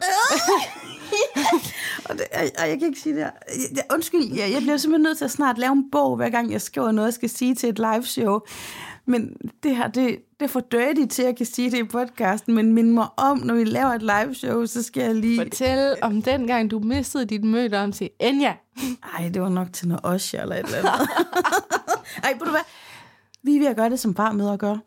Og 2.09 2.15
det, 2.15 2.23
ej, 2.31 2.51
jeg 2.57 2.79
kan 2.79 2.87
ikke 2.87 2.99
sige 2.99 3.15
det 3.15 3.23
her. 3.23 3.31
Jeg, 3.47 3.77
jeg, 3.77 3.83
undskyld, 3.93 4.33
jeg, 4.33 4.51
jeg 4.51 4.61
bliver 4.61 4.77
simpelthen 4.77 5.03
nødt 5.03 5.17
til 5.17 5.25
at 5.25 5.31
snart 5.31 5.57
lave 5.57 5.71
en 5.73 5.91
bog, 5.91 6.15
hver 6.15 6.29
gang 6.29 6.51
jeg 6.51 6.61
skriver 6.61 6.91
noget, 6.91 7.07
jeg 7.07 7.13
skal 7.13 7.29
sige 7.29 7.55
til 7.55 7.69
et 7.69 7.79
live 7.79 8.03
show. 8.03 8.39
Men 9.05 9.37
det 9.63 9.75
her, 9.75 9.87
det, 9.87 10.19
det 10.39 10.45
er 10.45 10.49
for 10.49 10.59
dirty 10.59 11.05
til, 11.09 11.21
at 11.21 11.27
jeg 11.27 11.35
kan 11.35 11.45
sige 11.45 11.71
det 11.71 11.77
i 11.77 11.83
podcasten. 11.83 12.55
Men 12.55 12.73
mind 12.73 12.91
mig 12.91 13.07
om, 13.17 13.37
når 13.37 13.53
vi 13.53 13.63
laver 13.63 13.91
et 13.93 14.01
live 14.01 14.35
show, 14.35 14.65
så 14.65 14.83
skal 14.83 15.03
jeg 15.03 15.15
lige... 15.15 15.41
Fortæl 15.41 15.95
om 16.01 16.21
den 16.21 16.47
gang, 16.47 16.71
du 16.71 16.79
mistede 16.79 17.25
dit 17.25 17.43
møde 17.43 17.83
om 17.83 17.91
til 17.91 18.09
Enya. 18.19 18.53
Ej, 19.17 19.29
det 19.33 19.41
var 19.41 19.49
nok 19.49 19.73
til 19.73 19.87
noget 19.87 20.05
Osher 20.05 20.41
eller 20.41 20.55
et 20.55 20.65
eller 20.65 20.91
andet. 20.91 21.09
Ej, 22.23 22.31
ved 22.31 22.45
du 22.45 22.51
hvad? 22.51 22.84
Vi 23.45 23.55
er 23.55 23.59
ved 23.59 23.67
at 23.67 23.75
gøre 23.75 23.89
det, 23.89 23.99
som 23.99 24.15
far 24.15 24.31
med 24.31 24.49
at 24.49 24.59
gøre. 24.59 24.79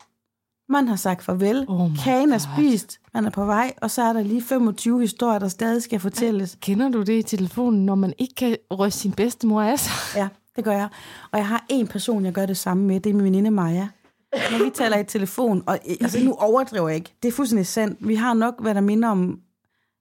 Man 0.69 0.87
har 0.87 0.95
sagt 0.95 1.23
farvel, 1.23 1.65
Oh 1.67 1.91
kagen 2.03 2.33
er 2.33 2.37
spist, 2.37 2.99
man 3.13 3.25
er 3.25 3.29
på 3.29 3.45
vej, 3.45 3.73
og 3.81 3.91
så 3.91 4.01
er 4.01 4.13
der 4.13 4.23
lige 4.23 4.41
25 4.41 5.01
historier, 5.01 5.39
der 5.39 5.47
stadig 5.47 5.83
skal 5.83 5.99
fortælles. 5.99 6.57
Kender 6.61 6.89
du 6.89 7.01
det 7.01 7.19
i 7.19 7.21
telefonen, 7.21 7.85
når 7.85 7.95
man 7.95 8.13
ikke 8.17 8.35
kan 8.35 8.57
ryste 8.79 8.99
sin 8.99 9.11
bedstemor 9.11 9.61
af 9.61 9.79
sig? 9.79 9.91
Ja, 10.15 10.27
det 10.55 10.63
gør 10.63 10.71
jeg. 10.71 10.89
Og 11.31 11.37
jeg 11.37 11.47
har 11.47 11.65
en 11.69 11.87
person, 11.87 12.25
jeg 12.25 12.33
gør 12.33 12.45
det 12.45 12.57
samme 12.57 12.83
med. 12.83 12.99
Det 12.99 13.09
er 13.09 13.13
min 13.13 13.23
veninde 13.23 13.51
Maja. 13.51 13.87
Når 14.33 14.63
vi 14.65 14.69
taler 14.69 14.97
i 14.97 15.03
telefon, 15.03 15.63
og 15.65 15.79
altså, 16.01 16.23
nu 16.23 16.33
overdriver 16.33 16.87
jeg 16.87 16.95
ikke. 16.95 17.13
Det 17.23 17.27
er 17.27 17.31
fuldstændig 17.31 17.67
sandt. 17.67 18.07
Vi 18.07 18.15
har 18.15 18.33
nok, 18.33 18.61
hvad 18.61 18.75
der 18.75 18.81
minder 18.81 19.09
om 19.09 19.39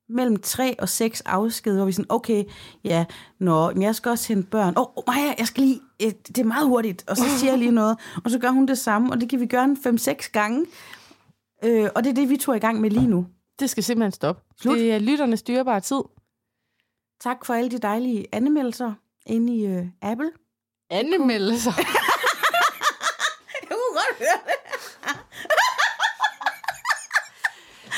mellem 0.08 0.36
tre 0.36 0.76
og 0.78 0.88
seks 0.88 1.20
afsked, 1.20 1.76
hvor 1.76 1.84
vi 1.84 1.92
sådan, 1.92 2.06
okay, 2.08 2.44
ja, 2.84 3.04
nå, 3.40 3.70
men 3.70 3.82
jeg 3.82 3.94
skal 3.94 4.10
også 4.10 4.28
hente 4.28 4.50
børn. 4.50 4.74
Åh, 4.76 4.86
oh, 4.96 5.04
Maja, 5.06 5.34
jeg 5.38 5.46
skal 5.46 5.62
lige, 5.62 5.80
øh, 6.02 6.12
det 6.26 6.38
er 6.38 6.44
meget 6.44 6.66
hurtigt. 6.66 7.04
Og 7.08 7.16
så 7.16 7.24
siger 7.38 7.50
jeg 7.50 7.58
lige 7.58 7.70
noget, 7.70 7.98
og 8.24 8.30
så 8.30 8.38
gør 8.38 8.50
hun 8.50 8.68
det 8.68 8.78
samme, 8.78 9.12
og 9.12 9.20
det 9.20 9.30
kan 9.30 9.40
vi 9.40 9.46
gøre 9.46 9.64
en 9.64 9.76
fem-seks 9.82 10.28
gange. 10.28 10.66
Øh, 11.64 11.90
og 11.94 12.04
det 12.04 12.10
er 12.10 12.14
det, 12.14 12.28
vi 12.28 12.36
to 12.36 12.52
er 12.52 12.56
i 12.56 12.58
gang 12.58 12.80
med 12.80 12.90
lige 12.90 13.06
nu. 13.06 13.26
Det 13.58 13.70
skal 13.70 13.84
simpelthen 13.84 14.12
stoppe. 14.12 14.42
Slut. 14.60 14.78
Det 14.78 14.92
er 14.92 14.98
lytternes 14.98 15.42
dyrebare 15.42 15.80
tid. 15.80 16.02
Tak 17.20 17.44
for 17.44 17.54
alle 17.54 17.70
de 17.70 17.78
dejlige 17.78 18.26
anmeldelser 18.32 18.92
inde 19.26 19.56
i 19.56 19.66
øh, 19.66 19.86
Apple. 20.02 20.30
Anmeldelser. 20.90 21.72
Jeg 23.60 23.68
kunne 23.68 23.94
godt 23.94 24.18
høre 24.18 24.40
det. 24.46 24.68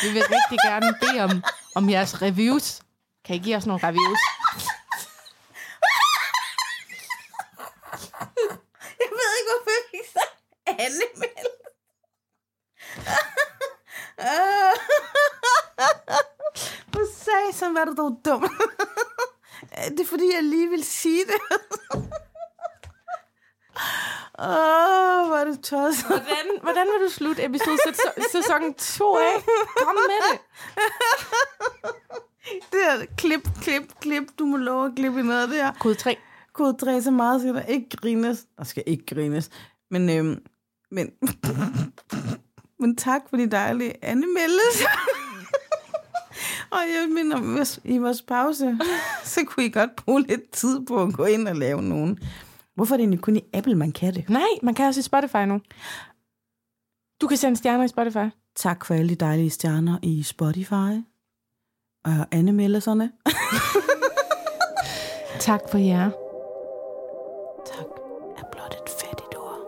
Vi 0.03 0.09
vil 0.13 0.23
rigtig 0.23 0.59
gerne 0.65 0.95
bede 1.01 1.21
om, 1.25 1.43
om 1.75 1.91
jeres 1.91 2.23
reviews. 2.23 2.81
Kan 3.25 3.37
I 3.37 3.39
give 3.39 3.57
os 3.57 3.67
nogle 3.67 3.83
reviews? 3.89 4.21
Jeg 9.01 9.09
ved 9.19 9.31
ikke, 9.39 9.51
hvorfor 9.51 9.71
jeg 9.79 9.85
fik 9.91 10.07
sagt 10.13 10.37
anmeld. 10.69 11.51
Hvor 16.91 17.07
sagde 17.25 17.53
som 17.59 17.75
var 17.75 17.85
du 17.85 17.95
dog 17.97 18.21
dum. 18.25 18.43
det 19.89 20.01
er 20.01 20.07
fordi, 20.07 20.35
jeg 20.35 20.43
lige 20.43 20.69
vil 20.69 20.85
sige 20.85 21.25
det. 21.25 21.41
Åh, 24.43 24.47
oh, 24.47 25.27
hvor 25.27 25.37
er 25.37 25.45
du 25.45 25.57
tosset. 25.63 26.07
Hvordan, 26.07 26.47
hvordan 26.63 26.87
vil 26.87 27.07
du 27.07 27.11
slutte 27.11 27.45
episode 27.45 27.79
sæson, 27.87 28.13
sæson 28.33 28.75
2 28.75 29.15
af? 29.15 29.43
Kom 29.77 29.95
med 29.95 30.19
det. 30.31 30.41
Det 32.73 32.81
her, 32.85 33.07
klip, 33.17 33.49
klip, 33.63 33.83
klip. 34.01 34.23
Du 34.39 34.45
må 34.45 34.57
love 34.57 34.87
at 34.87 34.93
klippe 34.97 35.21
i 35.21 35.23
noget 35.23 35.43
af 35.43 35.49
det 35.49 35.57
her. 35.57 35.73
Kode 35.81 35.95
3. 35.95 36.17
Kode 36.53 36.77
3 36.77 37.03
så 37.03 37.11
meget 37.11 37.41
skal 37.41 37.55
der 37.55 37.63
ikke 37.63 37.89
grines. 37.97 38.47
Der 38.59 38.65
skal 38.65 38.83
ikke 38.87 39.07
grines. 39.15 39.51
Men, 39.91 40.11
øhm, 40.11 40.39
men, 40.91 41.11
men 42.81 42.97
tak 42.97 43.23
for 43.31 43.37
de 43.37 43.51
dejlige 43.51 44.05
anmeldelser. 44.05 44.89
Og 46.71 46.79
jeg 46.79 47.09
mener, 47.11 47.41
hvis 47.41 47.81
i 47.85 47.99
vores 47.99 48.23
pause, 48.23 48.79
så 49.25 49.45
kunne 49.47 49.67
I 49.67 49.71
godt 49.71 49.97
bruge 49.97 50.23
lidt 50.23 50.51
tid 50.51 50.87
på 50.87 51.03
at 51.03 51.15
gå 51.15 51.25
ind 51.25 51.49
og 51.49 51.57
lave 51.57 51.83
nogen. 51.83 52.19
Hvorfor 52.81 52.95
er 52.95 52.97
det 52.97 53.03
egentlig 53.03 53.21
kun 53.21 53.37
i 53.37 53.45
Apple, 53.55 53.75
man 53.75 53.93
kan 53.93 54.15
det? 54.15 54.29
Nej, 54.29 54.49
man 54.63 54.75
kan 54.75 54.87
også 54.87 55.01
i 55.01 55.03
Spotify 55.03 55.37
nu. 55.37 55.61
Du 57.21 57.27
kan 57.27 57.37
sende 57.37 57.57
stjerner 57.57 57.85
i 57.85 57.89
Spotify. 57.89 58.29
Tak 58.57 58.85
for 58.85 58.95
alle 58.95 59.09
de 59.09 59.15
dejlige 59.15 59.51
stjerner 59.51 59.99
i 60.03 60.23
Spotify. 60.23 61.05
Og 62.05 62.27
anmeldelserne. 62.31 63.13
Tak 65.41 65.61
for 65.71 65.79
jer. 65.79 66.11
Tak 67.67 67.87
er 68.39 68.45
blot 68.53 68.75
et 68.75 68.91
fattigt 69.01 69.37
ord. 69.37 69.61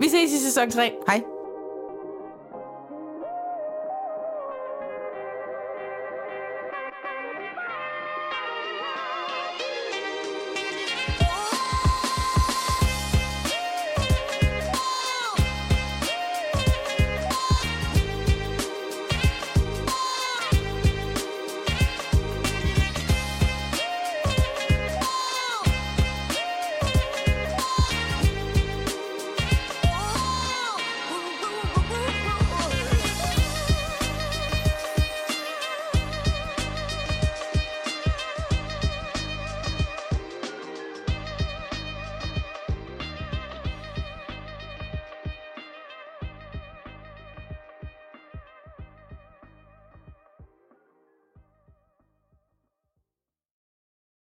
Vi 0.00 0.08
ses 0.08 0.32
i 0.32 0.38
sæson 0.38 0.70
3. 0.70 0.92
Hej. 1.08 1.35